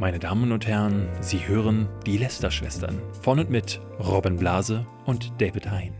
Meine 0.00 0.18
Damen 0.18 0.50
und 0.50 0.66
Herren, 0.66 1.10
Sie 1.20 1.46
hören 1.46 1.86
die 2.06 2.16
Lester-Schwestern 2.16 3.02
von 3.20 3.38
und 3.38 3.50
mit 3.50 3.82
Robin 3.98 4.36
Blase 4.36 4.86
und 5.04 5.30
David 5.38 5.70
Hein. 5.70 5.92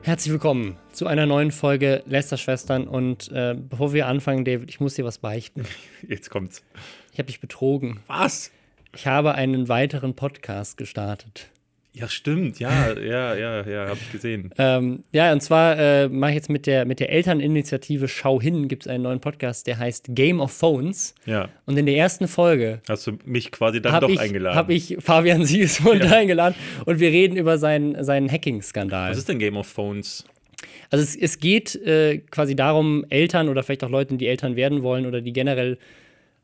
Herzlich 0.00 0.32
willkommen 0.32 0.78
zu 0.90 1.06
einer 1.06 1.26
neuen 1.26 1.50
Folge 1.50 2.02
Lester-Schwestern. 2.06 2.88
Und 2.88 3.30
äh, 3.30 3.54
bevor 3.54 3.92
wir 3.92 4.06
anfangen, 4.06 4.46
David, 4.46 4.70
ich 4.70 4.80
muss 4.80 4.94
dir 4.94 5.04
was 5.04 5.18
beichten. 5.18 5.66
Jetzt 6.08 6.30
kommt's. 6.30 6.64
Ich 7.12 7.18
habe 7.18 7.26
dich 7.26 7.40
betrogen. 7.40 8.00
Was? 8.06 8.52
Ich 8.96 9.06
habe 9.06 9.34
einen 9.34 9.68
weiteren 9.68 10.16
Podcast 10.16 10.78
gestartet. 10.78 11.50
Ja, 11.92 12.08
stimmt. 12.08 12.60
Ja, 12.60 12.92
ja, 12.98 13.34
ja, 13.34 13.66
ja, 13.66 13.88
habe 13.88 13.98
ich 14.00 14.12
gesehen. 14.12 14.50
Ähm, 14.58 15.02
ja, 15.12 15.32
und 15.32 15.42
zwar 15.42 15.78
äh, 15.78 16.08
mache 16.08 16.30
ich 16.30 16.36
jetzt 16.36 16.50
mit 16.50 16.66
der, 16.66 16.84
mit 16.84 17.00
der 17.00 17.10
Elterninitiative 17.10 18.06
Schau 18.06 18.40
hin, 18.40 18.68
gibt 18.68 18.84
es 18.84 18.88
einen 18.88 19.02
neuen 19.02 19.20
Podcast, 19.20 19.66
der 19.66 19.78
heißt 19.78 20.06
Game 20.10 20.40
of 20.40 20.52
Phones. 20.52 21.14
Ja. 21.26 21.48
Und 21.66 21.76
in 21.76 21.86
der 21.86 21.96
ersten 21.96 22.28
Folge 22.28 22.80
Hast 22.88 23.06
du 23.06 23.18
mich 23.24 23.50
quasi 23.50 23.82
dann 23.82 23.92
habe 23.92 24.06
doch 24.06 24.12
ich, 24.12 24.20
eingeladen? 24.20 24.56
hab 24.56 24.70
ich 24.70 24.96
Fabian 25.00 25.44
Sigismund 25.46 26.02
eingeladen 26.02 26.54
und 26.84 27.00
wir 27.00 27.10
reden 27.10 27.36
über 27.36 27.58
seinen, 27.58 28.02
seinen 28.04 28.30
Hacking-Skandal. 28.30 29.10
Was 29.10 29.18
ist 29.18 29.28
denn 29.28 29.38
Game 29.38 29.56
of 29.56 29.66
Phones? 29.66 30.24
Also 30.90 31.02
es, 31.02 31.16
es 31.16 31.38
geht 31.38 31.74
äh, 31.74 32.18
quasi 32.18 32.54
darum, 32.54 33.04
Eltern 33.08 33.48
oder 33.48 33.62
vielleicht 33.62 33.84
auch 33.84 33.90
Leuten, 33.90 34.18
die 34.18 34.26
Eltern 34.26 34.56
werden 34.56 34.82
wollen 34.82 35.06
oder 35.06 35.20
die 35.20 35.32
generell 35.32 35.78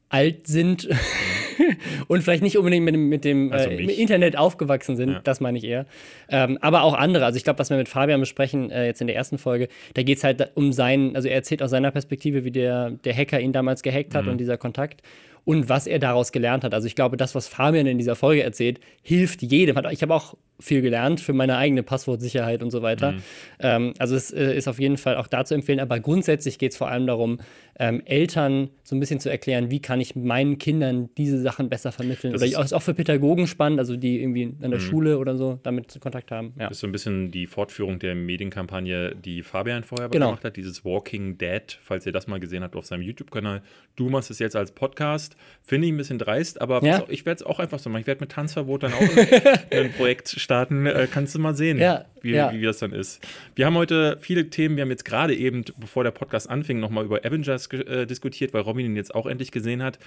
alt 0.09 0.47
sind 0.47 0.89
und 2.09 2.23
vielleicht 2.23 2.43
nicht 2.43 2.57
unbedingt 2.59 2.85
mit 2.85 2.95
dem, 2.95 3.09
mit 3.09 3.25
dem 3.25 3.53
Also 3.53 3.69
äh. 3.71 3.85
Internet 3.93 4.37
aufgewachsen 4.37 4.97
sind, 4.97 5.11
Ja. 5.11 5.21
das 5.23 5.41
meine 5.41 5.59
ich 5.59 5.65
eher. 5.65 5.87
Ähm, 6.29 6.59
aber 6.61 6.83
auch 6.83 6.95
andere. 6.95 7.25
Also 7.25 7.37
ich 7.37 7.45
glaube, 7.45 7.59
was 7.59 7.71
wir 7.71 7.77
mit 7.77 7.89
Fabian 7.89 8.21
besprechen, 8.21 8.71
äh, 8.71 8.87
jetzt 8.87 9.01
in 9.01 9.07
der 9.07 9.17
ersten 9.17 9.39
Folge, 9.39 9.69
da 9.95 10.03
geht 10.03 10.19
es 10.19 10.25
halt 10.25 10.51
um 10.55 10.73
seinen, 10.73 11.17
also 11.17 11.29
er 11.29 11.35
erzählt 11.37 11.63
aus 11.63 11.71
seiner 11.71 11.91
Perspektive, 11.91 12.45
wie 12.45 12.51
der, 12.51 12.91
der 12.91 13.15
Hacker 13.17 13.41
ihn 13.41 13.53
damals 13.53 13.83
gehackt 13.83 14.13
Mhm. 14.15 14.19
hat 14.19 14.27
und 14.29 14.39
dieser 14.39 14.57
Kontakt. 14.59 15.03
Und 15.45 15.69
was 15.69 15.87
er 15.87 16.01
daraus 16.01 16.33
gelernt 16.33 16.65
hat. 16.65 16.75
Also 16.75 16.89
ich 16.89 16.97
glaube, 16.97 17.17
das, 17.17 17.37
was 17.37 17.47
Fabian 17.47 17.87
in 17.87 17.99
dieser 17.99 18.17
Folge 18.17 18.43
erzählt, 18.43 18.81
hilft 19.03 19.43
jedem. 19.43 19.81
Ich 19.93 20.03
habe 20.03 20.13
auch 20.13 20.35
viel 20.59 20.83
gelernt 20.83 21.21
für 21.21 21.35
meine 21.35 21.57
eigene 21.57 21.85
Passwortsicherheit 21.85 22.65
und 22.65 22.73
so 22.73 22.83
weiter. 22.83 23.13
Mhm. 23.13 23.23
Ähm, 23.61 23.95
also 24.01 24.17
es 24.17 24.33
äh, 24.33 24.57
ist 24.57 24.67
auf 24.67 24.81
jeden 24.81 24.97
Fall 24.97 25.15
auch 25.17 25.29
da 25.29 25.45
zu 25.45 25.55
empfehlen. 25.55 25.79
Aber 25.79 26.01
grundsätzlich 26.01 26.59
geht 26.59 26.73
es 26.73 26.77
vor 26.77 26.89
allem 26.89 27.07
darum, 27.07 27.39
ähm, 27.79 28.01
Eltern 28.07 28.71
so 28.85 28.97
ein 28.97 29.01
bisschen 29.01 29.21
zu 29.21 29.29
erklären, 29.31 29.71
wie 29.71 29.81
kann 29.81 30.01
ich 30.01 30.17
meinen 30.17 30.59
Kindern 30.59 31.11
diese 31.19 31.41
Sachen 31.41 31.69
besser 31.69 31.93
vermitteln. 31.93 32.33
Das 32.33 32.43
oder 32.43 32.63
ist- 32.65 32.73
auch 32.73 32.81
für 32.83 32.95
Pädagogen 32.95 33.47
spannend, 33.47 33.79
also 33.79 33.97
die 33.97 34.21
irgendwie 34.21 34.55
an 34.63 34.71
der 34.71 34.79
Schule 34.81 35.19
oder 35.19 35.37
so 35.37 35.59
damit 35.63 35.99
Kontakt 36.01 36.31
haben. 36.31 36.55
Ja. 36.59 36.69
Das 36.69 36.79
ist 36.79 36.81
so 36.81 36.87
ein 36.87 36.93
bisschen 36.93 37.31
die 37.31 37.47
Fortführung 37.47 37.99
der 37.99 38.15
Medienkampagne, 38.15 39.15
die 39.17 39.43
Fabian 39.43 39.83
vorher 39.85 40.09
Genau. 40.09 40.27
gemacht 40.29 40.45
hat, 40.45 40.57
dieses 40.57 40.85
Walking 40.85 41.37
Dead, 41.39 41.79
falls 41.83 42.07
ihr 42.07 42.13
das 42.13 42.27
mal 42.27 42.41
gesehen 42.41 42.63
habt 42.63 42.77
auf 42.77 42.87
seinem 42.87 43.03
YouTube-Kanal. 43.03 43.63
Du 43.97 44.09
machst 44.09 44.31
es 44.31 44.39
jetzt 44.39 44.57
als 44.57 44.73
Podcast. 44.73 45.37
Finde 45.63 45.87
ich 45.89 45.93
ein 45.93 45.97
bisschen 45.97 46.19
dreist, 46.19 46.61
aber 46.61 46.83
Ja. 46.85 47.03
auf, 47.03 47.11
ich 47.11 47.27
werde 47.27 47.37
es 47.41 47.43
auch 47.47 47.59
einfach 47.59 47.79
so 47.79 47.91
machen. 47.91 48.01
Ich 48.03 48.07
werde 48.07 48.21
mit 48.21 48.31
Tanzverbot 48.33 48.85
dann 48.85 48.93
auch 48.95 49.01
ein, 49.01 49.79
ein 49.79 49.93
Projekt 49.97 50.29
starten. 50.29 50.87
Äh, 50.87 51.09
kannst 51.11 51.35
du 51.35 51.39
mal 51.39 51.55
sehen, 51.55 51.79
Ja, 51.79 52.05
wie, 52.23 52.33
ja. 52.33 52.53
wie 52.53 52.63
das 52.63 52.79
dann 52.79 52.93
ist. 52.93 53.21
Wir 53.55 53.67
haben 53.67 53.75
heute 53.75 54.17
viele 54.21 54.49
Themen. 54.51 54.77
Wir 54.77 54.83
haben 54.83 54.91
jetzt 54.91 55.05
gerade 55.05 55.35
eben, 55.35 55.65
bevor 55.79 56.03
der 56.05 56.11
Podcast 56.11 56.49
anfing, 56.51 56.81
nochmal 56.81 57.05
über 57.05 57.25
Avengers 57.25 57.69
ge- 57.69 57.83
äh, 57.87 58.07
diskutiert, 58.07 58.53
weil 58.55 58.63
Robin 58.63 58.87
ihn 58.87 58.97
jetzt 58.97 59.15
auch 59.15 59.27
endlich 59.27 59.53
gesehen 59.53 59.83
hat. 59.83 59.99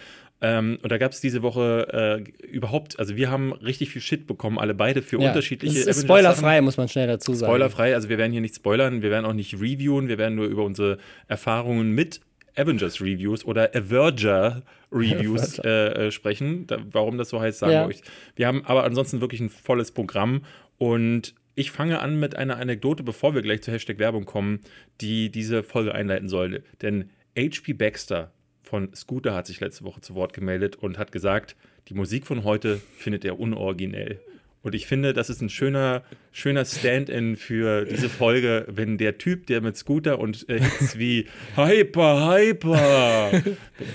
Ähm, 0.42 0.80
und 0.82 0.92
da 0.92 0.98
gab 0.98 1.12
es 1.12 1.22
diese 1.22 1.42
Woche 1.42 2.24
äh, 2.24 2.48
überhaupt, 2.48 2.98
also 3.00 3.16
wir 3.16 3.30
haben 3.30 3.54
richtig 3.54 3.90
viel 3.92 4.02
Shit 4.02 4.28
bekommen, 4.28 4.58
alle 4.60 4.74
beide 4.74 5.02
für 5.02 5.22
Ja. 5.22 5.30
unterschiedliche 5.30 5.80
Es 5.80 5.86
ist 5.88 6.04
spoilerfrei, 6.04 6.62
muss 6.62 6.78
man 6.78 6.88
schnell 6.88 7.08
dazu 7.08 7.34
sagen. 7.34 7.52
Spoilerfrei, 7.52 7.94
also 7.96 8.10
wir 8.10 8.18
werden 8.18 8.32
hier 8.32 8.42
nicht 8.42 8.56
spoilern, 8.56 9.02
wir 9.02 9.10
werden 9.12 9.26
auch 9.26 9.34
nicht 9.34 9.54
reviewen, 9.56 10.08
wir 10.08 10.18
werden 10.18 10.36
nur 10.36 10.46
über 10.48 10.64
unsere 10.64 10.98
Erfahrungen 11.28 11.92
mit 11.92 12.22
Avengers 12.56 13.00
Reviews 13.00 13.46
oder 13.46 13.73
Averger 13.76 14.64
Reviews 14.92 15.60
äh, 15.60 16.08
äh, 16.08 16.12
sprechen. 16.12 16.66
Da, 16.68 16.80
warum 16.92 17.18
das 17.18 17.30
so 17.30 17.40
heißt, 17.40 17.60
sagen 17.60 17.72
Ja. 17.73 17.82
wir 17.84 17.90
euch. 17.90 18.02
Wir 18.36 18.48
haben 18.48 18.66
aber 18.66 18.84
ansonsten 18.84 19.22
wirklich 19.22 19.39
ein 19.39 19.50
volles 19.50 19.92
Programm 19.92 20.42
und 20.78 21.36
ich 21.59 21.71
fange 21.71 21.99
an 21.99 22.20
mit 22.20 22.36
einer 22.36 22.58
Anekdote, 22.58 23.03
bevor 23.03 23.36
wir 23.36 23.42
gleich 23.42 23.61
zur 23.61 23.73
Hashtag 23.73 23.99
Werbung 23.99 24.25
kommen, 24.25 24.59
die 25.02 25.30
diese 25.30 25.64
Folge 25.64 25.93
einleiten 25.93 26.30
soll. 26.30 26.64
Denn 26.81 27.09
HP 27.37 27.73
Baxter 27.73 28.31
von 28.64 28.93
Scooter 28.95 29.33
hat 29.36 29.47
sich 29.47 29.59
letzte 29.59 29.83
Woche 29.83 30.02
zu 30.02 30.15
Wort 30.15 30.33
gemeldet 30.33 30.75
und 30.75 30.97
hat 30.97 31.11
gesagt, 31.11 31.55
die 31.87 31.93
Musik 31.93 32.25
von 32.27 32.43
heute 32.43 32.80
findet 32.97 33.25
er 33.25 33.39
unoriginell. 33.39 34.20
Und 34.61 34.75
ich 34.75 34.87
finde, 34.87 35.14
das 35.14 35.30
ist 35.30 35.42
ein 35.42 35.49
schöner, 35.49 36.03
schöner 36.33 36.65
Stand-in 36.65 37.37
für 37.37 37.86
diese 37.86 38.09
Folge, 38.09 38.65
wenn 38.67 38.97
der 38.97 39.17
Typ, 39.17 39.47
der 39.47 39.61
mit 39.61 39.77
Scooter 39.77 40.20
und 40.20 40.47
äh, 40.49 40.59
Hits 40.59 40.99
wie 40.99 41.27
Hyper, 41.55 42.30
Hyper, 42.36 43.31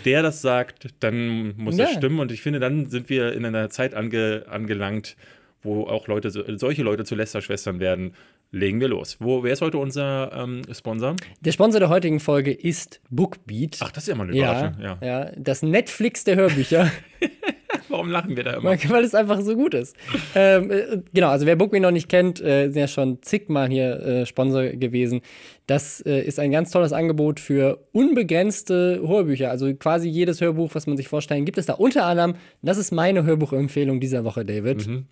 der 0.06 0.22
das 0.22 0.40
sagt, 0.40 0.88
dann 1.00 1.54
muss 1.58 1.76
das 1.76 1.92
Ja. 1.92 1.98
stimmen. 1.98 2.18
Und 2.18 2.32
ich 2.32 2.40
finde, 2.40 2.60
dann 2.60 2.88
sind 2.88 3.10
wir 3.10 3.32
in 3.34 3.44
einer 3.44 3.68
Zeit 3.68 3.92
ange, 3.94 4.46
angelangt, 4.48 5.16
wo 5.64 5.84
auch 5.84 6.06
Leute, 6.06 6.30
so- 6.30 6.44
solche 6.56 6.82
Leute 6.82 7.04
zu 7.04 7.14
Lester-Schwestern 7.14 7.80
werden. 7.80 8.14
Legen 8.52 8.80
wir 8.80 8.86
los. 8.86 9.16
Wo, 9.18 9.42
wer 9.42 9.52
ist 9.52 9.62
heute 9.62 9.78
unser 9.78 10.30
ähm, 10.32 10.62
Sponsor? 10.72 11.16
Der 11.40 11.50
Sponsor 11.50 11.80
der 11.80 11.88
heutigen 11.88 12.20
Folge 12.20 12.52
ist 12.52 13.00
Bookbeat. 13.10 13.78
Ach, 13.80 13.90
das 13.90 14.04
ist 14.04 14.08
ja 14.08 14.14
mal 14.14 14.28
eine 14.28 14.36
ja, 14.36 14.52
Überraschung. 14.68 14.80
Ja. 14.80 14.98
ja, 15.02 15.30
das 15.36 15.62
Netflix 15.62 16.22
der 16.22 16.36
Hörbücher. 16.36 16.92
Warum 17.88 18.10
lachen 18.10 18.36
wir 18.36 18.44
da 18.44 18.54
immer? 18.54 18.70
Weil 18.88 19.04
es 19.04 19.14
einfach 19.14 19.40
so 19.40 19.54
gut 19.56 19.74
ist. 19.74 19.96
ähm, 20.34 20.70
äh, 20.70 20.98
genau, 21.12 21.28
also 21.28 21.46
wer 21.46 21.56
Bookme 21.56 21.80
noch 21.80 21.90
nicht 21.90 22.08
kennt, 22.08 22.40
äh, 22.40 22.68
sind 22.68 22.80
ja 22.80 22.88
schon 22.88 23.20
zigmal 23.22 23.68
hier 23.68 24.00
äh, 24.00 24.26
Sponsor 24.26 24.64
gewesen. 24.68 25.20
Das 25.66 26.00
äh, 26.00 26.20
ist 26.22 26.38
ein 26.38 26.50
ganz 26.50 26.70
tolles 26.70 26.92
Angebot 26.92 27.40
für 27.40 27.86
unbegrenzte 27.92 29.00
Hörbücher. 29.06 29.50
Also 29.50 29.74
quasi 29.74 30.08
jedes 30.08 30.40
Hörbuch, 30.40 30.74
was 30.74 30.86
man 30.86 30.96
sich 30.96 31.08
vorstellen, 31.08 31.44
gibt 31.44 31.58
es 31.58 31.66
da. 31.66 31.74
Unter 31.74 32.06
anderem, 32.06 32.34
das 32.62 32.78
ist 32.78 32.90
meine 32.92 33.24
Hörbuchempfehlung 33.24 34.00
dieser 34.00 34.24
Woche, 34.24 34.44
David. 34.44 34.86
Mhm. 34.86 35.06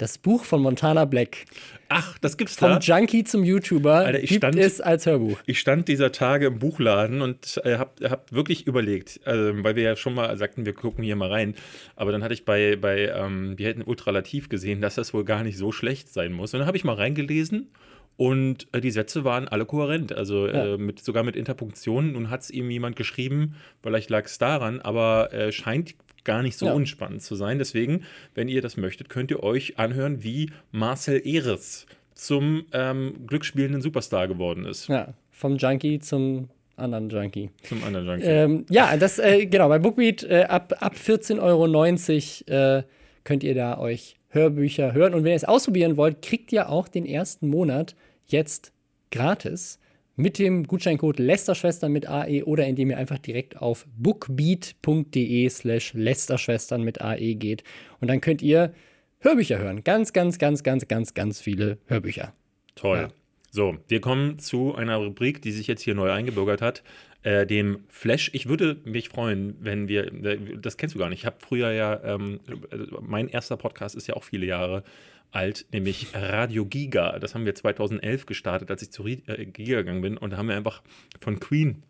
Das 0.00 0.16
Buch 0.16 0.44
von 0.44 0.62
Montana 0.62 1.04
Black. 1.04 1.44
Ach, 1.90 2.16
das 2.20 2.38
gibt's 2.38 2.54
Vom 2.56 2.70
da. 2.70 2.78
Junkie 2.78 3.22
zum 3.22 3.44
YouTuber 3.44 3.96
Alter, 3.96 4.22
ich 4.22 4.30
gibt 4.30 4.40
stand- 4.44 4.56
es 4.58 4.80
als 4.80 5.04
Hörbuch. 5.04 5.38
Ich 5.44 5.60
stand 5.60 5.88
dieser 5.88 6.10
Tage 6.10 6.46
im 6.46 6.58
Buchladen 6.58 7.20
und 7.20 7.60
äh, 7.64 7.76
hab, 7.76 8.00
hab 8.02 8.32
wirklich 8.32 8.66
überlegt, 8.66 9.20
also, 9.26 9.62
weil 9.62 9.76
wir 9.76 9.82
ja 9.82 9.96
schon 9.96 10.14
mal 10.14 10.34
sagten, 10.38 10.64
wir 10.64 10.72
gucken 10.72 11.04
hier 11.04 11.16
mal 11.16 11.28
rein. 11.28 11.54
Aber 11.96 12.12
dann 12.12 12.24
hatte 12.24 12.32
ich 12.32 12.46
bei, 12.46 12.76
bei 12.76 13.08
ähm, 13.14 13.58
wir 13.58 13.66
hätten 13.68 13.82
Ultralativ 13.82 14.48
gesehen, 14.48 14.80
dass 14.80 14.94
das 14.94 15.12
wohl 15.12 15.24
gar 15.24 15.42
nicht 15.42 15.58
so 15.58 15.70
schlecht 15.70 16.08
sein 16.10 16.32
muss. 16.32 16.54
Und 16.54 16.60
dann 16.60 16.66
habe 16.66 16.78
ich 16.78 16.84
mal 16.84 16.94
reingelesen 16.94 17.68
und 18.16 18.68
äh, 18.72 18.80
die 18.80 18.92
Sätze 18.92 19.24
waren 19.24 19.48
alle 19.48 19.66
kohärent, 19.66 20.14
also 20.14 20.46
Ja. 20.46 20.64
äh, 20.74 20.78
mit, 20.78 21.00
sogar 21.04 21.24
mit 21.24 21.36
Interpunktionen. 21.36 22.12
Nun 22.12 22.30
hat 22.30 22.40
es 22.40 22.50
ihm 22.50 22.70
jemand 22.70 22.96
geschrieben, 22.96 23.54
vielleicht 23.82 24.08
lag 24.08 24.24
es 24.24 24.38
daran, 24.38 24.80
aber 24.80 25.30
äh, 25.34 25.52
scheint 25.52 25.94
gar 26.24 26.42
nicht 26.42 26.56
so 26.58 26.66
Ja. 26.66 26.72
unspannend 26.72 27.22
zu 27.22 27.34
sein. 27.34 27.58
Deswegen, 27.58 28.02
wenn 28.34 28.48
ihr 28.48 28.62
das 28.62 28.76
möchtet, 28.76 29.08
könnt 29.08 29.30
ihr 29.30 29.42
euch 29.42 29.78
anhören, 29.78 30.22
wie 30.22 30.50
Marcel 30.72 31.20
Ehres 31.26 31.86
zum 32.14 32.66
ähm, 32.72 33.26
glücksspielenden 33.26 33.80
Superstar 33.82 34.28
geworden 34.28 34.64
ist. 34.64 34.88
Ja, 34.88 35.14
vom 35.30 35.56
Junkie 35.56 35.98
zum 36.00 36.48
anderen 36.76 37.08
Junkie. 37.08 37.50
Zum 37.62 37.82
anderen 37.84 38.06
Junkie. 38.06 38.24
Ähm, 38.26 38.66
ja, 38.70 38.96
das, 38.96 39.18
äh, 39.18 39.46
genau, 39.46 39.68
bei 39.68 39.78
Bookbeat 39.78 40.22
äh, 40.24 40.44
ab, 40.44 40.74
ab 40.80 40.94
14,90 40.94 41.40
Euro 41.40 42.78
äh, 42.78 42.82
könnt 43.24 43.42
ihr 43.42 43.54
da 43.54 43.78
euch 43.78 44.16
Hörbücher 44.28 44.92
hören. 44.92 45.14
Und 45.14 45.24
wenn 45.24 45.32
ihr 45.32 45.36
es 45.36 45.44
ausprobieren 45.44 45.96
wollt, 45.96 46.22
kriegt 46.22 46.52
ihr 46.52 46.68
auch 46.68 46.88
den 46.88 47.04
ersten 47.06 47.48
Monat 47.48 47.96
jetzt 48.26 48.72
gratis 49.10 49.79
mit 50.20 50.38
dem 50.38 50.64
Gutscheincode 50.64 51.18
Lästerschwestern 51.18 51.92
mit 51.92 52.08
AE 52.08 52.44
oder 52.44 52.66
indem 52.66 52.90
ihr 52.90 52.98
einfach 52.98 53.18
direkt 53.18 53.56
auf 53.56 53.86
bookbeat.de 53.96 55.48
slash 55.48 55.94
Lästerschwestern 55.94 56.82
mit 56.82 57.00
AE 57.00 57.34
geht. 57.34 57.64
Und 58.00 58.08
dann 58.08 58.20
könnt 58.20 58.42
ihr 58.42 58.74
Hörbücher 59.20 59.58
hören. 59.58 59.82
Ganz, 59.82 60.12
ganz, 60.12 60.38
ganz, 60.38 60.62
ganz, 60.62 60.88
ganz, 60.88 61.14
ganz 61.14 61.40
viele 61.40 61.78
Hörbücher. 61.86 62.34
Toll. 62.74 62.98
ja. 62.98 63.08
So, 63.52 63.78
wir 63.88 64.00
kommen 64.00 64.38
zu 64.38 64.74
einer 64.76 64.96
Rubrik, 64.96 65.42
die 65.42 65.50
sich 65.50 65.66
jetzt 65.66 65.82
hier 65.82 65.94
neu 65.94 66.12
eingebürgert 66.12 66.62
hat, 66.62 66.84
äh, 67.22 67.46
dem 67.46 67.80
Flash. 67.88 68.30
Ich 68.32 68.48
würde 68.48 68.76
mich 68.84 69.08
freuen, 69.08 69.56
wenn 69.60 69.88
wir, 69.88 70.12
äh, 70.24 70.38
das 70.56 70.76
kennst 70.76 70.94
du 70.94 70.98
gar 71.00 71.08
nicht, 71.08 71.20
ich 71.20 71.26
habe 71.26 71.36
früher 71.40 71.72
ja, 71.72 72.00
ähm, 72.04 72.38
äh, 72.70 72.76
mein 73.00 73.28
erster 73.28 73.56
Podcast 73.56 73.96
ist 73.96 74.06
ja 74.06 74.14
auch 74.14 74.22
viele 74.22 74.46
Jahre 74.46 74.84
alt, 75.32 75.66
nämlich 75.72 76.08
Radio 76.14 76.64
Giga. 76.66 77.18
Das 77.18 77.34
haben 77.34 77.44
wir 77.44 77.54
2011 77.54 78.26
gestartet, 78.26 78.70
als 78.70 78.82
ich 78.82 78.90
zu 78.90 79.06
äh, 79.06 79.18
Giga 79.46 79.78
gegangen 79.78 80.00
bin 80.02 80.16
und 80.16 80.30
da 80.32 80.36
haben 80.36 80.48
wir 80.48 80.56
einfach 80.56 80.82
von 81.20 81.38
Queen 81.40 81.82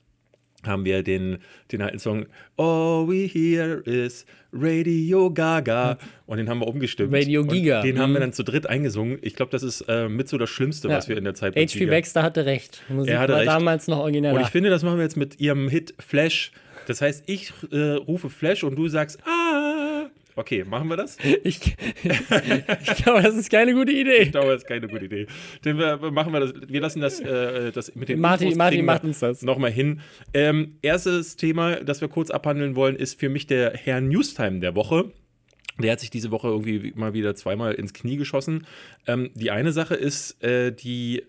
haben 0.67 0.85
wir 0.85 1.03
den, 1.03 1.39
den 1.73 1.81
alten 1.81 1.99
Song 1.99 2.27
All 2.59 3.09
We 3.09 3.27
Hear 3.27 3.81
is 3.87 4.27
Radio 4.53 5.31
Gaga 5.33 5.97
und 6.27 6.37
den 6.37 6.51
haben 6.51 6.59
wir 6.59 6.67
umgestimmt. 6.69 7.15
Radio 7.15 7.41
Und 7.41 7.49
Giga. 7.51 7.81
Den 7.81 7.99
haben 7.99 8.13
wir 8.13 8.19
Mhm. 8.19 8.25
dann 8.25 8.33
zu 8.35 8.43
dritt 8.43 8.67
eingesungen. 8.67 9.19
Ich 9.23 9.35
glaube, 9.37 9.51
das 9.53 9.63
ist 9.63 9.81
äh, 9.89 10.11
mit 10.11 10.29
so 10.29 10.37
das 10.37 10.51
Schlimmste, 10.51 10.89
Ja. 10.89 10.97
was 10.99 11.09
wir 11.09 11.17
in 11.17 11.25
der 11.25 11.33
Zeit 11.35 11.55
mit 11.55 11.71
H.P. 11.75 11.87
Baxter 11.87 12.23
hatte 12.23 12.45
recht. 12.45 12.83
Musik 12.91 13.11
Er 13.11 13.21
hatte 13.21 13.33
war 13.33 13.39
recht. 13.41 13.49
damals 13.49 13.89
noch 13.89 14.01
originell. 14.01 14.35
Und 14.35 14.43
ich 14.43 14.49
finde, 14.49 14.69
das 14.69 14.83
machen 14.83 14.99
wir 14.99 15.05
jetzt 15.05 15.17
mit 15.17 15.41
ihrem 15.41 15.71
Hit 15.71 15.95
Flash. 15.99 16.53
Das 16.87 17.01
heißt, 17.01 17.25
ich 17.27 17.55
äh, 17.73 17.93
rufe 17.93 18.29
Flash 18.29 18.63
und 18.63 18.77
du 18.77 18.87
sagst 18.89 19.19
Ah. 19.25 19.60
Okay, 20.41 20.65
machen 20.65 20.89
wir 20.89 20.97
das? 20.97 21.19
Ich, 21.45 21.77
ich 22.03 22.97
glaube, 23.03 23.23
das 23.23 23.35
ist 23.35 23.51
keine 23.51 23.75
gute 23.75 23.93
Idee. 23.93 24.23
Ich 24.23 24.33
glaube, 24.33 24.49
das 24.53 24.63
ist 24.63 24.69
keine 24.69 24.89
gute 24.89 25.05
Idee. 25.05 25.27
Denn 25.65 25.77
wir, 25.79 25.99
machen 26.11 26.33
wir 26.33 26.41
das, 26.41 26.55
wir 26.67 26.81
lassen 26.81 27.01
das, 27.01 27.21
äh, 27.21 27.73
das 27.73 27.95
mit 27.95 28.09
den 28.09 28.21
Martin, 28.21 28.57
Martin 28.57 28.85
macht 28.85 29.05
uns 29.05 29.19
das. 29.19 29.43
Nochmal 29.43 29.71
hin. 29.71 30.01
Ähm, 30.33 30.77
erstes 30.81 31.37
Thema, 31.37 31.77
das 31.77 32.01
wir 32.01 32.09
kurz 32.09 32.31
abhandeln 32.31 32.75
wollen, 32.75 32.97
ist 32.97 33.21
für 33.21 33.29
mich 33.29 33.47
der 33.47 33.73
Herr 33.75 34.01
Newstime 34.01 34.61
der 34.61 34.75
Woche. 34.75 35.13
Der 35.79 35.93
hat 35.93 36.01
sich 36.01 36.11
diese 36.11 36.31
Woche 36.31 36.49
irgendwie 36.49 36.93
mal 36.95 37.13
wieder 37.13 37.35
zweimal 37.35 37.75
ins 37.75 37.93
Knie 37.93 38.17
geschossen. 38.17 38.67
Ähm, 39.07 39.31
die 39.35 39.51
eine 39.51 39.73
Sache 39.73 39.95
ist, 39.95 40.43
äh, 40.43 40.73
die 40.73 41.23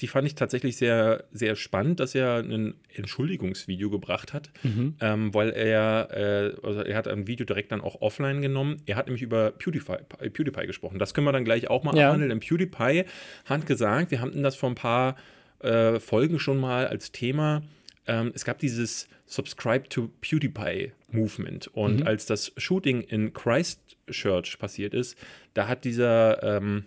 die 0.00 0.06
fand 0.06 0.26
ich 0.26 0.34
tatsächlich 0.34 0.76
sehr, 0.76 1.24
sehr 1.30 1.56
spannend, 1.56 2.00
dass 2.00 2.14
er 2.14 2.38
ein 2.38 2.74
Entschuldigungsvideo 2.94 3.90
gebracht 3.90 4.32
hat, 4.32 4.50
mhm. 4.62 4.96
ähm, 5.00 5.34
weil 5.34 5.50
er, 5.50 6.08
äh, 6.12 6.66
also 6.66 6.82
er 6.82 6.96
hat 6.96 7.08
ein 7.08 7.26
Video 7.26 7.46
direkt 7.46 7.72
dann 7.72 7.80
auch 7.80 8.00
offline 8.00 8.42
genommen. 8.42 8.82
Er 8.86 8.96
hat 8.96 9.06
nämlich 9.06 9.22
über 9.22 9.50
PewDiePie, 9.52 10.04
PewDiePie 10.30 10.66
gesprochen. 10.66 10.98
Das 10.98 11.14
können 11.14 11.26
wir 11.26 11.32
dann 11.32 11.44
gleich 11.44 11.68
auch 11.68 11.84
mal 11.84 11.96
ja. 11.96 12.08
abhandeln. 12.08 12.30
Denn 12.30 12.40
PewDiePie 12.40 13.04
hat 13.44 13.66
gesagt, 13.66 14.10
wir 14.10 14.20
hatten 14.20 14.42
das 14.42 14.56
vor 14.56 14.70
ein 14.70 14.74
paar 14.74 15.16
äh, 15.60 15.98
Folgen 16.00 16.38
schon 16.38 16.58
mal 16.58 16.86
als 16.86 17.12
Thema. 17.12 17.62
Ähm, 18.06 18.32
es 18.34 18.44
gab 18.44 18.58
dieses 18.58 19.08
Subscribe 19.26 19.88
to 19.88 20.10
PewDiePie 20.20 20.92
Movement. 21.10 21.68
Und 21.68 22.00
mhm. 22.00 22.06
als 22.06 22.26
das 22.26 22.52
Shooting 22.56 23.00
in 23.02 23.32
Christchurch 23.32 24.58
passiert 24.58 24.94
ist, 24.94 25.16
da 25.54 25.68
hat 25.68 25.84
dieser 25.84 26.42
ähm, 26.42 26.84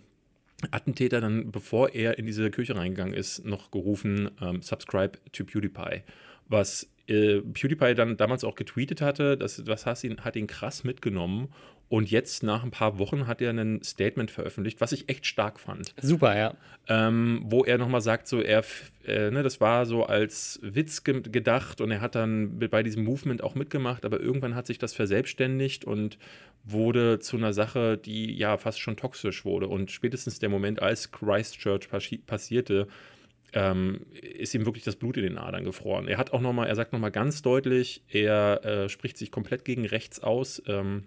Attentäter 0.71 1.21
dann, 1.21 1.51
bevor 1.51 1.93
er 1.93 2.17
in 2.17 2.25
diese 2.25 2.49
Kirche 2.49 2.75
reingegangen 2.75 3.13
ist, 3.13 3.45
noch 3.45 3.69
gerufen, 3.69 4.31
ähm, 4.41 4.61
subscribe 4.61 5.19
to 5.31 5.43
PewDiePie. 5.43 6.01
Was 6.47 6.89
äh, 7.07 7.41
PewDiePie 7.41 7.93
dann 7.93 8.17
damals 8.17 8.43
auch 8.43 8.55
getweetet 8.55 9.01
hatte, 9.01 9.37
das, 9.37 9.61
das 9.63 9.85
hat 9.85 10.03
ihn, 10.03 10.23
hat 10.25 10.35
ihn 10.35 10.47
krass 10.47 10.83
mitgenommen. 10.83 11.49
Und 11.89 12.11
jetzt, 12.11 12.43
nach 12.43 12.63
ein 12.63 12.71
paar 12.71 12.99
Wochen, 12.99 13.27
hat 13.27 13.41
er 13.41 13.51
ein 13.51 13.81
Statement 13.81 14.29
veröffentlicht, 14.29 14.81
was 14.81 14.91
ich 14.91 15.07
echt 15.07 15.25
stark 15.25 15.59
fand. 15.59 15.93
Super, 16.01 16.37
ja. 16.37 16.53
Ähm, 16.89 17.43
wo 17.45 17.63
er 17.63 17.77
nochmal 17.77 18.01
sagt, 18.01 18.27
so 18.27 18.41
er, 18.41 18.63
äh, 19.05 19.31
ne, 19.31 19.41
das 19.41 19.61
war 19.61 19.85
so 19.85 20.05
als 20.05 20.59
Witz 20.61 21.03
ge 21.03 21.21
gedacht 21.21 21.79
und 21.79 21.91
er 21.91 22.01
hat 22.01 22.15
dann 22.15 22.59
bei 22.59 22.83
diesem 22.83 23.03
Movement 23.03 23.41
auch 23.41 23.55
mitgemacht, 23.55 24.05
aber 24.05 24.19
irgendwann 24.19 24.55
hat 24.55 24.67
sich 24.67 24.77
das 24.77 24.93
verselbstständigt 24.93 25.85
und 25.85 26.17
wurde 26.65 27.19
zu 27.19 27.37
einer 27.37 27.53
Sache, 27.53 27.97
die 27.97 28.35
ja 28.35 28.57
fast 28.57 28.79
schon 28.79 28.97
toxisch 28.97 29.45
wurde. 29.45 29.67
Und 29.67 29.89
spätestens 29.89 30.39
der 30.39 30.49
Moment, 30.49 30.81
als 30.81 31.11
Christchurch 31.11 31.87
passierte, 32.25 32.87
ähm, 33.53 34.05
ist 34.11 34.53
ihm 34.53 34.65
wirklich 34.65 34.83
das 34.83 34.97
Blut 34.97 35.15
in 35.15 35.23
den 35.23 35.37
Adern 35.37 35.63
gefroren. 35.63 36.09
Er 36.09 36.17
hat 36.17 36.33
auch 36.33 36.41
noch 36.41 36.51
mal, 36.51 36.67
er 36.67 36.75
sagt 36.75 36.91
nochmal 36.91 37.11
ganz 37.11 37.41
deutlich, 37.41 38.03
er 38.09 38.65
äh, 38.65 38.89
spricht 38.89 39.17
sich 39.17 39.31
komplett 39.31 39.63
gegen 39.63 39.85
rechts 39.85 40.19
aus 40.19 40.61
ähm, 40.67 41.05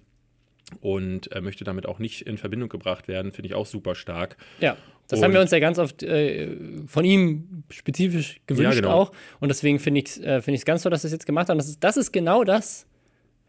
und 0.80 1.32
äh, 1.32 1.40
möchte 1.40 1.64
damit 1.64 1.86
auch 1.86 1.98
nicht 1.98 2.22
in 2.22 2.38
Verbindung 2.38 2.68
gebracht 2.68 3.08
werden. 3.08 3.32
Finde 3.32 3.48
ich 3.48 3.54
auch 3.54 3.66
super 3.66 3.94
stark. 3.94 4.36
Ja, 4.60 4.76
das 5.10 5.18
und 5.18 5.24
haben 5.24 5.32
wir 5.32 5.40
uns 5.40 5.50
ja 5.50 5.58
ganz 5.58 5.78
oft 5.78 6.02
äh, 6.02 6.48
von 6.86 7.04
ihm 7.04 7.64
spezifisch 7.70 8.40
gewünscht 8.46 8.76
ja, 8.76 8.80
genau. 8.80 8.92
auch. 8.92 9.12
Und 9.40 9.48
deswegen 9.48 9.78
finde 9.80 10.00
ich 10.00 10.06
es 10.06 10.18
äh, 10.20 10.40
find 10.40 10.64
ganz 10.64 10.82
toll, 10.82 10.90
dass 10.90 11.04
er 11.04 11.08
es 11.08 11.12
jetzt 11.12 11.26
gemacht 11.26 11.48
hat. 11.48 11.54
Und 11.54 11.58
das 11.58 11.68
ist, 11.68 11.82
das 11.82 11.96
ist 11.96 12.12
genau 12.12 12.44
das, 12.44 12.86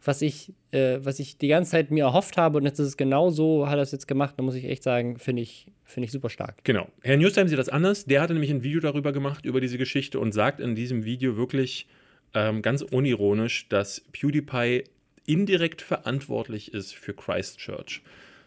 was 0.04 0.24
ich, 0.24 0.54
äh, 0.72 0.98
was 1.02 1.20
ich 1.20 1.38
die 1.38 1.48
ganze 1.48 1.72
Zeit 1.72 1.92
mir 1.92 2.06
erhofft 2.06 2.38
habe. 2.38 2.58
Und 2.58 2.66
jetzt 2.66 2.80
ist 2.80 2.88
es 2.88 2.98
genau 2.98 3.30
so, 3.30 3.68
hat 3.68 3.76
er 3.76 3.84
es 3.84 3.92
jetzt 3.92 4.08
gemacht. 4.08 4.34
Da 4.38 4.44
muss 4.44 4.56
ich 4.56 4.66
echt 4.66 4.82
sagen, 4.82 5.20
finde 5.20 5.44
ich, 5.44 5.68
find 5.84 6.06
ich 6.06 6.12
super 6.12 6.30
stark. 6.30 6.64
Genau. 6.64 6.88
Herr 7.04 7.18
Newstime 7.18 7.48
sieht 7.48 7.60
das 7.60 7.70
anders. 7.70 8.06
Der 8.06 8.22
hatte 8.22 8.34
nämlich 8.34 8.52
ein 8.52 8.64
Video 8.64 8.80
darüber 8.80 9.12
gemacht, 9.12 9.46
über 9.46 9.62
diese 9.62 9.78
Geschichte 9.78 10.20
und 10.20 10.32
sagt 10.32 10.60
in 10.60 10.74
diesem 10.74 11.06
Video 11.06 11.38
wirklich 11.38 11.88
ähm, 12.34 12.64
ganz 12.64 12.82
unironisch, 12.82 13.70
dass 13.70 14.02
PewDiePie 14.12 14.86
indirekt 15.26 15.82
verantwortlich 15.82 16.74
ist 16.74 16.94
für 16.94 17.14
Christchurch. 17.14 18.02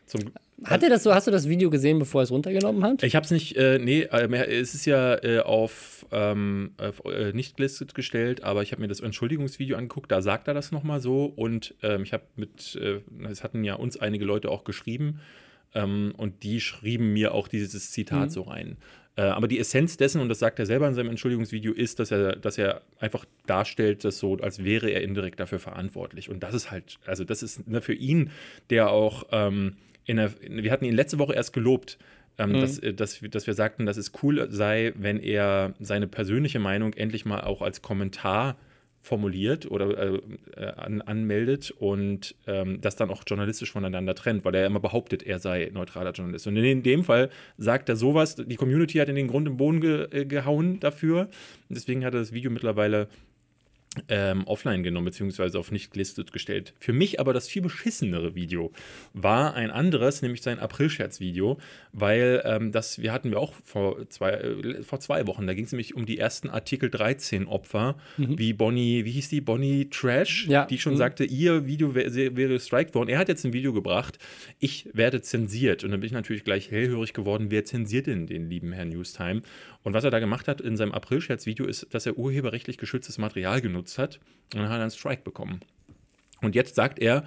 Zum, 0.07 0.21
hat 0.65 0.83
er 0.83 0.91
das 0.91 1.03
so, 1.03 1.15
hast 1.15 1.27
du 1.27 1.31
das 1.31 1.49
Video 1.49 1.69
gesehen, 1.69 1.99
bevor 1.99 2.21
er 2.21 2.25
es 2.25 2.31
runtergenommen 2.31 2.85
hat? 2.85 3.03
Ich 3.03 3.17
habe 3.17 3.25
es 3.25 3.31
nicht, 3.31 3.57
äh, 3.57 3.79
nee, 3.79 4.03
äh, 4.03 4.61
es 4.61 4.75
ist 4.75 4.85
ja 4.87 5.23
äh, 5.23 5.41
auf, 5.41 6.07
ähm, 6.13 6.73
auf 6.79 7.03
äh, 7.07 7.33
nicht 7.33 7.57
gelistet 7.57 7.95
gestellt, 7.95 8.45
aber 8.45 8.63
ich 8.63 8.73
habe 8.73 8.83
mir 8.83 8.89
das 8.89 9.01
Entschuldigungsvideo 9.01 9.77
angeguckt, 9.77 10.13
da 10.13 10.23
sagt 10.23 10.47
er 10.47 10.55
das 10.55 10.71
nochmal 10.73 11.01
so 11.01 11.25
und 11.25 11.75
ähm, 11.83 12.03
ich 12.03 12.13
habe 12.13 12.25
mit, 12.37 12.77
äh, 12.77 13.01
es 13.29 13.43
hatten 13.43 13.65
ja 13.65 13.75
uns 13.75 13.97
einige 13.97 14.25
Leute 14.25 14.51
auch 14.51 14.65
geschrieben 14.65 15.21
ähm, 15.75 16.13
und 16.17 16.43
die 16.45 16.61
schrieben 16.61 17.13
mir 17.13 17.35
auch 17.35 17.49
dieses 17.49 17.91
Zitat 17.91 18.27
mhm. 18.27 18.31
so 18.31 18.43
rein. 18.43 18.77
Äh, 19.17 19.23
aber 19.23 19.47
die 19.47 19.59
Essenz 19.59 19.97
dessen, 19.97 20.21
und 20.21 20.29
das 20.29 20.41
sagt 20.41 20.59
er 20.59 20.67
selber 20.67 20.89
in 20.89 20.95
seinem 20.95 21.11
Entschuldigungsvideo, 21.11 21.73
ist, 21.73 22.01
dass 22.01 22.11
er, 22.11 22.37
dass 22.37 22.59
er 22.59 22.83
einfach 22.99 23.25
darstellt, 23.47 24.05
dass 24.05 24.19
so, 24.19 24.37
als 24.39 24.65
wäre 24.65 24.91
er 24.91 25.03
indirekt 25.03 25.39
dafür 25.39 25.61
verantwortlich. 25.61 26.31
Und 26.31 26.43
das 26.43 26.55
ist 26.55 26.71
halt, 26.71 26.99
also 27.07 27.25
das 27.25 27.43
ist 27.43 27.67
ne, 27.69 27.81
für 27.81 27.95
ihn, 27.95 28.31
der 28.71 28.91
auch 28.91 29.25
ähm, 29.31 29.77
in 30.05 30.17
der, 30.17 30.33
wir 30.41 30.71
hatten 30.73 30.85
ihn 30.85 30.95
letzte 30.95 31.19
Woche 31.19 31.35
erst 31.35 31.53
gelobt, 31.53 31.99
ähm, 32.39 32.51
mhm. 32.51 32.61
dass, 32.61 32.79
äh, 32.79 32.93
dass, 32.93 33.21
dass 33.21 33.47
wir 33.47 33.55
sagten, 33.55 33.87
dass 33.87 33.97
es 33.97 34.13
cool 34.23 34.49
sei, 34.51 34.93
wenn 34.97 35.21
er 35.21 35.75
seine 35.79 36.09
persönliche 36.09 36.59
Meinung 36.59 36.93
endlich 36.95 37.25
mal 37.25 37.43
auch 37.43 37.63
als 37.63 37.83
Kommentar 37.83 38.57
formuliert 39.05 39.71
oder 39.71 39.99
äh, 39.99 40.21
äh, 40.57 40.67
an, 40.77 41.03
anmeldet 41.03 41.71
und 41.71 42.35
ähm, 42.47 42.81
das 42.81 42.97
dann 42.97 43.11
auch 43.11 43.23
journalistisch 43.27 43.71
voneinander 43.71 44.15
trennt, 44.15 44.47
weil 44.47 44.55
er 44.55 44.67
immer 44.67 44.81
behauptet, 44.81 45.23
er 45.23 45.39
sei 45.39 45.71
neutraler 45.73 46.13
Journalist. 46.13 46.47
Und 46.47 46.57
in 46.57 46.83
dem 46.83 47.05
Fall 47.05 47.29
sagt 47.59 47.91
er 47.91 47.97
sowas, 47.97 48.37
die 48.37 48.57
Community 48.57 48.99
hat 48.99 49.11
in 49.11 49.15
den 49.15 49.29
Grund 49.29 49.47
im 49.47 49.59
Boden 49.59 49.81
ge 49.81 50.09
äh, 50.11 50.25
gehauen 50.25 50.81
dafür. 50.81 51.29
Deswegen 51.69 52.03
hat 52.03 52.15
er 52.15 52.21
das 52.21 52.33
Video 52.33 52.51
mittlerweile 52.51 53.09
ähm, 54.09 54.45
offline 54.47 54.83
genommen, 54.83 55.07
beziehungsweise 55.07 55.59
auf 55.59 55.71
nicht 55.71 55.93
gelistet 55.93 56.33
gestellt. 56.33 56.75
Für 56.79 56.93
mich 56.93 57.21
aber 57.21 57.33
das 57.33 57.49
viel 57.49 57.63
beschissenere 57.63 58.35
Video 58.35 58.73
war 59.13 59.55
ein 59.55 59.71
anderes, 59.71 60.23
nämlich 60.23 60.43
sein 60.43 60.59
April-Scherz-Video, 60.59 61.59
weil 61.93 62.43
ähm, 62.45 62.73
das, 62.73 63.01
wir 63.01 63.13
hatten 63.13 63.31
wir 63.31 63.39
auch 63.39 63.53
vor 63.65 64.09
zwei, 64.09 64.33
äh, 64.33 64.83
vor 64.83 65.01
zwei 65.01 65.27
Wochen, 65.27 65.47
da 65.47 65.55
ging 65.55 65.65
es 65.65 65.73
nämlich 65.73 65.95
um 65.95 66.07
die 66.07 66.19
ersten 66.19 66.51
Artikel 66.51 66.91
13 66.91 67.47
Opfer, 67.47 67.97
mhm. 68.17 68.39
wie 68.39 68.53
Bonnie, 68.53 69.05
wie 69.05 69.13
hieß 69.13 69.29
die, 69.29 69.41
Bonnie 69.41 69.89
Trash, 69.91 70.47
ja. 70.49 70.67
die 70.67 70.79
schon 70.79 70.95
mhm. 70.95 70.99
sagte, 70.99 71.25
ihr 71.25 71.67
Video 71.67 71.95
wäre 71.95 72.15
wär 72.37 72.49
gestrikt 72.49 72.95
worden. 72.95 73.09
Er 73.09 73.19
hat 73.19 73.29
jetzt 73.29 73.45
ein 73.45 73.53
Video 73.53 73.73
gebracht, 73.73 74.19
ich 74.59 74.89
werde 74.93 75.23
zensiert. 75.23 75.85
Und 75.85 75.91
dann 75.91 76.01
bin 76.01 76.07
ich 76.07 76.13
natürlich 76.13 76.45
gleich 76.45 76.71
hellhörig 76.71 77.13
geworden, 77.13 77.51
wer 77.51 77.65
zensiert 77.65 78.07
denn 78.07 78.27
den 78.27 78.49
lieben 78.49 78.73
Herrn 78.73 78.89
Newstime? 78.89 79.43
Und 79.85 79.95
was 79.95 80.03
er 80.03 80.11
da 80.11 80.19
gemacht 80.19 80.49
hat 80.49 80.61
in 80.61 80.77
seinem 80.77 80.93
April-Scherz-Video 80.93 81.67
ist, 81.67 81.87
dass 81.95 82.07
er 82.07 82.19
urheberrechtlich 82.19 82.79
geschütztes 82.79 83.19
Material 83.19 83.61
genutzt 83.61 83.99
hat 83.99 84.19
und 84.53 84.61
dann 84.61 84.69
hat 84.71 84.79
er 84.79 84.83
einen 84.83 84.91
Strike 84.91 85.23
bekommen. 85.23 85.61
Und 86.41 86.55
jetzt 86.55 86.75
sagt 86.75 86.99
er, 86.99 87.25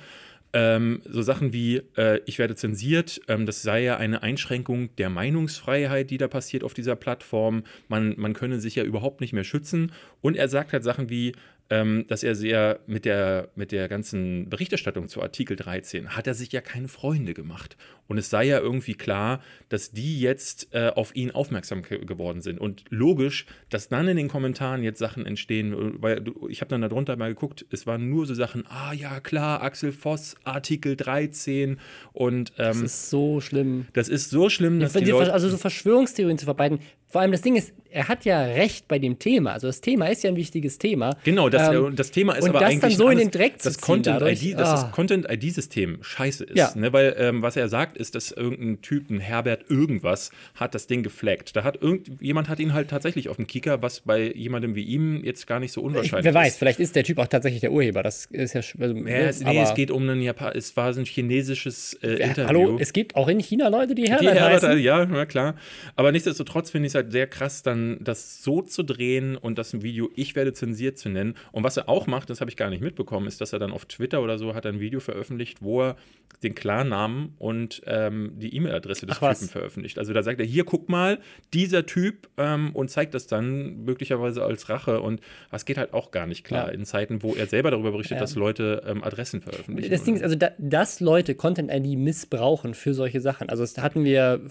ähm, 0.54 1.02
so 1.06 1.22
Sachen 1.22 1.54
wie, 1.54 1.82
äh, 1.98 2.22
ich 2.26 2.40
werde 2.40 2.56
zensiert, 2.56 3.22
ähm, 3.28 3.46
das 3.46 3.62
sei 3.62 3.84
ja 3.84 3.98
eine 3.98 4.24
Einschränkung 4.24 4.96
der 4.96 5.10
Meinungsfreiheit, 5.10 6.10
die 6.10 6.18
da 6.18 6.28
passiert 6.28 6.64
auf 6.64 6.74
dieser 6.74 6.96
Plattform. 6.96 7.64
Man, 7.90 8.16
man 8.18 8.34
könne 8.34 8.60
sich 8.60 8.76
ja 8.76 8.84
überhaupt 8.84 9.22
nicht 9.22 9.34
mehr 9.34 9.44
schützen. 9.44 9.92
Und 10.22 10.36
er 10.36 10.48
sagt 10.48 10.74
halt 10.74 10.84
Sachen 10.84 11.10
wie, 11.10 11.34
ähm, 11.70 12.06
dass 12.08 12.24
er 12.24 12.36
sehr 12.36 12.80
mit 12.88 13.06
der, 13.06 13.50
mit 13.56 13.72
der 13.72 13.88
ganzen 13.88 14.50
Berichterstattung 14.50 15.10
zu 15.10 15.22
Artikel 15.22 15.56
13 15.58 16.16
hat 16.16 16.28
er 16.28 16.34
sich 16.34 16.52
ja 16.52 16.62
keine 16.62 16.88
Freunde 16.88 17.34
gemacht. 17.34 17.78
Und 18.08 18.18
es 18.18 18.30
sei 18.30 18.46
ja 18.46 18.60
irgendwie 18.60 18.94
klar, 18.94 19.42
dass 19.68 19.92
die 19.92 20.20
jetzt 20.20 20.70
äh, 20.74 20.92
auf 20.96 21.14
ihn 21.16 21.32
aufmerksam 21.32 21.82
geworden 21.82 22.42
sind. 22.42 22.60
Und 22.60 22.86
logisch, 22.90 23.46
dass 23.70 23.90
dann 23.90 24.08
in 24.08 24.16
den 24.16 24.30
Kommentaren 24.30 24.82
jetzt 24.82 25.00
Sachen 25.00 25.26
entstehen, 25.26 26.02
weil 26.02 26.24
ich 26.48 26.62
habe 26.62 26.70
dann 26.70 26.82
darunter 26.82 27.18
mal 27.18 27.30
geguckt, 27.30 27.66
es 27.70 27.86
waren 27.86 28.10
nur 28.10 28.26
so 28.26 28.34
Sachen, 28.34 28.66
ah 28.68 28.94
ja, 28.94 29.20
klar, 29.20 29.62
Axel 29.62 29.92
Voss, 29.92 30.36
Artikel 30.46 30.96
13 30.96 31.80
und 32.14 32.54
ähm, 32.58 32.66
Das 32.68 32.82
ist 32.82 33.10
so 33.10 33.42
schlimm. 33.42 33.88
Das 33.92 34.08
ist 34.08 34.30
so 34.30 34.50
schlimm, 34.50 34.80
dass 34.80 34.94
die 34.94 35.04
Leute 35.04 35.34
also 35.34 35.50
so 35.50 35.58
Verschwörungstheorien 35.58 36.38
zu 36.38 36.46
verbreiten. 36.46 36.80
Vor 37.10 37.22
allem 37.22 37.32
das 37.32 37.42
Ding 37.42 37.56
ist, 37.56 37.74
er 37.90 38.08
hat 38.08 38.26
ja 38.26 38.42
recht 38.42 38.88
bei 38.88 39.00
dem 39.00 39.18
Thema. 39.18 39.54
Also 39.54 39.68
das 39.68 39.82
Thema 39.82 40.08
ist 40.08 40.24
ja 40.24 40.30
ein 40.30 40.36
wichtiges 40.36 40.78
Thema. 40.78 41.18
Genau, 41.24 41.50
das, 41.50 41.74
ähm, 41.74 41.96
das 41.96 42.12
Thema 42.12 42.34
ist 42.34 42.48
aber 42.48 42.60
das 42.60 42.70
eigentlich 42.70 42.82
dann 42.82 42.92
so 42.92 43.10
in 43.10 43.18
den 43.18 43.32
Dreck 43.32 43.62
das 43.62 43.80
Content 43.80 44.22
ID, 44.22 44.60
dass 44.60 44.70
ah. 44.70 44.82
das 44.84 44.92
Content 44.92 45.30
ID 45.30 45.54
System 45.54 46.00
scheiße 46.02 46.44
ist, 46.44 46.58
ja. 46.58 46.72
ne? 46.76 46.92
weil 46.92 47.16
ähm, 47.18 47.42
was 47.42 47.56
er 47.56 47.70
sagt 47.70 47.98
ist, 47.98 48.16
dass 48.16 48.32
irgendein 48.32 48.82
Typ, 48.82 49.10
ein 49.10 49.20
Herbert 49.20 49.70
irgendwas 49.70 50.32
hat 50.56 50.76
das 50.76 50.88
Ding 50.88 51.02
geflaggt. 51.02 51.56
Da 51.56 51.64
hat 51.64 51.82
irgendjemand 51.82 52.50
hat 52.50 52.60
ihn 52.60 52.74
halt 52.74 52.90
tatsächlich 52.90 53.30
auf 53.30 53.38
dem 53.38 53.48
Kicker, 53.48 53.82
was 53.82 54.02
bei 54.02 54.32
jemandem 54.34 54.76
wie 54.76 54.84
ihm 54.84 55.24
jetzt 55.24 55.48
gar 55.48 55.60
nicht 55.60 55.72
so 55.72 55.82
unwahrscheinlich 55.82 56.20
ich, 56.20 56.26
wer 56.26 56.34
weiß, 56.34 56.58
vielleicht 56.58 56.80
ist 56.80 56.96
der 56.96 57.04
Typ 57.04 57.20
auch 57.20 57.28
tatsächlich 57.28 57.62
der 57.62 57.72
Urheber. 57.72 58.04
Das 58.04 58.26
ist 58.26 58.54
ja 58.54 58.62
also, 58.80 58.96
ja, 58.96 59.04
ne, 59.04 59.28
es, 59.28 59.42
nee, 59.42 59.62
es 59.62 59.74
geht 59.76 59.92
um 59.92 60.04
einen 60.04 60.22
Japan 60.22 60.52
es 60.54 60.76
war 60.76 60.94
so 60.94 61.00
ein 61.00 61.06
chinesisches 61.06 61.94
äh, 62.04 62.16
Interview. 62.16 62.48
Hallo, 62.48 62.78
es 62.80 62.92
gibt 62.94 63.16
auch 63.16 63.28
in 63.28 63.40
China 63.40 63.70
Leute, 63.70 63.96
die 63.96 64.10
Herbert, 64.10 64.36
die 64.36 64.40
Herbert 64.40 64.64
heißen. 64.64 64.80
Ja, 64.80 65.06
na 65.06 65.26
klar, 65.26 65.56
aber 65.96 66.12
nichtsdestotrotz 66.12 66.70
finde 66.72 66.88
ich 66.88 66.94
es 66.94 66.97
halt 66.98 67.12
sehr 67.12 67.28
krass, 67.28 67.64
dann 67.64 67.98
das 68.02 68.44
so 68.44 68.62
zu 68.62 68.84
drehen 68.84 69.38
und 69.38 69.58
das 69.58 69.82
Video 69.82 70.10
Ich 70.16 70.36
werde 70.36 70.54
zensiert 70.54 70.98
zu 70.98 71.10
nennen. 71.10 71.36
Und 71.52 71.64
was 71.64 71.78
er 71.78 71.88
auch 71.90 72.08
macht, 72.08 72.30
das 72.30 72.42
habe 72.42 72.50
ich 72.52 72.58
gar 72.58 72.70
nicht 72.70 72.82
mitbekommen, 72.82 73.28
ist, 73.28 73.40
dass 73.42 73.54
er 73.54 73.60
dann 73.60 73.72
auf 73.72 73.86
Twitter 73.86 74.22
oder 74.22 74.38
so 74.38 74.54
hat 74.56 74.66
ein 74.66 74.80
Video 74.80 75.00
veröffentlicht, 75.00 75.62
wo 75.62 75.84
er 75.84 75.96
den 76.44 76.54
Klarnamen 76.54 77.34
und 77.40 77.82
ähm, 77.86 78.34
die 78.36 78.56
E-Mail-Adresse 78.56 79.06
des 79.08 79.18
Ach, 79.22 79.34
Typen 79.34 79.48
veröffentlicht. 79.50 79.98
Also 79.98 80.14
da 80.14 80.22
sagt 80.22 80.40
er, 80.40 80.46
hier 80.46 80.66
guck 80.66 80.88
mal, 80.90 81.20
dieser 81.54 81.86
Typ 81.86 82.28
ähm, 82.38 82.72
und 82.76 82.90
zeigt 82.92 83.14
das 83.14 83.26
dann 83.28 83.84
möglicherweise 83.86 84.44
als 84.44 84.70
Rache. 84.70 85.02
Und 85.02 85.22
das 85.52 85.66
geht 85.66 85.78
halt 85.78 85.94
auch 85.94 86.12
gar 86.12 86.28
nicht 86.28 86.44
klar 86.44 86.68
Ja. 86.68 86.74
in 86.74 86.86
Zeiten, 86.86 87.24
wo 87.24 87.34
er 87.34 87.48
selber 87.48 87.72
darüber 87.72 87.92
berichtet, 87.92 88.16
Ja. 88.18 88.22
dass 88.22 88.36
Leute 88.36 88.84
ähm, 88.86 89.04
Adressen 89.04 89.42
veröffentlichen. 89.42 89.90
Das 89.92 90.04
Ding 90.04 90.16
ist, 90.18 90.24
also, 90.24 90.36
da, 90.36 90.52
dass 90.58 91.00
Leute 91.00 91.34
Content-ID 91.36 91.98
missbrauchen 91.98 92.74
für 92.74 92.94
solche 92.94 93.22
Sachen. 93.22 93.50
Also, 93.50 93.64
das 93.64 93.78
hatten 93.80 94.04
wir 94.04 94.42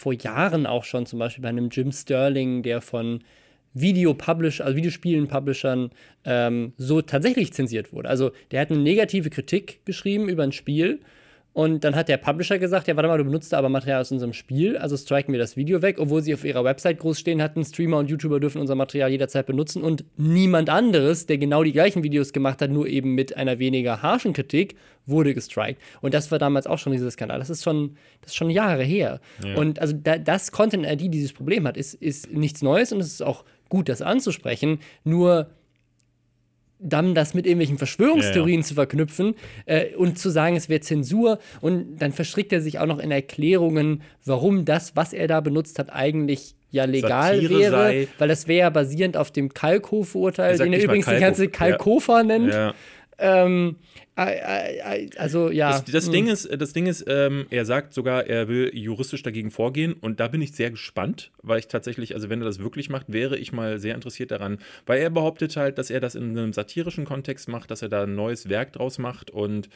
vor 0.00 0.14
Jahren 0.14 0.66
auch 0.66 0.84
schon, 0.84 1.04
zum 1.04 1.18
Beispiel 1.18 1.42
bei 1.42 1.50
einem 1.50 1.68
Jim 1.68 1.92
Sterling, 1.92 2.62
der 2.62 2.80
von 2.80 3.22
Video-Publish, 3.74 4.62
also 4.62 4.74
Videospielen-Publishern 4.74 5.90
ähm, 6.24 6.72
so 6.78 7.02
tatsächlich 7.02 7.52
zensiert 7.52 7.92
wurde. 7.92 8.08
Also, 8.08 8.30
der 8.50 8.62
hat 8.62 8.70
eine 8.70 8.80
negative 8.80 9.28
Kritik 9.28 9.84
geschrieben 9.84 10.28
über 10.28 10.42
ein 10.42 10.52
Spiel. 10.52 11.00
Und 11.52 11.82
dann 11.82 11.96
hat 11.96 12.08
der 12.08 12.16
Publisher 12.16 12.58
gesagt, 12.60 12.86
ja, 12.86 12.94
warte 12.94 13.08
mal, 13.08 13.18
du 13.18 13.24
benutzt 13.24 13.52
aber 13.54 13.68
Material 13.68 14.00
aus 14.00 14.12
unserem 14.12 14.32
Spiel, 14.32 14.76
also 14.76 14.96
striken 14.96 15.32
wir 15.32 15.40
das 15.40 15.56
Video 15.56 15.82
weg, 15.82 15.98
obwohl 15.98 16.22
sie 16.22 16.32
auf 16.32 16.44
ihrer 16.44 16.62
Website 16.62 16.98
groß 16.98 17.18
stehen 17.18 17.42
hatten, 17.42 17.64
Streamer 17.64 17.98
und 17.98 18.08
YouTuber 18.08 18.38
dürfen 18.38 18.60
unser 18.60 18.76
Material 18.76 19.10
jederzeit 19.10 19.46
benutzen 19.46 19.82
und 19.82 20.04
niemand 20.16 20.70
anderes, 20.70 21.26
der 21.26 21.38
genau 21.38 21.64
die 21.64 21.72
gleichen 21.72 22.04
Videos 22.04 22.32
gemacht 22.32 22.62
hat, 22.62 22.70
nur 22.70 22.86
eben 22.86 23.16
mit 23.16 23.36
einer 23.36 23.58
weniger 23.58 24.00
harschen 24.00 24.32
Kritik, 24.32 24.76
wurde 25.06 25.34
gestrikt. 25.34 25.82
Und 26.00 26.14
das 26.14 26.30
war 26.30 26.38
damals 26.38 26.68
auch 26.68 26.78
schon 26.78 26.92
dieser 26.92 27.10
Skandal. 27.10 27.40
Das 27.40 27.50
ist 27.50 27.64
schon, 27.64 27.96
das 28.20 28.30
ist 28.30 28.36
schon 28.36 28.50
Jahre 28.50 28.84
her. 28.84 29.20
Ja. 29.44 29.56
Und 29.56 29.80
also, 29.80 29.96
da, 30.00 30.18
dass 30.18 30.52
Content 30.52 30.86
ID 30.86 31.12
dieses 31.12 31.32
Problem 31.32 31.66
hat, 31.66 31.76
ist, 31.76 31.94
ist 31.94 32.32
nichts 32.32 32.62
Neues 32.62 32.92
und 32.92 33.00
es 33.00 33.08
ist 33.08 33.22
auch 33.22 33.44
gut, 33.68 33.88
das 33.88 34.02
anzusprechen. 34.02 34.78
Nur 35.02 35.50
dann 36.82 37.14
das 37.14 37.34
mit 37.34 37.46
irgendwelchen 37.46 37.78
Verschwörungstheorien 37.78 38.62
zu 38.62 38.74
verknüpfen 38.74 39.34
äh, 39.66 39.94
und 39.94 40.18
zu 40.18 40.30
sagen, 40.30 40.56
es 40.56 40.68
wäre 40.68 40.80
Zensur 40.80 41.38
und 41.60 41.98
dann 41.98 42.12
verstrickt 42.12 42.52
er 42.52 42.60
sich 42.60 42.78
auch 42.78 42.86
noch 42.86 42.98
in 42.98 43.10
Erklärungen, 43.10 44.02
warum 44.24 44.64
das, 44.64 44.96
was 44.96 45.12
er 45.12 45.28
da 45.28 45.40
benutzt 45.40 45.78
hat, 45.78 45.92
eigentlich 45.92 46.54
ja 46.70 46.84
legal 46.84 47.34
Satire 47.34 47.58
wäre, 47.58 48.06
weil 48.18 48.28
das 48.28 48.46
wäre 48.46 48.60
ja 48.60 48.70
basierend 48.70 49.16
auf 49.16 49.30
dem 49.30 49.52
Kalkofe-Urteil, 49.52 50.56
sagt 50.56 50.66
den 50.66 50.72
er 50.72 50.84
übrigens 50.84 51.06
die 51.06 51.10
Kalkofe, 51.10 51.26
ganze 51.26 51.44
ja. 51.44 51.50
Kalkofer 51.50 52.22
nennt. 52.22 52.52
Ja. 52.52 52.74
Ähm, 53.20 53.76
äh, 54.16 54.34
äh, 54.34 55.04
äh, 55.04 55.10
also 55.16 55.50
ja. 55.50 55.70
Das, 55.70 55.84
das 55.84 56.06
hm. 56.06 56.12
Ding 56.12 56.26
ist, 56.28 56.48
das 56.60 56.72
Ding 56.72 56.86
ist 56.86 57.04
ähm, 57.06 57.46
er 57.50 57.64
sagt 57.64 57.94
sogar, 57.94 58.26
er 58.26 58.48
will 58.48 58.70
juristisch 58.74 59.22
dagegen 59.22 59.50
vorgehen 59.50 59.94
und 59.94 60.20
da 60.20 60.28
bin 60.28 60.42
ich 60.42 60.52
sehr 60.52 60.70
gespannt, 60.70 61.30
weil 61.42 61.58
ich 61.58 61.68
tatsächlich, 61.68 62.14
also 62.14 62.28
wenn 62.28 62.40
er 62.40 62.44
das 62.44 62.58
wirklich 62.58 62.90
macht, 62.90 63.12
wäre 63.12 63.38
ich 63.38 63.52
mal 63.52 63.78
sehr 63.78 63.94
interessiert 63.94 64.30
daran, 64.30 64.58
weil 64.86 65.00
er 65.00 65.10
behauptet 65.10 65.56
halt, 65.56 65.78
dass 65.78 65.90
er 65.90 66.00
das 66.00 66.14
in 66.14 66.36
einem 66.36 66.52
satirischen 66.52 67.04
Kontext 67.04 67.48
macht, 67.48 67.70
dass 67.70 67.82
er 67.82 67.88
da 67.88 68.02
ein 68.02 68.14
neues 68.14 68.48
Werk 68.48 68.72
draus 68.72 68.98
macht 68.98 69.30
und 69.30 69.68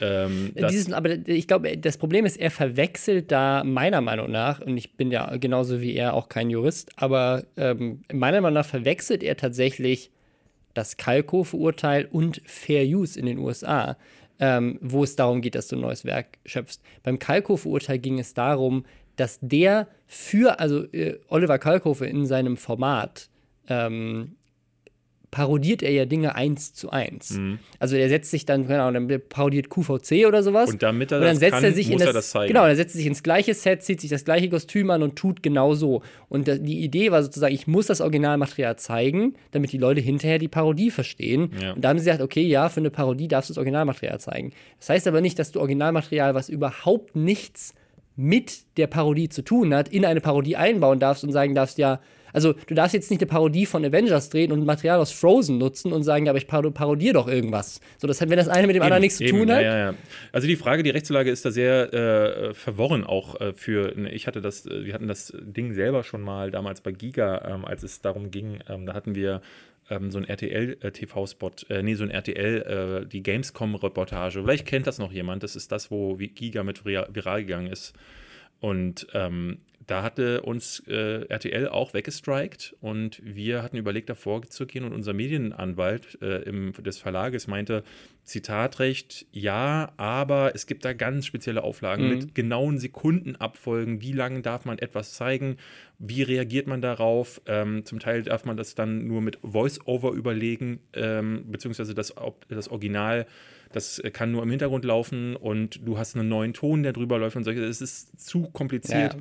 ähm, 0.00 0.52
Dieses, 0.54 0.90
aber 0.92 1.10
ich 1.28 1.46
glaube, 1.46 1.76
das 1.76 1.98
Problem 1.98 2.24
ist, 2.24 2.38
er 2.38 2.50
verwechselt 2.50 3.30
da 3.30 3.62
meiner 3.62 4.00
Meinung 4.00 4.30
nach, 4.30 4.60
und 4.60 4.78
ich 4.78 4.94
bin 4.94 5.10
ja 5.10 5.36
genauso 5.36 5.82
wie 5.82 5.94
er 5.94 6.14
auch 6.14 6.30
kein 6.30 6.48
Jurist, 6.48 6.90
aber 6.96 7.44
ähm, 7.58 8.02
meiner 8.10 8.40
Meinung 8.40 8.54
nach 8.54 8.66
verwechselt 8.66 9.22
er 9.22 9.36
tatsächlich 9.36 10.10
das 10.74 10.96
Kalkofe-Urteil 10.96 12.06
und 12.10 12.40
Fair 12.46 12.84
Use 12.84 13.18
in 13.18 13.26
den 13.26 13.38
USA, 13.38 13.96
ähm, 14.38 14.78
wo 14.80 15.04
es 15.04 15.16
darum 15.16 15.40
geht, 15.40 15.54
dass 15.54 15.68
du 15.68 15.76
ein 15.76 15.82
neues 15.82 16.04
Werk 16.04 16.38
schöpfst. 16.44 16.80
Beim 17.02 17.18
Kalkofe-Urteil 17.18 17.98
ging 17.98 18.18
es 18.18 18.34
darum, 18.34 18.84
dass 19.16 19.38
der 19.40 19.88
für, 20.06 20.58
also 20.58 20.84
äh, 20.92 21.18
Oliver 21.28 21.58
Kalkofe 21.58 22.06
in 22.06 22.26
seinem 22.26 22.56
Format, 22.56 23.28
ähm, 23.68 24.36
parodiert 25.32 25.82
er 25.82 25.90
ja 25.90 26.04
Dinge 26.04 26.34
eins 26.34 26.74
zu 26.74 26.90
eins. 26.90 27.40
Also 27.78 27.96
er 27.96 28.08
setzt 28.10 28.30
sich 28.30 28.44
dann, 28.44 28.68
genau, 28.68 28.90
dann 28.92 29.08
parodiert 29.30 29.70
QVC 29.70 30.26
oder 30.28 30.42
sowas. 30.42 30.70
Und 30.70 30.82
damit 30.82 31.10
er 31.10 31.18
und 31.18 31.24
dann 31.24 31.30
das 31.30 31.40
setzt 31.40 31.52
kann, 31.52 31.64
er 31.64 31.72
sich 31.72 31.88
muss 31.88 32.02
in 32.02 32.06
er 32.06 32.12
das, 32.12 32.26
das 32.26 32.30
zeigen. 32.30 32.48
Genau, 32.52 32.66
er 32.66 32.76
setzt 32.76 32.94
sich 32.94 33.06
ins 33.06 33.22
gleiche 33.22 33.54
Set, 33.54 33.82
zieht 33.82 34.02
sich 34.02 34.10
das 34.10 34.26
gleiche 34.26 34.50
Kostüm 34.50 34.90
an 34.90 35.02
und 35.02 35.16
tut 35.16 35.42
genau 35.42 35.74
so. 35.74 36.02
Und 36.28 36.48
die 36.48 36.84
Idee 36.84 37.10
war 37.10 37.22
sozusagen, 37.22 37.54
ich 37.54 37.66
muss 37.66 37.86
das 37.86 38.02
Originalmaterial 38.02 38.76
zeigen, 38.76 39.34
damit 39.52 39.72
die 39.72 39.78
Leute 39.78 40.02
hinterher 40.02 40.38
die 40.38 40.48
Parodie 40.48 40.90
verstehen. 40.90 41.50
Ja. 41.60 41.72
Und 41.72 41.82
da 41.82 41.88
haben 41.88 41.98
sie 41.98 42.04
gesagt, 42.04 42.22
okay, 42.22 42.42
ja, 42.42 42.68
für 42.68 42.80
eine 42.80 42.90
Parodie 42.90 43.26
darfst 43.26 43.48
du 43.48 43.54
das 43.54 43.58
Originalmaterial 43.58 44.20
zeigen. 44.20 44.52
Das 44.80 44.90
heißt 44.90 45.08
aber 45.08 45.22
nicht, 45.22 45.38
dass 45.38 45.50
du 45.50 45.60
Originalmaterial, 45.60 46.34
was 46.34 46.50
überhaupt 46.50 47.16
nichts 47.16 47.72
mit 48.16 48.64
der 48.76 48.86
Parodie 48.86 49.30
zu 49.30 49.40
tun 49.40 49.74
hat, 49.74 49.88
in 49.88 50.04
eine 50.04 50.20
Parodie 50.20 50.56
einbauen 50.56 50.98
darfst 50.98 51.24
und 51.24 51.32
sagen 51.32 51.54
darfst, 51.54 51.78
ja, 51.78 52.00
also 52.32 52.54
du 52.66 52.74
darfst 52.74 52.94
jetzt 52.94 53.10
nicht 53.10 53.20
eine 53.20 53.28
Parodie 53.28 53.66
von 53.66 53.84
Avengers 53.84 54.30
drehen 54.30 54.52
und 54.52 54.64
Material 54.64 54.98
aus 55.00 55.12
Frozen 55.12 55.58
nutzen 55.58 55.92
und 55.92 56.02
sagen, 56.02 56.26
ja, 56.26 56.32
aber 56.32 56.38
ich 56.38 56.46
paro- 56.46 56.70
parodiere 56.70 57.14
doch 57.14 57.28
irgendwas. 57.28 57.80
So, 57.98 58.06
das 58.06 58.20
hat, 58.20 58.30
wenn 58.30 58.36
das 58.36 58.48
eine 58.48 58.66
mit 58.66 58.76
dem 58.76 58.82
anderen 58.82 59.02
nichts 59.02 59.18
zu 59.18 59.24
Eben, 59.24 59.38
tun 59.38 59.52
hat. 59.52 59.62
Ja, 59.62 59.78
ja. 59.78 59.94
Also 60.32 60.46
die 60.46 60.56
Frage, 60.56 60.82
die 60.82 60.90
Rechtslage 60.90 61.30
ist 61.30 61.44
da 61.44 61.50
sehr 61.50 61.92
äh, 61.92 62.54
verworren 62.54 63.04
auch 63.04 63.40
äh, 63.40 63.52
für. 63.52 63.92
ne, 63.96 64.10
Ich 64.12 64.26
hatte 64.26 64.40
das, 64.40 64.66
äh, 64.66 64.84
wir 64.84 64.94
hatten 64.94 65.08
das 65.08 65.32
Ding 65.40 65.72
selber 65.74 66.02
schon 66.04 66.22
mal 66.22 66.50
damals 66.50 66.80
bei 66.80 66.92
Giga, 66.92 67.48
ähm, 67.54 67.64
als 67.64 67.82
es 67.82 68.00
darum 68.00 68.30
ging, 68.30 68.58
ähm, 68.68 68.86
da 68.86 68.94
hatten 68.94 69.14
wir 69.14 69.40
ähm, 69.90 70.10
so 70.10 70.18
ein 70.18 70.24
RTL-TV-Spot, 70.24 71.50
äh, 71.68 71.82
nee, 71.82 71.94
so 71.94 72.04
ein 72.04 72.10
RTL, 72.10 73.02
äh, 73.02 73.06
die 73.06 73.22
Gamescom-Reportage. 73.22 74.40
Vielleicht 74.42 74.66
kennt 74.66 74.86
das 74.86 74.98
noch 74.98 75.12
jemand. 75.12 75.42
Das 75.42 75.56
ist 75.56 75.72
das, 75.72 75.90
wo 75.90 76.16
Giga 76.16 76.62
mit 76.62 76.84
viral, 76.84 77.08
viral 77.12 77.42
gegangen 77.44 77.66
ist. 77.66 77.92
Und 78.60 79.06
ähm, 79.12 79.58
da 79.92 80.02
hatte 80.02 80.40
uns 80.40 80.80
äh, 80.88 81.26
RTL 81.28 81.68
auch 81.68 81.92
weggestrikt 81.92 82.74
und 82.80 83.20
wir 83.22 83.62
hatten 83.62 83.76
überlegt, 83.76 84.08
davor 84.08 84.40
zu 84.42 84.64
gehen 84.66 84.84
und 84.84 84.92
unser 84.94 85.12
Medienanwalt 85.12 86.16
äh, 86.22 86.42
im, 86.44 86.72
des 86.72 86.96
Verlages 86.98 87.46
meinte, 87.46 87.84
Zitatrecht, 88.24 89.26
ja, 89.32 89.92
aber 89.98 90.52
es 90.54 90.66
gibt 90.66 90.84
da 90.86 90.94
ganz 90.94 91.26
spezielle 91.26 91.62
Auflagen 91.62 92.04
Mhm. 92.04 92.08
mit 92.08 92.34
genauen 92.34 92.78
Sekundenabfolgen, 92.78 94.00
wie 94.00 94.12
lange 94.12 94.40
darf 94.40 94.64
man 94.64 94.78
etwas 94.78 95.12
zeigen, 95.12 95.58
wie 95.98 96.22
reagiert 96.22 96.66
man 96.66 96.80
darauf, 96.80 97.42
ähm, 97.46 97.84
zum 97.84 97.98
Teil 98.00 98.22
darf 98.22 98.44
man 98.46 98.56
das 98.56 98.74
dann 98.74 99.06
nur 99.06 99.20
mit 99.20 99.38
Voice-Over 99.42 100.12
überlegen, 100.12 100.80
ähm, 100.94 101.44
beziehungsweise 101.50 101.94
das, 101.94 102.16
ob- 102.16 102.48
das 102.48 102.68
Original 102.68 103.26
das 103.72 104.02
kann 104.12 104.32
nur 104.32 104.42
im 104.42 104.50
Hintergrund 104.50 104.84
laufen 104.84 105.34
und 105.34 105.80
du 105.86 105.96
hast 105.96 106.14
einen 106.14 106.28
neuen 106.28 106.52
Ton, 106.52 106.82
der 106.82 106.92
drüber 106.92 107.18
läuft 107.18 107.36
und 107.36 107.44
solche. 107.44 107.64
Es 107.64 107.80
ist 107.80 108.20
zu 108.20 108.42
kompliziert. 108.50 109.14
Ja. 109.14 109.20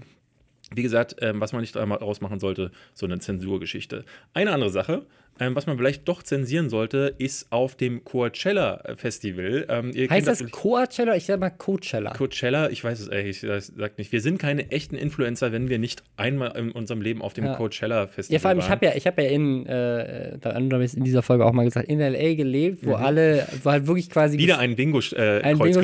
Wie 0.73 0.83
gesagt, 0.83 1.15
ähm, 1.21 1.41
was 1.41 1.51
man 1.53 1.61
nicht 1.61 1.75
daraus 1.75 2.21
machen 2.21 2.39
sollte, 2.39 2.71
so 2.93 3.05
eine 3.05 3.19
Zensurgeschichte. 3.19 4.05
Eine 4.33 4.51
andere 4.51 4.69
Sache, 4.69 5.05
ähm, 5.39 5.55
was 5.55 5.65
man 5.65 5.77
vielleicht 5.77 6.07
doch 6.07 6.23
zensieren 6.23 6.69
sollte, 6.69 7.15
ist 7.17 7.51
auf 7.51 7.75
dem 7.75 8.03
Coachella 8.03 8.83
Festival. 8.95 9.65
Ähm, 9.69 9.91
Heißt 10.09 10.27
das 10.27 10.37
vielleicht- 10.39 10.53
Coachella? 10.53 11.15
Ich 11.15 11.25
sag 11.25 11.39
mal 11.39 11.49
Coachella. 11.49 12.13
Coachella, 12.13 12.69
ich 12.69 12.83
weiß 12.83 12.99
es 12.99 13.07
ehrlich, 13.07 13.43
ich 13.43 13.49
sag 13.75 13.97
nicht. 13.97 14.11
Wir 14.11 14.21
sind 14.21 14.37
keine 14.37 14.71
echten 14.71 14.95
Influencer, 14.95 15.51
wenn 15.51 15.67
wir 15.67 15.79
nicht 15.79 16.03
einmal 16.15 16.55
in 16.57 16.71
unserem 16.71 17.01
Leben 17.01 17.21
auf 17.21 17.33
dem 17.33 17.45
Ja. 17.45 17.55
Coachella 17.55 18.07
Festival 18.07 18.33
Ja, 18.35 18.39
vor 18.39 18.49
allem, 18.49 18.59
ich 18.59 18.65
waren. 18.65 18.71
habe 18.71 18.85
ja, 18.85 18.91
ich 18.95 19.07
hab 19.07 19.17
ja 19.17 19.25
in, 19.25 19.65
äh, 19.65 20.33
in 20.35 21.03
dieser 21.03 21.23
Folge 21.23 21.45
auch 21.45 21.53
mal 21.53 21.63
gesagt, 21.65 21.89
in 21.89 21.99
L.A. 21.99 22.35
gelebt, 22.35 22.85
wo 22.85 22.93
alle, 22.93 23.47
wo 23.63 23.71
halt 23.71 23.87
wirklich 23.87 24.09
quasi 24.09 24.37
Mhm. 24.37 24.41
Wieder 24.41 24.59
ein 24.59 24.75
Bingo 24.75 24.99
äh, 25.15 25.41
ein 25.41 25.57
Bingo 25.57 25.81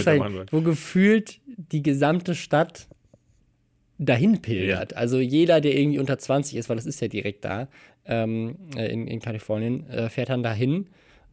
wo 0.51 0.62
gefühlt 0.62 1.39
die 1.72 1.82
gesamte 1.82 2.36
Stadt 2.36 2.88
dahin 3.98 4.42
pilgert. 4.42 4.96
Also 4.96 5.20
jeder, 5.20 5.62
der 5.62 5.75
irgendwie 5.77 6.00
unter 6.00 6.18
20 6.18 6.58
ist, 6.58 6.70
weil 6.70 6.75
das 6.75 6.86
ist 6.86 7.01
ja 7.01 7.08
direkt 7.08 7.46
da 7.46 7.68
ähm, 8.06 8.56
äh, 8.75 8.92
in, 8.92 9.08
in 9.08 9.20
Kalifornien, 9.20 9.89
äh, 9.89 10.10
fährt 10.10 10.30
dann 10.30 10.44
dahin. 10.44 10.88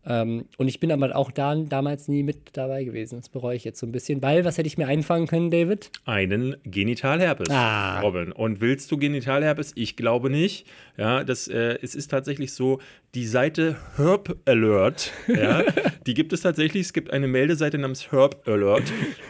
Ähm, 0.06 0.44
und 0.58 0.68
ich 0.68 0.80
bin 0.80 0.92
aber 0.92 1.14
auch 1.16 1.30
da, 1.30 1.54
damals 1.54 2.08
nie 2.08 2.22
mit 2.22 2.56
dabei 2.56 2.84
gewesen. 2.84 3.18
Das 3.20 3.28
bereue 3.28 3.56
ich 3.56 3.64
jetzt 3.64 3.80
so 3.80 3.86
ein 3.86 3.92
bisschen, 3.92 4.22
weil, 4.22 4.44
was 4.44 4.58
hätte 4.58 4.66
ich 4.66 4.76
mir 4.78 4.86
einfangen 4.86 5.26
können, 5.26 5.50
David? 5.50 5.90
einen 6.04 6.56
Genitalherpes, 6.64 7.48
Ah. 7.50 8.00
Robin. 8.00 8.32
Und 8.32 8.60
willst 8.60 8.90
du 8.92 8.98
Genitalherpes? 8.98 9.72
Ich 9.76 9.96
glaube 9.96 10.30
nicht. 10.30 10.66
Ja, 10.96 11.24
das, 11.24 11.48
äh, 11.48 11.78
es 11.82 11.94
ist 11.94 12.10
tatsächlich 12.10 12.52
so, 12.52 12.80
die 13.14 13.26
Seite 13.26 13.76
Herb 13.96 14.36
Alert, 14.44 15.12
ja, 15.28 15.62
die 16.06 16.14
gibt 16.14 16.32
es 16.32 16.42
tatsächlich. 16.42 16.82
Es 16.86 16.92
gibt 16.92 17.12
eine 17.12 17.28
Meldeseite 17.28 17.78
namens 17.78 18.10
Herb 18.12 18.46
Alert. 18.46 18.82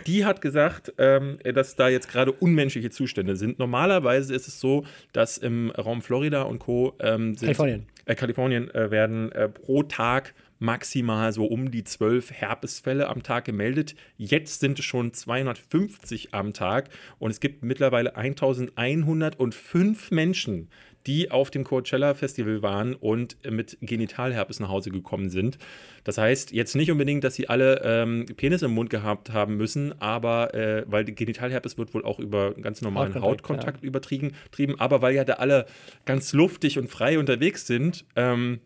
Die 0.06 0.24
hat 0.24 0.40
gesagt, 0.40 0.92
ähm, 0.98 1.38
dass 1.54 1.76
da 1.76 1.88
jetzt 1.88 2.08
gerade 2.10 2.32
unmenschliche 2.32 2.90
Zustände 2.90 3.36
sind. 3.36 3.58
Normalerweise 3.58 4.34
ist 4.34 4.48
es 4.48 4.58
so, 4.60 4.84
dass 5.12 5.38
im 5.38 5.70
Raum 5.70 6.02
Florida 6.02 6.42
und 6.42 6.58
Co. 6.58 6.94
Ähm, 7.00 7.34
sind, 7.34 7.46
Kalifornien. 7.48 7.86
Äh, 8.06 8.14
Kalifornien 8.14 8.70
äh, 8.74 8.90
werden 8.90 9.32
äh, 9.32 9.48
pro 9.48 9.82
Tag 9.82 10.34
maximal 10.58 11.32
so 11.32 11.46
um 11.46 11.70
die 11.70 11.84
zwölf 11.84 12.30
Herpesfälle 12.30 13.08
am 13.08 13.22
Tag 13.22 13.44
gemeldet. 13.44 13.94
Jetzt 14.16 14.60
sind 14.60 14.78
es 14.78 14.84
schon 14.84 15.12
250 15.12 16.34
am 16.34 16.52
Tag 16.52 16.90
und 17.18 17.30
es 17.30 17.40
gibt 17.40 17.62
mittlerweile 17.62 18.16
1105 18.16 20.10
Menschen, 20.10 20.68
die 21.06 21.30
auf 21.30 21.50
dem 21.50 21.64
Coachella 21.64 22.14
Festival 22.14 22.62
waren 22.62 22.94
und 22.94 23.36
mit 23.50 23.76
Genitalherpes 23.82 24.60
nach 24.60 24.68
Hause 24.68 24.90
gekommen 24.90 25.28
sind. 25.28 25.58
Das 26.02 26.18
heißt, 26.18 26.52
jetzt 26.52 26.74
nicht 26.76 26.90
unbedingt, 26.90 27.24
dass 27.24 27.34
sie 27.34 27.48
alle 27.48 27.82
ähm, 27.84 28.26
Penis 28.36 28.62
im 28.62 28.72
Mund 28.72 28.90
gehabt 28.90 29.32
haben 29.32 29.56
müssen, 29.56 30.00
aber 30.00 30.54
äh, 30.54 30.84
weil 30.86 31.04
Genitalherpes 31.04 31.76
wird 31.76 31.94
wohl 31.94 32.04
auch 32.04 32.18
über 32.18 32.54
ganz 32.54 32.80
normalen 32.80 33.14
Hautkontakt, 33.14 33.24
Hautkontakt, 33.24 33.84
übertrieben, 33.84 34.32
trieben, 34.50 34.80
aber 34.80 35.02
weil 35.02 35.14
ja 35.14 35.24
da 35.24 35.34
alle 35.34 35.66
ganz 36.06 36.32
luftig 36.32 36.78
und 36.78 36.88
frei 36.88 37.18
unterwegs 37.18 37.66
sind, 37.66 38.04
ähm, 38.16 38.60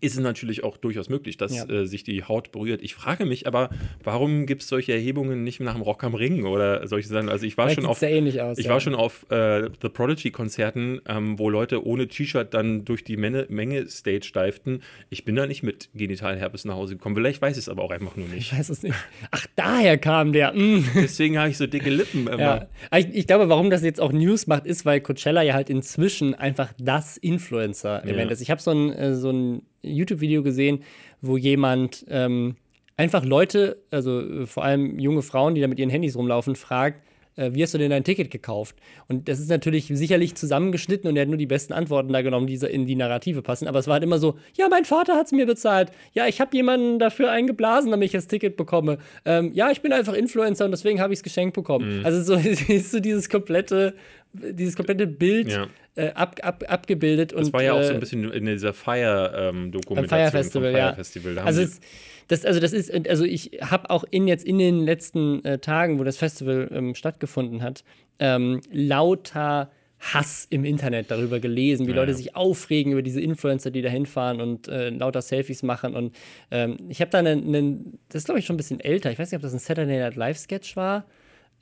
ist 0.00 0.14
es 0.14 0.18
natürlich 0.20 0.64
auch 0.64 0.76
durchaus 0.76 1.08
möglich, 1.08 1.36
dass 1.36 1.56
Ja. 1.56 1.64
äh, 1.68 1.86
sich 1.86 2.02
die 2.02 2.24
Haut 2.24 2.50
berührt. 2.52 2.82
Ich 2.82 2.94
frage 2.94 3.24
mich 3.24 3.46
aber, 3.46 3.70
warum 4.02 4.46
gibt 4.46 4.62
es 4.62 4.68
solche 4.68 4.92
Erhebungen 4.92 5.44
nicht 5.44 5.60
nach 5.60 5.74
dem 5.74 5.82
Rock 5.82 6.02
am 6.04 6.14
Ring 6.14 6.44
oder 6.44 6.86
solche 6.88 7.08
Sachen? 7.08 7.28
Also 7.28 7.46
ich 7.46 7.56
war 7.56 7.66
Vielleicht 7.66 7.80
schon 7.82 7.90
auf 7.90 8.02
ähnlich 8.02 8.40
aus. 8.40 8.58
ich 8.58 8.66
ja. 8.66 8.72
war 8.72 8.80
schon 8.80 8.94
auf 8.96 9.26
äh, 9.30 9.68
The 9.80 9.88
Prodigy-Konzerten, 9.88 11.00
ähm, 11.08 11.38
wo 11.38 11.50
Leute 11.50 11.86
ohne 11.86 12.08
T-Shirt 12.08 12.52
dann 12.52 12.84
durch 12.84 13.04
die 13.04 13.16
Menge, 13.16 13.46
Menge 13.48 13.88
Stage 13.88 14.24
steiften. 14.24 14.82
Ich 15.08 15.24
bin 15.24 15.36
da 15.36 15.46
nicht 15.46 15.62
mit 15.62 15.88
Genitalherpes 15.94 16.64
nach 16.64 16.74
Hause 16.74 16.96
gekommen. 16.96 17.14
Vielleicht 17.14 17.40
weiß 17.40 17.56
ich 17.56 17.62
es 17.64 17.68
aber 17.68 17.82
auch 17.82 17.90
einfach 17.90 18.16
nur 18.16 18.26
Ich 18.26 18.32
nicht. 18.34 18.58
weiß 18.58 18.68
es 18.70 18.82
nicht. 18.82 18.96
Ach, 19.30 19.46
daher 19.56 19.98
kam 19.98 20.32
der. 20.32 20.52
Mm. 20.52 20.84
Deswegen 20.94 21.38
habe 21.38 21.50
ich 21.50 21.56
so 21.56 21.66
dicke 21.66 21.90
Lippen 21.90 22.26
immer. 22.26 22.38
Ja. 22.38 22.66
Ich, 22.96 23.06
ich 23.14 23.26
glaube, 23.26 23.48
warum 23.48 23.70
das 23.70 23.82
jetzt 23.82 24.00
auch 24.00 24.12
News 24.12 24.46
macht, 24.46 24.66
ist, 24.66 24.84
weil 24.84 25.00
Coachella 25.00 25.42
ja 25.42 25.54
halt 25.54 25.70
inzwischen 25.70 26.34
einfach 26.34 26.72
das 26.78 27.16
Influencer-Event 27.16 28.30
ist. 28.30 28.40
Ich 28.40 28.50
habe 28.50 28.60
so 28.60 28.70
ein, 28.72 28.92
äh, 28.92 29.14
so 29.14 29.30
ein 29.30 29.62
YouTube-Video 29.88 30.42
gesehen, 30.42 30.82
wo 31.20 31.36
jemand 31.36 32.04
ähm, 32.08 32.56
einfach 32.96 33.24
Leute, 33.24 33.78
also 33.90 34.20
äh, 34.20 34.46
vor 34.46 34.64
allem 34.64 34.98
junge 34.98 35.22
Frauen, 35.22 35.54
die 35.54 35.60
da 35.60 35.68
mit 35.68 35.78
ihren 35.78 35.90
Handys 35.90 36.16
rumlaufen, 36.16 36.56
fragt, 36.56 37.02
äh, 37.36 37.52
wie 37.52 37.62
hast 37.62 37.74
du 37.74 37.78
denn 37.78 37.90
dein 37.90 38.04
Ticket 38.04 38.30
gekauft? 38.30 38.76
Und 39.08 39.28
das 39.28 39.38
ist 39.38 39.48
natürlich 39.50 39.86
sicherlich 39.86 40.34
zusammengeschnitten 40.34 41.08
und 41.08 41.16
er 41.16 41.22
hat 41.22 41.28
nur 41.28 41.38
die 41.38 41.46
besten 41.46 41.72
Antworten 41.72 42.12
da 42.12 42.22
genommen, 42.22 42.46
die 42.46 42.56
in 42.56 42.86
die 42.86 42.96
Narrative 42.96 43.42
passen. 43.42 43.68
Aber 43.68 43.78
es 43.78 43.86
war 43.86 43.94
halt 43.94 44.02
immer 44.02 44.18
so, 44.18 44.36
ja, 44.56 44.68
mein 44.68 44.84
Vater 44.84 45.14
hat 45.14 45.26
es 45.26 45.32
mir 45.32 45.46
bezahlt. 45.46 45.90
Ja, 46.12 46.26
ich 46.26 46.40
habe 46.40 46.56
jemanden 46.56 46.98
dafür 46.98 47.30
eingeblasen, 47.30 47.90
damit 47.90 48.06
ich 48.06 48.12
das 48.12 48.26
Ticket 48.26 48.56
bekomme. 48.56 48.98
Ähm, 49.24 49.52
ja, 49.54 49.70
ich 49.70 49.82
bin 49.82 49.92
einfach 49.92 50.14
Influencer 50.14 50.64
und 50.64 50.70
deswegen 50.70 51.00
habe 51.00 51.12
ich 51.12 51.18
es 51.20 51.22
geschenkt 51.22 51.54
bekommen. 51.54 52.00
Also 52.04 52.22
so 52.22 52.34
ist 52.72 52.90
so 52.90 53.00
dieses 53.00 53.28
komplette, 53.28 53.94
dieses 54.32 54.76
komplette 54.76 55.06
Bild 55.06 55.50
Ja. 55.52 55.68
äh, 55.94 56.10
ab, 56.12 56.40
ab, 56.42 56.64
abgebildet. 56.68 57.32
Das 57.32 57.46
und, 57.48 57.52
war 57.52 57.62
ja 57.62 57.72
auch 57.74 57.82
so 57.82 57.90
äh, 57.90 57.94
ein 57.94 58.00
bisschen 58.00 58.30
in 58.32 58.46
dieser 58.46 58.72
Fire-Dokumentation 58.72 59.94
beim 59.96 60.08
Fire 60.08 60.30
Festival, 60.30 60.70
Fire 60.72 60.78
ja. 60.78 60.92
Festival. 60.94 61.36
Haben 61.38 61.46
Also, 61.46 61.62
es, 61.62 61.80
das, 62.28 62.44
also 62.44 62.60
das 62.60 62.72
ist, 62.72 62.92
also 63.08 63.24
ich 63.24 63.58
habe 63.60 63.90
auch 63.90 64.04
in 64.10 64.26
jetzt 64.26 64.44
in 64.44 64.58
den 64.58 64.80
letzten 64.84 65.44
äh, 65.44 65.58
Tagen, 65.58 65.98
wo 65.98 66.04
das 66.04 66.16
Festival 66.16 66.68
ähm, 66.72 66.94
stattgefunden 66.94 67.62
hat, 67.62 67.84
ähm, 68.18 68.60
lauter 68.70 69.70
Hass 69.98 70.46
im 70.50 70.64
Internet 70.64 71.10
darüber 71.10 71.40
gelesen, 71.40 71.86
wie 71.86 71.90
Ja, 71.90 71.96
Leute 71.96 72.12
ja. 72.12 72.16
sich 72.16 72.36
aufregen 72.36 72.92
über 72.92 73.02
diese 73.02 73.20
Influencer, 73.20 73.70
die 73.70 73.80
da 73.80 73.88
hinfahren 73.88 74.40
und 74.40 74.68
äh, 74.68 74.90
lauter 74.90 75.22
Selfies 75.22 75.62
machen. 75.62 75.94
Und 75.94 76.14
ähm, 76.50 76.76
ich 76.88 77.00
habe 77.00 77.10
da 77.10 77.18
einen, 77.18 77.46
einen, 77.46 77.98
das 78.08 78.20
ist 78.20 78.24
glaube 78.26 78.40
ich 78.40 78.46
schon 78.46 78.54
ein 78.54 78.58
bisschen 78.58 78.80
älter, 78.80 79.10
ich 79.10 79.18
weiß 79.18 79.30
nicht, 79.30 79.36
ob 79.36 79.42
das 79.42 79.52
ein 79.52 79.58
Saturday 79.58 79.98
Night 79.98 80.16
Live 80.16 80.38
Sketch 80.38 80.76
war, 80.76 81.06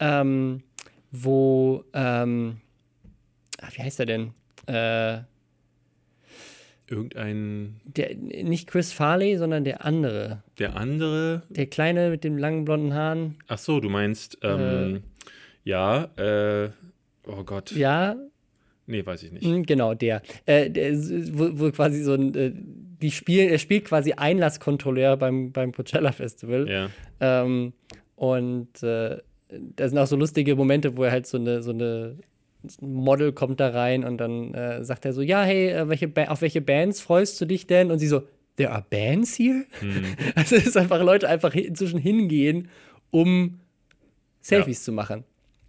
ähm, 0.01 0.63
wo, 1.13 1.85
ähm, 1.93 2.57
ach, 3.61 3.71
wie 3.77 3.83
heißt 3.83 4.01
der 4.01 4.07
denn? 4.07 4.33
Äh, 4.67 5.23
irgendein, 6.95 7.81
der, 7.85 8.15
nicht 8.17 8.67
Chris 8.69 8.93
Farley, 8.93 9.37
sondern 9.37 9.65
der 9.65 9.85
andere. 9.85 10.43
der 10.59 10.77
andere, 10.77 11.43
Der 11.51 11.67
Kleine 11.67 12.11
mit 12.11 12.25
den 12.25 12.39
langen 12.39 12.65
blonden 12.65 12.95
Haaren. 12.95 13.37
ach 13.49 13.59
so, 13.59 13.81
du 13.81 13.89
meinst, 13.89 14.39
ähm, 14.43 15.03
ja, 15.65 16.05
äh, 16.17 16.71
oh 17.27 17.43
Gott, 17.45 17.73
Ja, 17.73 18.17
nee, 18.87 19.05
weiß 19.05 19.23
ich 19.25 19.33
nicht. 19.33 19.45
mm, 19.47 19.63
genau, 19.63 19.95
der. 19.95 20.23
Äh, 20.47 20.71
der 20.71 20.93
wo, 20.95 21.51
wo 21.59 21.71
quasi 21.71 22.03
so 22.03 22.15
ein. 22.15 22.35
Äh, 22.35 22.53
die 23.03 23.11
spielen, 23.11 23.51
er 23.51 23.59
spielt 23.59 23.85
quasi 23.85 24.13
Einlasskontrolleur 24.13 25.17
beim, 25.19 25.53
beim 25.53 25.73
Coachella 25.73 26.13
Festival. 26.13 26.69
Ja. 26.71 26.89
Ähm, 27.21 27.73
und 28.17 28.83
äh, 28.83 29.19
da 29.77 29.89
sind 29.89 29.99
auch 29.99 30.07
so 30.07 30.17
lustige 30.17 30.55
Momente, 30.57 30.97
wo 30.97 31.03
er 31.05 31.11
halt 31.11 31.27
so 31.27 31.37
eine, 31.37 31.63
so 31.63 31.71
eine 31.73 32.17
Model 32.81 33.33
kommt 33.33 33.61
da 33.61 33.69
rein 33.71 34.05
und 34.05 34.19
dann 34.19 34.55
äh, 34.55 34.85
sagt 34.85 35.05
er 35.05 35.13
so, 35.13 35.23
ja, 35.23 35.43
hey, 35.43 35.71
äh, 35.71 35.89
welche 35.89 36.09
ba 36.09 36.25
auf 36.25 36.43
welche 36.43 36.61
Bands 36.61 37.01
freust 37.01 37.41
du 37.41 37.47
dich 37.47 37.67
denn? 37.67 37.91
Und 37.91 37.99
sie 37.99 38.07
so, 38.07 38.23
there 38.57 38.71
are 38.71 38.85
bands 38.89 39.37
here? 39.39 39.65
Also 40.35 40.57
es 40.57 40.67
ist 40.67 40.77
einfach 40.77 41.03
Leute 41.03 41.29
einfach 41.29 41.55
inzwischen 41.55 41.99
hingehen, 41.99 42.69
um 43.11 43.61
Selfies 44.41 44.85
zu 44.85 44.93
machen. 44.93 45.25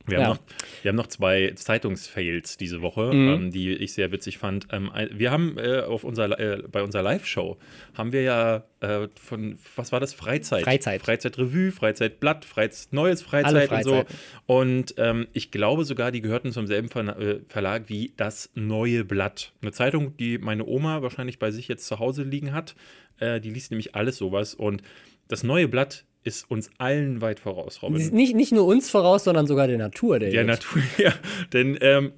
Wir, 0.08 0.20
Ja. 0.20 0.26
haben 0.26 0.32
noch, 0.36 0.40
wir 0.84 0.90
haben 0.90 0.96
noch 0.96 1.08
zwei 1.08 1.52
Zeitungsfails 1.56 2.58
diese 2.58 2.82
Woche, 2.82 3.14
Mhm. 3.14 3.30
ähm, 3.30 3.52
die 3.52 3.72
ich 3.74 3.94
sehr 3.94 4.12
witzig 4.12 4.38
fand. 4.38 4.68
Ähm, 4.72 4.92
wir 5.12 5.32
haben 5.32 5.58
äh, 5.58 5.80
auf 5.82 6.04
unserer, 6.04 6.40
äh, 6.40 6.64
bei 6.72 6.84
unserer 6.84 7.02
Live-Show 7.04 7.58
haben 7.96 8.12
wir 8.12 8.22
ja 8.22 8.64
äh, 8.82 9.08
von, 9.16 9.58
was 9.76 9.92
war 9.92 10.00
das? 10.00 10.14
Freizeit. 10.14 10.64
Freizeit. 10.64 11.02
Freizeitrevue, 11.02 11.72
Freizeitblatt, 11.72 12.46
Freiz 12.46 12.90
neues 12.92 13.22
Freizeit 13.24 13.72
Alle 13.72 13.78
und 13.78 13.84
so. 13.84 14.06
Und 14.46 14.94
ähm, 14.98 15.28
ich 15.34 15.50
glaube 15.52 15.86
sogar, 15.86 16.12
die 16.12 16.22
gehörten 16.22 16.52
zum 16.52 16.68
selben 16.68 16.90
Ver 16.90 17.18
äh, 17.20 17.40
Verlag 17.48 17.84
wie 17.88 18.14
das 18.18 18.52
Neue 18.54 19.04
Blatt. 19.06 19.54
Eine 19.62 19.72
Zeitung, 19.72 20.16
die 20.18 20.38
meine 20.38 20.66
Oma 20.66 21.02
wahrscheinlich 21.02 21.40
bei 21.40 21.52
sich 21.52 21.68
jetzt 21.68 21.88
zu 21.88 22.00
Hause 22.00 22.24
liegen 22.24 22.54
hat. 22.54 22.76
Äh, 23.20 23.40
die 23.42 23.50
liest 23.50 23.72
nämlich 23.72 23.96
alles 23.96 24.18
sowas. 24.18 24.54
Und 24.54 24.82
das 25.28 25.44
Neue 25.44 25.68
Blatt 25.68 26.06
ist 26.26 26.50
uns 26.52 26.70
allen 26.80 27.22
weit 27.22 27.40
voraus, 27.40 27.82
Robin. 27.82 28.10
Nicht, 28.14 28.36
nicht 28.36 28.52
nur 28.52 28.66
uns 28.66 28.90
voraus, 28.90 29.24
sondern 29.24 29.48
sogar 29.48 29.68
der 29.68 29.78
Natur. 29.78 30.20
Der 30.20 30.32
Ja, 30.34 30.44
Natur, 30.44 30.82
ja. 30.98 31.14
Denn 31.54 31.78
ähm, 31.80 32.12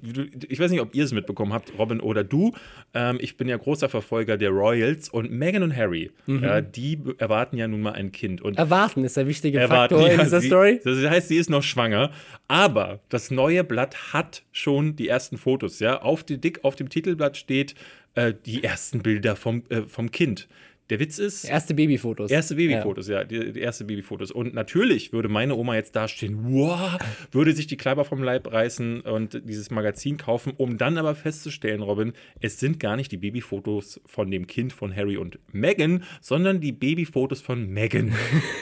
ich 0.48 0.58
weiß 0.58 0.70
nicht, 0.72 0.80
ob 0.80 0.94
ihr 0.94 1.04
es 1.04 1.12
mitbekommen 1.12 1.52
habt, 1.52 1.72
Robin 1.78 2.00
oder 2.00 2.24
du. 2.24 2.52
Ähm, 2.94 3.18
ich 3.20 3.36
bin 3.36 3.46
ja 3.48 3.56
großer 3.56 3.88
Verfolger 3.88 4.36
der 4.36 4.50
Royals 4.50 5.08
und 5.10 5.30
Meghan 5.30 5.62
und 5.62 5.76
Harry, 5.76 6.10
Mhm. 6.26 6.42
äh, 6.42 6.62
die 6.62 6.98
erwarten 7.18 7.56
ja 7.58 7.68
nun 7.68 7.82
mal 7.82 7.92
ein 7.92 8.10
Kind. 8.10 8.40
Und 8.40 8.58
Erwarten 8.58 9.04
ist 9.04 9.16
der 9.16 9.26
wichtige 9.28 9.58
erwarten, 9.60 9.94
Faktor 9.94 10.10
in 10.10 10.18
ja, 10.18 10.24
dieser 10.24 10.40
sie, 10.40 10.46
Story. 10.48 10.80
Das 10.82 10.98
heißt, 10.98 11.28
sie 11.28 11.36
ist 11.36 11.50
noch 11.50 11.62
schwanger. 11.62 12.10
Aber 12.48 13.00
das 13.10 13.30
neue 13.30 13.62
Blatt 13.62 14.14
hat 14.14 14.42
schon 14.52 14.96
die 14.96 15.06
ersten 15.08 15.36
Fotos. 15.36 15.80
Ja, 15.80 16.00
auf 16.00 16.24
die, 16.24 16.38
dick 16.40 16.64
auf 16.64 16.76
dem 16.76 16.88
Titelblatt 16.88 17.36
steht 17.36 17.74
äh, 18.14 18.32
die 18.46 18.64
ersten 18.64 19.00
Bilder 19.00 19.36
vom, 19.36 19.64
äh, 19.68 19.82
vom 19.82 20.10
Kind. 20.10 20.48
Der 20.90 21.00
Witz 21.00 21.18
ist, 21.18 21.44
Erste 21.44 21.74
Babyfotos. 21.74 22.30
Erste 22.30 22.54
Babyfotos, 22.54 23.08
ja, 23.08 23.22
die, 23.22 23.52
die 23.52 23.60
erste 23.60 23.84
Babyfotos. 23.84 24.30
Und 24.30 24.54
natürlich 24.54 25.12
würde 25.12 25.28
meine 25.28 25.54
Oma 25.54 25.74
jetzt 25.74 25.94
dastehen, 25.94 26.38
wow, 26.50 26.98
würde 27.30 27.52
sich 27.52 27.66
die 27.66 27.76
Kleiber 27.76 28.06
vom 28.06 28.22
Leib 28.22 28.50
reißen 28.50 29.02
und 29.02 29.42
dieses 29.44 29.70
Magazin 29.70 30.16
kaufen, 30.16 30.54
um 30.56 30.78
dann 30.78 30.96
aber 30.96 31.14
festzustellen, 31.14 31.82
Robin, 31.82 32.14
es 32.40 32.58
sind 32.58 32.80
gar 32.80 32.96
nicht 32.96 33.12
die 33.12 33.18
Babyfotos 33.18 34.00
von 34.06 34.30
dem 34.30 34.46
Kind 34.46 34.72
von 34.72 34.94
Harry 34.96 35.18
und 35.18 35.38
Meghan, 35.52 36.04
sondern 36.22 36.60
die 36.60 36.72
Babyfotos 36.72 37.42
von 37.42 37.68
Meghan. 37.68 38.14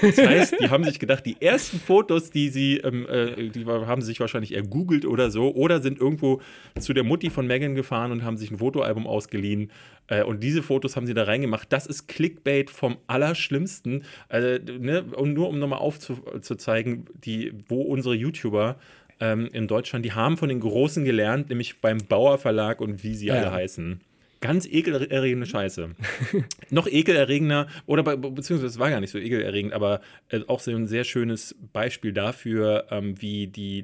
Das 0.02 0.18
heißt, 0.18 0.56
die 0.60 0.68
haben 0.68 0.84
sich 0.84 0.98
gedacht, 0.98 1.24
die 1.26 1.36
ersten 1.40 1.78
Fotos, 1.78 2.30
die 2.30 2.48
sie, 2.48 2.78
ähm, 2.78 3.06
äh, 3.08 3.48
die 3.50 3.64
haben 3.66 4.00
sie 4.00 4.08
sich 4.08 4.20
wahrscheinlich 4.20 4.54
ergoogelt 4.54 5.04
oder 5.04 5.30
so, 5.30 5.54
oder 5.54 5.80
sind 5.80 6.00
irgendwo 6.00 6.40
zu 6.78 6.92
der 6.92 7.04
Mutti 7.04 7.30
von 7.30 7.46
Meghan 7.46 7.74
gefahren 7.74 8.10
und 8.12 8.24
haben 8.24 8.36
sich 8.36 8.50
ein 8.50 8.58
Fotoalbum 8.58 9.06
ausgeliehen. 9.06 9.70
Äh, 10.08 10.22
und 10.22 10.42
diese 10.42 10.62
Fotos 10.62 10.96
haben 10.96 11.06
sie 11.06 11.14
da 11.14 11.24
reingemacht. 11.24 11.72
Das 11.72 11.86
ist 11.86 12.06
Clickbait 12.08 12.70
vom 12.70 12.98
Allerschlimmsten. 13.06 14.04
Also, 14.28 14.62
ne, 14.78 15.02
und 15.02 15.32
nur 15.34 15.48
um 15.48 15.58
nochmal 15.58 15.78
aufzuzeigen, 15.80 17.06
die, 17.24 17.52
wo 17.68 17.82
unsere 17.82 18.14
YouTuber 18.14 18.76
ähm, 19.20 19.48
in 19.52 19.66
Deutschland, 19.66 20.04
die 20.04 20.12
haben 20.12 20.36
von 20.36 20.48
den 20.48 20.60
Großen 20.60 21.04
gelernt, 21.04 21.48
nämlich 21.48 21.80
beim 21.80 21.98
Bauer 21.98 22.38
Verlag 22.38 22.80
und 22.80 23.02
wie 23.02 23.14
sie 23.14 23.26
Ja. 23.26 23.34
alle 23.34 23.52
heißen. 23.52 24.00
Ganz 24.42 24.66
ekelerregende 24.66 25.46
Scheiße. 25.46 25.90
Noch 26.70 26.86
ekelerregender, 26.86 27.68
oder 27.86 28.02
be 28.02 28.18
beziehungsweise 28.18 28.66
es 28.66 28.78
war 28.78 28.90
gar 28.90 29.00
nicht 29.00 29.10
so 29.10 29.18
ekelerregend, 29.18 29.72
aber 29.72 30.02
äh, 30.28 30.40
auch 30.46 30.60
so 30.60 30.70
ein 30.70 30.86
sehr 30.86 31.04
schönes 31.04 31.56
Beispiel 31.72 32.12
dafür, 32.12 32.86
ähm, 32.90 33.20
wie 33.20 33.46
die 33.46 33.82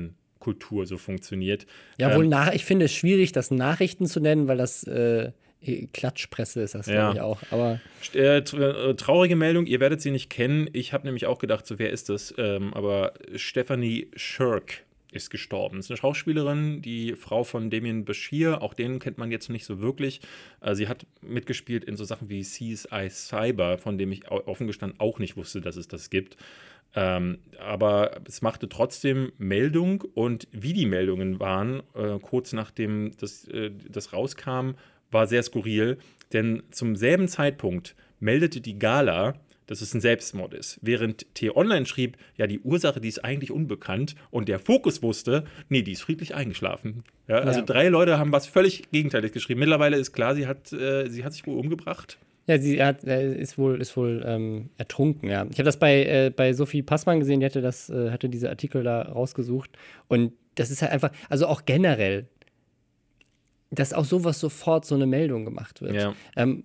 Nachrichtenkultur 0.00 0.86
so 0.86 0.98
funktioniert. 0.98 1.66
Ja, 1.98 2.14
wohl 2.16 2.24
Ähm, 2.24 2.30
nach, 2.30 2.52
ich 2.52 2.64
finde 2.64 2.86
es 2.86 2.92
schwierig, 2.92 3.30
das 3.32 3.50
Nachrichten 3.52 4.06
zu 4.06 4.18
nennen, 4.20 4.48
weil 4.48 4.58
das 4.58 4.82
äh, 4.84 5.30
Klatschpresse 5.92 6.62
ist 6.62 6.74
das, 6.74 6.86
Ja. 6.86 7.12
glaube 7.12 7.14
ich 7.14 7.20
auch. 7.20 7.42
Aber 7.50 7.80
Äh, 8.14 8.38
äh, 8.38 8.94
traurige 8.94 9.36
Meldung, 9.36 9.66
ihr 9.66 9.80
werdet 9.80 10.00
sie 10.00 10.10
nicht 10.10 10.30
kennen. 10.30 10.68
Ich 10.72 10.92
habe 10.92 11.06
nämlich 11.06 11.26
auch 11.26 11.38
gedacht, 11.38 11.66
so 11.66 11.78
wer 11.78 11.90
ist 11.90 12.08
das? 12.08 12.34
Ähm, 12.38 12.74
aber 12.74 13.14
Stephanie 13.36 14.08
Shirk 14.16 14.84
ist 15.12 15.28
gestorben. 15.30 15.76
Das 15.76 15.86
ist 15.86 15.90
eine 15.90 15.98
Schauspielerin, 15.98 16.80
die 16.80 17.14
Frau 17.16 17.44
von 17.44 17.68
Damien 17.68 18.04
Bashir. 18.06 18.62
Auch 18.62 18.72
den 18.72 18.98
kennt 18.98 19.18
man 19.18 19.30
jetzt 19.30 19.50
nicht 19.50 19.66
so 19.66 19.80
wirklich. 19.80 20.20
Äh, 20.62 20.74
sie 20.74 20.88
hat 20.88 21.04
mitgespielt 21.20 21.84
in 21.84 21.96
so 21.96 22.04
Sachen 22.04 22.28
wie 22.30 22.42
CSI 22.42 23.08
Cyber, 23.10 23.76
von 23.78 23.98
dem 23.98 24.10
ich 24.10 24.30
offen 24.30 24.66
gestanden 24.66 24.98
auch 25.00 25.18
nicht 25.18 25.36
wusste, 25.36 25.60
dass 25.60 25.76
es 25.76 25.86
das 25.86 26.08
gibt. 26.10 26.36
Ähm, 26.94 27.38
aber 27.58 28.20
es 28.26 28.42
machte 28.42 28.68
trotzdem 28.68 29.32
Meldung 29.38 30.02
und 30.14 30.46
wie 30.52 30.74
die 30.74 30.84
Meldungen 30.86 31.40
waren, 31.40 31.82
äh, 31.94 32.18
kurz 32.20 32.52
nachdem 32.52 33.12
das, 33.18 33.48
äh, 33.48 33.70
das 33.88 34.12
rauskam, 34.12 34.72
war 35.12 35.26
sehr 35.26 35.42
skurril, 35.42 35.98
denn 36.32 36.62
zum 36.70 36.96
selben 36.96 37.28
Zeitpunkt 37.28 37.94
meldete 38.20 38.60
die 38.60 38.78
Gala 38.78 39.34
dass 39.66 39.80
es 39.80 39.94
ein 39.94 40.00
Selbstmord 40.00 40.52
ist. 40.54 40.78
Während 40.82 41.34
T-Online 41.34 41.86
schrieb, 41.86 42.18
ja, 42.36 42.46
die 42.46 42.60
Ursache, 42.60 43.00
die 43.00 43.08
ist 43.08 43.24
eigentlich 43.24 43.50
unbekannt. 43.50 44.16
Und 44.30 44.48
der 44.48 44.58
Fokus 44.58 45.02
wusste, 45.02 45.44
nee, 45.70 45.80
die 45.82 45.92
ist 45.92 46.02
friedlich 46.02 46.34
eingeschlafen. 46.34 47.04
Ja, 47.28 47.36
also 47.38 47.60
Ja. 47.60 47.64
drei 47.64 47.88
Leute 47.88 48.18
haben 48.18 48.32
was 48.32 48.46
völlig 48.46 48.90
Gegenteiliges 48.90 49.32
geschrieben. 49.32 49.60
Mittlerweile 49.60 49.96
ist 49.96 50.12
klar, 50.12 50.34
sie 50.34 50.46
hat, 50.46 50.72
äh, 50.72 51.08
sie 51.08 51.24
hat 51.24 51.32
sich 51.32 51.46
wohl 51.46 51.58
umgebracht. 51.58 52.18
Ja, 52.48 52.58
sie 52.58 52.82
hat, 52.82 53.04
äh, 53.04 53.34
ist 53.34 53.56
wohl, 53.56 53.80
ist 53.80 53.96
wohl 53.96 54.22
ähm, 54.26 54.70
ertrunken, 54.76 55.30
ja. 55.30 55.46
Ich 55.50 55.58
habe 55.58 55.64
das 55.64 55.78
bei, 55.78 56.04
äh, 56.04 56.30
bei 56.34 56.52
Sophie 56.52 56.82
Passmann 56.82 57.20
gesehen, 57.20 57.40
die 57.40 57.46
hatte, 57.46 57.62
das, 57.62 57.88
äh, 57.88 58.10
hatte 58.10 58.28
diese 58.28 58.50
Artikel 58.50 58.82
da 58.82 59.02
rausgesucht. 59.02 59.70
Und 60.08 60.32
das 60.56 60.70
ist 60.70 60.82
halt 60.82 60.92
einfach, 60.92 61.12
also 61.30 61.46
auch 61.46 61.64
generell, 61.64 62.26
dass 63.72 63.92
auch 63.92 64.04
sowas 64.04 64.38
sofort 64.38 64.84
so 64.84 64.94
eine 64.94 65.06
Meldung 65.06 65.44
gemacht 65.44 65.80
wird. 65.80 65.94
Ja. 65.94 66.14
Ähm, 66.36 66.64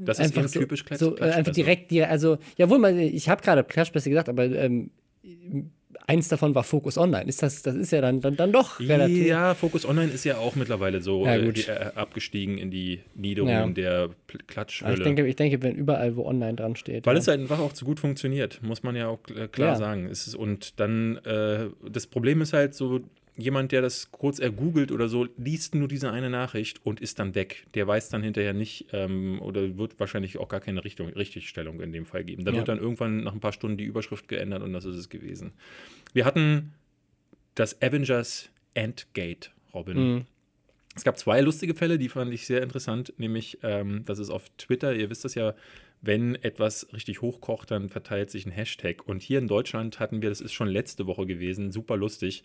Das 0.00 0.18
ist 0.18 0.36
einfach 0.36 0.48
so, 0.48 0.58
typisch 0.60 0.82
Klatsch- 0.84 0.98
so, 0.98 1.16
äh, 1.18 1.30
einfach 1.30 1.52
direkt, 1.52 1.90
die, 1.90 2.02
also, 2.02 2.38
jawohl, 2.56 2.78
mal, 2.78 2.98
ich 2.98 3.28
habe 3.28 3.42
gerade 3.42 3.62
Klatschpresse 3.62 4.08
gesagt, 4.08 4.28
aber 4.28 4.44
ähm, 4.46 4.90
eins 6.06 6.28
davon 6.28 6.54
war 6.54 6.64
Focus 6.64 6.98
Online. 6.98 7.26
Ist 7.28 7.42
das, 7.42 7.62
das 7.62 7.74
ist 7.76 7.92
ja 7.92 8.00
dann, 8.00 8.20
dann, 8.20 8.34
dann 8.36 8.50
doch 8.52 8.80
relativ. 8.80 9.26
Ja, 9.26 9.54
Focus 9.54 9.86
Online 9.86 10.10
ist 10.10 10.24
ja 10.24 10.38
auch 10.38 10.56
mittlerweile 10.56 11.00
so 11.00 11.24
Ja, 11.24 11.34
äh, 11.36 11.48
äh, 11.48 11.92
abgestiegen 11.94 12.58
in 12.58 12.70
die 12.70 13.00
Niederung 13.14 13.50
Ja. 13.50 13.66
der 13.66 14.02
Aber 14.04 14.14
ich 14.32 14.46
Klatschhölle. 14.46 15.02
denke, 15.04 15.26
ich 15.26 15.36
denke, 15.36 15.62
wenn 15.62 15.74
überall, 15.76 16.16
wo 16.16 16.24
online 16.24 16.54
dran 16.54 16.74
steht. 16.76 17.06
Weil 17.06 17.14
ja. 17.14 17.20
es 17.20 17.28
halt 17.28 17.40
einfach 17.40 17.60
auch 17.60 17.72
zu 17.72 17.84
gut 17.84 18.00
funktioniert, 18.00 18.60
muss 18.62 18.82
man 18.82 18.96
ja 18.96 19.08
auch 19.08 19.20
klar 19.52 19.76
sagen. 19.76 20.06
Es 20.06 20.26
ist, 20.26 20.34
und 20.34 20.80
dann, 20.80 21.18
äh, 21.18 21.66
das 21.88 22.06
Problem 22.06 22.40
ist 22.40 22.52
halt 22.52 22.74
so, 22.74 23.00
jemand, 23.36 23.72
der 23.72 23.80
das 23.80 24.10
kurz 24.12 24.38
ergoogelt 24.38 24.92
oder 24.92 25.08
so, 25.08 25.26
liest 25.38 25.74
nur 25.74 25.88
diese 25.88 26.10
eine 26.10 26.28
Nachricht 26.28 26.84
und 26.84 27.00
ist 27.00 27.18
dann 27.18 27.34
weg. 27.34 27.66
Der 27.74 27.86
weiß 27.86 28.10
dann 28.10 28.22
hinterher 28.22 28.52
nicht 28.52 28.86
ähm, 28.92 29.40
oder 29.40 29.78
wird 29.78 29.98
wahrscheinlich 29.98 30.38
auch 30.38 30.48
gar 30.48 30.60
keine 30.60 30.84
Richtung, 30.84 31.08
Richtigstellung 31.08 31.80
in 31.80 31.92
dem 31.92 32.04
Fall 32.04 32.24
geben. 32.24 32.44
Da 32.44 32.50
Ja. 32.50 32.58
wird 32.58 32.68
dann 32.68 32.78
irgendwann 32.78 33.22
nach 33.24 33.32
ein 33.32 33.40
paar 33.40 33.52
Stunden 33.52 33.78
die 33.78 33.84
Überschrift 33.84 34.28
geändert 34.28 34.62
und 34.62 34.72
das 34.72 34.84
ist 34.84 34.96
es 34.96 35.08
gewesen. 35.08 35.52
Wir 36.12 36.24
hatten 36.24 36.72
das 37.54 37.80
Avengers 37.82 38.50
Endgate, 38.74 39.50
Robin. 39.74 39.96
Mhm. 40.14 40.26
Es 40.94 41.04
gab 41.04 41.18
zwei 41.18 41.40
lustige 41.40 41.74
Fälle, 41.74 41.98
die 41.98 42.10
fand 42.10 42.32
ich 42.34 42.44
sehr 42.46 42.62
interessant, 42.62 43.14
nämlich, 43.16 43.58
ähm, 43.62 44.02
das 44.04 44.18
ist 44.18 44.28
auf 44.28 44.50
Twitter, 44.58 44.94
ihr 44.94 45.08
wisst 45.08 45.24
das 45.24 45.34
ja, 45.34 45.54
wenn 46.02 46.34
etwas 46.34 46.92
richtig 46.92 47.22
hochkocht, 47.22 47.70
dann 47.70 47.88
verteilt 47.88 48.30
sich 48.30 48.44
ein 48.44 48.50
Hashtag. 48.50 49.06
Und 49.08 49.22
hier 49.22 49.38
in 49.38 49.48
Deutschland 49.48 50.00
hatten 50.00 50.20
wir, 50.20 50.28
das 50.28 50.40
ist 50.40 50.52
schon 50.52 50.68
letzte 50.68 51.06
Woche 51.06 51.24
gewesen, 51.26 51.70
super 51.70 51.96
lustig, 51.96 52.42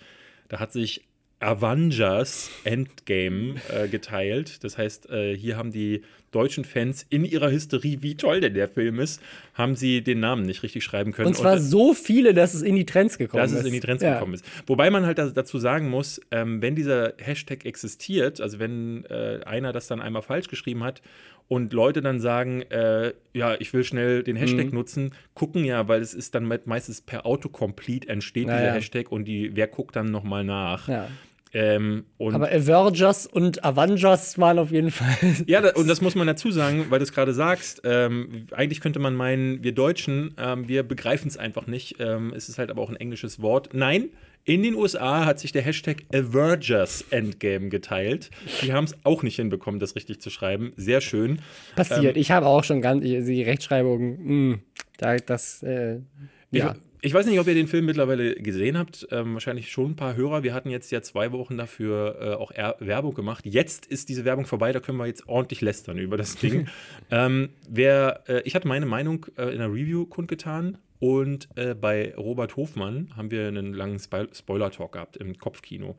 da 0.50 0.60
hat 0.60 0.72
sich 0.72 1.04
Avengers 1.40 2.50
Endgame 2.64 3.56
äh, 3.70 3.88
geteilt. 3.88 4.64
Das 4.64 4.78
heißt, 4.78 5.10
äh, 5.10 5.38
hier 5.38 5.56
haben 5.56 5.72
die 5.72 6.02
deutschen 6.32 6.66
Fans 6.66 7.06
in 7.10 7.24
ihrer 7.26 7.52
Hysterie, 7.52 8.02
wie 8.02 8.16
toll 8.16 8.42
denn 8.42 8.56
der 8.56 8.68
Film 8.68 9.00
ist, 9.00 9.22
haben 9.54 9.76
sie 9.76 10.02
den 10.02 10.20
Namen 10.20 10.44
nicht 10.44 10.64
richtig 10.64 10.84
schreiben 10.84 11.12
können. 11.14 11.28
Und 11.28 11.36
zwar 11.36 11.56
äh, 11.56 11.60
so 11.60 11.94
viele, 11.94 12.34
dass 12.34 12.54
es 12.54 12.64
in 12.64 12.76
die 12.76 12.86
Trends 12.86 13.18
gekommen 13.18 13.44
dass 13.44 13.52
ist. 13.52 13.60
es 13.60 13.66
in 13.66 13.74
die 13.74 13.80
Trends 13.80 14.04
ja. 14.04 14.14
gekommen 14.14 14.34
ist. 14.34 14.46
Wobei 14.66 14.90
man 14.90 15.06
halt 15.06 15.20
da, 15.20 15.28
dazu 15.28 15.60
sagen 15.60 15.90
muss, 15.90 16.20
ähm, 16.32 16.62
wenn 16.62 16.76
dieser 16.76 17.14
Hashtag 17.18 17.66
existiert, 17.66 18.42
also 18.42 18.60
wenn 18.60 19.06
äh, 19.06 19.40
einer 19.46 19.72
das 19.74 19.88
dann 19.88 20.02
einmal 20.02 20.24
falsch 20.24 20.48
geschrieben 20.48 20.84
hat 20.84 21.02
und 21.48 21.72
Leute 21.74 22.02
dann 22.02 22.20
sagen, 22.20 22.62
äh, 22.64 23.14
ja, 23.34 23.56
ich 23.60 23.72
will 23.74 23.84
schnell 23.84 24.24
den 24.24 24.36
Hashtag 24.36 24.68
Mhm. 24.68 24.74
nutzen, 24.74 25.12
gucken 25.34 25.64
ja, 25.64 25.88
weil 25.88 26.02
es 26.02 26.14
ist 26.14 26.36
dann 26.36 26.46
me- 26.48 26.60
meistens 26.66 27.02
per 27.02 27.26
Autocomplete 27.26 28.10
entsteht 28.10 28.48
Ja, 28.48 28.58
dieser. 28.58 28.74
Hashtag 28.74 29.12
und 29.12 29.26
die, 29.26 29.56
wer 29.56 29.68
guckt 29.68 29.96
dann 29.96 30.08
nochmal 30.12 30.44
nach. 30.44 30.88
Ja. 30.90 31.08
Ähm, 31.54 32.06
Aber 32.20 32.52
Avengers 32.52 33.26
und 33.26 33.64
Avengers 33.64 34.38
waren 34.38 34.60
auf 34.60 34.72
jeden 34.72 34.92
Fall. 34.92 35.16
ja, 35.48 35.62
da, 35.62 35.72
und 35.74 35.88
das 35.88 36.02
muss 36.02 36.16
man 36.16 36.28
dazu 36.28 36.52
sagen, 36.52 36.88
weil 36.90 37.00
du 37.00 37.04
es 37.04 37.14
gerade 37.14 37.34
sagst. 37.34 37.82
Ähm, 37.84 38.48
eigentlich 38.52 38.82
könnte 38.82 39.00
man 39.00 39.16
meinen, 39.16 39.64
wir 39.64 39.74
Deutschen, 39.74 40.34
ähm, 40.38 40.68
wir 40.68 40.84
begreifen 40.84 41.28
es 41.28 41.38
einfach 41.38 41.68
nicht. 41.68 41.96
Ähm, 42.00 42.34
es 42.36 42.50
ist 42.50 42.58
halt 42.58 42.70
aber 42.70 42.82
auch 42.82 42.90
ein 42.90 42.96
englisches 42.98 43.42
Wort. 43.42 43.70
Nein, 43.74 44.10
in 44.48 44.64
den 44.64 44.76
USA 44.76 45.26
hat 45.26 45.40
sich 45.40 45.52
der 45.52 45.62
Hashtag 45.62 46.04
Avengers 46.14 47.04
Endgame 47.10 47.68
geteilt. 47.68 48.30
Die 48.62 48.72
haben 48.72 48.86
es 48.86 48.96
auch 49.04 49.22
nicht 49.22 49.36
hinbekommen, 49.36 49.80
das 49.80 49.96
richtig 49.96 50.22
zu 50.22 50.30
schreiben. 50.30 50.72
Sehr 50.78 51.02
schön. 51.02 51.40
passiert. 51.76 52.16
ich 52.16 52.32
habe 52.32 52.46
auch 52.46 52.64
schon 52.64 52.82
ganz 52.82 53.04
die 53.04 53.44
Rechtschreibung. 53.44 54.52
Mh, 54.52 54.60
da, 55.00 55.18
das, 55.18 55.64
äh, 55.64 56.00
ja. 56.52 56.76
Ich, 57.08 57.14
weiß 57.14 57.26
nicht, 57.26 57.40
ob 57.40 57.48
ihr 57.48 57.54
den 57.54 57.70
Film 57.70 57.86
mittlerweile 57.86 58.36
gesehen 58.36 58.78
habt. 58.78 59.08
Ähm, 59.12 59.34
wahrscheinlich 59.34 59.72
schon 59.72 59.92
ein 59.92 59.96
paar 59.96 60.18
Hörer. 60.18 60.44
Wir 60.44 60.54
hatten 60.54 60.70
jetzt 60.70 60.92
ja 60.92 61.02
zwei 61.02 61.32
Wochen 61.32 61.58
dafür 61.58 62.18
äh, 62.20 62.34
auch 62.34 62.52
er 62.52 62.76
Werbung 62.80 63.14
gemacht. 63.14 63.46
Jetzt 63.46 63.86
ist 63.86 64.10
diese 64.10 64.26
Werbung 64.26 64.46
vorbei. 64.46 64.74
Da 64.74 64.82
können 64.82 64.98
wir 64.98 65.06
jetzt 65.06 65.26
ordentlich 65.30 65.62
lästern 65.62 66.00
über 66.00 66.18
das 66.18 66.36
Ding. 66.36 66.68
ähm, 67.10 67.48
wer, 67.70 68.24
äh, 68.28 68.42
ich 68.42 68.56
hatte 68.56 68.68
meine 68.68 68.86
Meinung 68.86 69.26
äh, 69.38 69.46
in 69.54 69.60
der 69.60 69.70
Review 69.70 70.06
kundgetan. 70.06 70.80
Und 71.00 71.48
äh, 71.56 71.76
bei 71.76 72.14
Robert 72.18 72.58
Hofmann 72.58 73.14
haben 73.16 73.32
wir 73.32 73.48
einen 73.48 73.74
langen 73.74 74.00
Spo 74.00 74.26
Spoiler-Talk 74.34 74.92
gehabt 74.92 75.16
im 75.16 75.38
Kopfkino. 75.38 75.96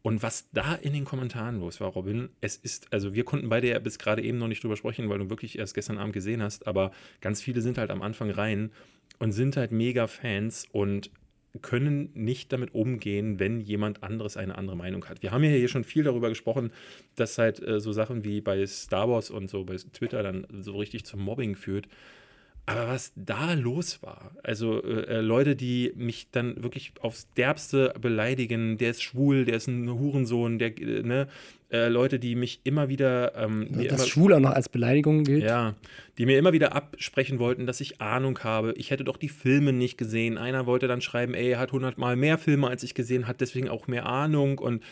Und 0.00 0.22
was 0.22 0.48
da 0.52 0.74
in 0.76 0.94
den 0.94 1.04
Kommentaren 1.04 1.60
los 1.60 1.78
war, 1.80 1.88
Robin, 1.88 2.30
es 2.40 2.56
ist, 2.56 2.90
also 2.90 3.12
wir 3.12 3.24
konnten 3.24 3.50
beide 3.50 3.68
ja 3.68 3.78
bis 3.80 3.98
gerade 3.98 4.22
eben 4.22 4.38
noch 4.38 4.48
nicht 4.48 4.62
drüber 4.62 4.76
sprechen, 4.76 5.10
weil 5.10 5.18
du 5.18 5.28
wirklich 5.28 5.58
erst 5.58 5.74
gestern 5.74 5.98
Abend 5.98 6.14
gesehen 6.14 6.42
hast, 6.42 6.66
aber 6.66 6.92
ganz 7.20 7.42
viele 7.42 7.60
sind 7.60 7.76
halt 7.76 7.90
am 7.90 8.00
Anfang 8.00 8.30
rein 8.30 8.70
und 9.18 9.32
sind 9.32 9.56
halt 9.56 9.72
mega 9.72 10.06
Fans 10.06 10.66
und 10.70 11.10
können 11.62 12.10
nicht 12.14 12.52
damit 12.52 12.74
umgehen, 12.74 13.38
wenn 13.40 13.60
jemand 13.60 14.02
anderes 14.02 14.36
eine 14.36 14.56
andere 14.56 14.76
Meinung 14.76 15.04
hat. 15.06 15.22
Wir 15.22 15.32
haben 15.32 15.42
ja 15.42 15.50
hier 15.50 15.68
schon 15.68 15.84
viel 15.84 16.04
darüber 16.04 16.28
gesprochen, 16.28 16.72
dass 17.16 17.38
halt 17.38 17.60
äh, 17.66 17.80
so 17.80 17.92
Sachen 17.92 18.24
wie 18.24 18.40
bei 18.40 18.64
Star 18.66 19.08
Wars 19.08 19.30
und 19.30 19.50
so 19.50 19.64
bei 19.64 19.76
Twitter 19.76 20.22
dann 20.22 20.46
so 20.60 20.76
richtig 20.76 21.04
zum 21.04 21.20
Mobbing 21.20 21.56
führt. 21.56 21.88
Aber 22.66 22.86
was 22.86 23.12
da 23.16 23.54
los 23.54 24.02
war, 24.02 24.36
also 24.42 24.82
äh, 24.82 25.22
Leute, 25.22 25.56
die 25.56 25.90
mich 25.96 26.30
dann 26.30 26.62
wirklich 26.62 26.92
aufs 27.00 27.26
Derbste 27.32 27.94
beleidigen, 27.98 28.76
der 28.76 28.90
ist 28.90 29.02
schwul, 29.02 29.46
der 29.46 29.56
ist 29.56 29.68
ein 29.68 29.88
Hurensohn, 29.88 30.58
der, 30.58 30.78
äh, 30.78 31.02
ne, 31.02 31.28
äh, 31.70 31.88
Leute, 31.88 32.18
die 32.18 32.34
mich 32.34 32.60
immer 32.64 32.88
wieder, 32.88 33.34
ähm, 33.36 33.68
mir 33.70 33.88
das 33.88 34.00
immer, 34.00 34.08
Schwul 34.08 34.32
auch 34.32 34.40
noch 34.40 34.52
als 34.52 34.70
Beleidigung 34.70 35.24
gilt. 35.24 35.44
ja, 35.44 35.74
die 36.16 36.24
mir 36.24 36.38
immer 36.38 36.54
wieder 36.54 36.74
absprechen 36.74 37.38
wollten, 37.38 37.66
dass 37.66 37.82
ich 37.82 38.00
Ahnung 38.00 38.38
habe. 38.42 38.72
Ich 38.78 38.90
hätte 38.90 39.04
doch 39.04 39.18
die 39.18 39.28
Filme 39.28 39.74
nicht 39.74 39.98
gesehen. 39.98 40.38
Einer 40.38 40.64
wollte 40.64 40.88
dann 40.88 41.02
schreiben, 41.02 41.34
ey, 41.34 41.50
er 41.50 41.58
hat 41.58 41.72
hundertmal 41.72 42.16
mehr 42.16 42.38
Filme 42.38 42.68
als 42.68 42.82
ich 42.82 42.94
gesehen, 42.94 43.28
hat 43.28 43.42
deswegen 43.42 43.68
auch 43.68 43.86
mehr 43.86 44.06
Ahnung. 44.06 44.58
Und 44.58 44.82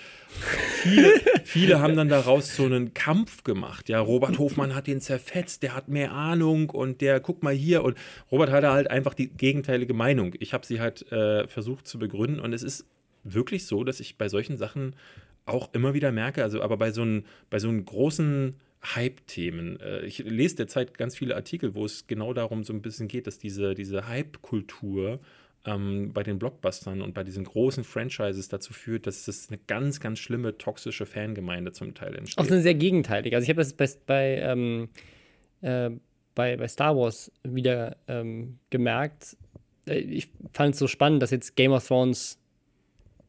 viele, 0.82 1.14
viele 1.44 1.80
haben 1.80 1.96
dann 1.96 2.10
daraus 2.10 2.54
so 2.54 2.66
einen 2.66 2.92
Kampf 2.92 3.42
gemacht. 3.42 3.88
Ja, 3.88 4.00
Robert 4.00 4.38
Hofmann 4.38 4.74
hat 4.74 4.86
den 4.86 5.00
zerfetzt, 5.00 5.62
der 5.62 5.74
hat 5.74 5.88
mehr 5.88 6.12
Ahnung 6.12 6.68
und 6.68 7.00
der, 7.00 7.20
guck 7.20 7.42
mal 7.42 7.54
hier. 7.54 7.84
Und 7.84 7.96
Robert 8.30 8.50
hatte 8.50 8.70
halt 8.70 8.90
einfach 8.90 9.14
die 9.14 9.28
gegenteilige 9.28 9.94
Meinung. 9.94 10.34
Ich 10.40 10.52
habe 10.52 10.66
sie 10.66 10.78
halt 10.78 11.10
äh, 11.10 11.46
versucht 11.46 11.88
zu 11.88 11.98
begründen 11.98 12.38
und 12.38 12.52
es 12.52 12.62
ist 12.62 12.84
wirklich 13.24 13.66
so, 13.66 13.82
dass 13.82 13.98
ich 13.98 14.18
bei 14.18 14.28
solchen 14.28 14.56
Sachen 14.58 14.94
auch 15.46 15.72
immer 15.72 15.94
wieder 15.94 16.12
merke, 16.12 16.42
also 16.42 16.60
aber 16.62 16.76
bei 16.76 16.90
so 16.90 17.02
einen, 17.02 17.24
bei 17.50 17.58
so 17.58 17.68
einen 17.68 17.84
großen 17.84 18.56
Hype-Themen. 18.94 19.80
Äh, 19.80 20.04
ich 20.04 20.18
lese 20.18 20.56
derzeit 20.56 20.98
ganz 20.98 21.16
viele 21.16 21.34
Artikel, 21.34 21.74
wo 21.74 21.84
es 21.84 22.06
genau 22.06 22.32
darum 22.34 22.62
so 22.64 22.72
ein 22.72 22.82
bisschen 22.82 23.08
geht, 23.08 23.26
dass 23.26 23.38
diese, 23.38 23.74
diese 23.74 24.06
Hype-Kultur 24.06 25.20
ähm, 25.64 26.12
bei 26.12 26.22
den 26.22 26.38
Blockbustern 26.38 27.02
und 27.02 27.14
bei 27.14 27.24
diesen 27.24 27.44
großen 27.44 27.82
Franchises 27.84 28.48
dazu 28.48 28.72
führt, 28.72 29.06
dass 29.06 29.24
das 29.24 29.48
eine 29.48 29.58
ganz, 29.66 29.98
ganz 30.00 30.18
schlimme, 30.18 30.58
toxische 30.58 31.06
Fangemeinde 31.06 31.72
zum 31.72 31.94
Teil 31.94 32.14
Auch 32.14 32.18
entsteht. 32.18 32.52
eine 32.52 32.62
sehr 32.62 32.74
gegenteilig. 32.74 33.34
Also 33.34 33.44
ich 33.44 33.48
habe 33.48 33.60
das 33.60 33.72
bei, 33.72 33.88
bei, 34.06 34.36
ähm, 34.42 34.88
äh, 35.62 35.90
bei, 36.34 36.56
bei 36.56 36.68
Star 36.68 36.96
Wars 36.96 37.32
wieder 37.42 37.96
ähm, 38.06 38.58
gemerkt. 38.70 39.36
Äh, 39.86 39.98
Ich 40.00 40.28
fand 40.52 40.74
es 40.74 40.78
so 40.78 40.86
spannend, 40.86 41.22
dass 41.22 41.30
jetzt 41.32 41.56
Game 41.56 41.72
of 41.72 41.86
Thrones, 41.86 42.38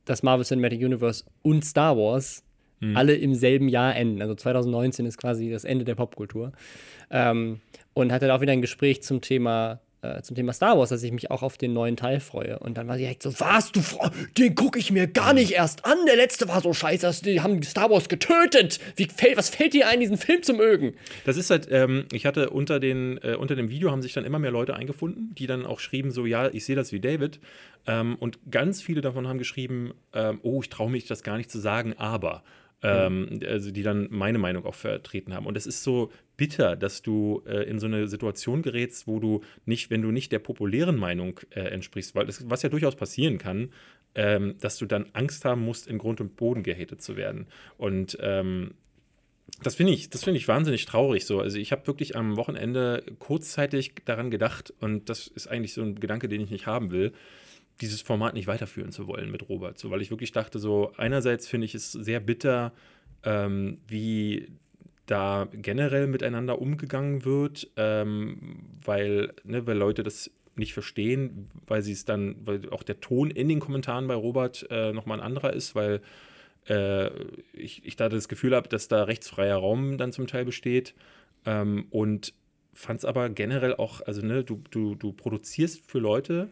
das 0.09 0.23
Marvel 0.23 0.45
Cinematic 0.45 0.81
Universe 0.81 1.23
und 1.43 1.63
Star 1.63 1.97
Wars 1.97 2.43
alle 2.93 3.15
im 3.15 3.33
selben 3.33 3.69
Jahr 3.69 3.95
enden. 3.95 4.21
Also 4.21 4.35
2019 4.35 5.05
ist 5.05 5.17
quasi 5.17 5.49
das 5.49 5.63
Ende 5.63 5.83
der 5.83 5.95
Popkultur. 5.95 6.51
Ähm, 7.09 7.59
und 7.93 8.11
hatte 8.11 8.27
da 8.27 8.35
auch 8.35 8.41
wieder 8.41 8.53
ein 8.53 8.61
Gespräch 8.61 9.01
zum 9.01 9.21
Thema 9.21 9.79
äh, 10.01 10.21
zum 10.21 10.35
Thema 10.35 10.53
Star 10.53 10.77
Wars, 10.77 10.89
dass 10.89 11.01
ich 11.01 11.11
mich 11.11 11.31
auch 11.31 11.41
auf 11.41 11.57
den 11.57 11.73
neuen 11.73 11.97
Teil 11.97 12.19
freue. 12.19 12.59
Und 12.59 12.77
dann 12.77 12.87
war 12.87 12.95
sie 12.95 13.01
direkt 13.01 13.23
so, 13.23 13.39
was, 13.39 13.71
du, 13.71 13.81
den 14.37 14.53
gucke 14.55 14.77
ich 14.77 14.91
mir 14.91 15.07
gar 15.07 15.33
nicht 15.33 15.51
erst 15.51 15.85
an. 15.85 15.97
Der 16.05 16.15
letzte 16.15 16.47
war 16.47 16.61
so 16.61 16.73
scheiße, 16.73 17.23
die 17.23 17.41
haben 17.41 17.61
Star 17.63 17.89
Wars 17.89 18.07
getötet. 18.07 18.79
Wie 18.95 19.05
fällt, 19.05 19.37
was 19.37 19.49
fällt 19.49 19.73
dir 19.73 19.87
ein, 19.87 19.99
diesen 19.99 20.17
Film 20.17 20.43
zu 20.43 20.53
mögen? 20.53 20.93
Das 21.25 21.35
ist 21.35 21.49
halt, 21.49 21.67
ähm, 21.71 22.05
ich 22.11 22.25
hatte 22.25 22.49
unter, 22.51 22.79
den, 22.79 23.19
äh, 23.23 23.35
unter 23.35 23.55
dem 23.55 23.69
Video 23.69 23.91
haben 23.91 24.01
sich 24.01 24.13
dann 24.13 24.25
immer 24.25 24.39
mehr 24.39 24.51
Leute 24.51 24.75
eingefunden, 24.75 25.33
die 25.35 25.47
dann 25.47 25.65
auch 25.65 25.79
schrieben, 25.79 26.11
so, 26.11 26.25
ja, 26.25 26.47
ich 26.49 26.65
sehe 26.65 26.75
das 26.75 26.91
wie 26.91 26.99
David. 26.99 27.39
Ähm, 27.87 28.15
und 28.19 28.39
ganz 28.51 28.81
viele 28.81 29.01
davon 29.01 29.27
haben 29.27 29.39
geschrieben, 29.39 29.93
ähm, 30.13 30.39
oh, 30.43 30.61
ich 30.61 30.69
traue 30.69 30.91
mich 30.91 31.05
das 31.05 31.23
gar 31.23 31.37
nicht 31.37 31.49
zu 31.49 31.59
sagen, 31.59 31.93
aber. 31.97 32.43
Ähm, 32.83 33.39
also 33.43 33.71
die 33.71 33.81
dann 33.81 34.07
meine 34.11 34.37
Meinung 34.37 34.63
auch 34.63 34.75
vertreten 34.75 35.33
haben. 35.33 35.47
Und 35.47 35.57
es 35.57 35.65
ist 35.65 35.81
so 35.81 36.11
bitter, 36.37 36.75
dass 36.75 37.01
du 37.01 37.43
äh, 37.45 37.63
in 37.63 37.79
so 37.79 37.87
eine 37.87 38.07
Situation 38.07 38.61
gerätst, 38.61 39.07
wo 39.07 39.19
du 39.19 39.41
nicht, 39.65 39.89
wenn 39.89 40.01
du 40.01 40.11
nicht 40.11 40.31
der 40.31 40.39
populären 40.39 40.95
Meinung 40.95 41.39
äh, 41.49 41.61
entsprichst, 41.61 42.15
weil 42.15 42.27
das, 42.27 42.49
was 42.49 42.61
ja 42.61 42.69
durchaus 42.69 42.95
passieren 42.95 43.37
kann, 43.39 43.71
ähm, 44.15 44.55
dass 44.59 44.77
du 44.77 44.85
dann 44.85 45.07
Angst 45.13 45.45
haben 45.45 45.61
musst, 45.65 45.87
in 45.87 45.97
Grund 45.97 46.21
und 46.21 46.35
Boden 46.35 46.63
gehatet 46.63 47.01
zu 47.01 47.17
werden. 47.17 47.47
Und 47.77 48.17
ähm, 48.21 48.75
Das 49.63 49.75
finde 49.75 49.93
ich, 49.93 50.09
das 50.09 50.27
ich 50.27 50.47
wahnsinnig 50.47 50.85
traurig 50.85 51.25
so. 51.25 51.39
Also 51.39 51.57
ich 51.57 51.71
habe 51.71 51.87
wirklich 51.87 52.15
am 52.15 52.35
Wochenende 52.35 53.03
kurzzeitig 53.19 53.95
daran 54.05 54.29
gedacht, 54.29 54.73
und 54.79 55.09
das 55.09 55.27
ist 55.27 55.47
eigentlich 55.47 55.73
so 55.73 55.81
ein 55.81 55.95
Gedanke, 55.95 56.27
den 56.27 56.41
ich 56.41 56.51
nicht 56.51 56.67
haben 56.67 56.91
will, 56.91 57.13
dieses 57.81 58.01
Format 58.01 58.33
nicht 58.33 58.47
weiterführen 58.47 58.91
zu 58.91 59.07
wollen 59.07 59.31
mit 59.31 59.47
Robert. 59.49 59.77
So, 59.77 59.89
weil 59.89 60.01
ich 60.01 60.11
wirklich 60.11 60.31
dachte, 60.31 60.59
so, 60.59 60.91
einerseits 60.97 61.47
finde 61.47 61.65
ich 61.65 61.75
es 61.75 61.91
sehr 61.91 62.19
bitter, 62.19 62.73
ähm, 63.23 63.79
wie 63.87 64.47
da 65.07 65.47
generell 65.51 66.07
miteinander 66.07 66.61
umgegangen 66.61 67.25
wird, 67.25 67.69
ähm, 67.77 68.59
weil, 68.85 69.33
ne, 69.43 69.65
weil 69.65 69.77
Leute 69.77 70.03
das 70.03 70.29
nicht 70.55 70.73
verstehen, 70.73 71.47
weil 71.65 71.81
sie 71.81 71.93
es 71.93 72.05
dann, 72.05 72.35
weil 72.45 72.69
auch 72.69 72.83
der 72.83 72.99
Ton 72.99 73.31
in 73.31 73.47
den 73.47 73.59
Kommentaren 73.59 74.07
bei 74.07 74.15
Robert 74.15 74.67
äh, 74.69 74.91
nochmal 74.91 75.19
ein 75.19 75.25
anderer 75.25 75.53
ist, 75.53 75.75
weil 75.75 76.01
äh, 76.67 77.09
ich, 77.53 77.85
ich 77.85 77.95
da 77.95 78.09
das 78.09 78.27
Gefühl 78.27 78.55
habe, 78.55 78.67
dass 78.67 78.87
da 78.87 79.03
rechtsfreier 79.03 79.57
Raum 79.57 79.97
dann 79.97 80.11
zum 80.11 80.27
Teil 80.27 80.45
besteht. 80.45 80.93
Ähm, 81.45 81.87
und 81.89 82.33
fand 82.73 82.99
es 82.99 83.05
aber 83.05 83.29
generell 83.29 83.75
auch, 83.75 84.01
also 84.01 84.21
ne, 84.21 84.43
du, 84.43 84.61
du, 84.71 84.95
du 84.95 85.13
produzierst 85.13 85.89
für 85.89 85.99
Leute, 85.99 86.49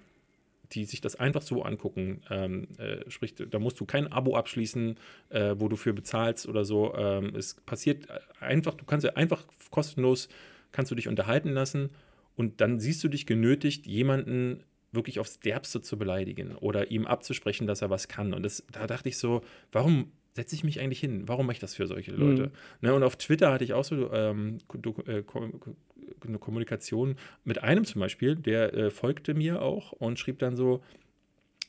die 0.71 0.85
sich 0.85 1.01
das 1.01 1.15
einfach 1.15 1.41
so 1.41 1.63
angucken. 1.63 2.21
Ähm, 2.29 2.67
äh, 2.77 3.09
sprich, 3.09 3.35
da 3.35 3.59
musst 3.59 3.79
du 3.79 3.85
kein 3.85 4.11
Abo 4.11 4.35
abschließen, 4.35 4.97
äh, 5.29 5.55
wo 5.57 5.67
du 5.67 5.75
für 5.75 5.93
bezahlst 5.93 6.47
oder 6.47 6.65
so. 6.65 6.93
Ähm, 6.95 7.35
es 7.35 7.55
passiert 7.65 8.07
einfach, 8.39 8.73
du 8.73 8.85
kannst 8.85 9.05
ja 9.05 9.13
einfach 9.13 9.43
kostenlos, 9.71 10.29
kannst 10.71 10.91
du 10.91 10.95
dich 10.95 11.07
unterhalten 11.07 11.49
lassen 11.49 11.89
und 12.35 12.61
dann 12.61 12.79
siehst 12.79 13.03
du 13.03 13.07
dich 13.07 13.25
genötigt, 13.25 13.85
jemanden 13.87 14.63
wirklich 14.91 15.19
aufs 15.19 15.39
Derbste 15.39 15.81
zu 15.81 15.97
beleidigen 15.97 16.55
oder 16.55 16.89
ihm 16.89 17.05
abzusprechen, 17.05 17.67
dass 17.67 17.81
er 17.81 17.89
was 17.89 18.07
kann. 18.07 18.33
Und 18.33 18.43
das, 18.43 18.63
da 18.71 18.87
dachte 18.87 19.09
ich 19.09 19.17
so, 19.17 19.41
warum 19.71 20.11
setze 20.35 20.53
ich 20.53 20.63
mich 20.63 20.79
eigentlich 20.81 20.99
hin? 20.99 21.27
Warum 21.27 21.45
mache 21.47 21.55
ich 21.55 21.59
das 21.59 21.75
für 21.75 21.87
solche 21.87 22.11
Leute? 22.11 22.47
Mhm. 22.47 22.51
Ne, 22.81 22.93
und 22.93 23.03
auf 23.03 23.15
Twitter 23.15 23.51
hatte 23.51 23.63
ich 23.63 23.73
auch 23.73 23.85
so 23.85 24.11
ähm, 24.11 24.57
äh, 25.07 25.23
eine 26.27 26.37
Kommunikation 26.39 27.15
mit 27.45 27.63
einem 27.63 27.85
zum 27.85 28.01
Beispiel, 28.01 28.35
der 28.35 28.73
äh, 28.73 28.91
folgte 28.91 29.33
mir 29.33 29.61
auch 29.61 29.93
und 29.93 30.19
schrieb 30.19 30.39
dann 30.39 30.55
so, 30.55 30.83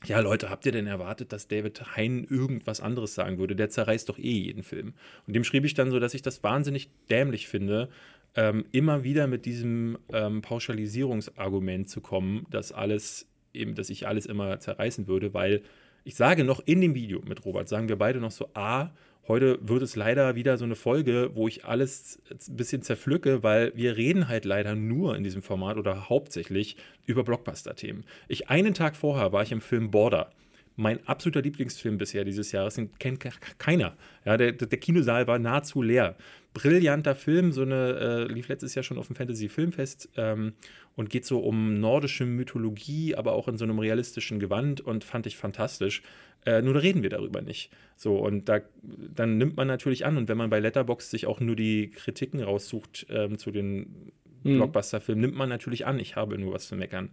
ja, 0.04 0.20
Leute, 0.20 0.50
habt 0.50 0.66
ihr 0.66 0.72
denn 0.72 0.86
erwartet, 0.86 1.32
dass 1.32 1.48
David 1.48 1.96
Hein 1.96 2.26
irgendwas 2.28 2.80
anderes 2.80 3.14
sagen 3.14 3.38
würde? 3.38 3.56
Der 3.56 3.70
zerreißt 3.70 4.08
doch 4.08 4.18
eh 4.18 4.30
jeden 4.30 4.62
Film. 4.62 4.94
Und 5.26 5.34
dem 5.34 5.44
schrieb 5.44 5.64
ich 5.64 5.74
dann 5.74 5.90
so, 5.90 5.98
dass 5.98 6.12
ich 6.12 6.22
das 6.22 6.42
wahnsinnig 6.42 6.90
dämlich 7.08 7.48
finde, 7.48 7.88
ähm, 8.34 8.66
immer 8.72 9.04
wieder 9.04 9.26
mit 9.26 9.46
diesem 9.46 9.96
ähm, 10.12 10.42
Pauschalisierungsargument 10.42 11.88
zu 11.88 12.00
kommen, 12.00 12.46
dass 12.50 12.72
alles 12.72 13.28
eben, 13.54 13.74
dass 13.74 13.88
ich 13.88 14.06
alles 14.06 14.26
immer 14.26 14.60
zerreißen 14.60 15.06
würde, 15.06 15.32
weil 15.32 15.62
ich 16.06 16.14
sage 16.14 16.44
noch 16.44 16.60
in 16.64 16.80
dem 16.80 16.94
Video 16.94 17.20
mit 17.26 17.44
Robert, 17.44 17.68
sagen 17.68 17.88
wir 17.88 17.96
beide 17.96 18.20
noch 18.20 18.30
so, 18.30 18.48
A, 18.54 18.90
heute 19.26 19.58
wird 19.60 19.82
es 19.82 19.96
leider 19.96 20.36
wieder 20.36 20.56
so 20.56 20.64
eine 20.64 20.76
Folge, 20.76 21.32
wo 21.34 21.48
ich 21.48 21.64
alles 21.64 22.20
ein 22.48 22.56
bisschen 22.56 22.82
zerpflücke, 22.82 23.42
weil 23.42 23.72
wir 23.74 23.96
reden 23.96 24.28
halt 24.28 24.44
leider 24.44 24.76
nur 24.76 25.16
in 25.16 25.24
diesem 25.24 25.42
Format 25.42 25.78
oder 25.78 26.08
hauptsächlich 26.08 26.76
über 27.06 27.24
Blockbuster-Themen. 27.24 28.04
Ich 28.28 28.48
einen 28.48 28.72
Tag 28.72 28.94
vorher 28.94 29.32
war 29.32 29.42
ich 29.42 29.50
im 29.50 29.60
Film 29.60 29.90
Border 29.90 30.30
mein 30.76 31.06
absoluter 31.06 31.42
Lieblingsfilm 31.42 31.96
bisher 31.98 32.24
dieses 32.24 32.52
Jahres, 32.52 32.74
den 32.74 32.92
kennt 32.98 33.24
keiner. 33.58 33.96
Ja, 34.24 34.36
der, 34.36 34.52
der 34.52 34.78
Kinosaal 34.78 35.26
war 35.26 35.38
nahezu 35.38 35.82
leer. 35.82 36.16
Brillanter 36.52 37.14
Film, 37.14 37.52
so 37.52 37.62
eine, 37.62 38.28
äh, 38.28 38.32
lief 38.32 38.48
letztes 38.48 38.74
Jahr 38.74 38.82
schon 38.82 38.98
auf 38.98 39.08
dem 39.08 39.16
Fantasy 39.16 39.48
Filmfest 39.48 40.10
ähm, 40.16 40.52
und 40.94 41.10
geht 41.10 41.24
so 41.24 41.40
um 41.40 41.80
nordische 41.80 42.24
Mythologie, 42.24 43.14
aber 43.14 43.32
auch 43.32 43.48
in 43.48 43.56
so 43.56 43.64
einem 43.64 43.78
realistischen 43.78 44.38
Gewand 44.38 44.80
und 44.80 45.04
fand 45.04 45.26
ich 45.26 45.36
fantastisch. 45.36 46.02
Äh, 46.44 46.62
nur 46.62 46.74
da 46.74 46.80
reden 46.80 47.02
wir 47.02 47.10
darüber 47.10 47.42
nicht. 47.42 47.70
So, 47.96 48.16
und 48.16 48.48
da, 48.48 48.60
dann 48.82 49.38
nimmt 49.38 49.56
man 49.56 49.68
natürlich 49.68 50.06
an, 50.06 50.16
und 50.16 50.28
wenn 50.28 50.38
man 50.38 50.50
bei 50.50 50.60
Letterbox 50.60 51.10
sich 51.10 51.26
auch 51.26 51.40
nur 51.40 51.56
die 51.56 51.90
Kritiken 51.90 52.40
raussucht 52.42 53.06
ähm, 53.10 53.38
zu 53.38 53.50
den 53.50 54.12
mhm. 54.44 54.56
Blockbuster-Filmen, 54.56 55.20
nimmt 55.20 55.36
man 55.36 55.48
natürlich 55.48 55.86
an, 55.86 55.98
ich 55.98 56.16
habe 56.16 56.38
nur 56.38 56.54
was 56.54 56.68
zu 56.68 56.76
meckern. 56.76 57.10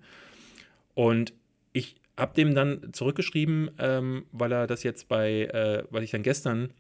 Und 0.94 1.34
ich 1.74 1.96
hab 2.18 2.34
dem 2.36 2.54
dann 2.54 2.94
zurückgeschrieben, 2.94 3.72
ähm, 3.80 4.26
weil 4.32 4.52
er 4.52 4.68
das 4.68 4.84
jetzt 4.84 5.08
bei, 5.08 5.46
äh, 5.46 5.84
weil 5.90 6.04
ich 6.04 6.12
dann 6.12 6.24
gestern 6.24 6.74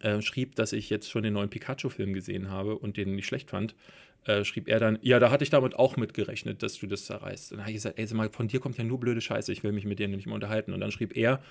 äh, 0.00 0.20
schrieb, 0.22 0.54
dass 0.54 0.72
ich 0.72 0.90
jetzt 0.90 1.10
schon 1.10 1.22
den 1.22 1.34
neuen 1.34 1.50
Pikachu-Film 1.50 2.12
gesehen 2.12 2.50
habe 2.50 2.76
und 2.76 2.96
den 2.96 3.14
nicht 3.14 3.26
schlecht 3.26 3.50
fand. 3.50 3.74
Äh, 4.24 4.44
schrieb 4.44 4.68
er 4.68 4.80
dann, 4.80 4.98
ja, 5.02 5.18
da 5.18 5.30
hatte 5.30 5.44
ich 5.44 5.50
damit 5.50 5.74
auch 5.74 5.96
mitgerechnet, 5.96 6.62
dass 6.62 6.78
du 6.78 6.86
das 6.86 7.06
zerreißt. 7.06 7.52
Und 7.52 7.58
dann 7.58 7.64
habe 7.64 7.70
ich 7.70 7.76
gesagt, 7.76 7.98
ey, 7.98 8.06
sag 8.06 8.16
mal, 8.16 8.30
von 8.30 8.48
dir 8.48 8.60
kommt 8.60 8.76
ja 8.78 8.84
nur 8.84 9.00
blöde 9.00 9.20
Scheiße, 9.20 9.52
ich 9.52 9.62
will 9.62 9.72
mich 9.72 9.84
mit 9.84 9.98
dir 9.98 10.08
nicht 10.08 10.26
mehr 10.26 10.34
unterhalten. 10.34 10.72
Und 10.72 10.80
dann 10.80 10.90
schrieb 10.90 11.16
er, 11.16 11.42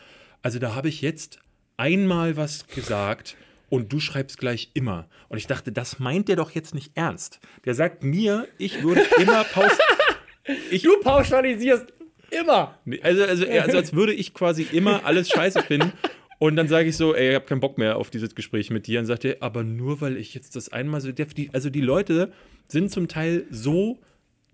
also 0.41 0.59
da 0.59 0.75
habe 0.75 0.89
ich 0.89 1.01
jetzt 1.01 1.39
einmal 1.77 2.37
was 2.37 2.67
gesagt 2.67 3.37
und 3.69 3.91
du 3.91 3.99
schreibst 3.99 4.37
gleich 4.37 4.71
immer. 4.73 5.07
Und 5.29 5.37
ich 5.37 5.47
dachte, 5.47 5.71
das 5.71 5.99
meint 5.99 6.27
der 6.27 6.35
doch 6.35 6.51
jetzt 6.51 6.73
nicht 6.73 6.91
ernst. 6.95 7.39
Der 7.65 7.73
sagt 7.73 8.03
mir, 8.03 8.47
ich 8.57 8.83
würde 8.83 9.01
immer 9.19 9.43
pauschalisieren. 9.43 10.81
du 10.83 11.01
pauschalisierst 11.01 11.93
Immer. 12.39 12.77
Also, 13.01 13.23
also, 13.23 13.45
also 13.47 13.77
als 13.77 13.93
würde 13.93 14.13
ich 14.13 14.33
quasi 14.33 14.67
immer 14.71 15.05
alles 15.05 15.29
scheiße 15.29 15.61
finden. 15.63 15.93
Und 16.39 16.55
dann 16.55 16.67
sage 16.67 16.89
ich 16.89 16.97
so, 16.97 17.15
ey, 17.15 17.29
ich 17.29 17.35
habe 17.35 17.45
keinen 17.45 17.61
Bock 17.61 17.77
mehr 17.77 17.97
auf 17.97 18.09
dieses 18.11 18.35
Gespräch 18.35 18.69
mit 18.69 18.87
dir. 18.87 18.99
Und 18.99 19.05
sagt 19.05 19.25
er, 19.25 19.37
aber 19.41 19.63
nur 19.63 20.01
weil 20.01 20.17
ich 20.17 20.33
jetzt 20.33 20.55
das 20.55 20.69
einmal 20.69 21.01
so. 21.01 21.09
Also 21.53 21.69
die 21.69 21.81
Leute 21.81 22.31
sind 22.67 22.91
zum 22.91 23.07
Teil 23.07 23.45
so 23.49 23.99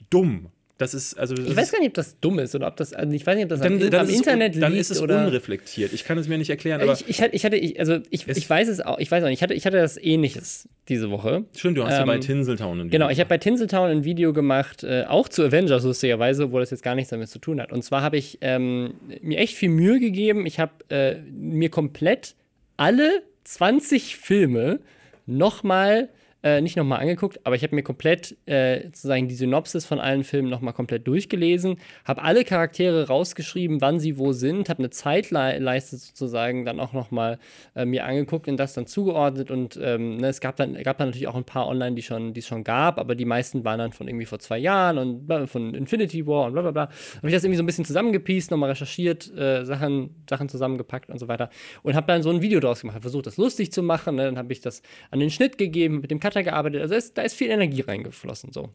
dumm. 0.10 0.48
Das 0.80 0.96
ist, 0.96 1.20
also, 1.20 1.36
das 1.36 1.48
ich 1.48 1.56
weiß 1.56 1.72
gar 1.72 1.80
nicht, 1.80 1.90
ob 1.90 1.94
das 1.94 2.20
dumm 2.20 2.40
ist 2.40 2.56
oder 2.56 2.66
ob 2.68 2.76
das, 2.78 2.94
also 2.94 3.14
ich 3.14 3.26
weiß 3.26 3.36
nicht, 3.36 3.44
ob 3.44 3.50
das 3.50 3.62
dann, 3.62 3.74
am, 3.74 3.92
dann 3.92 4.08
am 4.08 4.10
Internet 4.10 4.54
liegt. 4.56 4.64
Dann 4.64 4.76
ist 4.76 4.90
es 4.90 5.00
oder 5.00 5.28
unreflektiert. 5.28 5.94
Ich 5.94 6.04
kann 6.04 6.18
es 6.18 6.28
mir 6.28 6.40
nicht 6.40 6.50
erklären. 6.50 6.82
Aber 6.82 6.94
ich, 6.94 7.08
ich, 7.08 7.22
hatte, 7.22 7.36
ich 7.36 7.46
hatte, 7.46 7.62
also 7.78 8.00
ich, 8.10 8.28
ich 8.28 8.50
weiß 8.50 8.68
es 8.70 8.82
auch, 8.82 8.98
ich 8.98 9.12
weiß 9.12 9.24
auch 9.24 9.28
nicht, 9.28 9.38
ich 9.38 9.44
hatte, 9.44 9.54
ich 9.54 9.68
hatte 9.68 9.78
das 9.78 9.98
Ähnliches 9.98 10.68
diese 10.90 11.12
Woche. 11.12 11.46
Stimmt, 11.56 11.78
du 11.78 11.84
hast 11.84 11.94
ähm, 11.94 12.00
ja 12.00 12.06
bei 12.06 12.18
Tinseltown 12.18 12.80
ein 12.80 12.86
Video 12.86 12.92
Genau, 12.92 13.10
ich 13.10 13.20
habe 13.20 13.30
bei 13.30 13.38
Tinseltown 13.38 13.90
ein 13.92 14.04
Video 14.04 14.34
gemacht, 14.34 14.84
äh, 14.84 15.06
auch 15.08 15.30
zu 15.30 15.44
Avengers 15.44 15.84
lustigerweise, 15.84 16.52
wo 16.52 16.58
das 16.58 16.72
jetzt 16.72 16.82
gar 16.82 16.96
nichts 16.96 17.12
damit 17.12 17.30
zu 17.30 17.38
tun 17.38 17.62
hat. 17.62 17.72
Und 17.72 17.84
zwar 17.84 18.02
habe 18.02 18.18
ich 18.18 18.40
ähm, 18.42 18.96
mir 19.22 19.38
echt 19.38 19.56
viel 19.56 19.70
Mühe 19.70 20.00
gegeben. 20.00 20.48
Ich 20.48 20.60
habe 20.60 20.72
äh, 20.90 21.18
mir 21.32 21.70
komplett 21.70 22.34
alle 22.78 23.22
20 23.44 24.18
Filme 24.18 24.80
nochmal 25.28 26.10
äh, 26.44 26.60
nicht 26.60 26.76
nochmal 26.76 27.00
angeguckt, 27.00 27.40
aber 27.46 27.56
ich 27.56 27.64
habe 27.64 27.74
mir 27.74 27.84
komplett 27.84 28.36
äh, 28.46 28.84
sozusagen 28.84 29.30
die 29.30 29.36
Synopsis 29.36 29.86
von 29.86 30.00
allen 30.00 30.26
Filmen 30.26 30.50
nochmal 30.50 30.74
komplett 30.74 31.08
durchgelesen, 31.08 31.78
habe 32.04 32.22
alle 32.22 32.44
Charaktere 32.44 33.08
rausgeschrieben, 33.08 33.80
wann 33.80 34.00
sie 34.00 34.18
wo 34.18 34.34
sind, 34.34 34.68
habe 34.68 34.80
eine 34.80 34.90
Zeitleiste 34.90 35.96
sozusagen 35.96 36.66
dann 36.66 36.82
auch 36.82 36.92
nochmal 36.92 37.40
äh, 37.76 37.86
mir 37.86 38.04
angeguckt 38.04 38.50
und 38.50 38.58
das 38.58 38.74
dann 38.74 38.88
zugeordnet 38.88 39.52
und 39.52 39.80
ähm, 39.82 40.18
ne, 40.18 40.28
es 40.28 40.42
gab 40.42 40.58
dann, 40.58 40.74
gab 40.84 40.98
dann 40.98 41.08
natürlich 41.08 41.30
auch 41.30 41.36
ein 41.36 41.46
paar 41.46 41.68
online, 41.68 41.96
die 41.96 42.02
schon, 42.02 42.34
es 42.36 42.46
schon 42.46 42.66
gab, 42.66 43.00
aber 43.00 43.16
die 43.16 43.26
meisten 43.26 43.64
waren 43.64 43.80
dann 43.80 43.94
von 43.94 44.10
irgendwie 44.10 44.26
vor 44.26 44.40
zwei 44.40 44.58
Jahren 44.58 44.98
und 44.98 45.48
von 45.48 45.74
Infinity 45.74 46.28
War 46.28 46.48
und 46.48 46.54
bla 46.54 46.62
bla 46.62 46.72
bla. 46.72 46.82
Habe 47.18 47.28
ich 47.28 47.34
das 47.34 47.46
irgendwie 47.46 47.58
so 47.58 47.64
ein 47.64 47.68
bisschen 47.68 47.86
zusammengepiest, 47.86 48.52
nochmal 48.52 48.72
recherchiert, 48.72 49.34
äh, 49.38 49.64
Sachen, 49.64 50.24
Sachen 50.30 50.50
zusammengepackt 50.50 51.10
und 51.10 51.20
so 51.20 51.30
weiter 51.30 51.50
und 51.84 51.96
habe 51.96 52.08
dann 52.08 52.22
so 52.22 52.30
ein 52.32 52.42
Video 52.42 52.60
draus 52.60 52.82
gemacht, 52.82 52.98
versucht 53.00 53.28
das 53.28 53.38
lustig 53.38 53.72
zu 53.72 53.82
machen, 53.82 54.16
ne? 54.16 54.26
dann 54.26 54.38
habe 54.38 54.52
ich 54.52 54.60
das 54.60 54.82
an 55.10 55.22
den 55.22 55.30
Schnitt 55.30 55.58
gegeben 55.58 56.02
mit 56.02 56.12
dem 56.12 56.20
Cut 56.20 56.33
weitergearbeitet. 56.34 56.82
Also 56.82 56.96
ist, 56.96 57.18
da 57.18 57.22
ist 57.22 57.36
viel 57.36 57.50
Energie 57.50 57.82
reingeflossen. 57.82 58.52
So. 58.52 58.62
Dann 58.62 58.72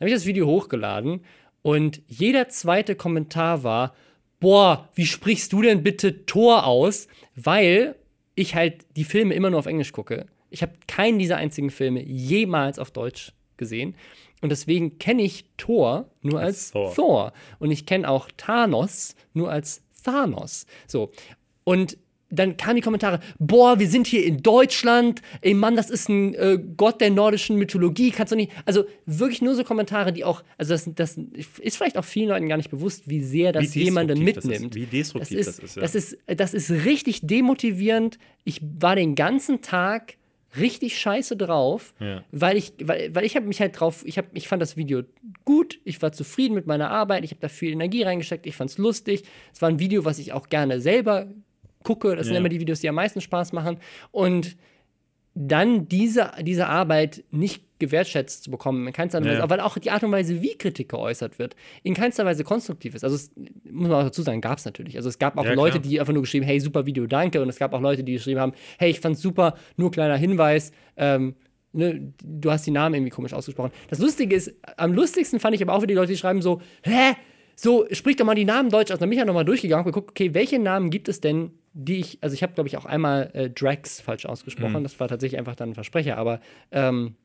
habe 0.00 0.08
ich 0.08 0.14
das 0.14 0.26
Video 0.26 0.46
hochgeladen 0.46 1.24
und 1.62 2.02
jeder 2.08 2.48
zweite 2.48 2.94
Kommentar 2.94 3.62
war: 3.62 3.94
Boah, 4.40 4.88
wie 4.94 5.06
sprichst 5.06 5.52
du 5.52 5.62
denn 5.62 5.82
bitte 5.82 6.26
Tor 6.26 6.66
aus? 6.66 7.08
Weil 7.34 7.96
ich 8.34 8.54
halt 8.54 8.86
die 8.96 9.04
Filme 9.04 9.34
immer 9.34 9.50
nur 9.50 9.58
auf 9.58 9.66
Englisch 9.66 9.92
gucke. 9.92 10.26
Ich 10.50 10.62
habe 10.62 10.72
keinen 10.86 11.18
dieser 11.18 11.36
einzigen 11.36 11.70
Filme 11.70 12.02
jemals 12.02 12.78
auf 12.78 12.90
Deutsch 12.90 13.32
gesehen. 13.56 13.94
Und 14.40 14.50
deswegen 14.50 14.98
kenne 14.98 15.22
ich 15.22 15.46
Thor 15.56 16.10
nur 16.20 16.40
als 16.40 16.72
Thor. 16.72 16.94
Thor. 16.94 17.32
Und 17.58 17.70
ich 17.70 17.86
kenne 17.86 18.08
auch 18.08 18.28
Thanos 18.36 19.14
nur 19.34 19.50
als 19.50 19.82
Thanos. 20.02 20.66
So. 20.86 21.12
Und 21.64 21.96
dann 22.32 22.56
kamen 22.56 22.76
die 22.76 22.82
Kommentare, 22.82 23.20
boah, 23.38 23.78
wir 23.78 23.88
sind 23.88 24.06
hier 24.06 24.24
in 24.24 24.42
Deutschland, 24.42 25.20
ey 25.42 25.54
Mann, 25.54 25.76
das 25.76 25.90
ist 25.90 26.08
ein 26.08 26.34
äh, 26.34 26.58
Gott 26.76 27.00
der 27.00 27.10
nordischen 27.10 27.56
Mythologie, 27.56 28.10
kannst 28.10 28.32
du 28.32 28.36
nicht, 28.36 28.50
also 28.64 28.84
wirklich 29.06 29.42
nur 29.42 29.54
so 29.54 29.64
Kommentare, 29.64 30.12
die 30.12 30.24
auch, 30.24 30.42
also 30.56 30.74
das, 30.74 30.90
das 30.94 31.18
ist 31.60 31.76
vielleicht 31.76 31.98
auch 31.98 32.04
vielen 32.04 32.30
Leuten 32.30 32.48
gar 32.48 32.56
nicht 32.56 32.70
bewusst, 32.70 33.08
wie 33.08 33.20
sehr 33.20 33.52
das 33.52 33.74
wie 33.74 33.84
jemanden 33.84 34.24
mitnimmt. 34.24 34.54
Das 34.54 34.62
ist, 34.62 34.74
wie 34.74 34.86
destruktiv 34.86 35.38
das 35.38 35.58
ist. 35.58 35.76
Das 35.76 35.94
ist, 35.94 36.12
ja. 36.16 36.34
das 36.34 36.54
ist, 36.54 36.66
das 36.66 36.70
ist 36.70 36.84
richtig 36.86 37.20
demotivierend. 37.22 38.18
Ich 38.44 38.60
war 38.62 38.96
den 38.96 39.14
ganzen 39.14 39.60
Tag 39.60 40.16
richtig 40.58 40.98
scheiße 40.98 41.36
drauf, 41.36 41.94
ja. 42.00 42.24
weil 42.30 42.56
ich, 42.56 42.74
weil, 42.82 43.14
weil 43.14 43.24
ich 43.24 43.36
habe 43.36 43.46
mich 43.46 43.60
halt 43.60 43.78
drauf, 43.78 44.02
ich, 44.04 44.18
hab, 44.18 44.26
ich 44.34 44.48
fand 44.48 44.60
das 44.60 44.76
Video 44.76 45.02
gut, 45.44 45.80
ich 45.84 46.00
war 46.02 46.12
zufrieden 46.12 46.54
mit 46.54 46.66
meiner 46.66 46.90
Arbeit, 46.90 47.24
ich 47.24 47.30
habe 47.30 47.40
da 47.40 47.48
viel 47.48 47.72
Energie 47.72 48.02
reingesteckt, 48.02 48.46
ich 48.46 48.56
fand 48.56 48.70
es 48.70 48.78
lustig. 48.78 49.24
Es 49.52 49.62
war 49.62 49.68
ein 49.68 49.78
Video, 49.78 50.04
was 50.04 50.18
ich 50.18 50.32
auch 50.32 50.48
gerne 50.48 50.80
selber 50.80 51.28
gucke. 51.82 52.16
Das 52.16 52.26
ja. 52.26 52.32
sind 52.32 52.36
immer 52.36 52.48
die 52.48 52.60
Videos, 52.60 52.80
die 52.80 52.88
am 52.88 52.94
meisten 52.94 53.20
Spaß 53.20 53.52
machen. 53.52 53.78
Und 54.10 54.56
dann 55.34 55.88
diese, 55.88 56.30
diese 56.42 56.66
Arbeit 56.66 57.24
nicht 57.30 57.64
gewertschätzt 57.78 58.44
zu 58.44 58.50
bekommen, 58.50 58.86
in 58.86 58.92
keinster 58.92 59.24
Weise, 59.24 59.38
Ja. 59.38 59.50
weil 59.50 59.60
auch 59.60 59.76
die 59.78 59.90
Art 59.90 60.04
und 60.04 60.12
Weise, 60.12 60.40
wie 60.42 60.56
Kritik 60.56 60.90
geäußert 60.90 61.38
wird, 61.38 61.56
in 61.82 61.94
keinster 61.94 62.24
Weise 62.24 62.44
konstruktiv 62.44 62.94
ist. 62.94 63.02
Also, 63.02 63.16
es, 63.16 63.32
muss 63.64 63.88
man 63.88 63.92
auch 63.92 64.04
dazu 64.04 64.22
sagen, 64.22 64.40
gab 64.40 64.58
es 64.58 64.64
natürlich. 64.66 64.96
Also, 64.96 65.08
es 65.08 65.18
gab 65.18 65.38
auch 65.38 65.44
Ja, 65.44 65.54
Leute, 65.54 65.80
klar. 65.80 65.90
die 65.90 65.98
einfach 66.00 66.12
nur 66.12 66.22
geschrieben, 66.22 66.44
hey, 66.44 66.60
super 66.60 66.86
Video, 66.86 67.06
danke. 67.06 67.40
Und 67.40 67.48
es 67.48 67.58
gab 67.58 67.72
auch 67.72 67.80
Leute, 67.80 68.04
die 68.04 68.12
geschrieben 68.12 68.40
haben, 68.40 68.52
hey, 68.78 68.90
ich 68.90 69.00
fand's 69.00 69.22
super, 69.22 69.54
nur 69.76 69.90
kleiner 69.90 70.16
Hinweis, 70.16 70.70
ähm, 70.96 71.34
ne, 71.72 72.12
du 72.22 72.50
hast 72.50 72.66
die 72.66 72.70
Namen 72.70 72.94
irgendwie 72.94 73.10
komisch 73.10 73.32
ausgesprochen. 73.32 73.72
Das 73.88 73.98
Lustige 73.98 74.36
ist, 74.36 74.54
am 74.76 74.92
lustigsten 74.92 75.40
fand 75.40 75.56
ich 75.56 75.62
aber 75.62 75.72
auch 75.72 75.78
wieder 75.78 75.88
die 75.88 75.94
Leute, 75.94 76.12
die 76.12 76.18
schreiben 76.18 76.42
so, 76.42 76.60
hä? 76.82 77.14
So, 77.56 77.86
sprich 77.90 78.16
doch 78.16 78.24
mal 78.24 78.34
die 78.34 78.44
Namen 78.44 78.70
deutsch 78.70 78.90
aus. 78.92 78.98
Dann 78.98 79.08
bin 79.08 79.16
ich 79.16 79.20
ja 79.20 79.24
nochmal 79.24 79.44
durchgegangen 79.44 79.84
und 79.84 79.92
geguckt, 79.92 80.10
okay, 80.10 80.34
welche 80.34 80.58
Namen 80.58 80.90
gibt 80.90 81.08
es 81.08 81.20
denn, 81.20 81.52
die 81.74 82.00
ich, 82.00 82.18
also 82.20 82.34
ich 82.34 82.42
habe, 82.42 82.52
glaube 82.54 82.68
ich, 82.68 82.76
auch 82.76 82.84
einmal 82.84 83.30
äh, 83.34 83.50
Drax 83.50 84.00
falsch 84.00 84.26
ausgesprochen. 84.26 84.80
Mhm. 84.80 84.82
Das 84.82 84.98
war 85.00 85.08
tatsächlich 85.08 85.38
einfach 85.38 85.54
dann 85.54 85.70
ein 85.70 85.74
Versprecher, 85.74 86.18
aber 86.18 86.40
ähm, 86.70 87.16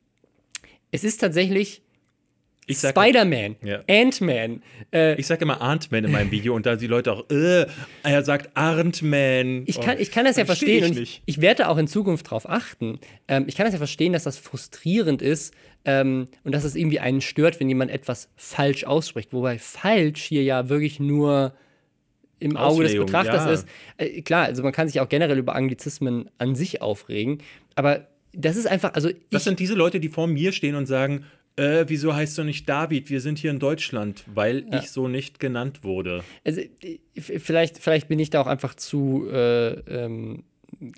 es 0.91 1.03
ist 1.03 1.17
tatsächlich 1.17 1.81
Spider-Man, 2.69 3.55
Ja. 3.63 3.79
Ant-Man, 3.89 4.61
äh, 4.93 5.15
ich 5.15 5.25
sag 5.25 5.41
immer 5.41 5.61
Arntman 5.61 6.03
in 6.03 6.11
meinem 6.11 6.31
Video 6.31 6.53
und 6.53 6.65
da 6.65 6.75
die 6.75 6.87
Leute 6.87 7.13
auch, 7.13 7.29
äh, 7.29 7.65
er 8.03 8.23
sagt 8.25 8.57
Arntman. 8.57 9.63
Ich 9.67 9.79
kann, 9.79 9.95
Oh, 9.97 10.01
ich 10.01 10.11
kann 10.11 10.25
das 10.25 10.35
ja 10.35 10.43
versteh 10.43 10.79
verstehen 10.79 10.91
ich 10.91 10.97
und 10.97 11.03
ich, 11.03 11.21
ich 11.25 11.41
werde 11.41 11.69
auch 11.69 11.77
in 11.77 11.87
Zukunft 11.87 12.27
darauf 12.27 12.49
achten. 12.49 12.99
Ähm, 13.29 13.45
ich 13.47 13.55
kann 13.55 13.65
das 13.65 13.73
ja 13.73 13.77
verstehen, 13.77 14.11
dass 14.11 14.23
das 14.23 14.37
frustrierend 14.37 15.21
ist 15.21 15.53
ähm, 15.85 16.27
und 16.43 16.53
dass 16.53 16.65
es 16.65 16.75
irgendwie 16.75 16.99
einen 16.99 17.21
stört, 17.21 17.59
wenn 17.61 17.69
jemand 17.69 17.89
etwas 17.89 18.29
falsch 18.35 18.83
ausspricht. 18.83 19.31
Wobei 19.31 19.59
falsch 19.59 20.23
hier 20.23 20.43
ja 20.43 20.67
wirklich 20.67 20.99
nur 20.99 21.53
im 22.39 22.57
Auge 22.57 22.83
des 22.83 22.91
Auslegung, 22.91 23.05
Betrachters 23.07 23.45
ja. 23.45 23.51
ist. 23.51 23.67
Äh, 23.97 24.21
klar, 24.21 24.45
also 24.45 24.63
man 24.63 24.71
kann 24.71 24.87
sich 24.87 24.99
auch 24.99 25.09
generell 25.09 25.37
über 25.37 25.55
Anglizismen 25.55 26.29
an 26.37 26.55
sich 26.55 26.81
aufregen, 26.81 27.39
aber 27.75 28.07
das 28.33 28.55
ist 28.55 28.67
einfach, 28.67 28.93
also 28.93 29.09
Das 29.31 29.41
ich, 29.41 29.43
sind 29.45 29.59
diese 29.59 29.73
Leute, 29.73 29.99
die 29.99 30.09
vor 30.09 30.27
mir 30.27 30.51
stehen 30.51 30.75
und 30.75 30.85
sagen, 30.85 31.23
äh, 31.55 31.85
wieso 31.87 32.13
heißt 32.15 32.37
du 32.37 32.43
nicht 32.43 32.69
David? 32.69 33.09
Wir 33.09 33.19
sind 33.19 33.39
hier 33.39 33.49
in 33.49 33.57
Deutschland, 33.57 34.23
weil 34.33 34.65
ich 34.75 34.91
so 34.91 35.07
nicht 35.07 35.39
genannt 35.39 35.83
wurde. 35.83 36.23
also, 36.45 36.61
äh, 36.61 36.99
vielleicht, 37.15 37.79
vielleicht 37.79 38.07
bin 38.07 38.19
ich 38.19 38.29
da 38.29 38.41
auch 38.41 38.47
einfach 38.47 38.75
zu, 38.75 39.27
äh, 39.31 39.69
ähm, 39.89 40.43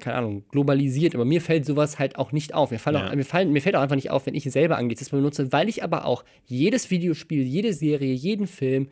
keine 0.02 0.18
Ahnung, 0.18 0.44
globalisiert, 0.52 1.16
aber 1.16 1.24
mir 1.24 1.40
fällt 1.40 1.66
sowas 1.66 1.98
halt 2.00 2.18
auch 2.18 2.34
nicht 2.34 2.54
auf. 2.54 2.72
Mir, 2.72 2.80
fallen 2.80 2.98
Ja. 2.98 3.10
auch, 3.10 3.16
mir, 3.16 3.24
fallen, 3.24 3.54
mir 3.54 3.62
fällt 3.62 3.78
auch 3.78 3.82
einfach 3.82 3.96
nicht 3.96 4.10
auf, 4.12 4.26
wenn 4.26 4.36
ich 4.36 4.44
selber 4.52 4.78
Anglizismen 4.78 5.22
benutze, 5.22 5.54
weil 5.54 5.70
ich 5.70 5.84
aber 5.84 6.04
auch 6.06 6.26
jedes 6.46 6.92
Videospiel, 6.92 7.44
jede 7.44 7.72
Serie, 7.72 8.14
jeden 8.14 8.48
Film 8.48 8.90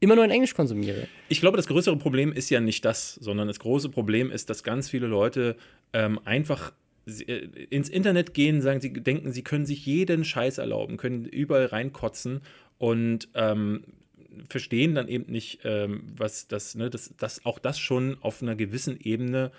immer 0.00 0.14
nur 0.14 0.24
in 0.24 0.30
Englisch 0.30 0.54
konsumiere. 0.54 1.08
Ich 1.28 1.40
glaube, 1.40 1.56
das 1.56 1.66
größere 1.66 1.96
Problem 1.96 2.32
ist 2.32 2.50
ja 2.50 2.60
nicht 2.60 2.84
das, 2.84 3.14
sondern 3.14 3.48
das 3.48 3.58
große 3.58 3.88
Problem 3.88 4.30
ist, 4.30 4.50
dass 4.50 4.62
ganz 4.62 4.88
viele 4.88 5.06
Leute 5.06 5.56
ähm, 5.92 6.20
einfach 6.24 6.72
äh, 7.06 7.46
ins 7.70 7.88
Internet 7.88 8.34
gehen, 8.34 8.60
sagen, 8.60 8.80
sie 8.80 8.92
denken, 8.92 9.32
sie 9.32 9.42
können 9.42 9.66
sich 9.66 9.86
jeden 9.86 10.24
Scheiß 10.24 10.58
erlauben, 10.58 10.96
können 10.96 11.24
überall 11.24 11.66
reinkotzen 11.66 12.40
und 12.78 13.28
ähm, 13.34 13.84
verstehen 14.48 14.94
dann 14.94 15.08
eben 15.08 15.30
nicht, 15.32 15.60
ähm, 15.64 16.02
was 16.16 16.46
das, 16.46 16.74
ne, 16.74 16.90
dass 16.90 17.14
das, 17.16 17.44
auch 17.44 17.58
das 17.58 17.78
schon 17.78 18.18
auf 18.20 18.42
einer 18.42 18.54
gewissen 18.54 18.98
Ebene 19.00 19.50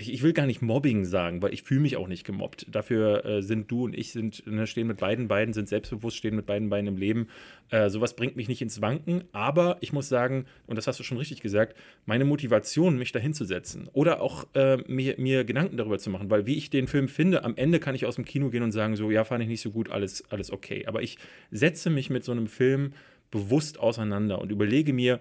ich, 0.00 0.12
ich 0.12 0.22
will 0.22 0.32
gar 0.32 0.46
nicht 0.46 0.62
Mobbing 0.62 1.04
sagen, 1.04 1.42
weil 1.42 1.52
ich 1.52 1.62
fühle 1.62 1.80
mich 1.80 1.96
auch 1.96 2.08
nicht 2.08 2.24
gemobbt. 2.24 2.66
Dafür 2.70 3.24
äh, 3.24 3.42
sind 3.42 3.70
du 3.70 3.84
und 3.84 3.94
ich 3.96 4.12
sind, 4.12 4.46
ne, 4.46 4.66
stehen 4.66 4.86
mit 4.86 4.98
beiden 4.98 5.28
Beinen, 5.28 5.52
sind 5.52 5.68
selbstbewusst, 5.68 6.16
stehen 6.16 6.34
mit 6.34 6.46
beiden 6.46 6.70
Beinen 6.70 6.88
im 6.88 6.96
Leben. 6.96 7.28
Äh, 7.70 7.90
sowas 7.90 8.16
bringt 8.16 8.36
mich 8.36 8.48
nicht 8.48 8.62
ins 8.62 8.80
Wanken, 8.80 9.24
aber 9.32 9.76
ich 9.80 9.92
muss 9.92 10.08
sagen, 10.08 10.46
und 10.66 10.76
das 10.76 10.86
hast 10.86 10.98
du 10.98 11.04
schon 11.04 11.18
richtig 11.18 11.40
gesagt, 11.40 11.76
meine 12.06 12.24
Motivation, 12.24 12.98
mich 12.98 13.12
dahin 13.12 13.34
zu 13.34 13.44
setzen 13.44 13.88
oder 13.92 14.20
auch 14.22 14.46
äh, 14.54 14.78
mir, 14.88 15.14
mir 15.18 15.44
Gedanken 15.44 15.76
darüber 15.76 15.98
zu 15.98 16.10
machen, 16.10 16.30
weil 16.30 16.46
wie 16.46 16.56
ich 16.56 16.70
den 16.70 16.88
Film 16.88 17.08
finde, 17.08 17.44
am 17.44 17.56
Ende 17.56 17.78
kann 17.78 17.94
ich 17.94 18.06
aus 18.06 18.16
dem 18.16 18.24
Kino 18.24 18.50
gehen 18.50 18.62
und 18.62 18.72
sagen, 18.72 18.96
so, 18.96 19.10
ja, 19.10 19.24
fand 19.24 19.42
ich 19.42 19.48
nicht 19.48 19.60
so 19.60 19.70
gut, 19.70 19.90
alles, 19.90 20.24
alles 20.30 20.50
okay. 20.50 20.86
Aber 20.86 21.02
ich 21.02 21.18
setze 21.50 21.90
mich 21.90 22.10
mit 22.10 22.24
so 22.24 22.32
einem 22.32 22.46
Film 22.46 22.92
bewusst 23.30 23.78
auseinander 23.78 24.40
und 24.40 24.50
überlege 24.50 24.92
mir, 24.92 25.20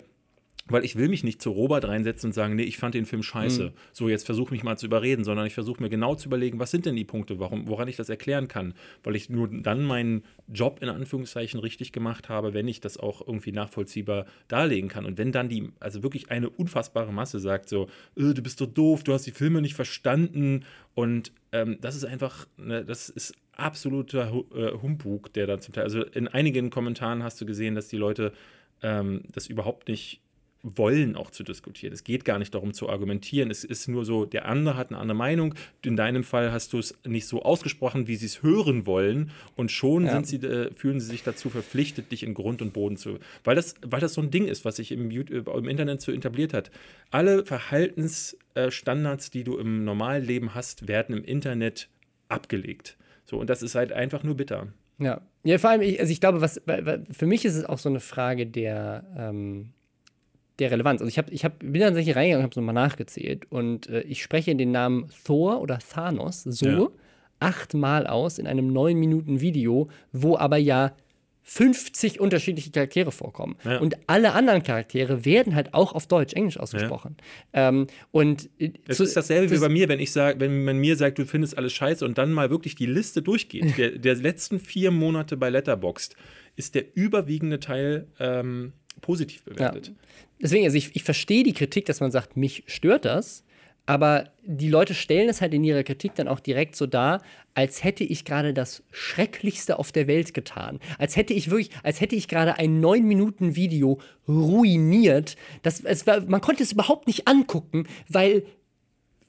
weil 0.70 0.86
ich 0.86 0.96
will 0.96 1.10
mich 1.10 1.24
nicht 1.24 1.42
zu 1.42 1.52
Robert 1.52 1.88
reinsetzen 1.88 2.30
und 2.30 2.34
sagen, 2.34 2.56
nee, 2.56 2.64
ich 2.64 2.78
fand 2.78 2.96
den 2.96 3.06
Film 3.06 3.24
scheiße. 3.24 3.74
So, 3.92 4.10
jetzt 4.10 4.26
versuche 4.26 4.54
mich 4.54 4.64
mal 4.64 4.78
zu 4.78 4.86
überreden, 4.86 5.24
sondern 5.24 5.46
ich 5.46 5.54
versuche 5.54 5.82
mir 5.82 5.90
genau 5.90 6.16
zu 6.16 6.28
überlegen, 6.28 6.60
was 6.60 6.72
sind 6.72 6.86
denn 6.86 6.96
die 6.96 7.06
Punkte, 7.06 7.40
warum, 7.40 7.68
woran 7.68 7.88
ich 7.88 7.96
das 7.96 8.10
erklären 8.10 8.48
kann. 8.48 8.74
Weil 9.04 9.16
ich 9.16 9.30
nur 9.30 9.48
dann 9.48 9.84
meinen 9.84 10.24
Job 10.48 10.80
in 10.82 10.90
Anführungszeichen 10.90 11.60
richtig 11.60 11.92
gemacht 11.92 12.30
habe, 12.30 12.54
wenn 12.54 12.68
ich 12.68 12.80
das 12.80 12.98
auch 12.98 13.26
irgendwie 13.26 13.52
nachvollziehbar 13.52 14.26
darlegen 14.48 14.90
kann. 14.90 15.06
Und 15.06 15.18
wenn 15.18 15.32
dann 15.32 15.50
die, 15.50 15.70
also 15.80 16.04
wirklich 16.04 16.32
eine 16.32 16.50
unfassbare 16.50 17.12
Masse 17.12 17.40
sagt, 17.40 17.70
so, 17.70 17.88
äh, 18.16 18.34
du 18.34 18.42
bist 18.42 18.62
doch 18.62 18.68
doof, 18.68 19.04
du 19.04 19.14
hast 19.14 19.26
die 19.26 19.32
Filme 19.32 19.62
nicht 19.62 19.76
verstanden. 19.76 20.66
Und 20.94 21.32
ähm, 21.52 21.78
das 21.82 21.96
ist 21.96 22.06
einfach, 22.06 22.48
ne, 22.58 22.86
das 22.86 23.10
ist 23.10 23.34
absoluter 23.54 24.32
äh, 24.54 24.72
Humbug, 24.82 25.34
der 25.34 25.48
dann 25.48 25.60
zum 25.62 25.74
Teil, 25.74 25.84
also 25.84 26.04
in 26.04 26.28
einigen 26.28 26.70
Kommentaren 26.70 27.24
hast 27.24 27.40
du 27.42 27.46
gesehen, 27.46 27.76
dass 27.76 27.88
die 27.88 27.98
Leute 27.98 28.34
ähm, 28.82 29.24
das 29.34 29.48
überhaupt 29.48 29.88
nicht 29.88 30.22
wollen, 30.62 31.16
auch 31.16 31.32
zu 31.32 31.44
diskutieren. 31.44 31.94
Es 31.94 32.04
geht 32.04 32.26
gar 32.26 32.38
nicht 32.38 32.54
darum 32.54 32.74
zu 32.74 32.90
argumentieren. 32.90 33.50
Es 33.50 33.64
ist 33.64 33.88
nur 33.88 34.04
so, 34.04 34.26
der 34.26 34.46
andere 34.46 34.76
hat 34.76 34.90
eine 34.90 34.98
andere 35.00 35.16
Meinung. 35.18 35.56
In 35.86 35.96
deinem 35.96 36.24
Fall 36.24 36.52
hast 36.52 36.74
du 36.74 36.80
es 36.80 36.94
nicht 37.08 37.28
so 37.28 37.44
ausgesprochen, 37.44 38.08
wie 38.08 38.18
sie 38.18 38.26
es 38.26 38.44
hören 38.44 38.86
wollen. 38.86 39.32
Und 39.56 39.72
schon 39.72 40.06
Ja. 40.06 40.22
sie, 40.24 40.36
äh, 40.38 40.74
fühlen 40.74 41.00
sie 41.00 41.08
sich 41.08 41.24
dazu 41.24 41.50
verpflichtet, 41.50 42.12
dich 42.12 42.24
in 42.24 42.34
Grund 42.34 42.62
und 42.62 42.74
Boden 42.74 42.98
zu. 42.98 43.20
Weil 43.46 43.56
das, 43.56 43.76
weil 43.86 44.02
das 44.02 44.14
so 44.14 44.22
ein 44.22 44.32
Ding 44.32 44.48
ist, 44.48 44.66
was 44.66 44.76
sich 44.76 44.92
im, 44.92 45.12
YouTube, 45.12 45.48
im 45.48 45.68
Internet 45.70 46.02
so 46.02 46.12
etabliert 46.12 46.54
hat. 46.54 46.72
Alle 47.10 47.46
Verhaltensstandards, 47.46 49.32
die 49.32 49.44
du 49.44 49.58
im 49.58 49.84
normalen 49.86 50.26
Leben 50.26 50.56
hast, 50.56 50.88
werden 50.88 51.16
im 51.18 51.24
Internet 51.24 51.90
abgelegt. 52.28 52.98
So, 53.26 53.38
und 53.40 53.50
das 53.50 53.62
ist 53.62 53.76
halt 53.76 53.92
einfach 53.94 54.24
nur 54.24 54.36
bitter. 54.36 54.68
Ja. 54.98 55.22
Ja, 55.44 55.58
vor 55.58 55.70
allem, 55.70 55.82
ich, 55.82 56.00
also 56.02 56.12
ich 56.12 56.20
glaube, 56.20 56.42
was, 56.42 56.62
für 57.12 57.26
mich 57.26 57.46
ist 57.46 57.56
es 57.56 57.64
auch 57.64 57.78
so 57.78 57.88
eine 57.88 58.02
Frage 58.02 58.46
der, 58.46 59.06
ähm, 59.18 59.72
der 60.60 60.72
Relevanz. 60.72 61.02
Also 61.02 61.10
ich, 61.10 61.18
hab, 61.18 61.32
ich 61.32 61.44
hab, 61.46 61.60
bin 61.60 61.74
dann 61.74 61.90
tatsächlich 61.94 62.16
reingegangen 62.16 62.40
und 62.40 62.44
habe 62.44 62.52
es 62.52 62.58
nochmal 62.58 62.76
nachgezählt 62.76 63.46
und 63.52 63.88
äh, 63.90 64.02
ich 64.02 64.22
spreche 64.22 64.56
den 64.56 64.72
Namen 64.72 65.10
Thor 65.26 65.62
oder 65.62 65.80
Thanos 65.80 66.44
so 66.44 66.66
Ja. 66.68 66.88
achtmal 67.40 68.06
aus 68.08 68.38
in 68.40 68.48
einem 68.48 68.72
neun 68.74 68.98
Minuten 68.98 69.42
Video, 69.42 69.90
wo 70.12 70.38
aber 70.38 70.58
ja 70.58 70.94
50 71.44 72.20
unterschiedliche 72.20 72.70
Charaktere 72.70 73.12
vorkommen. 73.12 73.56
Ja. 73.64 73.80
Und 73.80 73.96
alle 74.06 74.34
anderen 74.34 74.62
Charaktere 74.62 75.26
werden 75.26 75.56
halt 75.56 75.74
auch 75.74 75.94
auf 75.94 76.06
Deutsch, 76.06 76.34
Englisch 76.34 76.60
ausgesprochen. 76.60 77.18
Ähm, 77.54 77.88
und 78.12 78.50
äh, 78.60 78.72
Es 78.88 78.98
zu- 78.98 79.04
ist 79.04 79.16
dasselbe 79.18 79.50
wie 79.50 79.56
das- 79.56 79.62
bei 79.64 79.70
mir, 79.70 79.90
wenn 79.90 80.00
ich 80.00 80.12
sage, 80.12 80.40
wenn 80.40 80.64
man 80.64 80.78
mir 80.78 80.96
sagt, 80.96 81.18
du 81.18 81.26
findest 81.26 81.58
alles 81.58 81.74
scheiße 81.74 82.06
und 82.06 82.18
dann 82.20 82.34
mal 82.34 82.52
wirklich 82.52 82.76
die 82.76 82.86
Liste 82.86 83.22
durchgeht. 83.24 83.64
Der, 83.80 83.92
der 83.98 84.16
letzten 84.16 84.60
vier 84.60 84.92
Monate 84.92 85.38
bei 85.38 85.50
Letterboxd 85.50 86.16
ist 86.56 86.76
der 86.76 86.96
überwiegende 86.96 87.60
Teil 87.60 88.08
ähm, 88.20 88.74
positiv 89.02 89.44
bewertet. 89.46 89.94
Deswegen, 90.42 90.66
also 90.66 90.78
ich, 90.78 90.96
ich 90.96 91.04
verstehe 91.04 91.44
die 91.44 91.54
Kritik, 91.54 91.86
dass 91.86 92.00
man 92.00 92.12
sagt, 92.12 92.38
mich 92.38 92.64
stört 92.68 93.06
das, 93.06 93.44
aber 93.90 94.30
die 94.46 94.70
Leute 94.70 94.94
stellen 94.94 95.30
es 95.30 95.42
halt 95.42 95.52
in 95.52 95.64
ihrer 95.64 95.82
Kritik 95.84 96.14
dann 96.14 96.28
auch 96.28 96.40
direkt 96.40 96.76
so 96.76 96.86
dar, 96.86 97.24
als 97.56 97.84
hätte 97.84 98.04
ich 98.04 98.24
gerade 98.24 98.54
das 98.54 98.84
Schrecklichste 98.92 99.80
auf 99.80 99.92
der 99.92 100.06
Welt 100.06 100.36
getan. 100.36 100.80
Als 101.00 101.16
hätte 101.16 101.34
ich 101.34 101.50
wirklich, 101.50 101.72
als 101.82 102.00
hätte 102.00 102.16
ich 102.16 102.28
gerade 102.28 102.60
ein 102.60 102.84
9-Minuten-Video 102.84 104.00
ruiniert. 104.28 105.38
Das, 105.64 105.84
es 105.84 106.06
war, 106.06 106.22
man 106.22 106.40
konnte 106.40 106.62
es 106.62 106.72
überhaupt 106.72 107.08
nicht 107.08 107.28
angucken, 107.28 107.88
weil 108.08 108.44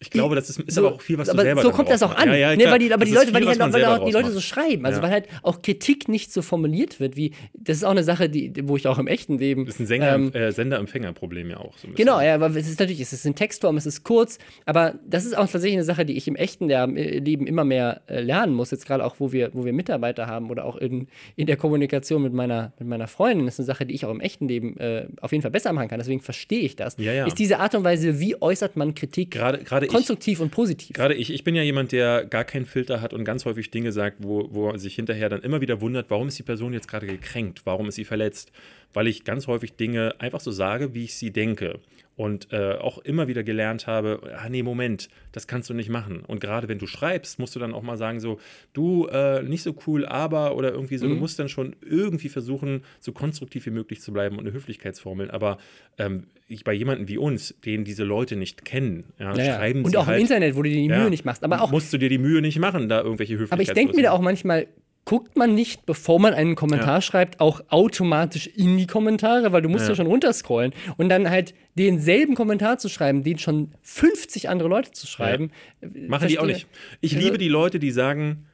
Ich 0.03 0.09
glaube, 0.09 0.35
das 0.35 0.49
ist, 0.49 0.59
ist 0.61 0.75
so, 0.75 0.87
aber 0.87 0.97
auch 0.97 1.01
viel, 1.03 1.19
was 1.19 1.29
du 1.29 1.35
aber 1.35 1.43
selber 1.43 1.61
so 1.61 1.73
kommt 1.73 1.91
das 1.91 2.03
auch 2.03 2.17
an. 2.17 2.29
Ja, 2.29 2.35
ja, 2.35 2.57
klar. 2.57 2.73
weil 2.73 2.79
die, 2.79 2.91
aber 2.91 3.01
Das 3.01 3.11
die 3.11 3.15
Leute, 3.15 3.35
weil 3.35 3.43
viel, 3.43 3.53
die, 3.53 3.61
halt, 3.61 3.73
weil 3.75 3.85
auch 3.85 4.07
die 4.07 4.13
Leute 4.13 4.31
so 4.31 4.41
schreiben. 4.41 4.87
Also 4.87 4.99
Ja. 4.99 5.03
weil 5.03 5.11
halt 5.11 5.29
auch 5.43 5.61
Kritik 5.61 6.09
nicht 6.09 6.33
so 6.33 6.41
formuliert 6.41 7.01
wird, 7.01 7.17
wie 7.17 7.35
das 7.53 7.77
ist 7.77 7.85
auch 7.85 7.91
eine 7.91 8.03
Sache, 8.03 8.31
die, 8.31 8.51
wo 8.65 8.79
ich 8.79 8.87
auch 8.87 8.99
im 8.99 9.07
echten 9.07 9.37
Leben. 9.37 9.67
Das 9.67 9.75
ist 9.75 9.81
ein 9.81 9.87
Sänger, 9.87 10.15
ähm, 10.15 10.33
äh, 10.33 10.53
Sender-Empfänger-Problem 10.53 11.51
ja 11.51 11.59
auch. 11.59 11.77
So. 11.77 11.89
Genau, 11.95 12.19
ja, 12.23 12.35
aber 12.35 12.47
es 12.49 12.67
ist 12.67 12.81
natürlich, 12.81 12.99
es 13.01 13.13
ist 13.13 13.27
in 13.27 13.35
Textform, 13.35 13.77
es 13.77 13.85
ist 13.85 14.03
kurz, 14.03 14.39
aber 14.65 14.95
das 15.07 15.27
ist 15.27 15.37
auch 15.37 15.43
tatsächlich 15.47 15.75
eine 15.75 15.85
Sache, 15.85 16.07
die 16.07 16.17
ich 16.17 16.27
im 16.27 16.37
echten 16.37 16.71
äh, 16.71 16.87
Leben 17.19 17.47
immer 17.47 17.65
mehr 17.65 18.01
äh, 18.07 18.23
lernen 18.23 18.55
muss. 18.55 18.71
Jetzt 18.71 18.87
gerade 18.87 19.05
auch, 19.05 19.17
wo 19.19 19.33
wir, 19.33 19.51
wo 19.53 19.67
wir 19.67 19.75
Mitarbeiter 19.75 20.27
haben 20.27 20.49
oder 20.51 20.65
auch 20.65 20.77
in, 20.77 21.09
in 21.37 21.47
der 21.47 21.59
Kommunikation 21.59 22.23
mit 22.23 22.33
meiner, 22.33 22.73
mit 22.79 22.89
meiner 22.89 23.07
Freundin, 23.07 23.45
das 23.45 23.57
ist 23.57 23.61
eine 23.61 23.67
Sache, 23.67 23.85
die 23.85 23.95
ich 23.95 24.07
auch 24.07 24.11
im 24.11 24.21
echten 24.21 24.49
Leben 24.49 24.79
äh, 24.79 25.09
auf 25.21 25.33
jeden 25.33 25.43
Fall 25.43 25.51
besser 25.51 25.75
machen 25.75 25.89
kann. 25.89 25.99
Deswegen 25.99 26.23
verstehe 26.23 26.61
ich 26.61 26.75
das. 26.75 26.95
Ist 26.95 27.39
diese 27.39 27.59
Art 27.59 27.75
und 27.75 27.85
Weise, 27.85 28.19
wie 28.19 28.41
äußert 28.41 28.77
man 28.77 28.95
Kritik 28.95 29.33
Gerade, 29.33 29.59
gerade 29.59 29.90
ich, 29.91 29.95
konstruktiv 29.95 30.41
und 30.41 30.51
positiv? 30.51 30.95
Gerade 30.95 31.15
ich, 31.15 31.33
ich 31.33 31.45
bin 31.45 31.55
ja 31.55 31.63
jemand, 31.63 31.93
der 31.93 32.25
gar 32.25 32.45
keinen 32.45 32.67
Filter 32.67 33.01
hat 33.01 33.13
und 33.13 33.25
ganz 33.25 33.45
häufig 33.45 33.71
Dinge 33.71 33.93
sagt, 33.93 34.19
wo, 34.21 34.49
wo 34.51 34.71
er 34.71 34.79
sich 34.79 34.95
hinterher 34.95 35.29
dann 35.29 35.43
immer 35.43 35.61
wieder 35.61 35.81
wundert, 35.81 36.11
warum 36.11 36.29
ist 36.29 36.39
die 36.39 36.43
Person 36.43 36.73
jetzt 36.73 36.89
gerade 36.89 37.07
gekränkt, 37.07 37.63
warum 37.65 37.89
ist 37.89 37.97
sie 37.97 38.05
verletzt. 38.05 38.53
weil 38.93 39.07
ich 39.07 39.25
ganz 39.25 39.47
häufig 39.47 39.75
Dinge 39.75 40.15
einfach 40.19 40.41
so 40.41 40.51
sage, 40.51 40.95
wie 40.95 41.05
ich 41.05 41.15
sie 41.15 41.31
denke 41.31 41.79
und 42.21 42.53
äh, 42.53 42.75
auch 42.75 42.99
immer 42.99 43.29
wieder 43.29 43.43
gelernt 43.43 43.87
habe, 43.87 44.21
ah 44.37 44.51
nee, 44.51 44.63
Moment, 44.63 45.09
das 45.33 45.47
kannst 45.47 45.71
du 45.71 45.75
nicht 45.75 45.89
machen. 45.89 46.21
Und 46.27 46.39
gerade 46.39 46.69
wenn 46.69 46.77
du 46.77 46.87
schreibst, 46.87 47.39
musst 47.39 47.57
du 47.57 47.59
dann 47.59 47.73
auch 47.73 47.81
mal 47.81 47.97
sagen, 47.97 48.21
so, 48.21 48.39
du, 48.75 49.07
äh, 49.07 49.43
nicht 49.43 49.63
so 49.63 49.75
cool, 49.87 50.05
aber 50.05 50.55
oder 50.55 50.71
irgendwie 50.71 50.99
so, 50.99 51.07
mhm. 51.07 51.15
du 51.15 51.17
musst 51.17 51.39
dann 51.39 51.49
schon 51.49 51.77
irgendwie 51.81 52.29
versuchen, 52.29 52.83
so 52.99 53.13
konstruktiv 53.13 53.65
wie 53.65 53.71
möglich 53.71 54.03
zu 54.03 54.13
bleiben 54.13 54.37
und 54.37 54.47
eine 54.47 54.53
Höflichkeitsformel. 54.53 55.31
Aber 55.31 55.57
ähm, 55.97 56.25
ich, 56.47 56.63
bei 56.63 56.75
jemandem 56.75 57.09
wie 57.09 57.17
uns, 57.17 57.55
den 57.65 57.85
diese 57.85 58.05
Leute 58.05 58.37
nicht 58.37 58.67
kennen, 58.67 59.07
ja, 59.19 59.33
naja. 59.33 59.57
schreiben 59.57 59.83
Und 59.83 59.97
auch 59.97 60.07
halt, 60.07 60.19
im 60.19 60.25
Internet, 60.25 60.57
wo 60.57 60.63
du 60.63 60.69
dir 60.69 60.77
die 60.77 60.89
Mühe 60.89 60.99
ja, 60.99 61.09
nicht 61.09 61.25
machst. 61.25 61.43
Aber 61.43 61.63
auch, 61.63 61.71
musst 61.71 61.91
du 61.91 61.97
dir 61.97 62.11
die 62.11 62.19
Mühe 62.19 62.43
nicht 62.43 62.59
machen, 62.59 62.91
da 62.91 63.01
irgendwelche 63.01 63.39
Höflichkeitsformeln. 63.39 63.67
Aber 63.67 63.81
ich 63.81 63.87
denke 63.87 63.97
mir 63.97 64.03
da 64.03 64.11
auch 64.11 64.21
manchmal, 64.21 64.67
guckt 65.05 65.37
man 65.37 65.55
nicht, 65.55 65.87
bevor 65.87 66.21
man 66.21 66.35
einen 66.35 66.55
Kommentar 66.55 66.97
ja. 66.97 67.01
schreibt, 67.01 67.41
auch 67.41 67.61
automatisch 67.69 68.47
in 68.47 68.77
die 68.77 68.87
Kommentare, 68.87 69.53
weil 69.53 69.63
du 69.63 69.69
musst 69.69 69.85
ja. 69.85 69.91
ja 69.91 69.97
schon 69.97 70.07
runterscrollen 70.07 70.73
und 70.97 71.09
dann 71.09 71.31
halt 71.31 71.55
denselben 71.77 72.35
Kommentar 72.35 72.79
zu 72.79 72.89
schreiben, 72.89 73.23
den 73.23 73.39
schon 73.39 73.73
50 73.83 74.49
andere 74.49 74.69
Leute 74.69 74.93
zu 74.93 75.07
schreiben. 75.07 75.51
Ja. 75.81 75.89
Machen 76.09 76.29
die 76.29 76.39
auch 76.39 76.47
nicht. 76.47 76.67
Ich 77.01 77.15
also, 77.15 77.25
liebe 77.25 77.39
die 77.39 77.49
Leute, 77.49 77.79
die 77.79 77.91
sagen, 77.91 78.47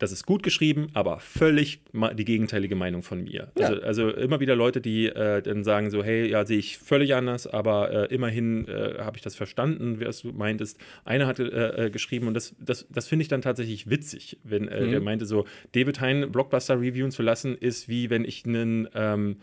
das 0.00 0.12
ist 0.12 0.26
gut 0.26 0.42
geschrieben, 0.42 0.88
aber 0.94 1.20
völlig 1.20 1.82
die 1.92 2.24
gegenteilige 2.24 2.74
Meinung 2.74 3.02
von 3.02 3.22
mir. 3.22 3.52
Ja. 3.56 3.66
Also, 3.66 3.82
also, 3.82 4.10
immer 4.10 4.40
wieder 4.40 4.56
Leute, 4.56 4.80
die 4.80 5.06
äh, 5.06 5.42
dann 5.42 5.62
sagen 5.62 5.90
so, 5.90 6.02
hey, 6.02 6.28
ja, 6.28 6.46
sehe 6.46 6.58
ich 6.58 6.78
völlig 6.78 7.14
anders, 7.14 7.46
aber 7.46 8.10
äh, 8.10 8.14
immerhin 8.14 8.66
äh, 8.66 8.94
habe 9.00 9.18
ich 9.18 9.22
das 9.22 9.36
verstanden, 9.36 10.00
was 10.00 10.22
du 10.22 10.32
meintest. 10.32 10.78
Einer 11.04 11.26
hatte 11.26 11.44
äh, 11.44 11.86
äh, 11.86 11.90
geschrieben 11.90 12.28
und 12.28 12.34
das, 12.34 12.56
das, 12.58 12.86
das 12.88 13.08
finde 13.08 13.24
ich 13.24 13.28
dann 13.28 13.42
tatsächlich 13.42 13.90
witzig, 13.90 14.38
wenn 14.42 14.68
äh, 14.68 14.86
mhm. 14.86 14.90
der 14.90 15.00
meinte 15.02 15.26
so, 15.26 15.44
David 15.72 16.00
Hein 16.00 16.32
Blockbuster 16.32 16.80
reviewen 16.80 17.10
zu 17.10 17.22
lassen, 17.22 17.54
ist 17.54 17.88
wie 17.90 18.08
wenn 18.08 18.24
ich 18.24 18.46
einen 18.46 18.88
ähm, 18.94 19.36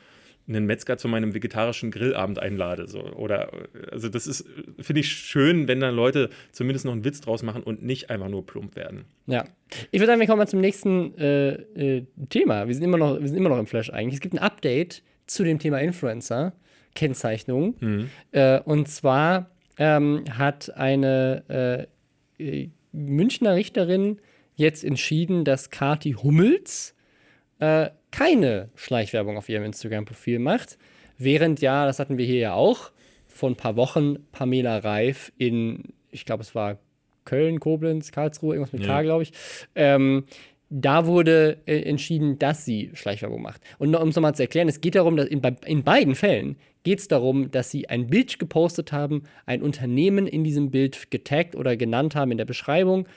einen 0.48 0.66
Metzger 0.66 0.98
zu 0.98 1.08
meinem 1.08 1.34
vegetarischen 1.34 1.91
Grillabend 1.91 2.39
einlade. 2.39 2.88
So. 2.88 3.02
Oder, 3.02 3.52
also 3.91 4.10
das 4.10 4.28
ist, 4.28 4.45
finde 4.80 5.02
ich 5.02 5.10
schön, 5.10 5.68
wenn 5.68 5.80
dann 5.80 5.95
Leute 5.95 6.30
zumindest 6.52 6.86
noch 6.86 6.93
einen 6.93 7.04
Witz 7.04 7.22
draus 7.22 7.43
machen 7.43 7.64
und 7.64 7.84
nicht 7.84 8.10
einfach 8.10 8.30
nur 8.30 8.45
plump 8.45 8.76
werden. 8.76 9.06
Ja. 9.26 9.45
Ich 9.91 10.00
würde 10.00 10.08
sagen, 10.08 10.20
wir 10.22 10.28
kommen 10.28 10.39
mal 10.39 10.48
zum 10.48 10.62
nächsten 10.62 11.18
äh, 11.18 11.50
äh, 11.50 12.06
Thema. 12.30 12.68
Wir 12.68 12.74
sind, 12.74 12.84
immer 12.84 12.98
noch, 12.98 13.20
wir 13.20 13.28
sind 13.28 13.38
immer 13.38 13.50
noch 13.50 13.60
im 13.60 13.68
Flash 13.68 13.89
eigentlich. 13.89 14.16
Es 14.16 14.22
gibt 14.22 14.34
ein 14.34 14.39
Update 14.39 15.04
zu 15.26 15.43
dem 15.43 15.60
Thema 15.60 15.80
Influencer, 15.80 16.54
Kennzeichnung. 16.95 17.76
Mhm. 17.80 18.10
Äh, 18.32 18.62
und 18.62 18.88
zwar 18.88 19.52
ähm, 19.78 20.24
hat 20.32 20.74
eine 20.76 21.88
äh, 22.39 22.43
äh, 22.43 22.70
Münchner 22.93 23.56
Richterin 23.56 24.20
jetzt 24.56 24.84
entschieden, 24.84 25.43
dass 25.43 25.70
Kati 25.70 26.14
Hummels 26.14 26.95
äh, 27.60 27.89
keine 28.12 28.70
Schleichwerbung 28.76 29.38
auf 29.38 29.49
ihrem 29.49 29.64
Instagram-Profil 29.64 30.39
macht. 30.39 30.78
Während 31.18 31.62
ja, 31.62 31.86
das 31.86 31.99
hatten 31.99 32.18
wir 32.18 32.26
hier 32.26 32.39
ja 32.39 32.53
auch, 32.53 32.91
vor 33.28 33.49
ein 33.49 33.55
paar 33.55 33.76
Wochen 33.76 34.18
Pamela 34.32 34.78
Reif 34.80 35.32
in, 35.38 35.93
ich 36.12 36.26
glaube, 36.26 36.43
es 36.43 36.55
war 36.55 36.78
Köln, 37.26 37.60
Koblenz, 37.60 38.12
Karlsruhe, 38.12 38.55
irgendwas 38.55 38.74
mit 38.74 38.84
ja. 38.84 38.88
K, 38.88 39.01
glaube 39.03 39.24
ich. 39.24 39.34
Ähm, 39.76 40.26
da 40.70 41.05
wurde 41.05 41.58
äh, 41.66 41.82
entschieden, 41.82 42.39
dass 42.39 42.66
sie 42.66 42.91
Schleichwerbung 42.93 43.41
macht. 43.41 43.62
Und 43.80 43.95
um 43.95 44.10
es 44.10 44.16
nochmal 44.16 44.36
zu 44.36 44.43
erklären, 44.43 44.68
es 44.68 44.82
geht 44.82 44.95
darum, 44.95 45.16
dass 45.16 45.28
in, 45.28 45.41
in 45.66 45.84
beiden 45.84 46.16
Fällen 46.16 46.58
geht 46.84 46.99
es 46.99 47.08
darum, 47.08 47.51
dass 47.51 47.72
sie 47.72 47.89
ein 47.89 48.08
Bild 48.08 48.39
gepostet 48.39 48.91
haben, 48.91 49.24
ein 49.45 49.62
Unternehmen 49.62 50.28
in 50.28 50.43
diesem 50.43 50.72
Bild 50.72 51.12
getaggt 51.12 51.55
oder 51.55 51.78
genannt 51.78 52.16
haben 52.16 52.32
in 52.32 52.38
der 52.38 52.45
Beschreibung 52.45 53.08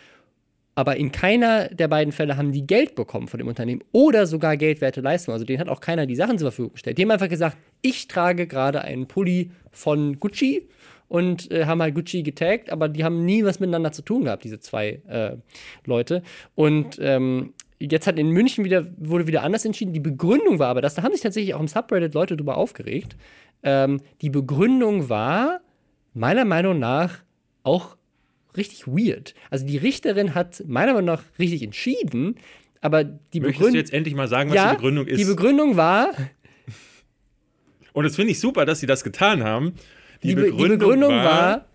aber 0.80 0.96
in 0.96 1.12
keiner 1.12 1.68
der 1.68 1.88
beiden 1.88 2.10
Fälle 2.10 2.38
haben 2.38 2.52
die 2.52 2.66
Geld 2.66 2.94
bekommen 2.94 3.28
von 3.28 3.36
dem 3.36 3.48
Unternehmen 3.48 3.82
oder 3.92 4.26
sogar 4.26 4.56
geldwerte 4.56 5.02
Leistungen. 5.02 5.34
Also 5.34 5.44
denen 5.44 5.60
hat 5.60 5.68
auch 5.68 5.82
keiner 5.82 6.06
die 6.06 6.16
Sachen 6.16 6.38
zur 6.38 6.50
Verfügung 6.50 6.72
gestellt. 6.72 6.96
Die 6.96 7.02
haben 7.02 7.10
einfach 7.10 7.28
gesagt, 7.28 7.58
ich 7.82 8.08
trage 8.08 8.46
gerade 8.46 8.80
einen 8.80 9.06
Pulli 9.06 9.50
von 9.70 10.18
Gucci 10.18 10.70
und 11.06 11.50
äh, 11.50 11.66
haben 11.66 11.82
halt 11.82 11.94
Gucci 11.94 12.22
getaggt, 12.22 12.70
aber 12.72 12.88
die 12.88 13.04
haben 13.04 13.26
nie 13.26 13.44
was 13.44 13.60
miteinander 13.60 13.92
zu 13.92 14.00
tun 14.00 14.24
gehabt, 14.24 14.42
diese 14.42 14.58
zwei 14.58 15.02
äh, 15.06 15.36
Leute. 15.84 16.22
Und 16.54 16.98
ähm, 16.98 17.52
jetzt 17.78 18.06
hat 18.06 18.18
in 18.18 18.30
München 18.30 18.64
wieder, 18.64 18.86
wurde 18.96 19.26
wieder 19.26 19.42
anders 19.42 19.66
entschieden. 19.66 19.92
Die 19.92 20.00
Begründung 20.00 20.58
war 20.58 20.68
aber, 20.68 20.80
dass 20.80 20.94
da 20.94 21.02
haben 21.02 21.12
sich 21.12 21.20
tatsächlich 21.20 21.52
auch 21.52 21.60
im 21.60 21.68
Subreddit 21.68 22.14
Leute 22.14 22.38
drüber 22.38 22.56
aufgeregt. 22.56 23.16
Ähm, 23.62 24.00
die 24.22 24.30
Begründung 24.30 25.10
war 25.10 25.60
meiner 26.14 26.46
Meinung 26.46 26.78
nach 26.78 27.18
auch 27.64 27.96
richtig 28.56 28.86
weird. 28.86 29.34
Also 29.50 29.66
die 29.66 29.76
Richterin 29.76 30.34
hat 30.34 30.62
meiner 30.66 30.92
Meinung 30.92 31.06
nach 31.06 31.22
richtig 31.38 31.62
entschieden, 31.62 32.36
aber 32.80 33.04
die 33.04 33.40
Begründung. 33.40 33.44
Möchtest 33.44 33.74
du 33.74 33.78
jetzt 33.78 33.92
endlich 33.92 34.14
mal 34.14 34.28
sagen, 34.28 34.50
was 34.50 34.56
ja, 34.56 34.70
die 34.70 34.76
Begründung 34.76 35.06
ist? 35.06 35.18
Die 35.18 35.24
Begründung 35.24 35.76
war. 35.76 36.12
Und 37.92 38.04
das 38.04 38.16
finde 38.16 38.32
ich 38.32 38.40
super, 38.40 38.64
dass 38.64 38.80
sie 38.80 38.86
das 38.86 39.04
getan 39.04 39.44
haben. 39.44 39.74
Die, 40.22 40.28
die 40.28 40.34
Begründung, 40.34 40.62
die 40.62 40.76
Begründung 40.76 41.14
war. 41.14 41.24
war 41.24 41.66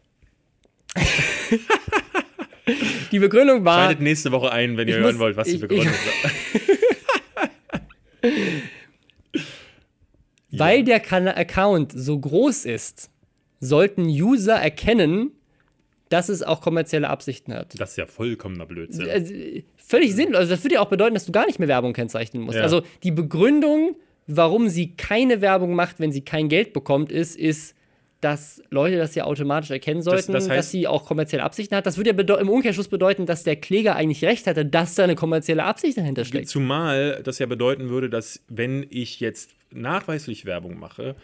die 3.11 3.19
Begründung 3.19 3.65
war. 3.65 3.85
Schaltet 3.85 4.01
nächste 4.01 4.31
Woche 4.31 4.51
ein, 4.51 4.77
wenn 4.77 4.87
ihr 4.87 4.95
hören 4.95 5.13
muss, 5.13 5.19
wollt, 5.19 5.37
was 5.37 5.47
die 5.47 5.57
Begründung 5.57 5.93
war. 5.93 6.31
Weil 10.51 10.83
der 10.83 11.01
Account 11.37 11.91
so 11.93 12.17
groß 12.17 12.65
ist, 12.65 13.11
sollten 13.59 14.05
User 14.05 14.55
erkennen, 14.55 15.31
dass 16.15 16.29
es 16.29 16.43
auch 16.43 16.61
kommerzielle 16.61 17.09
Absichten 17.09 17.53
hat. 17.53 17.77
Das 17.77 17.91
ist 17.91 17.97
ja 17.97 18.05
vollkommener 18.05 18.65
Blödsinn. 18.65 19.09
Also, 19.09 19.33
völlig 19.75 20.15
sinnlos. 20.15 20.39
Also 20.39 20.51
das 20.51 20.63
würde 20.63 20.75
ja 20.75 20.81
auch 20.81 20.87
bedeuten, 20.87 21.13
dass 21.13 21.25
du 21.25 21.33
gar 21.33 21.45
nicht 21.45 21.59
mehr 21.59 21.67
Werbung 21.67 21.91
kennzeichnen 21.91 22.41
musst. 22.41 22.57
Ja. 22.57 22.63
Also 22.63 22.83
die 23.03 23.11
Begründung, 23.11 23.97
warum 24.25 24.69
sie 24.69 24.95
keine 24.95 25.41
Werbung 25.41 25.75
macht, 25.75 25.99
wenn 25.99 26.13
sie 26.13 26.21
kein 26.21 26.47
Geld 26.47 26.71
bekommt, 26.71 27.11
ist, 27.11 27.35
ist, 27.35 27.75
dass 28.21 28.63
Leute 28.69 28.97
das 28.97 29.13
ja 29.13 29.25
automatisch 29.25 29.71
erkennen 29.71 30.01
sollten, 30.01 30.31
das, 30.31 30.45
das 30.45 30.49
heißt, 30.49 30.59
dass 30.59 30.71
sie 30.71 30.87
auch 30.87 31.05
kommerzielle 31.05 31.43
Absichten 31.43 31.75
hat. 31.75 31.85
Das 31.85 31.97
würde 31.97 32.15
ja 32.17 32.35
im 32.37 32.49
Umkehrschluss 32.49 32.87
bedeuten, 32.87 33.25
dass 33.25 33.43
der 33.43 33.57
Kläger 33.57 33.97
eigentlich 33.97 34.23
recht 34.23 34.47
hatte, 34.47 34.65
dass 34.65 34.95
da 34.95 35.03
eine 35.03 35.15
kommerzielle 35.15 35.65
Absicht 35.65 35.97
dahinter 35.97 36.23
steckt. 36.23 36.47
Zumal 36.47 37.21
das 37.23 37.39
ja 37.39 37.45
bedeuten 37.45 37.89
würde, 37.89 38.09
dass 38.09 38.41
wenn 38.47 38.87
ich 38.89 39.19
jetzt 39.19 39.51
nachweislich 39.71 40.45
Werbung 40.45 40.79
mache, 40.79 41.15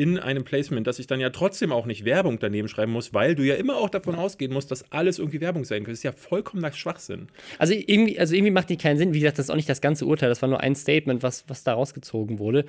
in 0.00 0.18
einem 0.18 0.44
Placement, 0.44 0.86
dass 0.86 0.98
ich 0.98 1.06
dann 1.06 1.20
ja 1.20 1.28
trotzdem 1.28 1.72
auch 1.72 1.84
nicht 1.84 2.06
Werbung 2.06 2.38
daneben 2.38 2.68
schreiben 2.68 2.90
muss, 2.90 3.12
weil 3.12 3.34
du 3.34 3.42
ja 3.42 3.56
immer 3.56 3.76
auch 3.76 3.90
davon 3.90 4.14
ausgehen 4.14 4.50
musst, 4.50 4.70
dass 4.70 4.90
alles 4.90 5.18
irgendwie 5.18 5.42
Werbung 5.42 5.66
sein 5.66 5.80
könnte. 5.80 5.90
Das 5.90 5.98
ist 5.98 6.04
ja 6.04 6.12
vollkommener 6.12 6.72
Schwachsinn. 6.72 7.28
Also 7.58 7.74
irgendwie, 7.74 8.18
also 8.18 8.34
irgendwie 8.34 8.50
macht 8.50 8.70
die 8.70 8.78
keinen 8.78 8.96
Sinn. 8.96 9.12
Wie 9.12 9.20
gesagt, 9.20 9.38
das 9.38 9.46
ist 9.46 9.50
auch 9.50 9.56
nicht 9.56 9.68
das 9.68 9.82
ganze 9.82 10.06
Urteil, 10.06 10.30
das 10.30 10.40
war 10.40 10.48
nur 10.48 10.60
ein 10.60 10.74
Statement, 10.74 11.22
was, 11.22 11.44
was 11.48 11.64
da 11.64 11.74
rausgezogen 11.74 12.38
wurde. 12.38 12.64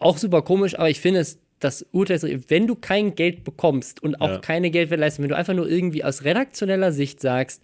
Auch 0.00 0.18
super 0.18 0.42
komisch, 0.42 0.76
aber 0.76 0.90
ich 0.90 0.98
finde 0.98 1.20
es 1.20 1.38
das 1.60 1.86
Urteil, 1.92 2.18
wenn 2.48 2.66
du 2.66 2.74
kein 2.74 3.14
Geld 3.14 3.44
bekommst 3.44 4.02
und 4.02 4.20
auch 4.20 4.30
ja. 4.30 4.38
keine 4.38 4.72
Geldwertleistung, 4.72 5.22
wenn 5.22 5.28
du 5.28 5.36
einfach 5.36 5.54
nur 5.54 5.70
irgendwie 5.70 6.02
aus 6.02 6.24
redaktioneller 6.24 6.90
Sicht 6.90 7.20
sagst, 7.20 7.62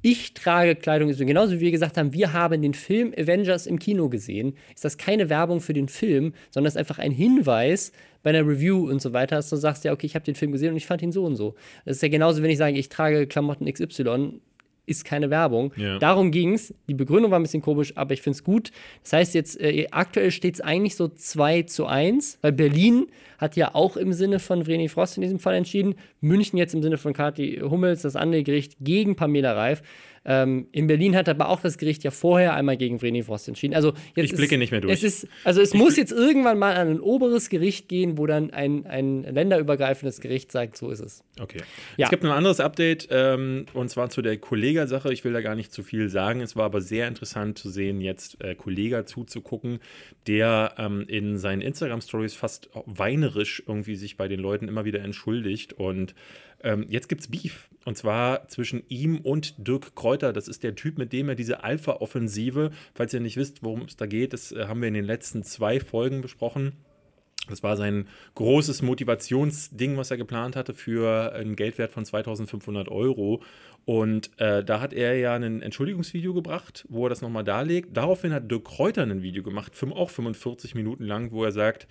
ich 0.00 0.34
trage 0.34 0.76
Kleidung, 0.76 1.10
genauso 1.16 1.54
wie 1.54 1.60
wir 1.60 1.70
gesagt 1.72 1.96
haben, 1.96 2.12
wir 2.12 2.32
haben 2.32 2.62
den 2.62 2.74
Film 2.74 3.12
Avengers 3.18 3.66
im 3.66 3.80
Kino 3.80 4.10
gesehen, 4.10 4.54
ist 4.74 4.84
das 4.84 4.98
keine 4.98 5.28
Werbung 5.28 5.60
für 5.60 5.72
den 5.72 5.88
Film, 5.88 6.34
sondern 6.50 6.68
ist 6.68 6.76
einfach 6.76 6.98
ein 6.98 7.10
Hinweis 7.10 7.90
bei 8.24 8.30
einer 8.30 8.48
Review 8.48 8.90
und 8.90 9.00
so 9.00 9.12
weiter, 9.12 9.36
dass 9.36 9.50
du 9.50 9.56
sagst, 9.56 9.84
ja, 9.84 9.92
okay, 9.92 10.06
ich 10.06 10.16
habe 10.16 10.24
den 10.24 10.34
Film 10.34 10.50
gesehen 10.50 10.70
und 10.70 10.76
ich 10.76 10.86
fand 10.86 11.02
ihn 11.02 11.12
so 11.12 11.24
und 11.24 11.36
so. 11.36 11.54
Das 11.84 11.96
ist 11.96 12.02
ja 12.02 12.08
genauso, 12.08 12.42
wenn 12.42 12.50
ich 12.50 12.58
sage, 12.58 12.76
ich 12.76 12.88
trage 12.88 13.28
Klamotten 13.28 13.72
XY, 13.72 14.40
ist 14.86 15.04
keine 15.04 15.30
Werbung. 15.30 15.72
Ja. 15.76 15.98
Darum 15.98 16.30
ging 16.30 16.54
es. 16.54 16.74
Die 16.88 16.94
Begründung 16.94 17.30
war 17.30 17.38
ein 17.38 17.42
bisschen 17.42 17.62
komisch, 17.62 17.96
aber 17.96 18.12
ich 18.12 18.22
finde 18.22 18.36
es 18.36 18.44
gut. 18.44 18.70
Das 19.02 19.12
heißt, 19.14 19.34
jetzt 19.34 19.60
äh, 19.60 19.86
aktuell 19.90 20.30
steht 20.30 20.54
es 20.54 20.60
eigentlich 20.60 20.96
so 20.96 21.08
2 21.08 21.62
zu 21.62 21.86
1, 21.86 22.38
weil 22.42 22.52
Berlin 22.52 23.06
hat 23.38 23.56
ja 23.56 23.74
auch 23.74 23.96
im 23.96 24.12
Sinne 24.12 24.38
von 24.38 24.66
Vreni 24.66 24.88
Frost 24.88 25.16
in 25.16 25.22
diesem 25.22 25.38
Fall 25.38 25.54
entschieden. 25.54 25.94
München 26.20 26.58
jetzt 26.58 26.74
im 26.74 26.82
Sinne 26.82 26.98
von 26.98 27.12
Kathi 27.12 27.60
Hummels, 27.62 28.02
das 28.02 28.16
andere 28.16 28.42
Gericht 28.42 28.76
gegen 28.80 29.16
Pamela 29.16 29.52
Reif. 29.52 29.82
Ähm, 30.24 30.68
in 30.72 30.86
Berlin 30.86 31.14
hat 31.16 31.28
aber 31.28 31.48
auch 31.48 31.60
das 31.60 31.76
Gericht 31.78 32.02
ja 32.04 32.10
vorher 32.10 32.54
einmal 32.54 32.76
gegen 32.76 33.00
Vreni 33.00 33.22
Frost 33.22 33.48
entschieden. 33.48 33.74
Also 33.74 33.92
jetzt 34.14 34.32
ich 34.32 34.36
blicke 34.36 34.54
ist, 34.54 34.58
nicht 34.58 34.70
mehr 34.70 34.80
durch. 34.80 34.92
Es 34.92 35.02
ist, 35.02 35.28
also 35.44 35.60
es 35.60 35.74
ich 35.74 35.78
muss 35.78 35.96
jetzt 35.96 36.12
irgendwann 36.12 36.58
mal 36.58 36.76
an 36.76 36.88
ein 36.88 37.00
oberes 37.00 37.50
Gericht 37.50 37.88
gehen, 37.88 38.16
wo 38.16 38.26
dann 38.26 38.50
ein, 38.50 38.86
ein 38.86 39.22
länderübergreifendes 39.22 40.20
Gericht 40.20 40.50
sagt, 40.50 40.76
so 40.76 40.90
ist 40.90 41.00
es. 41.00 41.22
Okay. 41.40 41.58
Ja. 41.96 42.06
Es 42.06 42.10
gibt 42.10 42.24
ein 42.24 42.30
anderes 42.30 42.60
Update 42.60 43.08
ähm, 43.10 43.66
und 43.74 43.90
zwar 43.90 44.08
zu 44.08 44.22
der 44.22 44.38
Kollega-Sache. 44.38 45.12
Ich 45.12 45.24
will 45.24 45.32
da 45.32 45.42
gar 45.42 45.54
nicht 45.54 45.72
zu 45.72 45.82
viel 45.82 46.08
sagen. 46.08 46.40
Es 46.40 46.56
war 46.56 46.64
aber 46.64 46.80
sehr 46.80 47.06
interessant 47.06 47.58
zu 47.58 47.68
sehen, 47.68 48.00
jetzt 48.00 48.42
äh, 48.42 48.54
Kollega 48.54 49.04
zuzugucken, 49.04 49.80
der 50.26 50.74
ähm, 50.78 51.04
in 51.06 51.36
seinen 51.36 51.60
Instagram-Stories 51.60 52.34
fast 52.34 52.70
weinerisch 52.86 53.62
irgendwie 53.66 53.96
sich 53.96 54.16
bei 54.16 54.28
den 54.28 54.40
Leuten 54.40 54.68
immer 54.68 54.84
wieder 54.84 55.00
entschuldigt 55.00 55.74
und 55.74 56.14
ähm, 56.64 56.86
jetzt 56.88 57.08
gibt 57.08 57.20
es 57.20 57.28
Beef. 57.28 57.68
Und 57.84 57.96
zwar 57.96 58.48
zwischen 58.48 58.82
ihm 58.88 59.18
und 59.18 59.54
Dirk 59.68 59.94
Kräuter. 59.94 60.32
Das 60.32 60.48
ist 60.48 60.62
der 60.62 60.74
Typ, 60.74 60.98
mit 60.98 61.12
dem 61.12 61.28
er 61.28 61.34
diese 61.34 61.62
Alpha-Offensive, 61.62 62.70
falls 62.94 63.12
ihr 63.12 63.20
nicht 63.20 63.36
wisst, 63.36 63.62
worum 63.62 63.82
es 63.82 63.96
da 63.96 64.06
geht, 64.06 64.32
das 64.32 64.52
äh, 64.52 64.66
haben 64.66 64.80
wir 64.80 64.88
in 64.88 64.94
den 64.94 65.04
letzten 65.04 65.44
zwei 65.44 65.78
Folgen 65.78 66.22
besprochen. 66.22 66.72
Das 67.50 67.62
war 67.62 67.76
sein 67.76 68.08
großes 68.36 68.80
Motivationsding, 68.80 69.98
was 69.98 70.10
er 70.10 70.16
geplant 70.16 70.56
hatte 70.56 70.72
für 70.72 71.34
einen 71.34 71.56
Geldwert 71.56 71.92
von 71.92 72.06
2500 72.06 72.88
Euro. 72.88 73.42
Und 73.84 74.30
äh, 74.40 74.64
da 74.64 74.80
hat 74.80 74.94
er 74.94 75.18
ja 75.18 75.34
ein 75.34 75.60
Entschuldigungsvideo 75.60 76.32
gebracht, 76.32 76.86
wo 76.88 77.04
er 77.04 77.10
das 77.10 77.20
nochmal 77.20 77.44
darlegt. 77.44 77.94
Daraufhin 77.94 78.32
hat 78.32 78.50
Dirk 78.50 78.64
Kräuter 78.64 79.02
ein 79.02 79.22
Video 79.22 79.42
gemacht, 79.42 79.72
auch 79.92 80.08
45 80.08 80.74
Minuten 80.74 81.04
lang, 81.04 81.32
wo 81.32 81.44
er 81.44 81.52
sagt, 81.52 81.86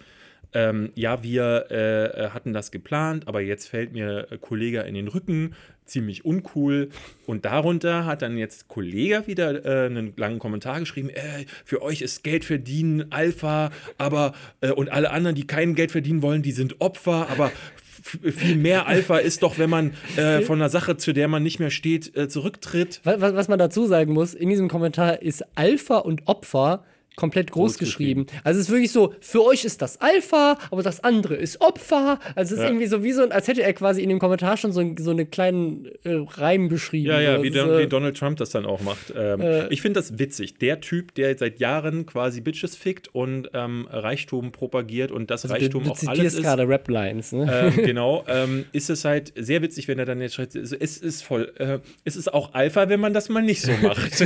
ähm, 0.54 0.92
ja, 0.96 1.24
wir 1.24 1.72
äh, 1.72 2.30
hatten 2.30 2.54
das 2.54 2.72
geplant, 2.72 3.28
aber 3.28 3.42
jetzt 3.42 3.68
fällt 3.68 3.94
mir 3.94 4.28
äh, 4.32 4.38
Kollege 4.38 4.82
in 4.82 4.96
den 4.96 5.08
Rücken, 5.08 5.56
ziemlich 5.86 6.26
uncool. 6.26 6.90
Und 7.26 7.46
darunter 7.46 8.06
hat 8.06 8.22
dann 8.22 8.38
jetzt 8.38 8.68
Kollege 8.68 9.24
wieder 9.28 9.66
äh, 9.66 9.86
einen 9.88 10.14
langen 10.16 10.40
Kommentar 10.40 10.80
geschrieben, 10.80 11.10
äh, 11.10 11.46
für 11.66 11.82
euch 11.82 12.02
ist 12.02 12.24
Geld 12.24 12.46
verdienen 12.46 13.12
Alpha, 13.12 13.72
aber 13.98 14.34
äh, 14.62 14.72
und 14.72 14.92
alle 14.92 15.12
anderen, 15.12 15.36
die 15.36 15.48
kein 15.48 15.76
Geld 15.76 15.92
verdienen 15.92 16.22
wollen, 16.22 16.42
die 16.42 16.52
sind 16.52 16.82
Opfer, 16.82 17.30
aber 17.30 17.52
viel 18.04 18.56
mehr 18.56 18.88
Alpha 18.88 19.18
ist 19.18 19.44
doch, 19.44 19.58
wenn 19.58 19.70
man 19.70 19.94
äh, 20.18 20.42
von 20.42 20.60
einer 20.60 20.70
Sache, 20.70 20.98
zu 20.98 21.14
der 21.14 21.28
man 21.28 21.42
nicht 21.42 21.60
mehr 21.60 21.70
steht, 21.70 22.16
äh, 22.18 22.28
zurücktritt. 22.28 23.02
Was, 23.04 23.20
was 23.20 23.48
man 23.48 23.60
dazu 23.60 23.86
sagen 23.86 24.14
muss, 24.14 24.34
in 24.34 24.50
diesem 24.50 24.68
Kommentar 24.68 25.22
ist 25.22 25.46
Alpha 25.56 25.98
und 25.98 26.28
Opfer 26.28 26.84
komplett 27.16 27.52
groß, 27.52 27.74
groß 27.74 27.78
geschrieben. 27.78 28.26
geschrieben. 28.26 28.42
Also 28.44 28.60
es 28.60 28.68
ist 28.68 28.72
wirklich 28.72 28.92
so, 28.92 29.14
für 29.20 29.44
euch 29.46 29.66
ist 29.66 29.82
das 29.82 30.02
Alpha, 30.02 30.58
aber 30.72 30.84
das 30.84 31.04
andere 31.04 31.36
ist 31.36 31.62
Opfer. 31.62 32.20
Also 32.36 32.54
es 32.54 32.60
ist 32.60 32.64
ja. 32.64 32.70
irgendwie 32.70 32.88
so 32.88 33.04
wie 33.04 33.12
so, 33.12 33.30
als 33.30 33.48
hätte 33.48 33.62
er 33.64 33.74
quasi 33.74 34.02
in 34.02 34.10
dem 34.10 34.20
Kommentar 34.20 34.58
schon 34.58 34.72
so, 34.72 34.84
so 34.98 35.12
einen 35.12 35.30
kleinen 35.30 35.88
äh, 36.04 36.16
Reim 36.38 36.70
beschrieben. 36.70 37.10
Ja, 37.10 37.22
ja, 37.22 37.44
wie, 37.44 37.52
der, 37.52 37.80
wie, 37.80 37.88
Donald 37.88 38.18
Trump 38.18 38.38
das 38.38 38.50
dann 38.50 38.66
auch 38.66 38.82
macht. 38.82 39.14
Ähm, 39.16 39.42
äh, 39.42 39.68
ich 39.68 39.82
finde 39.82 40.00
das 40.00 40.18
witzig. 40.18 40.58
Der 40.58 40.82
Typ, 40.82 41.14
der 41.16 41.38
seit 41.38 41.60
Jahren 41.60 42.06
quasi 42.06 42.42
Bitches 42.42 42.76
fickt 42.76 43.14
und 43.14 43.50
ähm, 43.54 43.88
Reichtum 43.90 44.52
propagiert 44.52 45.12
und 45.12 45.30
das 45.30 45.44
also 45.44 45.54
Reichtum 45.54 45.84
du, 45.84 45.90
du 45.90 45.96
auch 45.96 46.08
alles 46.08 46.34
ist. 46.34 46.42
gerade 46.42 46.68
Rap-Lines, 46.68 47.32
ne? 47.34 47.72
Ähm, 47.78 47.84
genau. 47.86 48.24
Ähm, 48.28 48.66
ist 48.72 48.90
es 48.90 49.06
halt 49.06 49.34
sehr 49.36 49.62
witzig, 49.62 49.88
wenn 49.88 50.00
er 50.00 50.06
dann 50.06 50.22
jetzt 50.22 50.36
schreibt, 50.36 50.56
es 50.56 50.72
ist 50.72 51.24
voll, 51.24 51.54
äh, 51.58 51.80
es 52.04 52.16
ist 52.16 52.34
auch 52.34 52.54
Alpha, 52.54 52.90
wenn 52.90 53.00
man 53.00 53.14
das 53.14 53.30
mal 53.30 53.44
nicht 53.44 53.62
so 53.62 53.72
macht. 53.82 54.22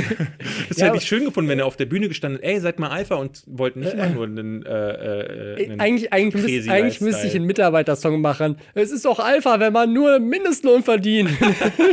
das 0.68 0.78
ja, 0.78 0.86
hätte 0.86 0.96
ich 0.96 1.04
schön 1.04 1.24
gefunden, 1.24 1.50
wenn 1.50 1.58
er 1.58 1.66
auf 1.66 1.76
der 1.76 1.86
Bühne 1.86 2.08
gestanden 2.08 2.42
ey, 2.42 2.60
seid 2.60 2.77
mal 2.78 2.90
Alpha 2.90 3.16
und 3.16 3.42
wollten 3.46 3.80
nicht 3.80 3.96
mal 3.96 4.10
nur 4.10 4.24
einen, 4.24 4.64
äh, 4.64 4.70
äh, 4.70 5.70
einen 5.70 5.80
eigentlich, 5.80 6.12
eigentlich, 6.12 6.56
müsst, 6.56 6.68
eigentlich 6.68 7.00
müsste 7.00 7.26
ich 7.26 7.34
einen 7.34 7.46
Mitarbeitersong 7.46 8.20
machen. 8.20 8.56
Es 8.74 8.90
ist 8.90 9.06
auch 9.06 9.18
Alpha, 9.18 9.60
wenn 9.60 9.72
man 9.72 9.92
nur 9.92 10.18
Mindestlohn 10.18 10.82
verdient. 10.82 11.30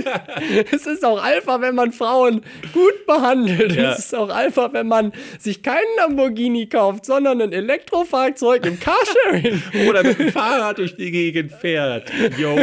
es 0.71 0.85
ist 0.85 1.05
auch 1.05 1.23
Alpha, 1.23 1.61
wenn 1.61 1.75
man 1.75 1.91
Frauen 1.91 2.41
gut 2.73 3.05
behandelt. 3.05 3.75
Ja. 3.75 3.93
Es 3.93 3.99
ist 3.99 4.15
auch 4.15 4.29
Alpha, 4.29 4.73
wenn 4.73 4.87
man 4.87 5.11
sich 5.39 5.63
keinen 5.63 5.79
Lamborghini 5.97 6.67
kauft, 6.67 7.05
sondern 7.05 7.41
ein 7.41 7.53
Elektrofahrzeug 7.53 8.65
im 8.65 8.79
Carsharing. 8.79 9.61
Oder 9.89 10.03
mit 10.03 10.19
dem 10.19 10.29
Fahrrad 10.29 10.77
durch 10.77 10.95
die 10.95 11.11
Gegend 11.11 11.51
fährt. 11.51 12.11
Yo. 12.37 12.57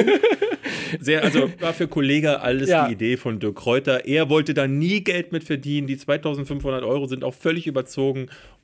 Sehr, 1.01 1.23
also 1.23 1.51
war 1.61 1.73
für 1.73 1.89
Kollege 1.89 2.41
alles 2.41 2.69
ja. 2.69 2.87
die 2.87 2.93
Idee 2.93 3.17
von 3.17 3.39
Dirk 3.39 3.57
Kräuter. 3.57 4.05
Er 4.07 4.29
wollte 4.29 4.55
da 4.55 4.67
nie 4.67 5.03
Geld 5.03 5.33
mit 5.33 5.45
verdienen. 5.45 5.87
Die 5.87 5.97
2500 5.97 6.83
Euro 6.83 7.07
sind 7.07 7.25
auch 7.25 7.35
völlig 7.35 7.67
überzogen 7.67 8.12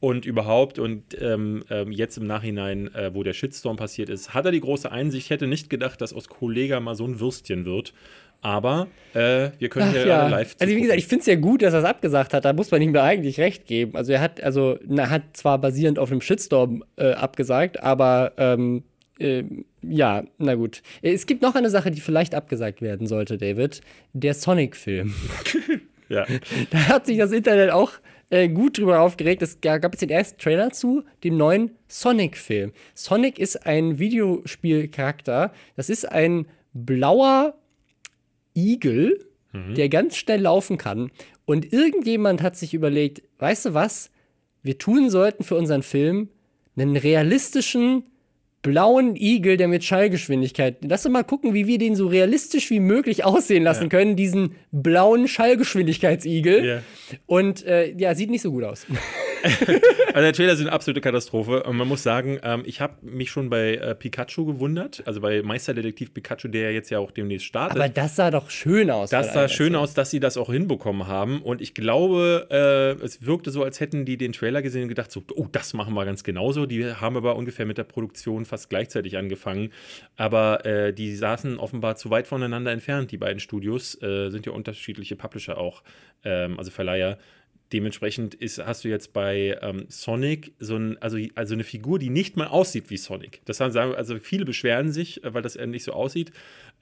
und 0.01 0.24
überhaupt. 0.24 0.78
Und 0.78 1.20
ähm, 1.20 1.64
ähm, 1.70 1.92
jetzt 1.92 2.18
im 2.18 2.26
Nachhinein, 2.26 2.94
äh, 2.94 3.14
wo 3.14 3.22
der 3.22 3.32
Shitstorm 3.32 3.76
passiert 3.76 4.09
ist, 4.09 4.34
hat 4.34 4.44
er 4.44 4.53
die 4.53 4.61
große 4.61 4.90
Einsicht. 4.90 5.26
Ich 5.26 5.30
hätte 5.30 5.46
nicht 5.46 5.70
gedacht, 5.70 6.01
dass 6.01 6.12
aus 6.12 6.28
Kollega 6.28 6.80
mal 6.80 6.94
so 6.94 7.07
ein 7.07 7.20
Würstchen 7.20 7.64
wird. 7.64 7.92
Aber 8.40 8.86
äh, 9.14 9.51
wir 9.59 9.68
können 9.68 9.92
Ach, 9.96 10.07
ja, 10.07 10.28
live 10.28 10.55
Also 10.61 10.74
wie 10.74 10.80
gesagt, 10.80 10.99
ich 10.99 11.09
finde 11.09 11.20
es 11.22 11.26
ja 11.26 11.34
gut, 11.34 11.62
dass 11.62 11.74
er 11.74 11.80
es 11.80 11.84
abgesagt 11.84 12.34
hat. 12.34 12.44
Da 12.44 12.53
muss 12.53 12.70
man 12.70 12.80
ihm 12.80 12.92
da 12.92 13.03
eigentlich 13.03 13.40
recht 13.40 13.66
geben. 13.66 13.96
Also 13.96 14.12
er 14.12 14.20
hat, 14.20 14.40
also 14.42 14.78
er 14.88 15.11
hat 15.11 15.22
zwar 15.36 15.59
basierend 15.59 15.99
auf 15.99 16.12
einem 16.12 16.20
Shitstorm 16.20 16.84
äh, 16.96 17.12
abgesagt, 17.12 17.82
aber 17.82 18.32
ähm, 18.36 18.84
äh, 19.18 19.42
ja, 19.82 20.24
na 20.38 20.55
gut. 20.55 20.82
Es 21.03 21.26
gibt 21.26 21.42
noch 21.42 21.57
eine 21.57 21.70
Sache, 21.70 21.90
die 21.90 22.01
vielleicht 22.01 22.34
abgesagt 22.34 22.80
werden 22.80 23.07
sollte, 23.07 23.38
David. 23.38 23.80
Der 24.12 24.34
Sonic-Film. 24.34 25.14
ja. 26.09 26.24
Da 26.70 26.78
hat 26.88 27.07
sich 27.07 27.18
das 27.18 27.32
Internet 27.32 27.70
auch 27.70 27.92
äh, 28.30 28.48
gut 28.48 28.78
drüber 28.78 29.00
aufgeregt. 29.00 29.42
Es 29.42 29.60
gab 29.60 29.84
jetzt 29.84 30.02
den 30.02 30.10
ersten 30.10 30.38
Trailer 30.38 30.70
zu 30.70 31.04
dem 31.24 31.36
neuen 31.36 31.72
Sonic-Film. 31.88 32.72
Sonic 32.94 33.38
ist 33.38 33.66
ein 33.66 33.98
Videospielcharakter. 33.98 35.52
Das 35.76 35.88
ist 35.88 36.10
ein 36.10 36.46
blauer 36.72 37.54
Igel, 38.54 39.26
mhm. 39.52 39.74
der 39.74 39.88
ganz 39.88 40.16
schnell 40.16 40.42
laufen 40.42 40.78
kann. 40.78 41.10
Und 41.44 41.72
irgendjemand 41.72 42.42
hat 42.42 42.56
sich 42.56 42.74
überlegt, 42.74 43.22
weißt 43.38 43.66
du 43.66 43.74
was? 43.74 44.10
Wir 44.62 44.76
tun 44.76 45.08
sollten 45.08 45.44
für 45.44 45.56
unseren 45.56 45.82
Film 45.82 46.28
einen 46.76 46.96
realistischen 46.96 48.04
blauen 48.62 49.16
Igel, 49.16 49.56
der 49.56 49.68
mit 49.68 49.84
Schallgeschwindigkeit. 49.84 50.78
Lass 50.82 51.06
uns 51.06 51.12
mal 51.12 51.22
gucken, 51.22 51.54
wie 51.54 51.66
wir 51.66 51.78
den 51.78 51.94
so 51.94 52.06
realistisch 52.06 52.70
wie 52.70 52.80
möglich 52.80 53.24
aussehen 53.24 53.62
lassen 53.62 53.84
ja. 53.84 53.88
können, 53.88 54.16
diesen 54.16 54.56
blauen 54.72 55.28
Schallgeschwindigkeitsigel. 55.28 56.64
Ja. 56.64 56.82
Und 57.26 57.64
äh, 57.64 57.94
ja, 57.96 58.14
sieht 58.14 58.30
nicht 58.30 58.42
so 58.42 58.50
gut 58.50 58.64
aus. 58.64 58.86
also 60.09 60.20
der 60.20 60.32
Trailer 60.32 60.53
ist 60.53 60.61
eine 60.61 60.72
absolute 60.72 61.01
Katastrophe. 61.01 61.62
Und 61.62 61.76
man 61.76 61.89
muss 61.89 62.03
sagen, 62.03 62.39
ähm, 62.43 62.62
ich 62.64 62.80
habe 62.80 62.95
mich 63.03 63.30
schon 63.30 63.51
bei 63.51 63.74
äh, 63.74 63.95
Pikachu 63.95 64.45
gewundert, 64.45 65.03
also 65.07 65.20
bei 65.20 65.43
Meisterdetektiv 65.43 66.12
Pikachu, 66.12 66.49
der 66.49 66.72
jetzt 66.72 66.91
ja 66.91 66.99
auch 66.99 67.11
demnächst 67.11 67.47
startet. 67.47 67.76
Aber 67.76 67.89
das 67.89 68.16
sah 68.16 68.30
doch 68.30 68.51
schön 68.51 68.91
aus. 68.91 69.11
Das 69.11 69.32
sah 69.32 69.49
schön 69.49 69.74
aus, 69.74 69.95
dass 69.95 70.11
sie 70.11 70.20
das 70.20 70.36
auch 70.36 70.51
hinbekommen 70.51 71.07
haben. 71.07 71.43
Und 71.43 71.61
ich 71.61 71.74
glaube, 71.74 72.47
äh, 72.51 73.05
es 73.05 73.24
wirkte 73.24 73.51
so, 73.51 73.62
als 73.62 73.80
hätten 73.80 74.05
die 74.05 74.16
den 74.16 74.32
Trailer 74.32 74.62
gesehen 74.62 74.82
und 74.82 74.89
gedacht, 74.89 75.12
so, 75.12 75.22
oh, 75.34 75.47
das 75.51 75.74
machen 75.74 75.95
wir 75.95 76.05
ganz 76.05 76.24
genauso. 76.24 76.66
Die 76.66 76.84
haben 76.93 77.16
aber 77.16 77.36
ungefähr 77.36 77.66
mit 77.66 77.78
der 77.78 77.84
Produktion 77.84 78.45
fast 78.45 78.70
gleichzeitig 78.70 79.16
angefangen. 79.16 79.70
Aber 80.16 80.64
äh, 80.64 80.93
die 80.93 81.14
saßen 81.14 81.59
offenbar 81.59 81.97
zu 81.97 82.11
weit 82.11 82.26
voneinander 82.26 82.72
entfernt, 82.72 83.11
die 83.12 83.18
beiden 83.18 83.41
Studios. 83.41 84.01
Äh, 84.03 84.30
sind 84.30 84.47
ja 84.47 84.53
unterschiedliche 84.53 85.16
Publisher 85.16 85.59
auch, 85.59 85.82
ähm, 86.24 86.59
also 86.59 86.70
Verleiher. 86.70 87.18
Dementsprechend 87.72 88.34
ist, 88.34 88.58
hast 88.58 88.84
du 88.84 88.88
jetzt 88.88 89.12
bei 89.12 89.58
ähm, 89.60 89.84
Sonic 89.88 90.52
so 90.58 90.76
ein, 90.76 90.96
also, 91.02 91.18
also 91.34 91.54
eine 91.54 91.64
Figur, 91.64 91.98
die 91.98 92.08
nicht 92.08 92.36
mal 92.36 92.46
aussieht 92.46 92.88
wie 92.88 92.96
Sonic. 92.96 93.42
Das 93.44 93.60
haben 93.60 93.76
also 93.76 94.18
viele 94.18 94.44
beschweren 94.44 94.90
sich, 94.90 95.22
äh, 95.22 95.34
weil 95.34 95.42
das 95.42 95.56
nicht 95.56 95.84
so 95.84 95.92
aussieht. 95.92 96.32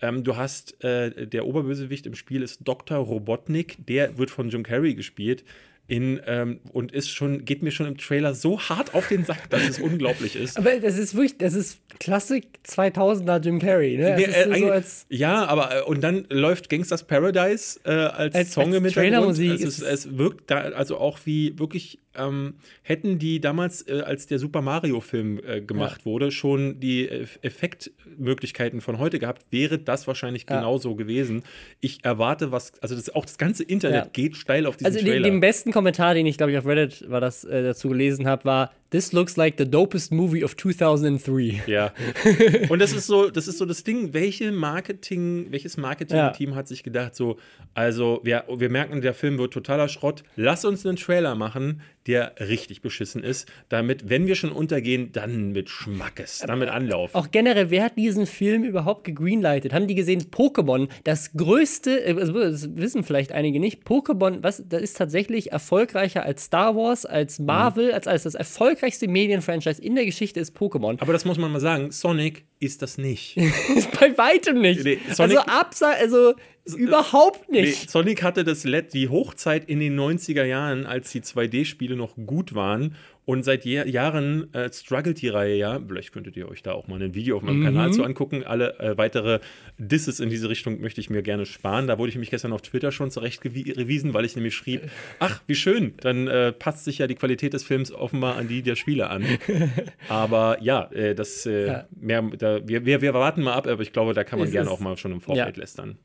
Ähm, 0.00 0.22
du 0.22 0.36
hast 0.36 0.82
äh, 0.84 1.26
der 1.26 1.46
Oberbösewicht 1.46 2.06
im 2.06 2.14
Spiel 2.14 2.42
ist 2.42 2.60
Dr. 2.62 2.98
Robotnik, 2.98 3.76
der 3.86 4.18
wird 4.18 4.30
von 4.30 4.48
Jim 4.48 4.62
Carrey 4.62 4.94
gespielt 4.94 5.44
in, 5.88 6.20
ähm, 6.26 6.60
und 6.72 6.90
ist 6.90 7.10
schon, 7.10 7.44
geht 7.44 7.62
mir 7.62 7.70
schon 7.70 7.86
im 7.86 7.96
Trailer 7.96 8.34
so 8.34 8.60
hart 8.60 8.94
auf 8.94 9.06
den 9.08 9.24
Sack, 9.24 9.48
dass 9.50 9.68
es 9.68 9.78
unglaublich 9.78 10.34
ist. 10.34 10.58
Aber 10.58 10.78
das 10.80 10.98
ist 10.98 11.14
wirklich, 11.14 11.38
das 11.38 11.54
ist 11.54 11.80
Klassik 12.00 12.58
2000er 12.66 13.40
Jim 13.40 13.60
Carrey, 13.60 13.96
ne? 13.96 14.16
Nee, 14.16 14.60
so 14.60 14.70
als, 14.70 15.06
ja, 15.08 15.44
aber 15.46 15.76
äh, 15.76 15.82
und 15.82 16.02
dann 16.02 16.26
läuft 16.28 16.68
Gangsters 16.68 17.04
Paradise 17.04 17.78
äh, 17.84 17.90
als, 17.90 18.34
als, 18.34 18.52
Song 18.52 18.74
als 18.74 18.76
im 18.76 18.92
Trailermusik. 18.92 19.52
Es, 19.52 19.78
ist, 19.78 19.82
es 19.82 20.18
wirkt 20.18 20.50
da 20.50 20.56
also 20.56 20.98
auch 20.98 21.20
wie 21.24 21.56
wirklich 21.58 22.00
ähm, 22.18 22.54
hätten 22.82 23.18
die 23.18 23.40
damals, 23.40 23.86
äh, 23.88 24.02
als 24.04 24.26
der 24.26 24.38
Super 24.38 24.62
Mario-Film 24.62 25.40
äh, 25.46 25.60
gemacht 25.60 26.00
ja. 26.00 26.04
wurde, 26.06 26.30
schon 26.30 26.80
die 26.80 27.08
Effektmöglichkeiten 27.08 28.80
von 28.80 28.98
heute 28.98 29.18
gehabt, 29.18 29.46
wäre 29.50 29.78
das 29.78 30.06
wahrscheinlich 30.06 30.46
ja. 30.48 30.56
genauso 30.56 30.94
gewesen. 30.94 31.42
Ich 31.80 32.04
erwarte 32.04 32.52
was, 32.52 32.80
also 32.82 32.94
das, 32.94 33.14
auch 33.14 33.24
das 33.24 33.38
ganze 33.38 33.64
Internet 33.64 34.04
ja. 34.04 34.10
geht 34.12 34.36
steil 34.36 34.66
auf 34.66 34.76
diesen 34.76 34.86
also 34.86 34.98
Trailer. 34.98 35.16
Also 35.16 35.30
den 35.30 35.40
besten 35.40 35.72
Kommentar, 35.72 36.14
den 36.14 36.26
ich 36.26 36.36
glaube 36.36 36.52
ich 36.52 36.58
auf 36.58 36.66
Reddit 36.66 37.08
war 37.10 37.20
das 37.20 37.44
äh, 37.44 37.62
dazu 37.62 37.88
gelesen 37.88 38.26
habe, 38.26 38.44
war 38.44 38.72
This 38.96 39.12
looks 39.12 39.36
like 39.36 39.58
the 39.58 39.66
dopest 39.66 40.10
movie 40.10 40.42
of 40.42 40.56
2003. 40.56 41.64
Ja. 41.66 41.92
Und 42.70 42.78
das 42.78 42.94
ist 42.94 43.06
so, 43.06 43.28
das 43.28 43.46
ist 43.46 43.58
so 43.58 43.66
das 43.66 43.84
Ding, 43.84 44.14
welche 44.14 44.50
Marketing, 44.52 45.48
welches 45.50 45.76
Marketing-Team 45.76 46.54
hat 46.54 46.66
sich 46.66 46.82
gedacht, 46.82 47.14
so, 47.14 47.36
also 47.74 48.20
wir, 48.22 48.44
wir 48.48 48.70
merken, 48.70 49.02
der 49.02 49.12
Film 49.12 49.36
wird 49.36 49.52
totaler 49.52 49.88
Schrott, 49.88 50.22
lass 50.34 50.64
uns 50.64 50.86
einen 50.86 50.96
Trailer 50.96 51.34
machen, 51.34 51.82
der 52.06 52.34
richtig 52.40 52.80
beschissen 52.80 53.22
ist, 53.22 53.50
damit, 53.68 54.08
wenn 54.08 54.26
wir 54.26 54.34
schon 54.34 54.52
untergehen, 54.52 55.12
dann 55.12 55.52
mit 55.52 55.68
Schmackes, 55.68 56.38
damit 56.46 56.70
Anlauf. 56.70 57.14
Auch 57.14 57.30
generell, 57.30 57.70
wer 57.70 57.84
hat 57.84 57.98
diesen 57.98 58.26
Film 58.26 58.64
überhaupt 58.64 59.04
gegreenlightet? 59.04 59.74
Haben 59.74 59.88
die 59.88 59.94
gesehen, 59.94 60.22
Pokémon, 60.30 60.88
das 61.04 61.32
größte, 61.32 62.06
äh, 62.06 62.14
also 62.14 62.32
das 62.32 62.76
wissen 62.76 63.02
vielleicht 63.02 63.32
einige 63.32 63.60
nicht, 63.60 63.82
Pokémon, 63.82 64.42
was, 64.42 64.62
das 64.66 64.80
ist 64.80 64.96
tatsächlich 64.96 65.52
erfolgreicher 65.52 66.22
als 66.22 66.44
Star 66.44 66.76
Wars, 66.76 67.04
als 67.04 67.38
Marvel, 67.40 67.88
mhm. 67.88 67.94
als, 67.94 68.06
als 68.06 68.22
das 68.22 68.34
erfolgreichste 68.36 68.85
Medienfranchise 69.08 69.82
in 69.82 69.94
der 69.94 70.04
Geschichte 70.04 70.40
ist 70.40 70.56
Pokémon. 70.56 71.00
Aber 71.00 71.12
das 71.12 71.24
muss 71.24 71.38
man 71.38 71.52
mal 71.52 71.60
sagen, 71.60 71.90
Sonic 71.92 72.44
ist 72.60 72.82
das 72.82 72.98
nicht. 72.98 73.36
Bei 74.00 74.16
weitem 74.16 74.60
nicht. 74.60 74.84
Nee, 74.84 74.98
also 75.18 75.38
abseits, 75.38 76.00
also 76.00 76.34
Überhaupt 76.74 77.48
nicht. 77.48 77.82
Nee, 77.82 77.88
Sonic 77.88 78.22
hatte 78.22 78.42
das 78.42 78.64
LED, 78.64 78.92
die 78.92 79.08
Hochzeit 79.08 79.66
in 79.66 79.78
den 79.78 79.98
90er 79.98 80.44
Jahren, 80.44 80.84
als 80.84 81.12
die 81.12 81.20
2D-Spiele 81.20 81.94
noch 81.94 82.16
gut 82.16 82.54
waren. 82.54 82.96
Und 83.26 83.44
seit 83.44 83.64
Jahren 83.64 84.54
äh, 84.54 84.72
struggelt 84.72 85.20
die 85.20 85.28
Reihe 85.28 85.56
ja. 85.56 85.80
Vielleicht 85.86 86.12
könntet 86.12 86.36
ihr 86.36 86.48
euch 86.48 86.62
da 86.62 86.72
auch 86.72 86.86
mal 86.86 87.02
ein 87.02 87.12
Video 87.16 87.36
auf 87.36 87.42
meinem 87.42 87.58
mhm. 87.58 87.64
Kanal 87.64 87.92
zu 87.92 88.04
angucken. 88.04 88.44
Alle 88.44 88.78
äh, 88.78 88.96
weitere 88.96 89.40
Disses 89.78 90.20
in 90.20 90.30
diese 90.30 90.48
Richtung 90.48 90.80
möchte 90.80 91.00
ich 91.00 91.10
mir 91.10 91.22
gerne 91.22 91.44
sparen. 91.44 91.88
Da 91.88 91.98
wurde 91.98 92.10
ich 92.10 92.18
mich 92.18 92.30
gestern 92.30 92.52
auf 92.52 92.62
Twitter 92.62 92.92
schon 92.92 93.10
zurechtgewiesen, 93.10 94.14
weil 94.14 94.24
ich 94.24 94.36
nämlich 94.36 94.54
schrieb: 94.54 94.82
Ach, 95.18 95.42
wie 95.48 95.56
schön, 95.56 95.94
dann 96.02 96.28
äh, 96.28 96.52
passt 96.52 96.84
sich 96.84 96.98
ja 96.98 97.08
die 97.08 97.16
Qualität 97.16 97.52
des 97.52 97.64
Films 97.64 97.90
offenbar 97.90 98.36
an 98.36 98.46
die 98.46 98.62
der 98.62 98.76
Spiele 98.76 99.10
an. 99.10 99.24
aber 100.08 100.58
ja, 100.62 100.84
äh, 100.92 101.16
das 101.16 101.46
äh, 101.46 101.66
ja. 101.66 101.88
mehr, 101.98 102.22
da, 102.22 102.60
wir, 102.66 102.86
wir, 102.86 103.02
wir 103.02 103.12
warten 103.12 103.42
mal 103.42 103.54
ab, 103.54 103.66
aber 103.66 103.82
ich 103.82 103.92
glaube, 103.92 104.14
da 104.14 104.22
kann 104.22 104.38
man 104.38 104.52
gerne 104.52 104.70
auch 104.70 104.78
mal 104.78 104.96
schon 104.96 105.10
im 105.10 105.20
Vorfeld 105.20 105.56
ja. 105.56 105.60
lästern. 105.60 105.98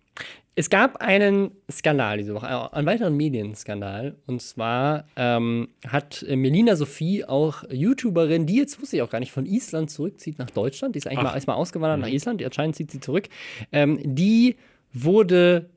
Es 0.55 0.69
gab 0.69 0.97
einen 0.97 1.51
Skandal 1.71 2.17
diese 2.17 2.33
Woche, 2.33 2.47
äh, 2.47 2.75
einen 2.75 2.85
weiteren 2.85 3.15
Medienskandal. 3.15 4.15
Und 4.27 4.41
zwar 4.41 5.05
ähm, 5.15 5.69
hat 5.87 6.25
Melina 6.27 6.75
Sophie, 6.75 7.23
auch 7.23 7.63
YouTuberin, 7.69 8.45
die 8.45 8.57
jetzt 8.57 8.81
wusste 8.81 8.97
ich 8.97 9.01
auch 9.01 9.09
gar 9.09 9.19
nicht, 9.19 9.31
von 9.31 9.45
Island 9.45 9.89
zurückzieht 9.89 10.39
nach 10.39 10.49
Deutschland. 10.49 10.95
Die 10.95 10.99
ist 10.99 11.07
eigentlich 11.07 11.19
Ach. 11.19 11.23
mal 11.23 11.35
erstmal 11.35 11.55
ausgewandert 11.55 11.99
mhm. 11.99 12.05
nach 12.05 12.11
Island. 12.11 12.41
Die 12.41 12.45
anscheinend 12.45 12.75
zieht 12.75 12.91
sie 12.91 12.99
zurück. 12.99 13.29
Ähm, 13.71 13.99
die 14.03 14.57
wurde, 14.93 15.69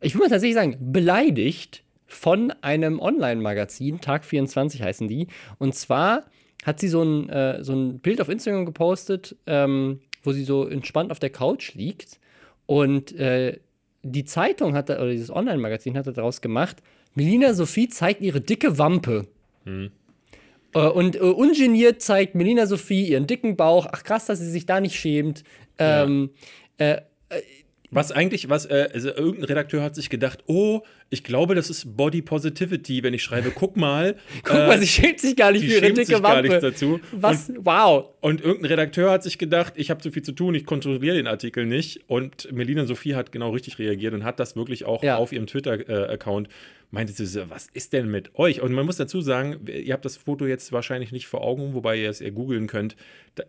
ich 0.00 0.14
würde 0.14 0.24
mal 0.24 0.30
tatsächlich 0.30 0.54
sagen, 0.54 0.76
beleidigt 0.92 1.82
von 2.06 2.52
einem 2.60 3.00
Online-Magazin. 3.00 4.00
Tag 4.00 4.24
24 4.24 4.82
heißen 4.82 5.08
die. 5.08 5.26
Und 5.58 5.74
zwar 5.74 6.24
hat 6.64 6.78
sie 6.78 6.88
so 6.88 7.02
ein, 7.02 7.28
äh, 7.30 7.64
so 7.64 7.72
ein 7.72 7.98
Bild 7.98 8.20
auf 8.20 8.28
Instagram 8.28 8.64
gepostet, 8.64 9.36
ähm, 9.46 10.00
wo 10.22 10.32
sie 10.32 10.44
so 10.44 10.68
entspannt 10.68 11.10
auf 11.10 11.18
der 11.18 11.30
Couch 11.30 11.74
liegt. 11.74 12.20
Und 12.66 13.12
äh, 13.18 13.58
die 14.02 14.24
Zeitung 14.24 14.74
hat, 14.74 14.90
oder 14.90 15.10
dieses 15.10 15.30
Online-Magazin 15.30 15.96
hat 15.96 16.06
daraus 16.06 16.40
gemacht, 16.40 16.78
Melina 17.14 17.54
Sophie 17.54 17.88
zeigt 17.88 18.22
ihre 18.22 18.40
dicke 18.40 18.78
Wampe. 18.78 19.26
Mhm. 19.64 19.90
Äh, 20.74 20.86
und 20.86 21.16
äh, 21.16 21.20
ungeniert 21.20 22.00
zeigt 22.00 22.34
Melina 22.34 22.66
Sophie 22.66 23.08
ihren 23.08 23.26
dicken 23.26 23.56
Bauch. 23.56 23.86
Ach 23.90 24.02
krass, 24.02 24.26
dass 24.26 24.38
sie 24.38 24.50
sich 24.50 24.66
da 24.66 24.80
nicht 24.80 24.98
schämt. 24.98 25.44
Ähm, 25.78 26.30
ja. 26.78 26.86
äh, 26.86 27.02
äh 27.30 27.42
was 27.90 28.12
eigentlich, 28.12 28.48
was, 28.48 28.66
äh, 28.66 28.88
also 28.92 29.08
irgendein 29.08 29.44
Redakteur 29.44 29.82
hat 29.82 29.94
sich 29.94 30.10
gedacht, 30.10 30.44
oh, 30.46 30.82
ich 31.08 31.24
glaube, 31.24 31.54
das 31.54 31.70
ist 31.70 31.96
Body 31.96 32.22
Positivity, 32.22 33.02
wenn 33.02 33.14
ich 33.14 33.22
schreibe, 33.22 33.50
guck 33.50 33.76
mal. 33.76 34.16
guck 34.44 34.54
mal, 34.54 34.78
sie 34.78 34.86
schämt 34.86 35.18
sich 35.18 35.34
gar 35.34 35.50
nicht 35.50 35.64
für 35.64 35.74
ihre 35.74 35.92
dicke 35.92 36.22
Wampe. 36.22 36.48
Gar 36.48 36.60
dazu. 36.60 37.00
Was? 37.12 37.48
Und, 37.48 37.66
wow. 37.66 38.06
Und 38.20 38.40
irgendein 38.40 38.70
Redakteur 38.70 39.10
hat 39.10 39.24
sich 39.24 39.38
gedacht, 39.38 39.72
ich 39.76 39.90
habe 39.90 40.00
zu 40.00 40.12
viel 40.12 40.22
zu 40.22 40.32
tun, 40.32 40.54
ich 40.54 40.64
kontrolliere 40.64 41.16
den 41.16 41.26
Artikel 41.26 41.66
nicht. 41.66 42.04
Und 42.06 42.50
Melina 42.52 42.86
Sophie 42.86 43.16
hat 43.16 43.32
genau 43.32 43.50
richtig 43.50 43.78
reagiert 43.78 44.14
und 44.14 44.24
hat 44.24 44.38
das 44.38 44.54
wirklich 44.54 44.84
auch 44.84 45.02
ja. 45.02 45.16
auf 45.16 45.32
ihrem 45.32 45.46
Twitter-Account 45.46 46.46
äh, 46.46 46.50
meinte 46.90 47.12
sie 47.12 47.26
so, 47.26 47.48
was 47.48 47.68
ist 47.72 47.92
denn 47.92 48.10
mit 48.10 48.34
euch? 48.36 48.60
Und 48.60 48.72
man 48.72 48.84
muss 48.84 48.96
dazu 48.96 49.20
sagen, 49.20 49.66
ihr 49.66 49.92
habt 49.92 50.04
das 50.04 50.16
Foto 50.16 50.46
jetzt 50.46 50.72
wahrscheinlich 50.72 51.12
nicht 51.12 51.28
vor 51.28 51.42
Augen, 51.42 51.74
wobei 51.74 51.96
ihr 51.96 52.10
es 52.10 52.20
eher 52.20 52.32
googeln 52.32 52.66
könnt. 52.66 52.96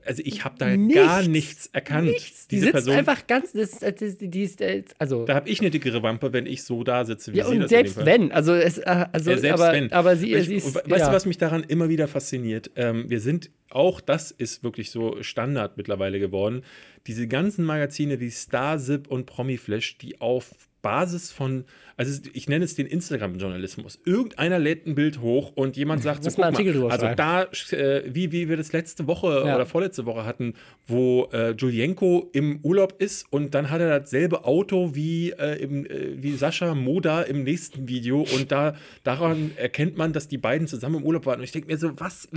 also 0.05 0.21
ich 0.23 0.45
habe 0.45 0.55
da 0.59 0.77
nichts, 0.77 0.95
gar 0.95 1.23
nichts 1.23 1.69
erkannt. 1.73 2.07
Nichts. 2.07 2.47
Die 2.47 2.59
sitzt 2.59 2.71
Person, 2.73 2.95
einfach 2.95 3.25
ganz, 3.25 3.51
das, 3.53 3.79
das, 3.79 4.17
die 4.17 4.43
ist, 4.43 4.61
äh, 4.61 4.83
also. 4.99 5.25
Da 5.25 5.35
habe 5.35 5.49
ich 5.49 5.59
eine 5.59 5.71
dickere 5.71 6.03
Wampe, 6.03 6.33
wenn 6.33 6.45
ich 6.45 6.63
so 6.63 6.83
da 6.83 7.03
sitze, 7.03 7.33
wie 7.33 7.37
ja, 7.37 7.45
sie 7.45 7.55
und 7.55 7.61
das 7.61 7.69
selbst 7.69 8.05
wenn, 8.05 8.31
also, 8.31 8.53
es, 8.53 8.77
äh, 8.77 9.05
also 9.11 9.31
ja, 9.31 9.37
selbst 9.37 9.61
aber, 9.61 9.73
wenn. 9.73 9.91
aber 9.91 10.15
sie, 10.15 10.33
ich, 10.33 10.45
sie 10.45 10.55
ist, 10.55 10.75
Weißt 10.75 10.87
ja. 10.87 11.07
du, 11.07 11.15
was 11.15 11.25
mich 11.25 11.37
daran 11.37 11.63
immer 11.63 11.89
wieder 11.89 12.07
fasziniert? 12.07 12.71
Ähm, 12.75 13.09
wir 13.09 13.19
sind, 13.19 13.49
auch 13.69 14.01
das 14.01 14.31
ist 14.31 14.63
wirklich 14.63 14.91
so 14.91 15.21
Standard 15.23 15.77
mittlerweile 15.77 16.19
geworden. 16.19 16.61
Diese 17.07 17.27
ganzen 17.27 17.65
Magazine 17.65 18.19
wie 18.19 18.29
Starzip 18.29 19.07
und 19.07 19.25
Promiflash, 19.25 19.97
die 19.97 20.21
auf 20.21 20.51
Basis 20.81 21.31
von, 21.31 21.65
also 21.97 22.21
ich 22.33 22.49
nenne 22.49 22.65
es 22.65 22.75
den 22.75 22.87
Instagram-Journalismus. 22.87 23.99
Irgendeiner 24.05 24.59
lädt 24.59 24.87
ein 24.87 24.95
Bild 24.95 25.21
hoch 25.21 25.51
und 25.55 25.77
jemand 25.77 26.03
sagt 26.03 26.23
so, 26.23 26.29
guck 26.29 26.39
mal, 26.39 26.91
also 26.91 27.07
da, 27.15 27.43
äh, 27.71 28.03
wie, 28.07 28.31
wie 28.31 28.49
wir 28.49 28.57
das 28.57 28.73
letzte 28.73 29.07
Woche 29.07 29.43
ja. 29.45 29.55
oder 29.55 29.65
vorletzte 29.65 30.05
Woche 30.05 30.25
hatten, 30.25 30.55
wo 30.87 31.29
äh, 31.31 31.51
Julienko 31.51 32.29
im 32.33 32.59
Urlaub 32.63 32.95
ist 32.99 33.25
und 33.31 33.53
dann 33.53 33.69
hat 33.69 33.81
er 33.81 33.99
dasselbe 33.99 34.45
Auto 34.45 34.95
wie, 34.95 35.31
äh, 35.31 35.61
im, 35.61 35.85
äh, 35.85 36.21
wie 36.21 36.31
Sascha 36.33 36.73
Moda 36.73 37.21
im 37.21 37.43
nächsten 37.43 37.87
Video 37.87 38.21
und 38.21 38.51
da 38.51 38.75
daran 39.03 39.51
erkennt 39.57 39.97
man, 39.97 40.13
dass 40.13 40.27
die 40.27 40.37
beiden 40.37 40.67
zusammen 40.67 40.97
im 40.97 41.03
Urlaub 41.03 41.25
waren. 41.25 41.39
Und 41.39 41.43
ich 41.43 41.51
denke 41.51 41.67
mir 41.67 41.77
so, 41.77 41.99
was, 41.99 42.27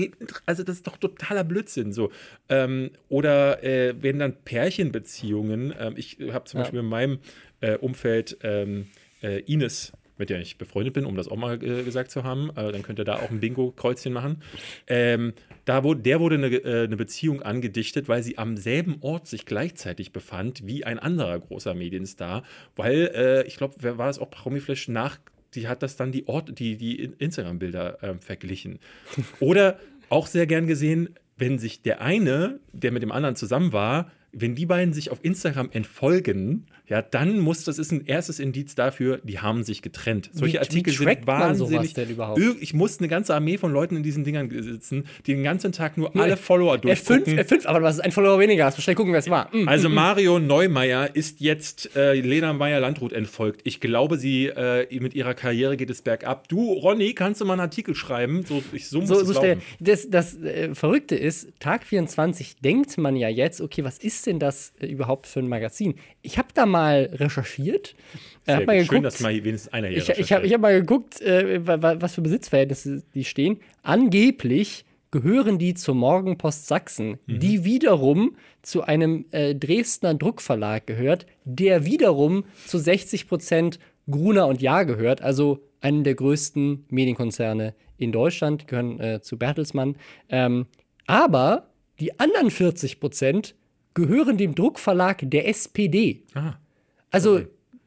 also 0.47 0.63
das 0.63 0.77
ist 0.77 0.87
doch 0.87 0.97
totaler 0.97 1.45
Blödsinn. 1.45 1.93
So. 1.93 2.11
Ähm, 2.49 2.91
oder 3.09 3.63
äh, 3.63 3.95
wenn 4.01 4.19
dann 4.19 4.35
Pärchenbeziehungen, 4.45 5.75
ähm, 5.79 5.95
ich 5.97 6.19
habe 6.33 6.45
zum 6.45 6.59
ja. 6.59 6.65
Beispiel 6.65 6.81
in 6.81 6.87
meinem 6.87 7.19
äh, 7.65 7.77
Umfeld 7.77 8.39
ähm, 8.43 8.89
äh, 9.23 9.41
Ines, 9.41 9.93
mit 10.19 10.31
der 10.31 10.41
ich 10.41 10.59
befreundet 10.59 10.95
bin, 10.95 11.07
um 11.07 11.17
das 11.17 11.29
auch 11.29 11.37
mal 11.37 11.55
äh, 11.63 11.83
gesagt 11.83 12.11
zu 12.11 12.23
haben. 12.23 12.51
Äh, 12.51 12.73
dann 12.73 12.83
könnt 12.83 12.99
ihr 12.99 13.05
da 13.05 13.17
auch 13.17 13.31
ein 13.31 13.41
Bingo-Kreuzchen 13.41 14.13
machen. 14.13 14.43
Ähm, 14.87 15.33
da 15.65 15.83
wurde, 15.83 16.03
der 16.03 16.21
wurde 16.21 16.37
eine, 16.37 16.49
äh, 16.49 16.85
eine, 16.85 16.97
Beziehung 16.97 17.43
angedichtet, 17.43 18.09
weil 18.09 18.23
sie 18.23 18.39
am 18.39 18.57
selben 18.57 18.99
Ort 19.01 19.27
sich 19.27 19.47
gleichzeitig 19.47 20.13
befand 20.13 20.67
wie 20.67 20.85
ein 20.85 20.99
anderer 20.99 21.39
großer 21.39 21.75
Medienstar. 21.75 22.45
Weil, 22.77 23.11
äh, 23.15 23.47
ich 23.47 23.57
glaube, 23.57 23.75
wer 23.79 23.99
war 23.99 24.11
es 24.11 24.19
auch 24.19 24.31
Promiflash 24.31 24.89
nach 24.89 25.19
die 25.55 25.69
hat 25.69 25.85
das 25.85 25.95
dann 25.95 26.11
die 26.11 26.27
Ort, 26.27 26.59
die, 26.59 26.77
die 26.77 27.05
Instagram-Bilder 27.05 28.03
äh, 28.03 28.15
verglichen. 28.19 28.81
Oder 29.39 29.79
auch 30.09 30.27
sehr 30.27 30.49
gern 30.49 30.67
gesehen, 30.67 31.11
wenn 31.37 31.59
sich 31.59 31.83
der 31.83 32.01
eine, 32.01 32.59
der 32.73 32.93
mit 32.93 33.03
dem 33.03 33.13
anderen 33.13 33.37
zusammen 33.37 33.73
war, 33.73 34.11
wenn 34.33 34.55
die 34.55 34.67
beiden 34.67 34.93
sich 34.93 35.11
auf 35.11 35.21
Instagram 35.23 35.71
entfolgen, 35.71 36.67
ja, 36.87 37.01
dann 37.01 37.41
muss 37.41 37.65
das 37.65 37.79
ist 37.79 37.93
ein 37.93 38.05
erstes 38.05 38.39
Indiz 38.39 38.75
dafür, 38.75 39.19
die 39.23 39.39
haben 39.39 39.63
sich 39.65 39.81
getrennt. 39.81 40.29
Solche 40.35 40.57
wie, 40.57 40.59
Artikel 40.59 40.93
wie 40.93 40.97
sind 40.97 41.27
wahnsinnig. 41.27 41.95
Ich 42.61 42.75
muss 42.75 42.99
eine 42.99 43.09
ganze 43.09 43.35
Armee 43.35 43.57
von 43.57 43.73
Leuten 43.73 43.97
in 43.97 44.03
diesen 44.03 44.23
Dingern 44.23 44.51
sitzen, 44.51 45.05
die 45.27 45.33
den 45.33 45.45
ganzen 45.45 45.73
Tag 45.73 45.97
nur 45.97 46.15
alle 46.15 46.37
Follower 46.37 46.77
durchgucken. 46.77 47.39
F5, 47.39 47.63
F5, 47.63 47.67
aber 47.67 47.83
was 47.83 47.97
ist 47.97 48.01
ein 48.03 48.13
Follower 48.13 48.39
weniger? 48.39 48.67
Hast 48.67 48.77
du 48.77 48.83
schnell 48.83 48.97
gucken, 48.97 49.13
wer 49.13 49.21
es 49.21 49.31
war. 49.31 49.49
Mm, 49.55 49.67
also. 49.67 49.89
Mario 49.89 50.39
Neumeier 50.39 51.15
ist 51.17 51.41
jetzt 51.41 51.97
äh, 51.97 52.21
Lena 52.21 52.53
Meyer-Landrut 52.53 53.15
entfolgt. 53.15 53.63
Ich 53.65 53.81
glaube, 53.81 54.19
sie 54.19 54.47
äh, 54.47 54.87
mit 55.01 55.15
ihrer 55.15 55.33
Karriere 55.33 55.79
geht 55.79 55.89
es 55.89 56.03
bergab. 56.03 56.49
Du, 56.49 56.73
Ronny, 56.73 57.15
kannst 57.15 57.41
du 57.41 57.47
mal 57.47 57.55
einen 57.55 57.63
Artikel 57.63 57.95
schreiben? 57.95 58.45
So, 58.45 58.63
ich, 58.73 58.89
so 58.89 59.01
muss 59.01 59.09
so, 59.09 59.21
es 59.21 59.29
so 59.29 59.43
Das, 59.81 60.11
das 60.11 60.37
äh, 60.43 60.75
Verrückte 60.75 61.17
ist, 61.17 61.49
Tag 61.61 61.85
24 61.85 62.57
denkt 62.57 62.99
man 62.99 63.17
ja 63.17 63.29
jetzt, 63.29 63.63
okay, 63.63 63.85
was 63.85 63.97
ist 63.97 64.27
denn 64.27 64.39
das 64.39 64.75
äh, 64.81 64.87
überhaupt 64.87 65.27
für 65.27 65.41
ein 65.41 65.49
Magazin? 65.49 65.95
Ich 66.21 66.37
habe 66.37 66.49
da 66.53 66.67
mal 66.67 66.74
recherchiert. 66.75 67.95
Sehr 68.45 68.57
hab 68.57 68.67
mal 68.67 68.75
geguckt, 68.75 68.93
Schön, 68.93 69.03
dass 69.03 69.21
mal 69.21 69.33
wenigstens 69.33 69.73
einer 69.73 69.89
hier 69.89 69.99
Ich, 69.99 70.09
ich 70.11 70.33
habe 70.33 70.49
hab 70.49 70.61
mal 70.61 70.81
geguckt, 70.81 71.21
äh, 71.21 71.67
was 71.67 72.15
für 72.15 72.21
Besitzverhältnisse 72.21 73.03
die 73.15 73.25
stehen. 73.25 73.61
Angeblich 73.83 74.85
gehören 75.11 75.59
die 75.59 75.75
zur 75.75 75.95
Morgenpost 75.95 76.67
Sachsen, 76.67 77.19
mhm. 77.27 77.39
die 77.39 77.65
wiederum 77.65 78.37
zu 78.63 78.83
einem 78.83 79.27
äh, 79.31 79.55
Dresdner 79.55 80.15
Druckverlag 80.15 80.87
gehört, 80.87 81.27
der 81.45 81.85
wiederum 81.85 82.45
zu 82.67 82.79
60 82.79 83.29
Prozent 83.29 83.79
Gruner 84.11 84.49
und 84.49 84.61
Jahr 84.61 84.85
gehört, 84.85 85.23
also 85.23 85.61
einen 85.81 86.03
der 86.03 86.17
größten 86.17 86.87
Medienkonzerne 86.89 87.75
in 87.97 88.11
Deutschland, 88.11 88.67
gehören 88.67 88.99
äh, 88.99 89.21
zu 89.23 89.39
Bertelsmann. 89.39 89.97
Ähm, 90.29 90.67
aber 91.07 91.69
die 92.01 92.19
anderen 92.19 92.51
40 92.51 93.01
Prozent 93.01 93.55
gehören 93.95 94.37
dem 94.37 94.55
Druckverlag 94.55 95.23
der 95.23 95.49
SPD. 95.49 96.25
Ah, 96.35 96.55
also 97.15 97.37
okay. 97.37 97.47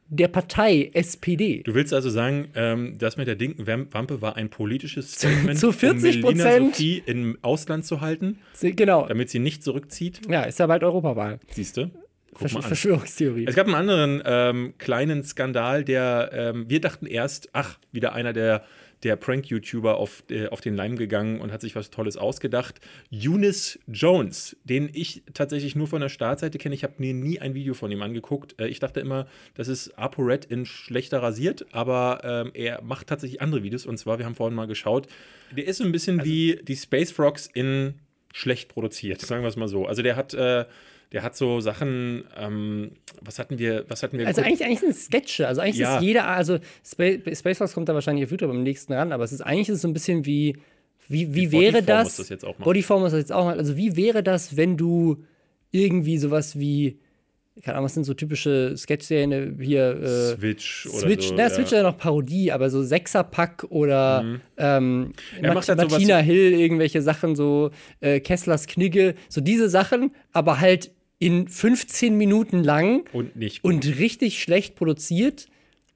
der 0.09 0.27
Partei 0.29 0.89
SPD. 0.93 1.63
Du 1.63 1.73
willst 1.73 1.93
also 1.93 2.09
sagen, 2.09 2.49
ähm, 2.55 2.97
das 2.97 3.17
mit 3.17 3.27
der 3.27 3.35
dicken 3.35 3.67
Wampe 3.67 4.21
war 4.21 4.35
ein 4.35 4.49
politisches 4.49 5.13
Statement, 5.13 5.59
zu 5.59 5.71
40 5.71 6.23
um 6.23 6.33
Melina 6.33 6.57
Sophie 6.57 7.03
im 7.05 7.37
Ausland 7.41 7.85
zu 7.85 8.01
halten? 8.01 8.39
Sie, 8.53 8.75
genau. 8.75 9.07
Damit 9.07 9.29
sie 9.29 9.39
nicht 9.39 9.63
zurückzieht? 9.63 10.21
Ja, 10.29 10.43
ist 10.43 10.59
ja 10.59 10.67
bald 10.67 10.83
Europawahl. 10.83 11.39
Siehst 11.51 11.77
du? 11.77 11.91
Versch 12.33 12.53
Verschwörungstheorie. 12.53 13.45
Es 13.47 13.55
gab 13.55 13.65
einen 13.65 13.75
anderen 13.75 14.21
ähm, 14.25 14.73
kleinen 14.77 15.23
Skandal, 15.23 15.83
der 15.83 16.29
ähm, 16.33 16.69
wir 16.69 16.81
dachten 16.81 17.07
erst, 17.07 17.49
ach, 17.53 17.79
wieder 17.91 18.13
einer 18.13 18.33
der 18.33 18.63
der 19.03 19.15
Prank-YouTuber 19.15 19.97
auf, 19.97 20.23
äh, 20.29 20.47
auf 20.47 20.61
den 20.61 20.75
Leim 20.75 20.95
gegangen 20.95 21.39
und 21.39 21.51
hat 21.51 21.61
sich 21.61 21.75
was 21.75 21.89
Tolles 21.89 22.17
ausgedacht. 22.17 22.79
Eunice 23.11 23.79
Jones, 23.87 24.57
den 24.63 24.89
ich 24.91 25.23
tatsächlich 25.33 25.75
nur 25.75 25.87
von 25.87 26.01
der 26.01 26.09
Startseite 26.09 26.57
kenne. 26.57 26.75
Ich 26.75 26.83
habe 26.83 26.95
mir 26.97 27.13
nie 27.13 27.39
ein 27.39 27.53
Video 27.53 27.73
von 27.73 27.91
ihm 27.91 28.01
angeguckt. 28.01 28.59
Äh, 28.59 28.67
ich 28.67 28.79
dachte 28.79 28.99
immer, 28.99 29.27
das 29.55 29.67
ist 29.67 29.97
ApoRed 29.97 30.45
in 30.45 30.65
schlechter 30.65 31.21
rasiert, 31.21 31.65
aber 31.71 32.21
ähm, 32.23 32.51
er 32.53 32.81
macht 32.81 33.07
tatsächlich 33.07 33.41
andere 33.41 33.63
Videos. 33.63 33.85
Und 33.85 33.97
zwar, 33.97 34.17
wir 34.17 34.25
haben 34.25 34.35
vorhin 34.35 34.55
mal 34.55 34.67
geschaut, 34.67 35.07
der 35.55 35.65
ist 35.65 35.77
so 35.77 35.83
ein 35.83 35.91
bisschen 35.91 36.19
also, 36.19 36.31
wie 36.31 36.59
die 36.63 36.75
Space 36.75 37.11
Frogs 37.11 37.49
in 37.53 37.95
schlecht 38.33 38.69
produziert, 38.69 39.21
sagen 39.21 39.43
wir 39.43 39.49
es 39.49 39.55
mal 39.55 39.67
so. 39.67 39.85
Also 39.85 40.01
der 40.01 40.15
hat. 40.15 40.33
Äh, 40.33 40.65
der 41.11 41.23
hat 41.23 41.35
so 41.35 41.59
Sachen, 41.59 42.25
ähm, 42.37 42.91
was 43.21 43.39
hatten 43.39 43.59
wir, 43.59 43.85
was 43.87 44.03
hatten 44.03 44.17
wir 44.17 44.27
Also 44.27 44.41
eigentlich, 44.41 44.63
eigentlich 44.63 44.79
sind 44.79 44.89
es 44.89 45.05
Sketche, 45.05 45.47
also 45.47 45.61
eigentlich 45.61 45.77
ja. 45.77 45.97
ist 45.97 46.03
jeder, 46.03 46.27
also 46.27 46.59
Space, 46.85 47.39
Space 47.39 47.57
Fox 47.57 47.73
kommt 47.73 47.89
da 47.89 47.93
wahrscheinlich 47.93 48.25
auf 48.25 48.31
YouTube 48.31 48.49
am 48.49 48.63
nächsten 48.63 48.93
ran, 48.93 49.11
aber 49.11 49.23
es 49.23 49.31
ist 49.31 49.41
eigentlich 49.41 49.69
ist 49.69 49.81
so 49.81 49.87
ein 49.87 49.93
bisschen 49.93 50.25
wie, 50.25 50.57
wie, 51.07 51.33
wie 51.33 51.51
wäre 51.51 51.81
das, 51.81 52.17
das 52.17 52.29
jetzt 52.29 52.45
auch 52.45 52.55
Bodyform 52.55 53.01
muss 53.01 53.11
das 53.11 53.21
jetzt 53.21 53.31
auch 53.31 53.45
mal, 53.45 53.57
also 53.57 53.77
wie 53.77 53.95
wäre 53.95 54.23
das, 54.23 54.57
wenn 54.57 54.75
du 54.75 55.23
irgendwie 55.71 56.17
sowas 56.17 56.59
wie 56.59 56.99
keine 57.63 57.77
Ahnung, 57.77 57.85
was 57.85 57.95
sind 57.95 58.03
so 58.03 58.13
typische 58.13 58.75
Sketch-Serien 58.77 59.59
hier? 59.59 59.99
Äh, 60.01 60.35
Switch 60.35 60.87
oder 60.87 60.99
Switch, 60.99 61.27
so. 61.27 61.35
Na, 61.35 61.43
ja. 61.43 61.49
Switch 61.49 61.65
ist 61.65 61.71
ja 61.71 61.83
noch 61.83 61.97
Parodie, 61.97 62.51
aber 62.51 62.69
so 62.69 62.83
Sechserpack 62.83 63.65
oder 63.69 64.23
mhm. 64.23 64.41
ähm, 64.57 65.13
Mat 65.41 65.67
halt 65.67 65.77
Martina 65.77 66.17
Hill, 66.17 66.53
irgendwelche 66.53 67.01
Sachen, 67.01 67.35
so 67.35 67.71
äh, 67.99 68.19
Kesslers 68.19 68.67
Knigge, 68.67 69.15
so 69.27 69.41
diese 69.41 69.69
Sachen, 69.69 70.11
aber 70.33 70.59
halt 70.59 70.91
in 71.19 71.47
15 71.47 72.15
Minuten 72.15 72.63
lang 72.63 73.05
und 73.13 73.35
nicht 73.35 73.61
gut. 73.61 73.73
und 73.73 73.99
richtig 73.99 74.41
schlecht 74.41 74.75
produziert. 74.75 75.47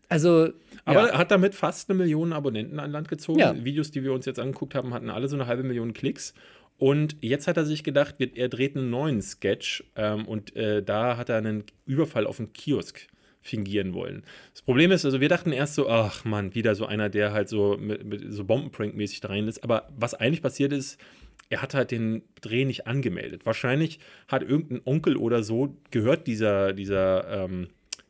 Also 0.10 0.50
aber 0.84 1.10
ja. 1.10 1.18
hat 1.18 1.32
damit 1.32 1.56
fast 1.56 1.90
eine 1.90 1.98
Million 1.98 2.34
Abonnenten 2.34 2.80
an 2.80 2.92
Land 2.92 3.08
gezogen. 3.08 3.40
Ja. 3.40 3.64
Videos, 3.64 3.92
die 3.92 4.04
wir 4.04 4.14
uns 4.14 4.26
jetzt 4.26 4.40
angeguckt 4.40 4.76
haben, 4.76 4.94
hatten 4.94 5.10
alle 5.10 5.28
so 5.28 5.36
eine 5.36 5.48
halbe 5.48 5.64
Million 5.64 5.94
Klicks. 5.94 6.34
Und 6.78 7.18
jetzt 7.22 7.48
hat 7.48 7.58
er 7.58 7.66
sich 7.66 7.84
gedacht, 7.84 8.16
er 8.20 8.50
dreht 8.50 8.76
einen 8.76 8.90
neuen 8.90 9.22
Sketch 9.22 9.84
ähm, 9.96 10.26
und 10.26 10.56
äh, 10.56 10.82
da 10.82 11.16
hat 11.16 11.30
er 11.30 11.38
einen 11.38 11.64
Überfall 11.86 12.26
auf 12.26 12.40
einen 12.40 12.54
Kiosk 12.54 13.08
fingieren 13.40 13.94
wollen. 13.94 14.24
Das 14.54 14.64
Problem 14.64 14.92
ist, 14.92 15.06
also 15.06 15.22
wir 15.22 15.30
dachten 15.30 15.52
erst 15.52 15.76
so, 15.76 15.88
ach 15.90 16.26
Mann, 16.26 16.56
wieder 16.56 16.74
so 16.74 16.86
einer, 16.86 17.10
der 17.10 17.34
halt 17.34 17.50
so 17.50 17.78
mit, 17.80 18.04
mit 18.04 18.34
so 18.34 18.44
Bombenprank-mäßig 18.44 19.22
da 19.22 19.30
rein 19.30 19.48
ist. 19.48 19.64
Aber 19.64 19.90
was 19.96 20.14
eigentlich 20.16 20.42
passiert 20.42 20.74
ist, 20.74 21.00
er 21.52 21.62
hat 21.62 21.74
halt 21.76 21.92
den 21.92 22.24
Dreh 22.40 22.66
nicht 22.66 22.88
angemeldet. 22.88 23.46
Wahrscheinlich 23.46 24.00
hat 24.28 24.42
irgendein 24.42 24.82
Onkel 24.86 25.18
oder 25.18 25.44
so 25.44 25.76
gehört 25.92 26.26
dieser, 26.26 26.74
dieser, 26.74 27.46
ähm, 27.46 27.68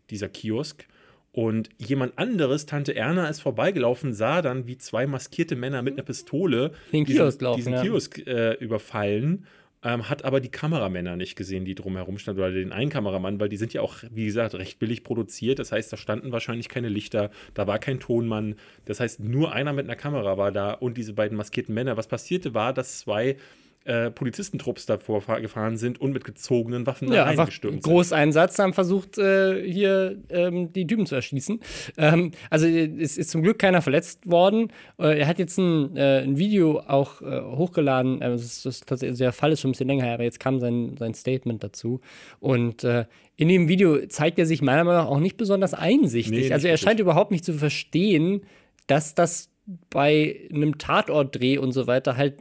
dieser 0.09 0.29
Kiosk 0.29 0.85
und 1.33 1.69
jemand 1.77 2.17
anderes, 2.17 2.65
Tante 2.65 2.95
Erna, 2.95 3.27
ist 3.27 3.39
vorbeigelaufen, 3.39 4.13
sah 4.13 4.41
dann, 4.41 4.67
wie 4.67 4.77
zwei 4.77 5.07
maskierte 5.07 5.55
Männer 5.55 5.81
mit 5.81 5.93
einer 5.93 6.03
Pistole 6.03 6.71
Den 6.91 7.05
diesen, 7.05 7.19
Kiosk 7.19 7.41
laufen, 7.41 7.57
diesen 7.57 7.73
ja. 7.73 7.81
Kiosk 7.81 8.27
äh, 8.27 8.53
überfallen. 8.55 9.45
Ähm, 9.83 10.09
hat 10.09 10.23
aber 10.25 10.41
die 10.41 10.49
Kameramänner 10.49 11.15
nicht 11.15 11.35
gesehen, 11.35 11.65
die 11.65 11.73
drumherum 11.73 12.19
standen, 12.19 12.41
oder 12.41 12.51
den 12.51 12.71
einen 12.71 12.91
Kameramann, 12.91 13.39
weil 13.39 13.49
die 13.49 13.57
sind 13.57 13.73
ja 13.73 13.81
auch, 13.81 13.95
wie 14.11 14.25
gesagt, 14.25 14.53
recht 14.53 14.77
billig 14.77 15.03
produziert. 15.03 15.57
Das 15.57 15.71
heißt, 15.71 15.91
da 15.91 15.97
standen 15.97 16.31
wahrscheinlich 16.31 16.69
keine 16.69 16.87
Lichter, 16.87 17.31
da 17.55 17.65
war 17.65 17.79
kein 17.79 17.99
Tonmann. 17.99 18.55
Das 18.85 18.99
heißt, 18.99 19.19
nur 19.21 19.53
einer 19.53 19.73
mit 19.73 19.85
einer 19.85 19.95
Kamera 19.95 20.37
war 20.37 20.51
da 20.51 20.73
und 20.73 20.97
diese 20.97 21.13
beiden 21.13 21.35
maskierten 21.35 21.73
Männer. 21.73 21.97
Was 21.97 22.07
passierte 22.07 22.53
war, 22.53 22.73
dass 22.73 22.99
zwei 22.99 23.37
äh, 23.83 24.11
Polizistentrupps 24.11 24.85
davor 24.85 25.21
fahr- 25.21 25.41
gefahren 25.41 25.75
sind 25.77 25.99
und 25.99 26.11
mit 26.13 26.23
gezogenen 26.23 26.85
Waffen 26.85 27.11
Ja, 27.11 27.25
einfach 27.25 27.51
sind. 27.51 27.81
Großeinsatz, 27.81 28.59
haben 28.59 28.73
versucht, 28.73 29.17
äh, 29.17 29.63
hier 29.67 30.17
ähm, 30.29 30.71
die 30.71 30.85
Typen 30.85 31.05
zu 31.05 31.15
erschießen. 31.15 31.59
Ähm, 31.97 32.31
also 32.49 32.67
es 32.67 33.17
ist 33.17 33.31
zum 33.31 33.41
Glück 33.41 33.57
keiner 33.59 33.81
verletzt 33.81 34.29
worden. 34.29 34.71
Äh, 34.99 35.19
er 35.19 35.27
hat 35.27 35.39
jetzt 35.39 35.57
ein, 35.57 35.97
äh, 35.97 36.19
ein 36.21 36.37
Video 36.37 36.79
auch 36.79 37.21
äh, 37.21 37.41
hochgeladen. 37.41 38.21
Also 38.21 38.43
das 38.43 38.65
ist, 38.65 38.91
das 38.91 39.01
ist 39.01 39.09
also 39.09 39.23
der 39.23 39.33
Fall 39.33 39.51
ist 39.51 39.61
schon 39.61 39.69
ein 39.69 39.73
bisschen 39.73 39.87
länger 39.87 40.03
her, 40.05 40.13
aber 40.13 40.23
jetzt 40.25 40.39
kam 40.39 40.59
sein, 40.59 40.95
sein 40.99 41.13
Statement 41.15 41.63
dazu. 41.63 42.01
Und 42.39 42.83
äh, 42.83 43.05
in 43.35 43.47
dem 43.47 43.67
Video 43.67 44.05
zeigt 44.07 44.37
er 44.37 44.45
sich 44.45 44.61
meiner 44.61 44.83
Meinung 44.83 45.01
nach 45.03 45.09
auch 45.09 45.19
nicht 45.19 45.37
besonders 45.37 45.73
einsichtig. 45.73 46.31
Nee, 46.31 46.39
nicht 46.41 46.53
also 46.53 46.67
er 46.67 46.77
scheint 46.77 46.99
überhaupt 46.99 47.31
nicht 47.31 47.43
zu 47.45 47.53
verstehen, 47.53 48.41
dass 48.85 49.15
das 49.15 49.49
bei 49.89 50.47
einem 50.53 50.77
Tatortdreh 50.77 51.57
und 51.57 51.71
so 51.71 51.87
weiter 51.87 52.17
halt 52.17 52.35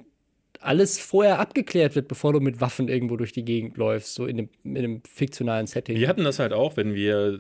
alles 0.63 0.99
vorher 0.99 1.39
abgeklärt 1.39 1.95
wird, 1.95 2.07
bevor 2.09 2.33
du 2.35 2.41
mit 2.41 2.61
Waffen 2.61 2.89
irgendwo 2.89 3.17
durch 3.17 3.33
die 3.33 3.45
Gegend 3.45 3.77
läufst, 3.79 4.15
so 4.15 4.27
in 4.27 4.39
einem, 4.39 4.49
in 4.65 4.77
einem 4.77 5.03
fiktionalen 5.11 5.67
Setting. 5.67 5.97
Wir 5.97 6.07
hatten 6.09 6.23
das 6.25 6.39
halt 6.39 6.53
auch, 6.53 6.77
wenn 6.77 6.95
wir 6.95 7.39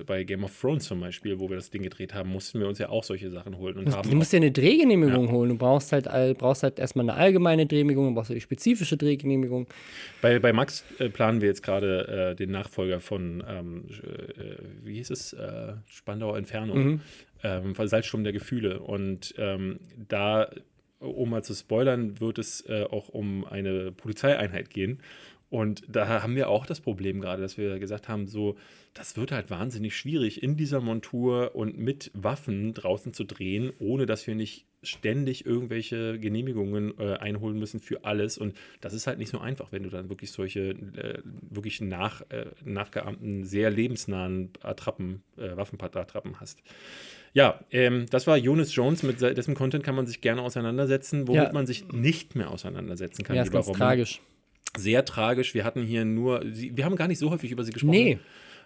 äh, 0.00 0.04
bei 0.04 0.24
Game 0.24 0.44
of 0.44 0.58
Thrones 0.60 0.84
zum 0.84 1.00
Beispiel, 1.00 1.40
wo 1.40 1.48
wir 1.48 1.56
das 1.56 1.70
Ding 1.70 1.82
gedreht 1.82 2.12
haben, 2.14 2.30
mussten 2.30 2.60
wir 2.60 2.68
uns 2.68 2.78
ja 2.78 2.90
auch 2.90 3.04
solche 3.04 3.30
Sachen 3.30 3.56
holen 3.58 3.78
und 3.78 3.94
haben 3.96 4.10
Du 4.10 4.16
musst 4.16 4.32
dir 4.32 4.36
eine 4.38 4.50
Drehgenehmigung 4.52 5.26
Ja. 5.26 5.32
holen. 5.32 5.48
Du 5.48 5.56
brauchst 5.56 5.92
halt, 5.92 6.04
brauchst 6.38 6.62
halt 6.62 6.78
erstmal 6.78 7.08
eine 7.08 7.14
allgemeine 7.18 7.66
Drehgenehmigung, 7.66 8.04
dann 8.06 8.14
brauchst 8.14 8.30
du 8.30 8.34
die 8.34 8.40
spezifische 8.40 8.96
Drehgenehmigung. 8.96 9.66
Bei, 10.20 10.38
bei 10.38 10.52
Max 10.52 10.84
äh, 10.98 11.08
planen 11.08 11.40
wir 11.40 11.48
jetzt 11.48 11.62
gerade 11.62 12.32
äh, 12.32 12.36
den 12.36 12.50
Nachfolger 12.50 13.00
von, 13.00 13.42
ähm, 13.48 13.84
äh, 13.88 14.56
wie 14.84 14.94
hieß 14.96 15.10
es, 15.10 15.32
äh, 15.32 15.72
Spandauer 15.86 16.36
Entfernung, 16.36 16.78
Mhm. 16.78 17.00
ähm, 17.44 17.74
von 17.74 17.88
Salzsturm 17.88 18.24
der 18.24 18.32
Gefühle. 18.32 18.80
Und 18.80 19.34
ähm, 19.38 19.78
da, 20.08 20.50
um 21.00 21.30
mal 21.30 21.44
zu 21.44 21.54
spoilern, 21.54 22.20
wird 22.20 22.38
es 22.38 22.60
äh, 22.68 22.84
auch 22.90 23.08
um 23.08 23.44
eine 23.44 23.92
Polizeieinheit 23.92 24.70
gehen. 24.70 25.00
Und 25.50 25.82
da 25.88 26.22
haben 26.22 26.36
wir 26.36 26.50
auch 26.50 26.66
das 26.66 26.80
Problem 26.80 27.20
gerade, 27.20 27.40
dass 27.40 27.56
wir 27.56 27.78
gesagt 27.78 28.08
haben, 28.08 28.26
so, 28.26 28.56
das 28.92 29.16
wird 29.16 29.32
halt 29.32 29.48
wahnsinnig 29.48 29.96
schwierig, 29.96 30.42
in 30.42 30.56
dieser 30.56 30.80
Montur 30.80 31.54
und 31.54 31.78
mit 31.78 32.10
Waffen 32.12 32.74
draußen 32.74 33.14
zu 33.14 33.24
drehen, 33.24 33.72
ohne 33.78 34.04
dass 34.04 34.26
wir 34.26 34.34
nicht 34.34 34.66
ständig 34.82 35.46
irgendwelche 35.46 36.18
Genehmigungen 36.18 36.98
äh, 36.98 37.14
einholen 37.14 37.58
müssen 37.58 37.80
für 37.80 38.04
alles. 38.04 38.36
Und 38.36 38.56
das 38.80 38.92
ist 38.92 39.06
halt 39.06 39.18
nicht 39.18 39.30
so 39.30 39.38
einfach, 39.38 39.72
wenn 39.72 39.82
du 39.82 39.88
dann 39.88 40.10
wirklich 40.10 40.32
solche 40.32 40.70
äh, 40.70 41.22
wirklich 41.24 41.80
nach, 41.80 42.20
äh, 42.30 42.46
nachgeahmten, 42.64 43.44
sehr 43.44 43.70
lebensnahen 43.70 44.50
Attrappen, 44.60 45.22
äh, 45.38 45.56
Waffenattrappen 45.56 46.40
hast. 46.40 46.62
Ja, 47.34 47.60
ähm, 47.70 48.06
das 48.10 48.26
war 48.26 48.36
Jonas 48.36 48.74
Jones, 48.74 49.02
mit 49.02 49.18
se- 49.20 49.34
dessen 49.34 49.54
Content 49.54 49.84
kann 49.84 49.94
man 49.94 50.06
sich 50.06 50.20
gerne 50.20 50.42
auseinandersetzen, 50.42 51.28
womit 51.28 51.42
Ja. 51.44 51.52
man 51.52 51.66
sich 51.66 51.86
nicht 51.92 52.34
mehr 52.34 52.50
auseinandersetzen 52.50 53.22
kann. 53.24 53.36
Ja, 53.36 53.42
ist 53.42 53.52
ganz 53.52 53.70
tragisch. 53.70 54.20
Sehr 54.76 55.04
tragisch. 55.04 55.54
Wir 55.54 55.64
hatten 55.64 55.82
hier 55.82 56.04
nur, 56.04 56.42
sie, 56.50 56.76
wir 56.76 56.84
haben 56.84 56.96
gar 56.96 57.08
nicht 57.08 57.18
so 57.18 57.30
häufig 57.30 57.50
über 57.50 57.64
sie 57.64 57.72
gesprochen. 57.72 57.90
Nee. 57.92 58.18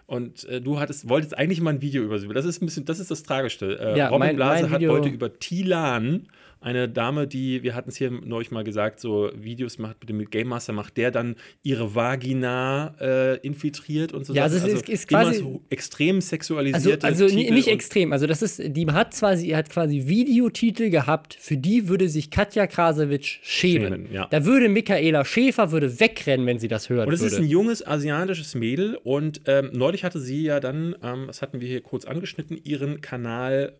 Und 0.05 0.43
äh, 0.49 0.59
du 0.59 0.79
hattest, 0.79 1.07
wolltest 1.07 1.37
eigentlich 1.37 1.61
mal 1.61 1.71
ein 1.71 1.81
Video 1.81 2.03
über 2.03 2.19
sie. 2.19 2.27
Das 2.27 2.43
ist 2.45 2.61
ein 2.61 2.65
bisschen, 2.65 2.83
das 2.85 2.99
ist 2.99 3.09
das 3.09 3.23
Tragischste. 3.23 3.79
Äh, 3.79 3.97
Ja, 3.97 4.07
Robin 4.09 4.19
mein- 4.27 4.35
Blase 4.35 4.63
mein 4.63 4.71
hat 4.71 4.89
heute 4.89 5.07
über 5.09 5.39
Tilan, 5.39 6.27
eine 6.63 6.89
Dame, 6.89 7.27
die, 7.27 7.61
wir 7.63 7.75
hatten 7.75 7.89
es 7.89 7.97
hier 7.97 8.09
neulich 8.09 8.49
mal 8.51 8.63
gesagt, 8.63 8.99
so 8.99 9.29
Videos 9.35 9.77
macht 9.77 9.97
mit 9.99 10.09
dem 10.09 10.29
Game 10.29 10.47
Master, 10.47 10.73
macht 10.73 10.97
der 10.97 11.11
dann 11.11 11.35
ihre 11.61 11.93
Vagina 11.93 12.95
äh, 12.99 13.37
infiltriert 13.45 14.13
und 14.13 14.25
so. 14.25 14.33
Ja, 14.33 14.43
also 14.43 14.57
Sachen. 14.57 14.69
es 14.71 14.81
ist- 14.81 14.89
ist 14.89 15.11
immer 15.11 15.21
quasi- 15.23 15.39
so 15.39 15.61
extrem 15.69 16.15
Also, 16.17 16.27
sexualisierte 16.29 17.05
also 17.05 17.27
Titel 17.27 17.53
nicht 17.53 17.67
extrem. 17.67 18.13
Also, 18.13 18.27
das 18.27 18.41
ist, 18.41 18.61
die 18.65 18.87
hat 18.87 19.13
quasi, 19.13 19.49
hat 19.49 19.69
quasi 19.69 20.07
Videotitel 20.07 20.89
gehabt, 20.89 21.35
für 21.39 21.57
die 21.57 21.87
würde 21.87 22.07
sich 22.09 22.29
Katja 22.29 22.67
Krasowitsch 22.67 23.39
schämen. 23.43 23.83
Schämen, 23.93 24.13
ja. 24.13 24.27
Da 24.29 24.45
würde 24.45 24.69
Michaela 24.69 25.25
Schäfer 25.25 25.71
würde 25.71 25.99
wegrennen, 25.99 26.45
wenn 26.45 26.59
sie 26.59 26.67
das 26.67 26.89
hören 26.89 27.07
Und 27.07 27.13
es 27.13 27.21
ist 27.21 27.37
ein 27.37 27.47
junges 27.47 27.85
asiatisches 27.85 28.55
Mädel 28.55 28.95
und 29.03 29.41
ähm, 29.47 29.69
neulich 29.73 30.03
hatte 30.03 30.19
sie 30.19 30.43
ja 30.43 30.59
dann, 30.59 30.95
ähm, 31.03 31.25
das 31.27 31.41
hatten 31.41 31.59
wir 31.61 31.67
hier 31.67 31.81
kurz 31.81 32.05
angeschnitten, 32.05 32.59
ihren 32.63 33.01
Kanal 33.01 33.73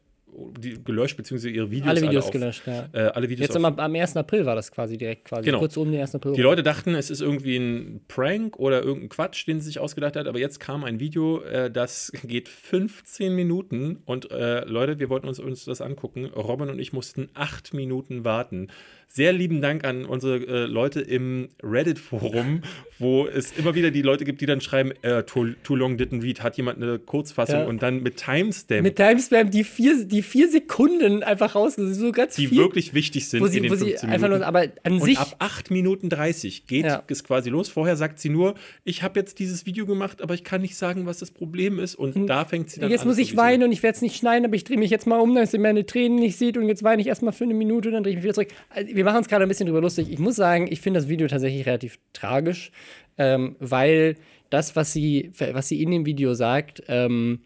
die, 0.57 0.83
gelöscht, 0.83 1.17
beziehungsweise 1.17 1.49
ihre 1.49 1.69
Videos 1.71 1.89
alle 1.89 2.01
Videos 2.01 2.25
auf, 2.25 2.31
gelöscht, 2.31 2.63
ja. 2.67 2.89
Äh, 2.93 2.99
alle 3.13 3.29
Videos 3.29 3.47
Jetzt 3.47 3.57
auf, 3.57 3.63
am, 3.63 3.79
am 3.79 3.95
1. 3.95 4.17
April 4.17 4.45
war 4.45 4.55
das 4.55 4.71
quasi 4.71 4.97
direkt 4.97 5.25
quasi. 5.25 5.45
Genau. 5.45 5.59
Kurz 5.59 5.77
um 5.77 5.91
den 5.91 6.01
1. 6.01 6.15
April. 6.15 6.33
Die 6.33 6.41
Leute 6.41 6.63
dachten, 6.63 6.95
es 6.95 7.09
ist 7.09 7.21
irgendwie 7.21 7.57
ein 7.57 8.01
Prank 8.07 8.57
oder 8.57 8.83
irgendein 8.83 9.09
Quatsch, 9.09 9.47
den 9.47 9.59
sie 9.59 9.67
sich 9.67 9.79
ausgedacht 9.79 10.15
hat, 10.15 10.27
aber 10.27 10.39
jetzt 10.39 10.59
kam 10.59 10.83
ein 10.83 10.99
Video, 10.99 11.41
äh, 11.41 11.69
das 11.71 12.11
geht 12.23 12.49
15 12.49 13.35
Minuten 13.35 14.01
und 14.05 14.31
äh, 14.31 14.65
Leute, 14.65 14.99
wir 14.99 15.09
wollten 15.09 15.27
uns, 15.27 15.39
uns 15.39 15.65
das 15.65 15.81
angucken. 15.81 16.25
Robin 16.25 16.69
und 16.69 16.79
ich 16.79 16.93
mussten 16.93 17.29
acht 17.33 17.73
Minuten 17.73 18.25
warten. 18.25 18.69
Sehr 19.07 19.31
lieben 19.31 19.61
Dank 19.61 19.85
an 19.85 20.05
unsere 20.05 20.37
äh, 20.37 20.65
Leute 20.65 20.99
im 20.99 21.49
Reddit-Forum, 21.61 22.63
wo 22.97 23.27
es 23.27 23.51
immer 23.51 23.75
wieder 23.75 23.91
die 23.91 24.01
Leute 24.01 24.25
gibt, 24.25 24.41
die 24.41 24.47
dann 24.47 24.59
schreiben, 24.59 24.91
äh, 25.03 25.21
too, 25.21 25.49
too 25.63 25.75
long 25.75 25.97
didn't 25.97 26.23
read, 26.23 26.41
hat 26.41 26.57
jemand 26.57 26.81
eine 26.81 26.97
Kurzfassung 26.97 27.59
Ja. 27.59 27.65
und 27.65 27.83
dann 27.83 28.01
mit 28.01 28.17
Timestamp, 28.17 28.81
Mit 28.81 28.95
Timestamp 28.95 29.51
die 29.51 29.63
vier, 29.63 30.03
die 30.05 30.22
vier 30.23 30.49
Sekunden 30.49 31.21
einfach 31.23 31.55
rausgesucht. 31.55 31.95
So 31.99 32.11
ganz 32.11 32.35
die 32.35 32.47
viel, 32.47 32.57
wirklich 32.57 32.93
wichtig 32.93 33.27
sind 33.29 33.41
wo 33.41 33.47
sie, 33.47 33.57
in 33.57 33.63
den 33.63 33.71
wo 33.71 33.75
sie 33.75 33.91
15 33.91 34.09
einfach 34.09 34.23
Minuten. 34.27 34.39
nur, 34.39 34.47
aber 34.47 34.63
an 34.83 34.93
Und 34.93 35.03
sich. 35.03 35.17
ab 35.19 35.35
8 35.39 35.69
Minuten 35.71 36.09
30 36.09 36.65
geht 36.67 36.85
Ja. 36.85 37.03
es 37.07 37.23
quasi 37.23 37.49
los. 37.49 37.69
Vorher 37.69 37.95
sagt 37.95 38.19
sie 38.19 38.29
nur, 38.29 38.55
ich 38.83 39.03
habe 39.03 39.19
jetzt 39.19 39.39
dieses 39.39 39.65
Video 39.65 39.85
gemacht, 39.85 40.21
aber 40.21 40.33
ich 40.33 40.43
kann 40.43 40.61
nicht 40.61 40.75
sagen, 40.75 41.05
was 41.05 41.19
das 41.19 41.31
Problem 41.31 41.77
ist. 41.79 41.95
Und 41.95 42.27
da 42.27 42.45
fängt 42.45 42.69
sie 42.71 42.79
dann 42.79 42.89
Jetzt 42.89 43.01
an. 43.01 43.07
muss 43.07 43.17
so 43.17 43.21
ich 43.21 43.31
sie- 43.31 43.37
weinen 43.37 43.63
und 43.63 43.71
ich 43.71 43.83
werde 43.83 43.95
es 43.95 44.01
nicht 44.01 44.15
schneiden, 44.15 44.45
aber 44.45 44.55
ich 44.55 44.63
drehe 44.63 44.77
mich 44.77 44.89
jetzt 44.89 45.05
mal 45.07 45.19
um, 45.19 45.35
dass 45.35 45.53
ihr 45.53 45.59
meine 45.59 45.85
Tränen 45.85 46.17
nicht 46.19 46.37
seht 46.37 46.57
und 46.57 46.67
jetzt 46.67 46.83
weine 46.83 47.01
ich 47.01 47.07
erstmal 47.07 47.33
für 47.33 47.43
eine 47.43 47.53
Minute 47.53 47.89
und 47.89 47.93
dann 47.93 48.03
drehe 48.03 48.11
ich 48.11 48.17
mich 48.17 48.23
wieder 48.23 48.33
zurück. 48.33 48.49
Also, 48.69 48.95
wir 48.95 49.03
machen 49.03 49.17
uns 49.17 49.27
gerade 49.27 49.43
ein 49.45 49.49
bisschen 49.49 49.67
drüber 49.67 49.81
lustig. 49.81 50.07
Ich 50.11 50.19
muss 50.19 50.35
sagen, 50.35 50.67
ich 50.71 50.81
finde 50.81 50.99
das 50.99 51.09
Video 51.09 51.27
tatsächlich 51.27 51.65
relativ 51.65 51.99
tragisch, 52.13 52.71
ähm, 53.17 53.55
weil 53.59 54.15
das, 54.49 54.75
was 54.75 54.93
sie, 54.93 55.31
was 55.51 55.67
sie 55.67 55.81
in 55.81 55.91
dem 55.91 56.05
Video 56.05 56.33
sagt, 56.33 56.83
ähm, 56.87 57.39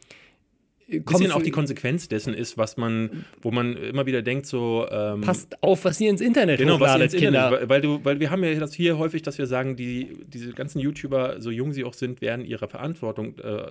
bisschen 0.88 1.32
auch 1.32 1.42
die 1.42 1.52
Konsequenz 1.52 2.08
dessen 2.08 2.34
ist, 2.34 2.58
was 2.58 2.78
man, 2.78 3.26
wo 3.42 3.52
man 3.52 3.76
immer 3.76 4.06
wieder 4.06 4.22
denkt, 4.22 4.46
so. 4.46 4.88
Ähm, 4.90 5.22
passt 5.22 5.62
auf, 5.62 5.84
was 5.86 6.00
ihr 6.00 6.10
ins 6.10 6.22
Internet 6.22 6.60
Genau, 6.60 6.80
was 6.80 6.96
ihr 6.98 7.04
ins 7.04 7.14
Internet, 7.14 7.42
Kinder. 7.42 7.52
weil, 7.52 7.70
weil, 7.70 7.82
du, 7.82 8.00
weil 8.06 8.20
wir 8.20 8.32
haben 8.32 8.44
ja 8.44 8.54
das 8.60 8.74
hier 8.74 8.98
häufig, 8.98 9.22
dass 9.22 9.38
wir 9.38 9.48
sagen, 9.48 9.76
die, 9.76 10.18
diese 10.28 10.54
ganzen 10.54 10.80
YouTuber, 10.80 11.42
so 11.42 11.52
jung 11.52 11.74
sie 11.74 11.84
auch 11.84 11.94
sind, 11.94 12.22
werden 12.22 12.46
ihrer 12.46 12.68
Verantwortung, 12.68 13.38
äh, 13.40 13.66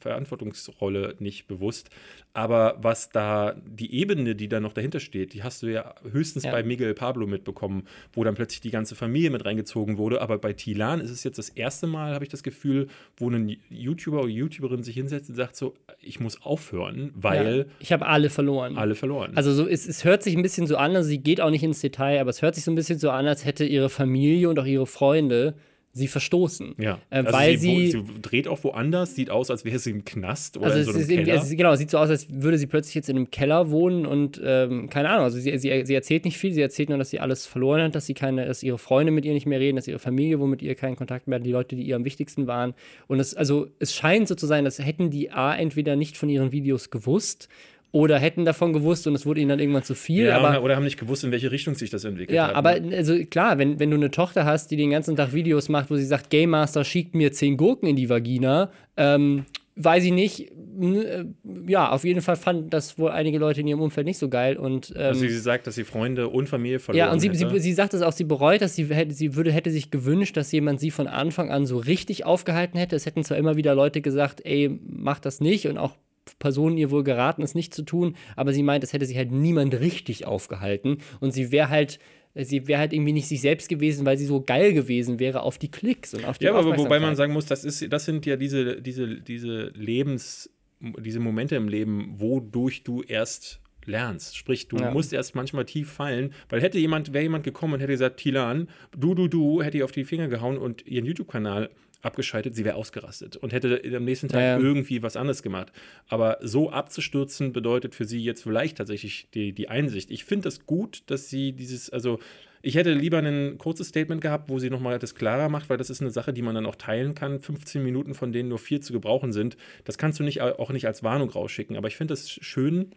Verantwortungsrolle 0.00 1.14
nicht 1.18 1.46
bewusst. 1.46 1.90
Aber 2.32 2.76
was 2.80 3.10
da, 3.10 3.54
die 3.64 3.94
Ebene, 3.94 4.34
die 4.34 4.48
da 4.48 4.60
noch 4.60 4.72
dahinter 4.72 5.00
steht, 5.00 5.32
die 5.32 5.42
hast 5.42 5.62
du 5.62 5.68
ja 5.68 5.94
höchstens 6.10 6.44
Ja. 6.44 6.50
bei 6.50 6.62
Miguel 6.62 6.92
Pablo 6.94 7.26
mitbekommen, 7.26 7.84
wo 8.12 8.24
dann 8.24 8.34
plötzlich 8.34 8.60
die 8.60 8.70
ganze 8.70 8.94
Familie 8.94 9.30
mit 9.30 9.44
reingezogen 9.44 9.96
wurde. 9.98 10.20
Aber 10.20 10.38
bei 10.38 10.52
Tilan 10.52 11.00
ist 11.00 11.10
es 11.10 11.24
jetzt 11.24 11.38
das 11.38 11.48
erste 11.48 11.86
Mal, 11.86 12.12
habe 12.12 12.24
ich 12.24 12.30
das 12.30 12.42
Gefühl, 12.42 12.88
wo 13.16 13.30
ein 13.30 13.56
YouTuber 13.70 14.20
oder 14.20 14.28
YouTuberin 14.28 14.82
sich 14.82 14.94
hinsetzt 14.96 15.30
und 15.30 15.36
sagt 15.36 15.56
so, 15.56 15.74
ich 16.00 16.20
muss 16.20 16.42
aufhören, 16.56 17.12
weil 17.14 17.58
ja, 17.58 17.64
ich 17.80 17.92
habe 17.92 18.06
alle 18.06 18.30
verloren. 18.30 18.78
alle 18.78 18.94
verloren. 18.94 19.32
Also 19.34 19.52
so, 19.52 19.68
es, 19.68 19.86
es 19.86 20.04
hört 20.04 20.22
sich 20.22 20.34
ein 20.34 20.42
bisschen 20.42 20.66
so 20.66 20.76
an, 20.76 20.96
also 20.96 21.08
sie 21.08 21.18
geht 21.18 21.40
auch 21.40 21.50
nicht 21.50 21.62
ins 21.62 21.80
Detail, 21.80 22.20
aber 22.20 22.30
es 22.30 22.40
hört 22.40 22.54
sich 22.54 22.64
so 22.64 22.70
ein 22.70 22.74
bisschen 22.74 22.98
so 22.98 23.10
an, 23.10 23.26
als 23.26 23.44
hätte 23.44 23.64
ihre 23.64 23.90
Familie 23.90 24.48
und 24.48 24.58
auch 24.58 24.64
ihre 24.64 24.86
Freunde 24.86 25.54
sie 25.96 26.08
verstoßen. 26.08 26.74
ja, 26.78 26.98
Äh, 27.10 27.16
also 27.18 27.32
weil 27.32 27.58
sie, 27.58 27.86
sie, 27.86 27.90
sie 27.92 28.04
dreht 28.20 28.48
auch 28.48 28.62
woanders, 28.64 29.14
sieht 29.14 29.30
aus, 29.30 29.50
als 29.50 29.64
wäre 29.64 29.78
sie 29.78 29.90
im 29.90 30.04
Knast 30.04 30.58
oder 30.58 30.66
also 30.66 30.76
in 30.76 30.80
es 30.80 30.86
so 30.86 30.92
einem 30.92 31.00
ist 31.00 31.10
irgendwie, 31.10 31.30
Keller. 31.30 31.42
es 31.42 31.50
ist, 31.50 31.56
genau, 31.56 31.72
es 31.72 31.78
sieht 31.78 31.90
so 31.90 31.98
aus, 31.98 32.10
als 32.10 32.26
würde 32.30 32.58
sie 32.58 32.66
plötzlich 32.66 32.94
jetzt 32.94 33.08
in 33.08 33.16
einem 33.16 33.30
Keller 33.30 33.70
wohnen 33.70 34.04
und 34.04 34.40
ähm, 34.44 34.90
keine 34.90 35.08
Ahnung, 35.08 35.24
also 35.24 35.38
sie, 35.38 35.56
sie, 35.58 35.82
sie 35.84 35.94
erzählt 35.94 36.24
nicht 36.26 36.36
viel, 36.36 36.52
sie 36.52 36.60
erzählt 36.60 36.90
nur, 36.90 36.98
dass 36.98 37.10
sie 37.10 37.20
alles 37.20 37.46
verloren 37.46 37.80
hat, 37.82 37.94
dass 37.94 38.06
sie 38.06 38.14
keine, 38.14 38.46
dass 38.46 38.62
ihre 38.62 38.78
Freunde 38.78 39.10
mit 39.10 39.24
ihr 39.24 39.32
nicht 39.32 39.46
mehr 39.46 39.58
reden, 39.58 39.76
dass 39.76 39.88
ihre 39.88 39.98
Familie 39.98 40.38
wohl 40.38 40.48
mit 40.48 40.60
ihr 40.60 40.74
keinen 40.74 40.96
Kontakt 40.96 41.28
mehr 41.28 41.38
hat, 41.38 41.46
die 41.46 41.52
Leute, 41.52 41.76
die 41.76 41.82
ihr 41.82 41.96
am 41.96 42.04
wichtigsten 42.04 42.46
waren. 42.46 42.74
Und 43.06 43.18
es, 43.18 43.34
also 43.34 43.68
es 43.78 43.94
scheint 43.94 44.28
so 44.28 44.34
zu 44.34 44.46
sein, 44.46 44.64
dass 44.64 44.78
hätten 44.78 45.10
die 45.10 45.30
A 45.30 45.54
entweder 45.54 45.96
nicht 45.96 46.18
von 46.18 46.28
ihren 46.28 46.52
Videos 46.52 46.90
gewusst 46.90 47.48
oder 47.96 48.18
hätten 48.18 48.44
davon 48.44 48.74
gewusst 48.74 49.06
und 49.06 49.14
es 49.14 49.24
wurde 49.24 49.40
ihnen 49.40 49.48
dann 49.48 49.58
irgendwann 49.58 49.82
zu 49.82 49.94
viel. 49.94 50.26
ja, 50.26 50.36
aber 50.38 50.62
oder 50.62 50.76
haben 50.76 50.84
nicht 50.84 50.98
gewusst, 50.98 51.24
in 51.24 51.30
welche 51.32 51.50
Richtung 51.50 51.74
sich 51.76 51.88
das 51.88 52.04
entwickelt 52.04 52.36
Ja, 52.36 52.48
hat. 52.48 52.54
aber 52.54 52.78
ne? 52.78 52.94
also 52.94 53.16
klar, 53.24 53.56
wenn, 53.56 53.80
wenn 53.80 53.90
du 53.90 53.96
eine 53.96 54.10
Tochter 54.10 54.44
hast, 54.44 54.70
die 54.70 54.76
den 54.76 54.90
ganzen 54.90 55.16
Tag 55.16 55.32
Videos 55.32 55.70
macht, 55.70 55.90
wo 55.90 55.96
sie 55.96 56.04
sagt, 56.04 56.28
Game 56.28 56.50
Master 56.50 56.84
schickt 56.84 57.14
mir 57.14 57.32
zehn 57.32 57.56
Gurken 57.56 57.88
in 57.88 57.96
die 57.96 58.10
Vagina, 58.10 58.70
ähm, 58.98 59.46
weiß 59.76 60.04
ich 60.04 60.12
nicht. 60.12 60.50
Äh, 60.78 61.24
ja, 61.66 61.90
auf 61.90 62.04
jeden 62.04 62.20
Fall 62.20 62.36
fanden 62.36 62.68
das 62.68 62.98
wohl 62.98 63.10
einige 63.10 63.38
Leute 63.38 63.62
in 63.62 63.66
ihrem 63.66 63.80
Umfeld 63.80 64.06
nicht 64.06 64.18
so 64.18 64.28
geil. 64.28 64.58
Und, 64.58 64.92
ähm, 64.94 65.02
also 65.02 65.20
sie 65.20 65.30
sagt, 65.38 65.66
dass 65.66 65.74
sie 65.74 65.84
Freunde 65.84 66.28
und 66.28 66.50
Familie 66.50 66.78
verloren 66.80 67.06
Ja, 67.06 67.12
und 67.12 67.20
sie, 67.20 67.30
sie, 67.32 67.46
sie 67.60 67.72
sagt 67.72 67.94
es 67.94 68.02
auch, 68.02 68.12
sie 68.12 68.24
bereut, 68.24 68.60
dass 68.60 68.74
sie 68.74 68.84
hätte, 68.86 69.14
sie 69.14 69.36
würde, 69.36 69.52
hätte 69.52 69.70
sich 69.70 69.90
gewünscht, 69.90 70.36
dass 70.36 70.52
jemand 70.52 70.80
sie 70.80 70.90
von 70.90 71.06
Anfang 71.06 71.50
an 71.50 71.64
so 71.64 71.78
richtig 71.78 72.26
aufgehalten 72.26 72.78
hätte. 72.78 72.94
Es 72.94 73.06
hätten 73.06 73.24
zwar 73.24 73.38
immer 73.38 73.56
wieder 73.56 73.74
Leute 73.74 74.02
gesagt, 74.02 74.42
ey, 74.44 74.78
mach 74.86 75.18
das 75.18 75.40
nicht 75.40 75.66
und 75.66 75.78
auch 75.78 75.96
Personen 76.38 76.76
ihr 76.76 76.90
wohl 76.90 77.04
geraten, 77.04 77.42
es 77.42 77.54
nicht 77.54 77.74
zu 77.74 77.82
tun, 77.82 78.16
aber 78.36 78.52
sie 78.52 78.62
meint, 78.62 78.84
es 78.84 78.92
hätte 78.92 79.06
sich 79.06 79.16
halt 79.16 79.32
niemand 79.32 79.78
richtig 79.80 80.26
aufgehalten 80.26 80.98
und 81.20 81.32
sie 81.32 81.50
wäre 81.52 81.70
halt 81.70 81.98
sie 82.44 82.68
wäre 82.68 82.80
halt 82.80 82.92
irgendwie 82.92 83.12
nicht 83.12 83.28
sich 83.28 83.40
selbst 83.40 83.68
gewesen, 83.68 84.04
weil 84.04 84.18
sie 84.18 84.26
so 84.26 84.42
geil 84.42 84.74
gewesen 84.74 85.18
wäre 85.18 85.42
auf 85.42 85.58
die 85.58 85.70
Klicks 85.70 86.12
und 86.12 86.24
auf 86.24 86.38
die 86.38 86.44
Ja, 86.44 86.54
aber 86.54 86.76
wobei 86.76 87.00
man 87.00 87.16
sagen 87.16 87.32
muss, 87.32 87.46
das, 87.46 87.64
ist, 87.64 87.90
das 87.90 88.04
sind 88.04 88.26
ja 88.26 88.36
diese, 88.36 88.82
diese, 88.82 89.20
diese 89.20 89.68
Lebens, 89.74 90.50
diese 90.80 91.20
Momente 91.20 91.56
im 91.56 91.68
Leben, 91.68 92.14
wodurch 92.18 92.82
du 92.82 93.02
erst 93.02 93.60
lernst. 93.86 94.36
Sprich, 94.36 94.68
du 94.68 94.76
ja. 94.76 94.90
musst 94.90 95.12
erst 95.12 95.34
manchmal 95.34 95.64
tief 95.64 95.90
fallen, 95.90 96.32
weil 96.48 96.60
hätte 96.60 96.78
jemand, 96.78 97.12
wäre 97.12 97.22
jemand 97.22 97.44
gekommen 97.44 97.74
und 97.74 97.80
hätte 97.80 97.92
gesagt, 97.92 98.18
Tilan, 98.18 98.68
du, 98.96 99.14
du, 99.14 99.28
du, 99.28 99.62
hätte 99.62 99.78
ihr 99.78 99.84
auf 99.84 99.92
die 99.92 100.04
Finger 100.04 100.28
gehauen 100.28 100.58
und 100.58 100.86
ihren 100.86 101.06
YouTube-Kanal 101.06 101.70
abgeschaltet, 102.06 102.56
sie 102.56 102.64
wäre 102.64 102.76
ausgerastet 102.76 103.36
und 103.36 103.52
hätte 103.52 103.80
am 103.94 104.04
nächsten 104.04 104.28
Tag 104.28 104.40
ja, 104.40 104.58
irgendwie 104.58 105.02
was 105.02 105.16
anderes 105.16 105.42
gemacht. 105.42 105.72
Aber 106.08 106.38
so 106.40 106.70
abzustürzen 106.70 107.52
bedeutet 107.52 107.94
für 107.94 108.04
sie 108.04 108.22
jetzt 108.22 108.42
vielleicht 108.42 108.78
tatsächlich 108.78 109.28
die, 109.34 109.52
die 109.52 109.68
Einsicht. 109.68 110.10
Ich 110.10 110.24
finde 110.24 110.48
es 110.48 110.56
das 110.56 110.66
gut, 110.66 111.02
dass 111.06 111.28
sie 111.28 111.52
dieses, 111.52 111.90
also 111.90 112.18
ich 112.62 112.74
hätte 112.74 112.92
lieber 112.94 113.18
ein 113.18 113.58
kurzes 113.58 113.88
Statement 113.88 114.20
gehabt, 114.20 114.48
wo 114.48 114.58
sie 114.58 114.70
nochmal 114.70 114.98
das 114.98 115.14
klarer 115.14 115.48
macht, 115.48 115.70
weil 115.70 115.76
das 115.76 115.90
ist 115.90 116.00
eine 116.00 116.10
Sache, 116.10 116.32
die 116.32 116.42
man 116.42 116.54
dann 116.54 116.66
auch 116.66 116.74
teilen 116.74 117.14
kann. 117.14 117.40
15 117.40 117.82
Minuten, 117.82 118.14
von 118.14 118.32
denen 118.32 118.48
nur 118.48 118.58
vier 118.58 118.80
zu 118.80 118.92
gebrauchen 118.92 119.32
sind. 119.32 119.56
Das 119.84 119.98
kannst 119.98 120.18
du 120.18 120.24
nicht, 120.24 120.40
auch 120.40 120.70
nicht 120.70 120.86
als 120.86 121.02
Warnung 121.02 121.30
rausschicken. 121.30 121.76
Aber 121.76 121.86
ich 121.86 121.96
finde 121.96 122.14
es 122.14 122.28
schön, 122.28 122.90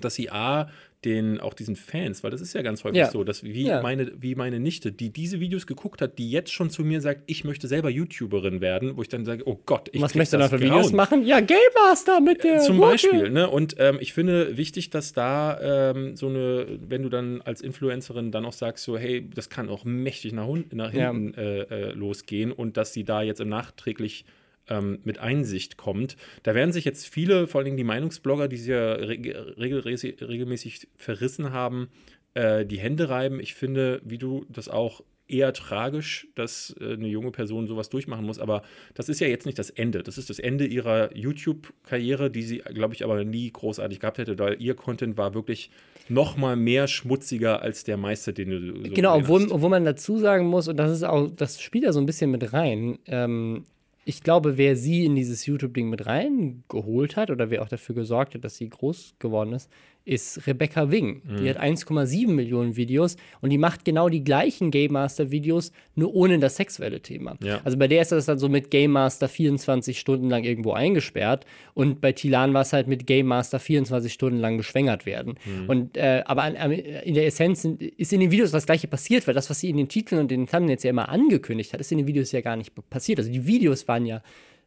dass 0.00 0.14
sie 0.14 0.30
A, 0.30 0.70
den, 1.04 1.40
auch 1.40 1.54
diesen 1.54 1.76
Fans, 1.76 2.22
weil 2.22 2.30
das 2.30 2.42
ist 2.42 2.52
ja 2.52 2.60
ganz 2.60 2.84
häufig 2.84 2.98
ja. 2.98 3.10
so, 3.10 3.24
dass 3.24 3.42
wie, 3.42 3.66
ja. 3.66 3.80
meine, 3.80 4.12
wie 4.20 4.34
meine 4.34 4.60
Nichte, 4.60 4.92
die 4.92 5.10
diese 5.10 5.40
Videos 5.40 5.66
geguckt 5.66 6.02
hat, 6.02 6.18
die 6.18 6.30
jetzt 6.30 6.52
schon 6.52 6.68
zu 6.68 6.84
mir 6.84 7.00
sagt, 7.00 7.22
ich 7.26 7.44
möchte 7.44 7.68
selber 7.68 7.88
YouTuberin 7.88 8.60
werden, 8.60 8.96
wo 8.96 9.02
ich 9.02 9.08
dann 9.08 9.24
sage, 9.24 9.44
oh 9.46 9.58
Gott, 9.64 9.88
ich 9.92 10.02
Was 10.02 10.14
möchtest 10.14 10.34
du 10.34 10.38
da 10.38 10.48
für 10.50 10.58
Grauen. 10.58 10.70
Videos 10.70 10.92
machen? 10.92 11.24
Ja, 11.24 11.40
Game 11.40 11.58
Master 11.74 12.20
mit 12.20 12.44
der 12.44 12.58
Zum 12.58 12.76
Gurke. 12.76 12.92
Beispiel, 12.92 13.30
ne? 13.30 13.48
Und 13.48 13.76
ähm, 13.78 13.96
ich 14.00 14.12
finde 14.12 14.58
wichtig, 14.58 14.90
dass 14.90 15.14
da 15.14 15.92
ähm, 15.92 16.16
so 16.16 16.28
eine, 16.28 16.66
wenn 16.86 17.02
du 17.02 17.08
dann 17.08 17.40
als 17.40 17.62
Influencerin 17.62 18.30
dann 18.30 18.44
auch 18.44 18.52
sagst, 18.52 18.84
so, 18.84 18.98
hey, 18.98 19.26
das 19.34 19.48
kann 19.48 19.70
auch 19.70 19.84
mächtig 19.84 20.34
nach, 20.34 20.48
nach 20.72 20.90
hinten 20.90 21.32
ja. 21.34 21.42
äh, 21.42 21.60
äh, 21.62 21.92
losgehen 21.92 22.52
und 22.52 22.76
dass 22.76 22.92
sie 22.92 23.04
da 23.04 23.22
jetzt 23.22 23.40
im 23.40 23.48
nachträglich 23.48 24.26
ähm, 24.70 25.00
mit 25.04 25.18
Einsicht 25.18 25.76
kommt. 25.76 26.16
Da 26.42 26.54
werden 26.54 26.72
sich 26.72 26.84
jetzt 26.84 27.06
viele, 27.06 27.46
vor 27.46 27.58
allen 27.58 27.66
Dingen 27.66 27.76
die 27.76 27.84
Meinungsblogger, 27.84 28.48
die 28.48 28.56
sie 28.56 28.70
ja 28.70 28.94
regelmäßig, 28.94 30.22
regelmäßig 30.22 30.88
verrissen 30.96 31.52
haben, 31.52 31.88
äh, 32.34 32.64
die 32.64 32.78
Hände 32.78 33.10
reiben. 33.10 33.40
Ich 33.40 33.54
finde, 33.54 34.00
wie 34.04 34.18
du 34.18 34.46
das 34.48 34.68
auch 34.68 35.02
eher 35.30 35.52
tragisch, 35.52 36.28
dass 36.34 36.74
äh, 36.80 36.94
eine 36.94 37.06
junge 37.06 37.30
Person 37.30 37.66
sowas 37.66 37.88
durchmachen 37.88 38.24
muss. 38.24 38.38
Aber 38.38 38.62
das 38.94 39.08
ist 39.08 39.20
ja 39.20 39.28
jetzt 39.28 39.46
nicht 39.46 39.58
das 39.58 39.70
Ende. 39.70 40.02
Das 40.02 40.18
ist 40.18 40.28
das 40.28 40.38
Ende 40.38 40.66
ihrer 40.66 41.16
YouTube-Karriere, 41.16 42.30
die 42.30 42.42
sie, 42.42 42.58
glaube 42.58 42.94
ich, 42.94 43.04
aber 43.04 43.24
nie 43.24 43.50
großartig 43.50 44.00
gehabt 44.00 44.18
hätte, 44.18 44.38
weil 44.38 44.60
ihr 44.60 44.74
Content 44.74 45.16
war 45.16 45.34
wirklich 45.34 45.70
noch 46.08 46.36
mal 46.36 46.56
mehr 46.56 46.88
schmutziger 46.88 47.62
als 47.62 47.84
der 47.84 47.96
meiste, 47.96 48.32
den 48.32 48.50
du 48.50 48.88
so 48.88 48.94
Genau, 48.94 49.16
obwohl, 49.16 49.50
obwohl 49.50 49.70
man 49.70 49.84
dazu 49.84 50.18
sagen 50.18 50.46
muss, 50.46 50.66
und 50.66 50.76
das 50.76 50.90
ist 50.90 51.04
auch, 51.04 51.30
das 51.30 51.60
spielt 51.62 51.84
ja 51.84 51.92
so 51.92 52.00
ein 52.00 52.06
bisschen 52.06 52.30
mit 52.32 52.52
rein, 52.52 52.98
ähm, 53.06 53.64
ich 54.04 54.22
glaube, 54.22 54.56
wer 54.56 54.76
sie 54.76 55.04
in 55.04 55.14
dieses 55.14 55.46
YouTube-Ding 55.46 55.88
mit 55.88 56.06
reingeholt 56.06 57.16
hat 57.16 57.30
oder 57.30 57.50
wer 57.50 57.62
auch 57.62 57.68
dafür 57.68 57.94
gesorgt 57.94 58.34
hat, 58.34 58.44
dass 58.44 58.56
sie 58.56 58.68
groß 58.68 59.16
geworden 59.18 59.52
ist, 59.52 59.70
ist 60.04 60.46
Rebecca 60.46 60.90
Wing. 60.90 61.22
Mhm. 61.24 61.36
Die 61.36 61.50
hat 61.50 61.60
1,7 61.60 62.28
Millionen 62.28 62.76
Videos 62.76 63.16
und 63.40 63.50
die 63.50 63.58
macht 63.58 63.84
genau 63.84 64.08
die 64.08 64.24
gleichen 64.24 64.70
Game 64.70 64.92
Master 64.92 65.30
Videos, 65.30 65.72
nur 65.94 66.14
ohne 66.14 66.38
das 66.38 66.56
sexuelle 66.56 67.00
Thema. 67.00 67.36
Ja. 67.42 67.60
Also 67.64 67.78
bei 67.78 67.86
der 67.88 68.02
ist 68.02 68.12
das 68.12 68.26
dann 68.26 68.38
so 68.38 68.48
mit 68.48 68.70
Game 68.70 68.92
Master 68.92 69.28
24 69.28 69.98
Stunden 69.98 70.28
lang 70.30 70.44
irgendwo 70.44 70.72
eingesperrt 70.72 71.44
und 71.74 72.00
bei 72.00 72.12
Tilan 72.12 72.54
war 72.54 72.62
es 72.62 72.72
halt 72.72 72.88
mit 72.88 73.06
Game 73.06 73.26
Master 73.26 73.58
24 73.58 74.12
Stunden 74.12 74.38
lang 74.38 74.56
geschwängert 74.56 75.06
werden. 75.06 75.34
Mhm. 75.44 75.68
Und 75.68 75.96
äh, 75.96 76.22
aber 76.26 76.42
an, 76.42 76.56
an, 76.56 76.72
in 76.72 77.14
der 77.14 77.26
Essenz 77.26 77.64
ist 77.64 78.12
in 78.12 78.20
den 78.20 78.30
Videos 78.30 78.50
das 78.50 78.66
gleiche 78.66 78.88
passiert, 78.88 79.26
weil 79.26 79.34
das, 79.34 79.50
was 79.50 79.60
sie 79.60 79.70
in 79.70 79.76
den 79.76 79.88
Titeln 79.88 80.20
und 80.20 80.30
den 80.30 80.46
Thumbnails 80.46 80.82
ja 80.82 80.90
immer 80.90 81.08
angekündigt 81.08 81.72
hat, 81.72 81.80
ist 81.80 81.92
in 81.92 81.98
den 81.98 82.06
Videos 82.06 82.32
ja 82.32 82.40
gar 82.40 82.56
nicht 82.56 82.72
passiert. 82.88 83.18
Also 83.18 83.30
die 83.30 83.46
Videos 83.46 83.86
waren 83.88 84.06
ja 84.06 84.22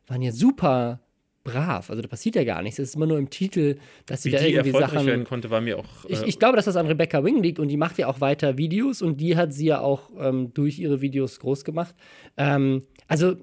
waren 0.07 0.21
ja 0.21 0.31
super 0.31 0.99
brav. 1.43 1.89
Also 1.89 2.01
da 2.01 2.07
passiert 2.07 2.35
ja 2.35 2.43
gar 2.43 2.61
nichts. 2.61 2.79
Es 2.79 2.89
ist 2.89 2.95
immer 2.95 3.05
nur 3.05 3.17
im 3.17 3.29
Titel, 3.29 3.77
dass 4.05 4.23
sie 4.23 4.31
Wie 4.31 4.35
da 4.35 4.41
irgendwie 4.41 4.69
erfolgreich 4.69 4.91
Sachen 4.91 5.07
werden 5.07 5.25
konnte, 5.25 5.49
war 5.49 5.61
mir 5.61 5.77
auch. 5.77 6.05
Äh 6.05 6.13
ich, 6.13 6.21
ich, 6.23 6.39
glaube, 6.39 6.55
dass 6.55 6.65
das 6.65 6.75
an 6.75 6.87
Rebecca 6.87 7.23
Wing 7.23 7.41
liegt 7.43 7.59
und 7.59 7.67
die 7.67 7.77
macht 7.77 7.97
ja 7.97 8.07
auch 8.07 8.21
weiter 8.21 8.57
Videos 8.57 9.01
und 9.01 9.19
die 9.19 9.35
hat 9.35 9.53
sie 9.53 9.65
ja 9.65 9.81
auch 9.81 10.09
ähm, 10.17 10.53
durch 10.53 10.79
ihre 10.79 11.01
Videos 11.01 11.39
groß 11.39 11.65
gemacht. 11.65 11.95
Ähm, 12.37 12.83
also 13.07 13.31
äh, 13.31 13.35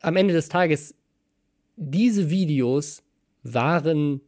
am 0.00 0.16
Ende 0.16 0.32
des 0.32 0.48
Tages, 0.48 0.94
diese 1.76 2.30
Videos 2.30 3.02
waren 3.42 4.20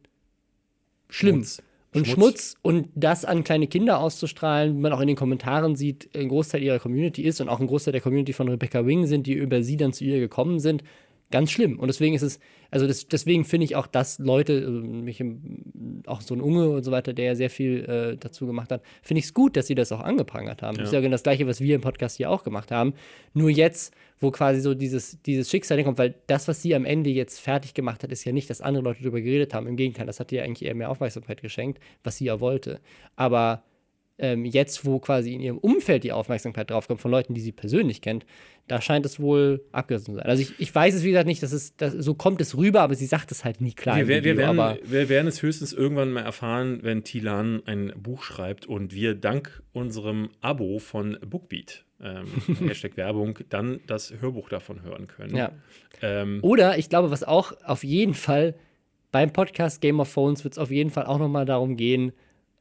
schlimm. 1.09 1.35
Schmutz. 1.35 1.63
Und 1.93 2.05
Schmutz. 2.05 2.15
Schmutz 2.15 2.55
und 2.61 2.89
das 2.95 3.23
an 3.23 3.43
kleine 3.43 3.67
Kinder 3.67 3.99
auszustrahlen, 3.99 4.75
wie 4.75 4.81
man 4.81 4.91
auch 4.91 4.99
in 4.99 5.07
den 5.07 5.15
Kommentaren 5.15 5.75
sieht, 5.75 6.09
ein 6.15 6.27
Großteil 6.27 6.61
ihrer 6.61 6.79
Community 6.79 7.23
ist 7.23 7.39
und 7.39 7.47
auch 7.47 7.59
ein 7.59 7.67
Großteil 7.67 7.93
der 7.93 8.01
Community 8.01 8.33
von 8.33 8.49
Rebecca 8.49 8.85
Wing 8.85 9.07
sind, 9.07 9.25
die 9.25 9.33
über 9.33 9.63
sie 9.63 9.77
dann 9.77 9.93
zu 9.93 10.03
ihr 10.03 10.19
gekommen 10.19 10.59
sind, 10.59 10.83
ganz 11.31 11.51
schlimm. 11.51 11.79
Und 11.79 11.87
deswegen 11.87 12.15
ist 12.15 12.21
es, 12.21 12.39
also 12.71 12.87
das, 12.87 13.07
deswegen 13.07 13.45
finde 13.45 13.65
ich 13.65 13.75
auch, 13.75 13.87
dass 13.87 14.19
Leute, 14.19 14.63
also 14.65 14.81
mich 14.81 15.23
auch 16.05 16.21
so 16.21 16.33
ein 16.33 16.41
Unge 16.41 16.69
und 16.69 16.83
so 16.83 16.91
weiter, 16.91 17.13
der 17.13 17.25
ja 17.25 17.35
sehr 17.35 17.49
viel 17.49 17.85
äh, 17.85 18.17
dazu 18.17 18.45
gemacht 18.45 18.71
hat, 18.71 18.81
finde 19.01 19.19
ich 19.19 19.25
es 19.25 19.33
gut, 19.33 19.57
dass 19.57 19.67
sie 19.67 19.75
das 19.75 19.91
auch 19.91 20.01
angeprangert 20.01 20.61
haben. 20.61 20.75
Ja. 20.75 20.81
Das 20.81 20.89
ist 20.89 20.93
ja 20.93 21.01
genau 21.01 21.13
das 21.13 21.23
Gleiche, 21.23 21.47
was 21.47 21.61
wir 21.61 21.75
im 21.75 21.81
Podcast 21.81 22.17
hier 22.17 22.29
auch 22.29 22.43
gemacht 22.43 22.71
haben. 22.71 22.93
Nur 23.33 23.49
jetzt, 23.49 23.93
wo 24.19 24.31
quasi 24.31 24.61
so 24.61 24.73
dieses, 24.73 25.21
dieses 25.21 25.49
Schicksal 25.49 25.83
kommt, 25.83 25.97
weil 25.97 26.15
das, 26.27 26.47
was 26.47 26.61
sie 26.61 26.75
am 26.75 26.85
Ende 26.85 27.09
jetzt 27.09 27.39
fertig 27.39 27.73
gemacht 27.73 28.03
hat, 28.03 28.11
ist 28.11 28.23
ja 28.23 28.31
nicht, 28.31 28.49
dass 28.49 28.61
andere 28.61 28.83
Leute 28.83 29.01
darüber 29.01 29.21
geredet 29.21 29.53
haben. 29.53 29.67
Im 29.67 29.75
Gegenteil, 29.75 30.05
das 30.05 30.19
hat 30.19 30.31
ihr 30.31 30.43
eigentlich 30.43 30.67
eher 30.67 30.75
mehr 30.75 30.89
Aufmerksamkeit 30.89 31.41
geschenkt, 31.41 31.79
was 32.03 32.17
sie 32.17 32.25
ja 32.25 32.39
wollte. 32.39 32.79
Aber 33.15 33.63
ähm, 34.19 34.45
jetzt, 34.45 34.85
wo 34.85 34.99
quasi 34.99 35.33
in 35.33 35.41
ihrem 35.41 35.57
Umfeld 35.57 36.03
die 36.03 36.11
Aufmerksamkeit 36.11 36.69
draufkommt 36.69 37.01
von 37.01 37.11
Leuten, 37.11 37.33
die 37.33 37.41
sie 37.41 37.51
persönlich 37.51 38.01
kennt, 38.01 38.25
da 38.67 38.81
scheint 38.81 39.05
es 39.05 39.19
wohl 39.19 39.63
abgerissen 39.71 40.13
zu 40.13 40.15
sein. 40.15 40.25
Also 40.25 40.41
ich, 40.41 40.59
ich 40.59 40.73
weiß 40.73 40.95
es, 40.95 41.03
wie 41.03 41.09
gesagt, 41.09 41.27
nicht, 41.27 41.41
dass 41.43 41.51
es, 41.51 41.75
dass, 41.75 41.93
so 41.93 42.15
kommt 42.15 42.41
es 42.41 42.57
rüber, 42.57 42.81
aber 42.81 42.95
sie 42.95 43.05
sagt 43.05 43.31
es 43.31 43.45
halt 43.45 43.61
nie 43.61 43.73
klar. 43.73 43.95
Wir, 43.95 44.07
wir, 44.07 44.23
wir, 44.23 44.37
werden, 44.37 44.57
wir 44.83 45.09
werden 45.09 45.27
es 45.27 45.41
höchstens 45.41 45.71
irgendwann 45.71 46.11
mal 46.11 46.23
erfahren, 46.23 46.79
wenn 46.81 47.03
Tilan 47.03 47.61
ein 47.65 47.93
Buch 47.95 48.23
schreibt 48.23 48.65
und 48.65 48.93
wir 48.93 49.15
dank 49.15 49.61
unserem 49.71 50.29
Abo 50.41 50.79
von 50.79 51.17
Bookbeat 51.25 51.85
ähm, 52.01 52.27
Hashtag 52.67 52.97
Werbung, 52.97 53.39
dann 53.49 53.79
das 53.87 54.13
Hörbuch 54.19 54.49
davon 54.49 54.81
hören 54.83 55.07
können. 55.07 55.35
Ja. 55.35 55.51
Ähm, 56.01 56.39
Oder 56.41 56.77
ich 56.77 56.89
glaube, 56.89 57.11
was 57.11 57.23
auch 57.23 57.53
auf 57.63 57.83
jeden 57.83 58.13
Fall 58.13 58.55
beim 59.11 59.31
Podcast 59.31 59.81
Game 59.81 59.99
of 59.99 60.09
Phones 60.09 60.43
wird 60.43 60.53
es 60.53 60.57
auf 60.57 60.71
jeden 60.71 60.89
Fall 60.89 61.05
auch 61.05 61.17
nochmal 61.17 61.45
darum 61.45 61.77
gehen, 61.77 62.11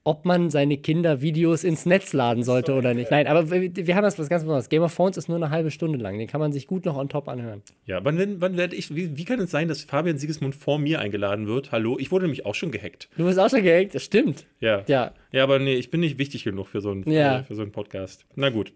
ob 0.06 0.24
man 0.24 0.50
seine 0.50 0.76
Kinder 0.76 1.20
Videos 1.20 1.64
ins 1.64 1.84
Netz 1.84 2.12
laden 2.12 2.44
sollte 2.44 2.74
oder 2.74 2.94
nicht. 2.94 3.10
Nein, 3.10 3.26
aber 3.26 3.50
wir, 3.50 3.74
wir 3.74 3.96
haben 3.96 4.04
das 4.04 4.16
was 4.20 4.28
ganz 4.28 4.44
Besonderes. 4.44 4.68
Game 4.68 4.82
of 4.82 4.94
Thrones 4.94 5.16
ist 5.16 5.28
nur 5.28 5.36
eine 5.36 5.50
halbe 5.50 5.72
Stunde 5.72 5.98
lang. 5.98 6.16
Den 6.16 6.28
kann 6.28 6.40
man 6.40 6.52
sich 6.52 6.68
gut 6.68 6.84
noch 6.84 6.96
on 6.96 7.08
top 7.08 7.28
anhören. 7.28 7.62
Ja, 7.86 8.04
wann, 8.04 8.40
wann 8.40 8.56
werde 8.56 8.76
ich, 8.76 8.94
wie, 8.94 9.16
wie, 9.16 9.24
kann 9.24 9.40
es 9.40 9.50
sein, 9.50 9.66
dass 9.66 9.82
Fabian 9.82 10.16
Siegesmund 10.16 10.54
vor 10.54 10.78
mir 10.78 11.00
eingeladen 11.00 11.48
wird? 11.48 11.72
Hallo, 11.72 11.98
ich 11.98 12.12
wurde 12.12 12.26
nämlich 12.26 12.46
auch 12.46 12.54
schon 12.54 12.70
gehackt. 12.70 13.08
Du 13.16 13.24
wirst 13.24 13.40
auch 13.40 13.50
schon 13.50 13.64
gehackt, 13.64 13.96
das 13.96 14.04
stimmt. 14.04 14.46
Ja. 14.60 14.84
Ja, 14.86 15.12
ja 15.36 15.42
aber 15.42 15.58
nee, 15.58 15.74
ich 15.74 15.90
bin 15.90 16.00
nicht 16.00 16.18
wichtig 16.18 16.44
genug 16.44 16.68
für 16.68 16.80
so 16.80 16.90
einen, 16.90 17.08
ja. 17.10 17.42
für 17.42 17.54
so 17.54 17.62
einen 17.62 17.72
Podcast. 17.72 18.26
Na 18.34 18.50
gut. 18.50 18.72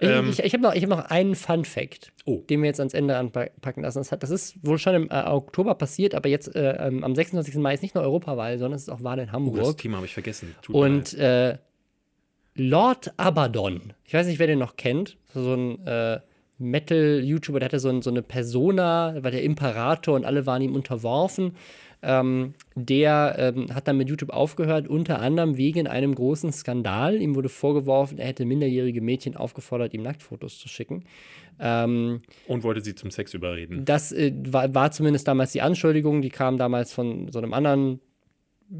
Ähm, 0.00 0.30
ich, 0.30 0.38
ich, 0.38 0.44
ich 0.46 0.52
habe 0.52 0.62
noch, 0.62 0.74
hab 0.74 0.88
noch 0.88 1.10
einen 1.10 1.34
Fun 1.34 1.64
Fact, 1.64 2.12
oh. 2.24 2.42
den 2.48 2.62
wir 2.62 2.68
jetzt 2.68 2.80
ans 2.80 2.94
Ende 2.94 3.16
anpacken 3.16 3.82
lassen. 3.82 4.04
Das, 4.20 4.30
ist 4.30 4.56
wohl 4.66 4.78
schon 4.78 4.94
im 4.94 5.10
äh, 5.10 5.22
Oktober 5.24 5.74
passiert, 5.74 6.14
aber 6.14 6.28
jetzt 6.28 6.54
äh, 6.54 6.86
ähm, 6.86 7.04
am 7.04 7.14
26. 7.14 7.56
Mai 7.56 7.74
ist 7.74 7.82
nicht 7.82 7.94
nur 7.94 8.04
Europawahl, 8.04 8.58
sondern 8.58 8.76
es 8.76 8.82
ist 8.82 8.88
auch 8.88 9.02
Wahl 9.02 9.18
in 9.18 9.32
Hamburg. 9.32 9.58
Oh, 9.58 9.66
das 9.66 9.76
Thema 9.76 9.96
habe 9.96 10.06
ich 10.06 10.14
vergessen. 10.14 10.54
Tut 10.62 10.74
Und 10.74 11.14
äh, 11.14 11.58
Lord 12.54 13.12
Abaddon, 13.16 13.94
ich 14.04 14.14
weiß 14.14 14.26
nicht, 14.26 14.38
wer 14.38 14.46
den 14.46 14.58
noch 14.58 14.76
kennt, 14.76 15.16
so 15.32 15.54
ein 15.54 15.86
äh, 15.86 16.20
Metal-YouTuber, 16.58 17.60
der 17.60 17.66
hatte 17.66 17.80
so, 17.80 17.88
ein, 17.88 18.02
so 18.02 18.10
eine 18.10 18.22
Persona, 18.22 19.16
war 19.22 19.30
der 19.30 19.42
Imperator 19.42 20.14
und 20.14 20.24
alle 20.24 20.46
waren 20.46 20.62
ihm 20.62 20.74
unterworfen. 20.74 21.56
Ähm, 22.02 22.54
der 22.74 23.36
ähm, 23.38 23.74
hat 23.74 23.86
dann 23.86 23.96
mit 23.96 24.08
YouTube 24.08 24.30
aufgehört, 24.30 24.88
unter 24.88 25.20
anderem 25.20 25.56
wegen 25.56 25.86
einem 25.86 26.14
großen 26.14 26.52
Skandal. 26.52 27.20
Ihm 27.20 27.36
wurde 27.36 27.48
vorgeworfen, 27.48 28.18
er 28.18 28.26
hätte 28.26 28.44
minderjährige 28.44 29.00
Mädchen 29.00 29.36
aufgefordert, 29.36 29.94
ihm 29.94 30.02
Nacktfotos 30.02 30.58
zu 30.58 30.68
schicken. 30.68 31.04
Ähm, 31.60 32.20
und 32.48 32.64
wollte 32.64 32.80
sie 32.80 32.94
zum 32.94 33.10
Sex 33.10 33.34
überreden. 33.34 33.84
Das 33.84 34.10
äh, 34.10 34.32
war, 34.46 34.74
war, 34.74 34.90
zumindest 34.90 35.28
damals 35.28 35.52
die 35.52 35.62
Anschuldigung, 35.62 36.22
die 36.22 36.30
kam 36.30 36.58
damals 36.58 36.92
von 36.92 37.30
so 37.30 37.38
einem 37.38 37.52
anderen 37.52 38.00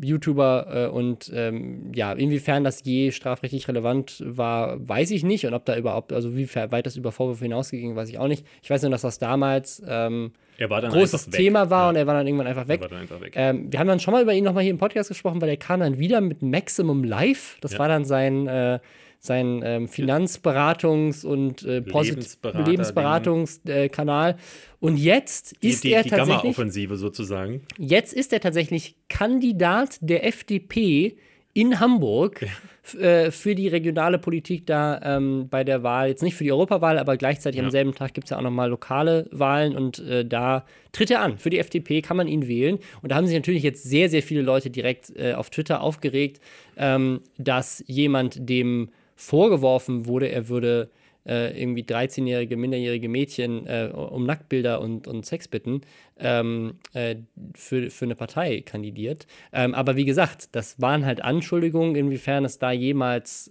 YouTuber 0.03 0.67
äh, 0.73 0.87
und 0.89 1.31
ähm, 1.35 1.93
ja, 1.95 2.13
inwiefern 2.13 2.65
das 2.65 2.83
je 2.85 3.11
strafrechtlich 3.11 3.69
relevant 3.69 4.23
war, 4.27 4.87
weiß 4.89 5.11
ich 5.11 5.23
nicht 5.25 5.47
und 5.47 5.55
ob 5.55 5.65
da 5.65 5.77
überhaupt, 5.77 6.13
also 6.13 6.37
wie 6.37 6.49
weit 6.55 6.87
das 6.87 6.97
über 6.97 7.13
Vorwürfe 7.13 7.45
hinausgegangen, 7.45 7.97
weiß 7.97 8.09
ich 8.09 8.19
auch 8.19 8.29
nicht. 8.29 8.47
Ich 8.63 8.71
weiß 8.71 8.83
nur, 8.83 8.91
dass 8.91 9.03
das 9.03 9.19
damals 9.19 9.83
ähm, 9.87 10.33
großes. 10.59 11.31
Thema 11.31 11.71
war 11.71 11.85
Ja, 11.85 11.89
und 11.91 11.97
er 11.97 12.07
war 12.07 12.15
dann 12.15 12.27
irgendwann 12.27 12.47
einfach 12.47 12.69
weg. 12.69 12.81
er 12.81 12.83
war 12.83 12.89
dann 12.91 13.01
einfach 13.01 13.21
weg. 13.21 13.33
Ähm, 13.37 13.73
wir 13.73 13.79
haben 13.81 13.89
dann 13.89 14.01
schon 14.01 14.13
mal 14.13 14.23
über 14.23 14.33
ihn 14.35 14.45
nochmal 14.45 14.63
hier 14.63 14.73
im 14.73 14.79
Podcast 14.79 15.09
gesprochen, 15.09 15.41
weil 15.41 15.49
er 15.49 15.57
kam 15.57 15.81
dann 15.81 15.99
wieder 15.99 16.21
mit 16.21 16.43
Maximum 16.43 17.05
Live. 17.05 17.59
Das 17.61 17.73
Ja. 17.73 17.79
war 17.81 17.89
dann 17.89 18.05
sein, 18.05 18.47
äh, 18.47 18.79
sein 19.25 19.63
ähm, 19.65 19.87
Finanzberatungs- 19.87 21.25
und 21.25 21.63
äh, 21.63 21.79
Lebensberater- 21.79 22.67
Lebensberatungskanal. 22.69 24.37
und 24.81 24.97
jetzt 24.97 25.63
die 25.63 25.69
ist 25.69 25.85
die, 25.85 25.93
er 25.93 26.03
die 26.03 26.11
tatsächlich, 26.11 26.37
Gamma-Offensive 26.43 26.97
sozusagen. 26.97 27.63
jetzt 27.79 28.13
ist 28.13 28.33
er 28.33 28.41
tatsächlich 28.41 28.97
Kandidat 29.09 29.99
der 30.01 30.27
FDP 30.27 31.17
in 31.55 31.79
Hamburg 31.79 32.43
f- 32.83 32.95
äh, 32.99 33.31
für 33.31 33.55
die 33.55 33.69
regionale 33.69 34.19
Politik 34.19 34.67
da 34.67 35.01
ähm, 35.05 35.47
bei 35.49 35.63
der 35.63 35.85
Wahl, 35.85 36.09
jetzt 36.09 36.23
nicht 36.25 36.35
für 36.35 36.43
die 36.45 36.51
Europawahl, 36.51 36.99
aber 36.99 37.17
gleichzeitig 37.17 37.61
am 37.61 37.67
Ja. 37.67 37.71
selben 37.71 37.95
Tag 37.95 38.15
gibt 38.15 38.25
es 38.27 38.31
ja 38.31 38.39
auch 38.39 38.43
nochmal 38.43 38.71
lokale 38.71 39.29
Wahlen 39.31 39.77
und 39.77 40.01
äh, 40.01 40.25
da 40.27 40.65
tritt 40.91 41.13
er 41.13 41.21
an. 41.21 41.39
Für 41.39 41.51
die 41.51 41.59
FDP 41.61 42.03
kann 42.03 42.17
man 42.17 42.27
ihn 42.27 42.49
wählen. 42.49 42.79
Und 43.03 43.13
da 43.13 43.17
haben 43.17 43.27
sich 43.27 43.37
natürlich 43.37 43.63
jetzt 43.63 43.85
sehr, 43.85 44.09
sehr 44.09 44.23
viele 44.23 44.43
Leute 44.43 44.71
direkt 44.71 45.15
äh, 45.15 45.35
auf 45.35 45.51
Twitter 45.51 45.81
aufgeregt, 45.83 46.41
ähm, 46.77 47.21
dass 47.39 47.85
jemand 47.87 48.49
dem 48.49 48.89
vorgeworfen 49.23 50.07
wurde, 50.07 50.29
er 50.29 50.49
würde 50.49 50.91
äh, 51.25 51.61
irgendwie 51.61 51.83
13-jährige, 51.83 52.57
minderjährige 52.57 53.09
Mädchen 53.09 53.67
äh, 53.67 53.91
um 53.95 54.27
Nacktbilder 54.27 54.81
und, 54.81 55.07
und 55.07 55.25
Sex 55.25 55.47
bitten, 55.47 55.83
ähm, 56.19 56.79
äh, 56.95 57.17
für, 57.55 57.91
für 57.91 58.05
eine 58.07 58.17
Partei 58.17 58.63
kandidiert. 58.63 59.27
Ähm, 59.53 59.75
aber 59.75 59.95
wie 59.97 60.05
gesagt, 60.05 60.49
das 60.57 60.81
waren 60.81 61.07
halt 61.07 61.23
Anschuldigungen, 61.23 61.95
inwiefern 61.95 62.45
es 62.45 62.59
da 62.59 62.73
jemals 62.73 63.49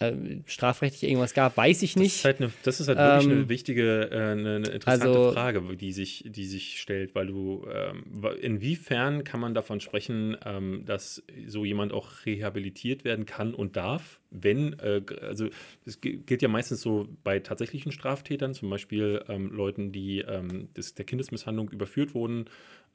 äh, 0.00 0.12
strafrechtlich 0.46 1.02
irgendwas 1.10 1.34
gab, 1.34 1.56
weiß 1.56 1.82
ich 1.82 1.94
Das 1.94 2.02
nicht. 2.02 2.14
ist 2.16 2.24
halt, 2.24 2.40
eine, 2.40 2.52
das 2.62 2.80
ist 2.80 2.88
halt 2.88 2.98
wirklich 2.98 3.24
Ähm, 3.26 3.30
eine 3.38 3.48
wichtige, 3.48 4.10
äh, 4.10 4.14
eine, 4.14 4.56
eine 4.56 4.68
interessante 4.68 5.08
also- 5.08 5.32
Frage, 5.32 5.76
die 5.76 5.92
sich, 5.92 6.24
die 6.26 6.44
sich 6.46 6.80
stellt, 6.80 7.14
weil 7.14 7.26
du, 7.26 7.66
ähm, 7.72 8.04
inwiefern 8.40 9.24
kann 9.24 9.40
man 9.40 9.54
davon 9.54 9.80
sprechen, 9.80 10.36
ähm, 10.44 10.84
dass 10.84 11.22
so 11.46 11.64
jemand 11.64 11.92
auch 11.92 12.24
rehabilitiert 12.26 13.04
werden 13.04 13.26
kann 13.26 13.54
und 13.54 13.76
darf, 13.76 14.20
wenn, 14.30 14.78
äh, 14.78 15.02
also 15.22 15.48
es 15.84 16.00
gilt 16.00 16.42
ja 16.42 16.48
meistens 16.48 16.80
so 16.80 17.08
bei 17.24 17.40
tatsächlichen 17.40 17.92
Straftätern, 17.92 18.54
zum 18.54 18.70
Beispiel 18.70 19.24
ähm, 19.28 19.50
Leuten, 19.50 19.90
die 19.90 20.20
ähm, 20.20 20.68
des, 20.74 20.94
der 20.94 21.06
Kindesmisshandlung 21.06 21.70
überführt 21.70 22.14
wurden, 22.14 22.44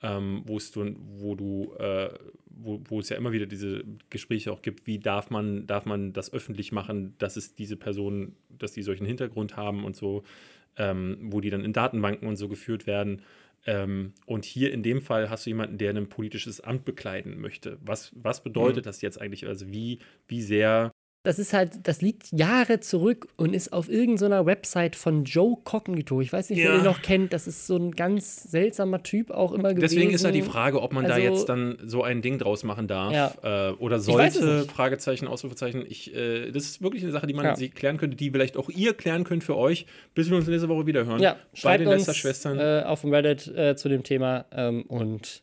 ähm, 0.04 0.44
wo 0.46 0.58
es 0.58 0.72
du, 0.72 0.96
wo 1.18 1.34
du, 1.34 1.74
äh, 1.80 2.10
wo, 2.50 2.82
wo 2.86 3.00
es 3.00 3.10
ja 3.10 3.18
immer 3.18 3.32
wieder 3.32 3.46
diese 3.46 3.84
Gespräche 4.10 4.52
auch 4.52 4.62
gibt, 4.62 4.86
wie 4.86 5.00
darf 5.00 5.30
man, 5.30 5.66
darf 5.66 5.86
man 5.86 6.14
das 6.14 6.32
öffentlich 6.32 6.72
machen, 6.72 7.16
dass 7.18 7.38
es 7.38 7.56
diese 7.56 7.78
Personen, 7.78 8.36
dass 8.50 8.74
die 8.74 8.84
solchen 8.84 9.08
Hintergrund 9.08 9.58
haben 9.58 9.86
und 9.86 9.96
so, 9.96 10.24
ähm, 10.78 11.18
wo 11.22 11.40
die 11.42 11.50
dann 11.50 11.64
in 11.64 11.74
Datenbanken 11.74 12.28
und 12.28 12.36
so 12.36 12.50
geführt 12.50 12.86
werden. 12.86 13.22
Ähm, 13.66 14.14
und 14.26 14.44
hier 14.44 14.74
in 14.74 14.84
dem 14.84 15.02
Fall 15.02 15.30
hast 15.30 15.46
du 15.46 15.52
jemanden, 15.52 15.78
der 15.78 15.96
ein 15.96 16.10
politisches 16.10 16.60
Amt 16.60 16.84
bekleiden 16.84 17.40
möchte. 17.40 17.80
Was, 17.82 18.12
was 18.14 18.44
bedeutet 18.44 18.86
das 18.86 19.02
jetzt 19.02 19.22
eigentlich? 19.22 19.48
Also 19.48 19.72
wie, 19.72 20.00
wie 20.28 20.42
sehr 20.42 20.93
Das 21.26 21.40
ist 21.40 21.54
halt, 21.54 21.88
das 21.88 22.02
liegt 22.02 22.34
Jahre 22.34 22.82
zurück 22.82 23.30
und 23.38 23.54
ist 23.54 23.72
auf 23.72 23.88
irgendeiner 23.88 24.46
Website 24.46 24.98
von 24.98 25.24
Joe 25.24 25.56
Cognito. 25.64 26.20
Ich 26.20 26.34
weiß 26.34 26.50
nicht, 26.50 26.60
wer 26.60 26.72
Ja. 26.72 26.76
den 26.80 26.84
noch 26.84 27.02
kennt. 27.02 27.32
Das 27.32 27.48
ist 27.48 27.66
so 27.66 27.78
ein 27.78 27.92
ganz 27.92 28.44
seltsamer 28.44 29.02
Typ 29.04 29.32
auch 29.32 29.54
immer 29.54 29.70
gewesen. 29.70 29.80
Deswegen 29.96 30.12
ist 30.12 30.26
ja 30.26 30.32
die 30.32 30.42
Frage, 30.42 30.82
ob 30.82 30.92
man 30.92 31.06
da 31.06 31.14
Also- 31.14 31.26
jetzt 31.26 31.46
dann 31.48 31.78
so 31.86 32.04
ein 32.04 32.22
Ding 32.22 32.40
draus 32.40 32.64
machen 32.66 32.90
darf 32.90 33.38
äh, 33.42 33.70
oder 33.80 34.00
sollte. 34.00 34.66
Fragezeichen, 34.66 35.30
Ausrufezeichen. 35.30 35.86
Ich, 35.88 36.14
äh, 36.14 36.52
das 36.52 36.64
ist 36.66 36.82
wirklich 36.82 37.04
eine 37.04 37.14
Sache, 37.14 37.26
die 37.26 37.34
man 37.34 37.46
Ja. 37.46 37.56
sich 37.56 37.74
klären 37.74 37.96
könnte, 37.98 38.18
die 38.18 38.30
vielleicht 38.30 38.58
auch 38.58 38.70
ihr 38.70 38.94
klären 38.94 39.24
könnt 39.24 39.46
für 39.46 39.56
euch, 39.56 39.86
bis 40.16 40.30
wir 40.30 40.36
uns 40.36 40.48
nächste 40.48 40.68
Woche 40.68 40.86
wieder 40.88 41.06
hören. 41.06 41.22
Ja, 41.22 41.34
Bei 41.36 41.40
schreibt 41.58 41.80
den 41.82 41.88
uns 41.88 42.00
Lester-Schwestern. 42.06 42.60
äh, 42.60 42.84
auf 42.86 43.00
dem 43.00 43.14
Reddit 43.14 43.48
äh, 43.56 43.78
zu 43.78 43.88
dem 43.88 44.04
Thema 44.04 44.44
ähm, 44.52 44.82
und 44.90 45.42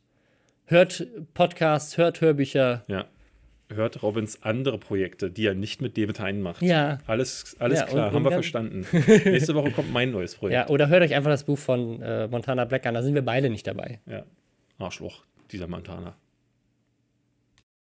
hört 0.67 1.07
Podcasts, 1.33 1.97
hört 1.97 2.21
Hörbücher. 2.21 2.85
ja. 2.87 3.07
Hört 3.73 4.03
Robins 4.03 4.43
andere 4.43 4.79
Projekte, 4.79 5.31
die 5.31 5.47
er 5.47 5.55
nicht 5.55 5.81
mit 5.81 5.97
David 5.97 6.19
Hein 6.21 6.43
macht. 6.43 6.61
Ja. 6.63 6.99
Alles, 7.07 7.57
alles 7.61 7.81
Ja, 7.81 7.87
klar, 7.87 8.07
und- 8.09 8.15
haben 8.15 8.17
und 8.17 8.25
wir 8.25 8.33
verstanden. 8.33 8.87
Nächste 9.25 9.55
Woche 9.55 9.71
kommt 9.71 9.93
mein 9.93 10.11
neues 10.11 10.35
Projekt. 10.35 10.55
Ja, 10.55 10.69
oder 10.69 10.89
hört 10.89 11.03
euch 11.03 11.15
einfach 11.15 11.31
das 11.31 11.45
Buch 11.45 11.59
von 11.59 12.03
äh, 12.03 12.27
Montana 12.27 12.65
Black 12.65 12.85
an. 12.87 12.95
Da 12.95 13.03
sind 13.03 13.15
wir 13.15 13.23
beide 13.23 13.49
nicht 13.49 13.67
dabei. 13.67 14.01
Ja. 14.07 14.25
Arschloch, 14.79 15.25
dieser 15.53 15.69
Montana. 15.69 16.17